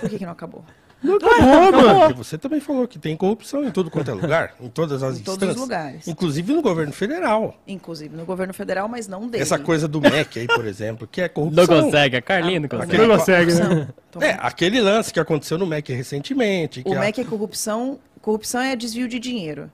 Por 0.00 0.08
que, 0.08 0.18
que 0.18 0.24
não 0.24 0.32
acabou? 0.32 0.64
Não 1.00 1.14
acabou, 1.16 1.72
mano. 1.72 2.00
Porque 2.00 2.14
você 2.14 2.36
também 2.36 2.58
falou 2.58 2.88
que 2.88 2.98
tem 2.98 3.16
corrupção 3.16 3.62
em 3.64 3.70
tudo 3.70 3.88
quanto 3.88 4.10
é 4.10 4.14
lugar, 4.14 4.54
em 4.60 4.68
todas 4.68 5.00
as 5.02 5.18
Em 5.18 5.22
todos 5.22 5.34
os 5.36 5.42
instâncias. 5.50 5.56
lugares. 5.60 6.08
Inclusive 6.08 6.52
no 6.52 6.60
governo 6.62 6.92
federal. 6.92 7.54
Inclusive 7.68 8.16
no 8.16 8.24
governo 8.24 8.52
federal, 8.52 8.88
mas 8.88 9.06
não 9.06 9.28
dele. 9.28 9.42
Essa 9.42 9.58
coisa 9.60 9.86
do 9.86 10.00
MEC 10.00 10.40
aí, 10.40 10.46
por 10.48 10.66
exemplo, 10.66 11.06
que 11.06 11.20
é 11.20 11.28
corrupção. 11.28 11.64
Não 11.66 11.84
consegue, 11.84 12.16
a 12.16 12.22
Carlinha 12.22 12.58
não 12.58 12.68
consegue. 12.68 12.92
Aquele- 12.96 13.06
Não 13.06 13.16
consegue, 13.18 13.54
né? 13.54 13.88
É, 14.20 14.36
aquele 14.40 14.80
lance 14.80 15.12
que 15.12 15.20
aconteceu 15.20 15.56
no 15.56 15.66
MEC 15.66 15.92
recentemente. 15.92 16.82
Que 16.82 16.88
o 16.90 16.96
a- 16.96 17.00
MEC 17.00 17.20
é 17.20 17.24
corrupção. 17.24 18.00
Corrupção 18.20 18.60
é 18.60 18.74
desvio 18.74 19.06
de 19.06 19.20
dinheiro. 19.20 19.70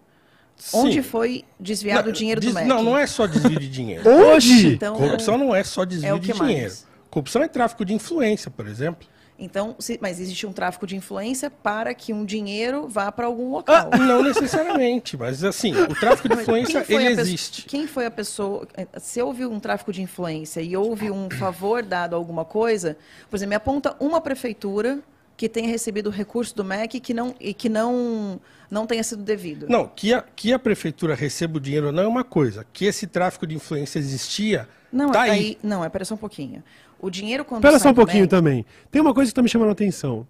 Sim. 0.57 0.77
Onde 0.79 1.03
foi 1.03 1.45
desviado 1.59 2.05
Não, 2.05 2.11
o 2.11 2.13
dinheiro 2.13 2.41
des- 2.41 2.51
do 2.51 2.55
MEC? 2.55 2.69
Não, 2.69 2.83
não 2.83 2.99
é 2.99 3.07
só 3.07 3.27
desvio 3.27 3.59
de 3.59 3.69
dinheiro. 3.71 4.03
Hoje? 4.07 4.75
Então, 4.75 4.95
Corrupção 4.97 5.39
não 5.39 5.55
é 5.55 5.65
só 5.65 5.85
desvio 5.87 6.11
é 6.11 6.13
o 6.15 6.19
de 6.21 6.33
dinheiro. 6.33 6.61
mais? 6.63 6.87
Corrupção 7.15 7.43
é 7.43 7.49
tráfico 7.49 7.85
de 7.85 7.95
influência, 7.95 8.51
por 8.51 8.67
exemplo. 8.67 9.07
então 9.39 9.75
se- 9.79 9.99
mas 10.03 10.19
existe 10.21 10.47
um 10.47 10.53
tráfico 10.53 10.85
de 10.87 10.95
influência 10.97 11.49
para 11.51 11.95
que 11.95 12.13
um 12.13 12.25
dinheiro 12.25 12.89
vá 12.89 13.11
para 13.13 13.27
algum 13.27 13.51
local. 13.53 13.91
Não 13.99 14.23
necessariamente, 14.23 15.17
mas 15.17 15.43
assim, 15.45 15.73
o 15.75 15.95
tráfico 15.95 16.29
de 16.29 16.35
influência, 16.35 16.83
quem 16.85 16.97
foi 16.97 17.05
ele 17.05 17.07
a 17.07 17.17
pessoa- 17.17 17.23
existe. 17.23 17.63
Quem 17.67 17.87
foi 17.87 18.07
a 18.07 18.11
pessoa. 18.11 18.67
Se 19.01 19.21
houve 19.23 19.47
um 19.47 19.59
tráfico 19.61 19.93
de 19.93 20.03
influência 20.03 20.61
e 20.61 20.77
houve 20.77 21.11
um 21.11 21.29
favor 21.31 21.83
dado 21.83 22.15
a 22.15 22.17
alguma 22.17 22.45
coisa, 22.45 22.97
por 23.31 23.37
exemplo, 23.37 23.51
me 23.51 23.57
aponta 23.57 23.97
uma 24.01 24.21
prefeitura 24.21 24.99
que 25.37 25.49
tenha 25.49 25.69
recebido 25.69 26.11
recurso 26.11 26.55
do 26.55 26.65
MEC 26.65 27.01
que 27.01 27.13
não, 27.13 27.35
e 27.41 27.53
que 27.53 27.69
não, 27.69 28.41
não 28.71 28.87
tenha 28.87 29.03
sido 29.03 29.23
devido. 29.23 29.67
Não, 29.69 29.89
que 29.89 30.15
a, 30.15 30.23
que 30.23 30.53
a 30.53 30.59
prefeitura 30.61 31.15
receba 31.17 31.57
o 31.57 31.61
dinheiro 31.61 31.91
não 31.91 32.05
é 32.05 32.07
uma 32.07 32.23
coisa. 32.23 32.65
Que 32.73 32.85
esse 32.85 33.07
tráfico 33.09 33.45
de 33.45 33.57
influência 33.57 33.99
existia, 33.99 34.69
Não, 34.93 35.11
tá 35.11 35.23
aí. 35.23 35.31
aí. 35.31 35.59
Não, 35.61 35.85
é, 35.85 35.89
pera 35.89 36.05
só 36.05 36.15
um 36.15 36.19
pouquinho. 36.19 36.63
O 37.05 37.11
dinheiro 37.11 37.45
quando 37.45 37.61
Espera 37.61 37.79
sai 37.79 37.89
só 37.89 37.91
um 37.91 37.95
pouquinho 37.95 38.27
também. 38.27 38.65
Tem 38.91 39.03
uma 39.03 39.13
coisa 39.13 39.31
que 39.31 39.35
tá 39.35 39.43
me 39.43 39.49
chamando 39.49 39.69
a 39.69 39.73
atenção. 39.73 40.27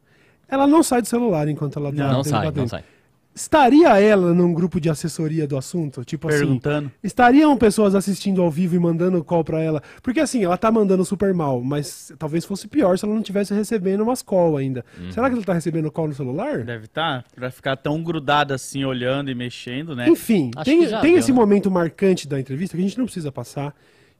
Ela 0.48 0.66
não 0.66 0.82
sai 0.82 1.00
do 1.00 1.06
celular 1.06 1.46
enquanto 1.46 1.78
ela 1.78 1.92
Não, 1.92 1.96
tá 1.96 2.12
não 2.12 2.22
dentro 2.22 2.30
sai, 2.30 2.50
não 2.50 2.68
sai. 2.68 2.84
Estaria 3.32 3.98
ela 4.00 4.32
num 4.32 4.52
grupo 4.52 4.80
de 4.80 4.88
assessoria 4.88 5.46
do 5.46 5.56
assunto? 5.56 6.04
Tipo 6.04 6.28
Perguntando. 6.28 6.86
assim. 6.86 6.96
Estariam 7.02 7.56
pessoas 7.56 7.94
assistindo 7.94 8.40
ao 8.40 8.48
vivo 8.50 8.76
e 8.76 8.78
mandando 8.78 9.22
call 9.24 9.42
pra 9.42 9.60
ela? 9.60 9.82
Porque 10.02 10.20
assim, 10.20 10.44
ela 10.44 10.56
tá 10.56 10.70
mandando 10.70 11.04
super 11.04 11.34
mal, 11.34 11.60
mas 11.60 12.12
talvez 12.16 12.44
fosse 12.44 12.68
pior 12.68 12.96
se 12.96 13.04
ela 13.04 13.14
não 13.14 13.22
tivesse 13.22 13.52
recebendo 13.52 14.02
umas 14.02 14.22
call 14.22 14.56
ainda. 14.56 14.84
Uhum. 14.98 15.10
Será 15.10 15.28
que 15.28 15.34
ela 15.34 15.44
tá 15.44 15.52
recebendo 15.52 15.90
call 15.90 16.08
no 16.08 16.14
celular? 16.14 16.62
Deve 16.62 16.84
estar, 16.84 17.24
pra 17.34 17.50
ficar 17.50 17.76
tão 17.76 18.02
grudado 18.02 18.54
assim, 18.54 18.84
olhando 18.84 19.30
e 19.30 19.34
mexendo, 19.34 19.96
né? 19.96 20.08
Enfim, 20.08 20.52
Acho 20.54 20.64
tem, 20.64 20.88
tem 20.88 21.00
deu, 21.00 21.18
esse 21.18 21.32
né? 21.32 21.36
momento 21.36 21.70
marcante 21.70 22.28
da 22.28 22.38
entrevista 22.38 22.76
que 22.76 22.82
a 22.82 22.86
gente 22.86 22.98
não 22.98 23.04
precisa 23.04 23.32
passar, 23.32 23.74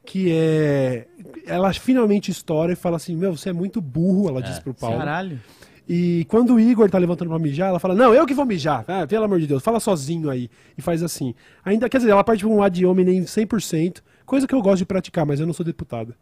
que 0.05 0.31
é. 0.33 1.07
Ela 1.47 1.73
finalmente 1.73 2.31
estoura 2.31 2.73
e 2.73 2.77
fala 2.77 2.97
assim: 2.97 3.17
Meu, 3.17 3.37
você 3.37 3.51
é 3.51 3.53
muito 3.53 3.81
burro, 3.81 4.29
ela 4.29 4.43
diz 4.43 4.59
pro 4.59 4.75
Paulo. 4.75 4.99
Caralho. 4.99 5.41
E 5.87 6.25
quando 6.31 6.55
o 6.55 6.61
Igor 6.61 6.89
tá 6.89 6.97
levantando 6.97 7.29
pra 7.29 7.39
mijar, 7.39 7.69
ela 7.69 7.79
fala: 7.79 7.95
Não, 7.95 8.15
eu 8.15 8.25
que 8.27 8.35
vou 8.35 8.47
mijar. 8.47 8.85
Ah, 8.89 9.07
pelo 9.07 9.25
amor 9.25 9.39
de 9.39 9.47
Deus, 9.47 9.63
fala 9.63 9.81
sozinho 9.81 10.31
aí. 10.31 10.49
E 10.79 10.83
faz 10.83 11.03
assim. 11.03 11.35
Ainda, 11.65 11.89
quer 11.89 11.99
dizer, 11.99 12.11
ela 12.11 12.25
parte 12.25 12.45
pra 12.45 12.53
um 12.53 12.63
ad 12.63 12.87
hominem 12.87 13.23
100%, 13.25 13.99
coisa 14.25 14.47
que 14.47 14.55
eu 14.55 14.63
gosto 14.63 14.79
de 14.79 14.87
praticar, 14.87 15.27
mas 15.27 15.41
eu 15.41 15.47
não 15.47 15.53
sou 15.53 15.65
deputada. 15.65 16.17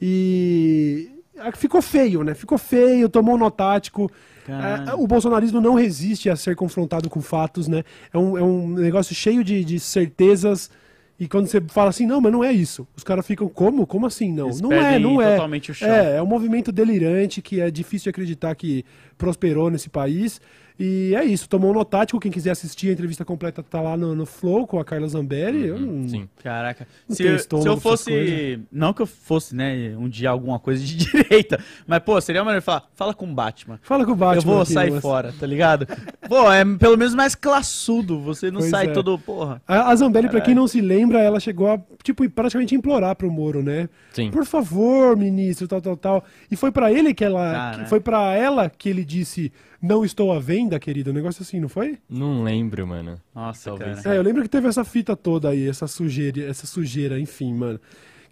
E. 0.00 1.10
ah, 1.38 1.52
Ficou 1.52 1.82
feio, 1.82 2.22
né? 2.22 2.34
Ficou 2.34 2.56
feio, 2.58 3.08
tomou 3.08 3.34
um 3.34 3.38
nó 3.38 3.50
tático. 3.50 4.10
Ah, 4.48 4.94
o 4.96 5.06
bolsonarismo 5.06 5.60
não 5.60 5.74
resiste 5.74 6.28
a 6.28 6.36
ser 6.36 6.54
confrontado 6.54 7.08
com 7.08 7.20
fatos, 7.22 7.66
né? 7.66 7.82
É 8.12 8.18
um, 8.18 8.38
é 8.38 8.42
um 8.42 8.68
negócio 8.68 9.14
cheio 9.14 9.42
de, 9.42 9.64
de 9.64 9.80
certezas. 9.80 10.70
E 11.18 11.28
quando 11.28 11.46
você 11.46 11.60
fala 11.68 11.90
assim, 11.90 12.06
não, 12.06 12.20
mas 12.20 12.32
não 12.32 12.42
é 12.42 12.52
isso. 12.52 12.86
Os 12.96 13.04
caras 13.04 13.24
ficam, 13.24 13.48
como? 13.48 13.86
Como 13.86 14.04
assim? 14.04 14.32
Não, 14.32 14.46
Eles 14.46 14.60
não 14.60 14.72
é, 14.72 14.98
não 14.98 15.22
é. 15.22 15.32
totalmente 15.32 15.70
o 15.70 15.74
chão. 15.74 15.88
É, 15.88 16.16
é 16.16 16.22
um 16.22 16.26
movimento 16.26 16.72
delirante 16.72 17.40
que 17.40 17.60
é 17.60 17.70
difícil 17.70 18.04
de 18.04 18.10
acreditar 18.10 18.54
que 18.56 18.84
prosperou 19.16 19.70
nesse 19.70 19.88
país. 19.88 20.40
E 20.76 21.14
é 21.14 21.24
isso, 21.24 21.48
tomou 21.48 21.70
um 21.70 21.74
notático. 21.74 22.18
Quem 22.18 22.32
quiser 22.32 22.50
assistir 22.50 22.88
a 22.88 22.92
entrevista 22.92 23.24
completa 23.24 23.62
tá 23.62 23.80
lá 23.80 23.96
no, 23.96 24.12
no 24.14 24.26
Flow 24.26 24.66
com 24.66 24.80
a 24.80 24.84
Carla 24.84 25.06
Zambelli. 25.06 25.68
Eu 25.68 25.78
não- 25.78 26.08
Sim. 26.08 26.28
Caraca. 26.42 26.86
Não 27.08 27.14
Se, 27.14 27.22
eu- 27.22 27.38
se 27.38 27.48
eu 27.68 27.76
fosse. 27.76 28.60
Não 28.72 28.92
que 28.92 29.00
eu 29.02 29.06
fosse, 29.06 29.54
né, 29.54 29.94
um 29.96 30.08
dia 30.08 30.30
alguma 30.30 30.58
coisa 30.58 30.82
de 30.84 30.96
direita. 30.98 31.62
Mas, 31.86 32.00
pô, 32.00 32.20
seria 32.20 32.42
maneiro 32.42 32.62
falar, 32.62 32.88
fala 32.96 33.14
com 33.14 33.24
o 33.24 33.32
Batman. 33.32 33.78
Fala 33.82 34.04
com 34.04 34.10
o 34.12 34.16
Batman. 34.16 34.42
eu 34.42 34.42
vou 34.42 34.62
aqui, 34.62 34.72
sair 34.72 34.90
moça. 34.90 35.00
fora, 35.00 35.32
tá 35.38 35.46
ligado? 35.46 35.86
pô, 36.28 36.50
é 36.50 36.64
pelo 36.76 36.96
menos 36.98 37.14
mais 37.14 37.36
classudo. 37.36 38.20
Você 38.22 38.50
não 38.50 38.58
Pois 38.58 38.70
sai 38.70 38.86
é. 38.88 38.90
todo, 38.92 39.16
porra. 39.16 39.62
A, 39.68 39.90
a 39.92 39.96
Zambelli, 39.96 40.28
pra 40.28 40.40
quem 40.40 40.56
não 40.56 40.66
se 40.66 40.80
lembra, 40.80 41.20
ela 41.20 41.38
chegou 41.38 41.70
a, 41.70 41.78
tipo, 42.02 42.28
praticamente 42.30 42.74
implorar 42.74 43.14
pro 43.14 43.30
Moro, 43.30 43.62
né? 43.62 43.88
Sim. 44.12 44.28
Por 44.32 44.44
favor, 44.44 45.16
ministro, 45.16 45.68
tal, 45.68 45.80
tal, 45.80 45.96
tal. 45.96 46.24
E 46.50 46.56
foi 46.56 46.72
pra 46.72 46.92
ele 46.92 47.14
que 47.14 47.24
ela. 47.24 47.76
Que- 47.78 47.88
foi 47.88 48.00
pra 48.00 48.34
ela 48.34 48.68
que 48.68 48.88
ele 48.88 49.04
disse: 49.04 49.52
Não 49.84 50.02
estou 50.02 50.32
à 50.32 50.40
venda, 50.40 50.80
querido. 50.80 51.10
Um 51.10 51.12
negócio 51.12 51.42
assim, 51.42 51.60
não 51.60 51.68
foi? 51.68 51.98
Não 52.08 52.42
lembro, 52.42 52.86
mano. 52.86 53.20
Nossa, 53.34 53.68
Talvez. 53.68 54.00
cara. 54.00 54.14
É, 54.14 54.18
eu 54.18 54.22
lembro 54.22 54.42
que 54.42 54.48
teve 54.48 54.66
essa 54.66 54.82
fita 54.82 55.14
toda 55.14 55.50
aí, 55.50 55.68
essa 55.68 55.86
sujeira, 55.86 56.42
essa 56.42 56.66
sujeira, 56.66 57.20
enfim, 57.20 57.52
mano. 57.52 57.78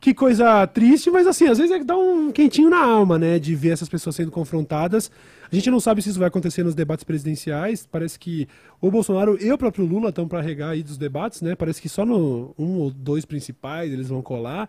Que 0.00 0.14
coisa 0.14 0.66
triste, 0.66 1.10
mas 1.10 1.26
assim, 1.26 1.46
às 1.46 1.58
vezes 1.58 1.70
é 1.70 1.78
que 1.78 1.84
dá 1.84 1.94
um 1.94 2.32
quentinho 2.32 2.70
na 2.70 2.82
alma, 2.82 3.18
né? 3.18 3.38
De 3.38 3.54
ver 3.54 3.68
essas 3.68 3.88
pessoas 3.88 4.16
sendo 4.16 4.30
confrontadas. 4.30 5.10
A 5.52 5.54
gente 5.54 5.70
não 5.70 5.78
sabe 5.80 6.00
se 6.00 6.08
isso 6.08 6.18
vai 6.18 6.28
acontecer 6.28 6.62
nos 6.64 6.74
debates 6.74 7.04
presidenciais. 7.04 7.86
Parece 7.86 8.18
que 8.18 8.48
o 8.80 8.90
Bolsonaro 8.90 9.36
e 9.38 9.52
o 9.52 9.58
próprio 9.58 9.84
Lula 9.84 10.08
estão 10.08 10.26
pra 10.26 10.40
regar 10.40 10.70
aí 10.70 10.82
dos 10.82 10.96
debates, 10.96 11.42
né? 11.42 11.54
Parece 11.54 11.80
que 11.82 11.88
só 11.90 12.06
no 12.06 12.54
um 12.58 12.78
ou 12.78 12.90
dois 12.90 13.24
principais 13.26 13.92
eles 13.92 14.08
vão 14.08 14.22
colar. 14.22 14.68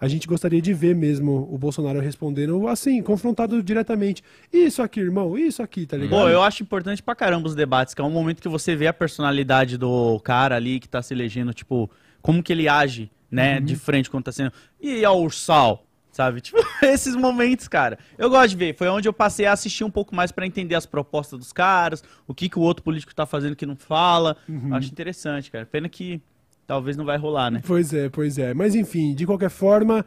A 0.00 0.08
gente 0.08 0.26
gostaria 0.26 0.60
de 0.60 0.74
ver 0.74 0.94
mesmo 0.94 1.48
o 1.52 1.56
Bolsonaro 1.56 2.00
respondendo 2.00 2.66
assim, 2.66 3.00
confrontado 3.00 3.62
diretamente. 3.62 4.24
Isso 4.52 4.82
aqui, 4.82 4.98
irmão, 4.98 5.38
isso 5.38 5.62
aqui, 5.62 5.86
tá 5.86 5.96
ligado? 5.96 6.18
Pô, 6.20 6.28
eu 6.28 6.42
acho 6.42 6.64
importante 6.64 7.00
pra 7.00 7.14
caramba 7.14 7.46
os 7.46 7.54
debates, 7.54 7.94
que 7.94 8.00
é 8.00 8.04
um 8.04 8.10
momento 8.10 8.42
que 8.42 8.48
você 8.48 8.74
vê 8.74 8.88
a 8.88 8.92
personalidade 8.92 9.78
do 9.78 10.18
cara 10.20 10.56
ali 10.56 10.80
que 10.80 10.88
tá 10.88 11.00
se 11.00 11.14
elegendo, 11.14 11.54
tipo, 11.54 11.88
como 12.20 12.42
que 12.42 12.52
ele 12.52 12.68
age, 12.68 13.08
né, 13.30 13.60
Uhum. 13.60 13.64
de 13.64 13.76
frente 13.76 14.10
quando 14.10 14.24
tá 14.24 14.32
sendo. 14.32 14.52
E 14.82 15.04
ao 15.04 15.22
Ursal, 15.22 15.86
sabe? 16.14 16.40
Tipo, 16.40 16.58
esses 16.82 17.16
momentos, 17.16 17.66
cara. 17.66 17.98
Eu 18.16 18.30
gosto 18.30 18.50
de 18.50 18.56
ver. 18.56 18.74
Foi 18.76 18.88
onde 18.88 19.08
eu 19.08 19.12
passei 19.12 19.46
a 19.46 19.52
assistir 19.52 19.84
um 19.84 19.90
pouco 19.90 20.14
mais 20.14 20.30
pra 20.30 20.46
entender 20.46 20.76
as 20.76 20.86
propostas 20.86 21.38
dos 21.38 21.52
caras, 21.52 22.02
o 22.26 22.32
que 22.32 22.48
que 22.48 22.58
o 22.58 22.62
outro 22.62 22.82
político 22.82 23.14
tá 23.14 23.26
fazendo 23.26 23.56
que 23.56 23.66
não 23.66 23.76
fala. 23.76 24.36
Uhum. 24.48 24.74
Acho 24.74 24.90
interessante, 24.90 25.50
cara. 25.50 25.66
Pena 25.66 25.88
que 25.88 26.22
talvez 26.66 26.96
não 26.96 27.04
vai 27.04 27.18
rolar, 27.18 27.50
né? 27.50 27.60
Pois 27.66 27.92
é, 27.92 28.08
pois 28.08 28.38
é. 28.38 28.54
Mas 28.54 28.74
enfim, 28.74 29.14
de 29.14 29.26
qualquer 29.26 29.50
forma, 29.50 30.06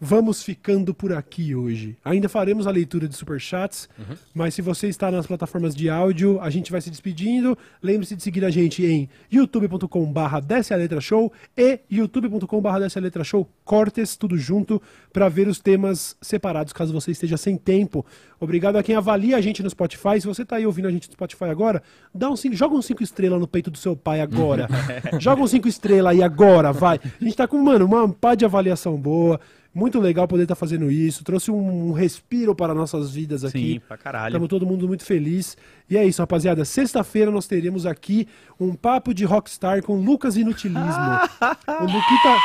vamos 0.00 0.42
ficando 0.42 0.92
por 0.92 1.12
aqui 1.12 1.54
hoje. 1.54 1.96
Ainda 2.04 2.28
faremos 2.28 2.66
a 2.66 2.70
leitura 2.70 3.08
de 3.08 3.16
superchats, 3.16 3.88
mas 4.34 4.54
se 4.54 4.62
você 4.62 4.88
está 4.88 5.10
nas 5.10 5.26
plataformas 5.26 5.74
de 5.74 5.88
áudio, 5.88 6.40
a 6.40 6.50
gente 6.50 6.70
vai 6.70 6.80
se 6.80 6.90
despedindo. 6.90 7.56
Lembre-se 7.82 8.16
de 8.16 8.22
seguir 8.22 8.44
a 8.44 8.50
gente 8.50 8.84
em 8.84 9.08
youtube.com/barra 9.30 10.40
desce 10.40 10.74
a 10.74 10.76
letra 10.76 11.00
show 11.00 11.32
e 11.56 11.80
youtube.com/barra 11.90 12.80
desce 12.80 12.98
a 12.98 13.02
letra 13.02 13.24
show 13.24 13.48
cortes 13.64 14.16
tudo 14.16 14.36
junto 14.36 14.80
para 15.12 15.28
ver 15.28 15.48
os 15.48 15.58
temas 15.58 16.16
separados, 16.20 16.72
caso 16.72 16.92
você 16.92 17.10
esteja 17.10 17.36
sem 17.36 17.56
tempo. 17.56 18.04
Obrigado 18.38 18.76
a 18.76 18.82
quem 18.82 18.94
avalia 18.94 19.36
a 19.36 19.40
gente 19.40 19.62
no 19.62 19.70
Spotify. 19.70 20.20
Se 20.20 20.26
você 20.26 20.42
está 20.42 20.56
aí 20.56 20.66
ouvindo 20.66 20.88
a 20.88 20.90
gente 20.90 21.08
no 21.08 21.14
Spotify 21.14 21.44
agora, 21.44 21.82
dá 22.14 22.30
um 22.30 22.36
cinco, 22.36 22.54
joga 22.54 22.74
um 22.74 22.82
5 22.82 23.02
estrelas 23.02 23.40
no 23.40 23.48
peito 23.48 23.70
do 23.70 23.78
seu 23.78 23.96
pai 23.96 24.20
agora. 24.20 24.68
joga 25.18 25.42
um 25.42 25.46
5 25.46 25.66
estrelas 25.66 26.12
aí 26.12 26.22
agora, 26.22 26.72
vai. 26.72 27.00
A 27.20 27.24
gente 27.24 27.36
tá 27.36 27.46
com, 27.48 27.58
mano, 27.58 27.86
uma 27.86 28.08
pá 28.08 28.34
de 28.34 28.44
avaliação 28.44 28.96
boa. 28.96 29.40
Muito 29.74 29.98
legal 29.98 30.28
poder 30.28 30.44
estar 30.44 30.54
fazendo 30.54 30.88
isso. 30.90 31.24
Trouxe 31.24 31.50
um 31.50 31.90
respiro 31.92 32.54
para 32.54 32.72
nossas 32.72 33.10
vidas 33.10 33.44
aqui. 33.44 33.74
Sim, 33.74 33.80
pra 33.88 33.96
caralho. 33.96 34.28
Estamos 34.28 34.48
todo 34.48 34.64
mundo 34.64 34.86
muito 34.86 35.04
feliz. 35.04 35.56
E 35.90 35.96
é 35.96 36.04
isso, 36.06 36.22
rapaziada. 36.22 36.64
Sexta-feira 36.64 37.30
nós 37.30 37.46
teremos 37.48 37.84
aqui 37.84 38.28
um 38.60 38.74
papo 38.74 39.12
de 39.12 39.24
rockstar 39.24 39.82
com 39.82 39.96
Lucas 39.96 40.36
Inutilismo. 40.36 40.84
o 41.80 41.82
Luquita. 41.82 42.38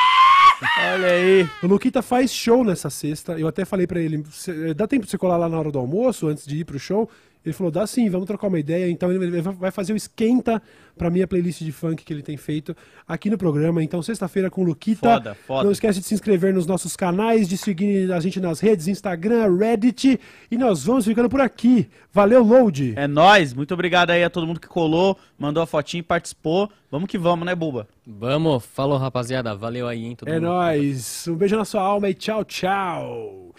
Olha 0.93 1.07
aí. 1.07 1.47
O 1.63 1.67
Luquita 1.67 2.01
faz 2.01 2.33
show 2.33 2.63
nessa 2.63 2.89
sexta. 2.89 3.39
Eu 3.39 3.47
até 3.47 3.63
falei 3.63 3.85
pra 3.87 3.99
ele: 4.01 4.23
"Cê- 4.31 4.73
dá 4.73 4.87
tempo 4.87 5.05
de 5.05 5.11
você 5.11 5.17
colar 5.17 5.37
lá 5.37 5.47
na 5.47 5.57
hora 5.57 5.71
do 5.71 5.79
almoço, 5.79 6.27
antes 6.27 6.45
de 6.45 6.57
ir 6.57 6.65
pro 6.65 6.79
show? 6.79 7.09
Ele 7.45 7.53
falou: 7.53 7.71
dá 7.71 7.87
sim, 7.87 8.09
vamos 8.09 8.27
trocar 8.27 8.47
uma 8.47 8.59
ideia. 8.59 8.89
Então 8.91 9.11
ele 9.11 9.41
vai- 9.41 9.71
fazer 9.71 9.93
o 9.93 9.95
esquenta 9.95 10.61
pra 10.97 11.09
minha 11.09 11.25
playlist 11.25 11.61
de 11.61 11.71
funk 11.71 12.03
que 12.03 12.11
ele 12.11 12.21
tem 12.21 12.35
feito 12.35 12.75
aqui 13.07 13.29
no 13.29 13.37
programa. 13.37 13.81
Então, 13.81 14.01
sexta-feira 14.01 14.49
com 14.49 14.61
o 14.61 14.65
Luquita. 14.65 14.99
Foda, 15.13 15.33
foda. 15.47 15.63
Não 15.63 15.71
esquece 15.71 15.99
de 16.01 16.05
se 16.05 16.13
inscrever 16.13 16.53
nos 16.53 16.65
nossos 16.65 16.97
canais, 16.97 17.47
de 17.47 17.57
seguir 17.57 18.11
a 18.11 18.19
gente 18.19 18.39
nas 18.41 18.59
redes, 18.59 18.87
Instagram, 18.87 19.57
Reddit. 19.57 20.19
E 20.51 20.57
nós 20.57 20.83
vamos 20.83 21.05
ficando 21.05 21.29
por 21.29 21.39
aqui. 21.39 21.89
Valeu, 22.11 22.43
Load! 22.43 22.93
É 22.97 23.07
nóis. 23.07 23.53
Muito 23.53 23.73
obrigado 23.73 24.09
aí 24.09 24.21
a 24.23 24.29
todo 24.29 24.45
mundo 24.45 24.59
que 24.59 24.67
colou, 24.67 25.17
mandou 25.37 25.63
a 25.63 25.65
fotinha 25.65 25.99
e 26.01 26.03
participou. 26.03 26.69
Vamos 26.91 27.07
que 27.07 27.17
vamos, 27.17 27.45
né, 27.45 27.55
Buba? 27.55 27.87
Vamos, 28.05 28.65
falou 28.65 28.97
rapaziada, 28.97 29.55
valeu 29.55 29.87
aí, 29.87 30.03
hein, 30.03 30.15
todo 30.15 30.27
É 30.27 30.33
mundo. 30.33 30.47
nóis. 30.47 31.25
Um 31.27 31.35
beijo 31.35 31.55
na 31.55 31.63
sua 31.63 31.81
alma 31.81 32.09
e 32.09 32.13
tchau, 32.13 32.43
tchau. 32.43 33.53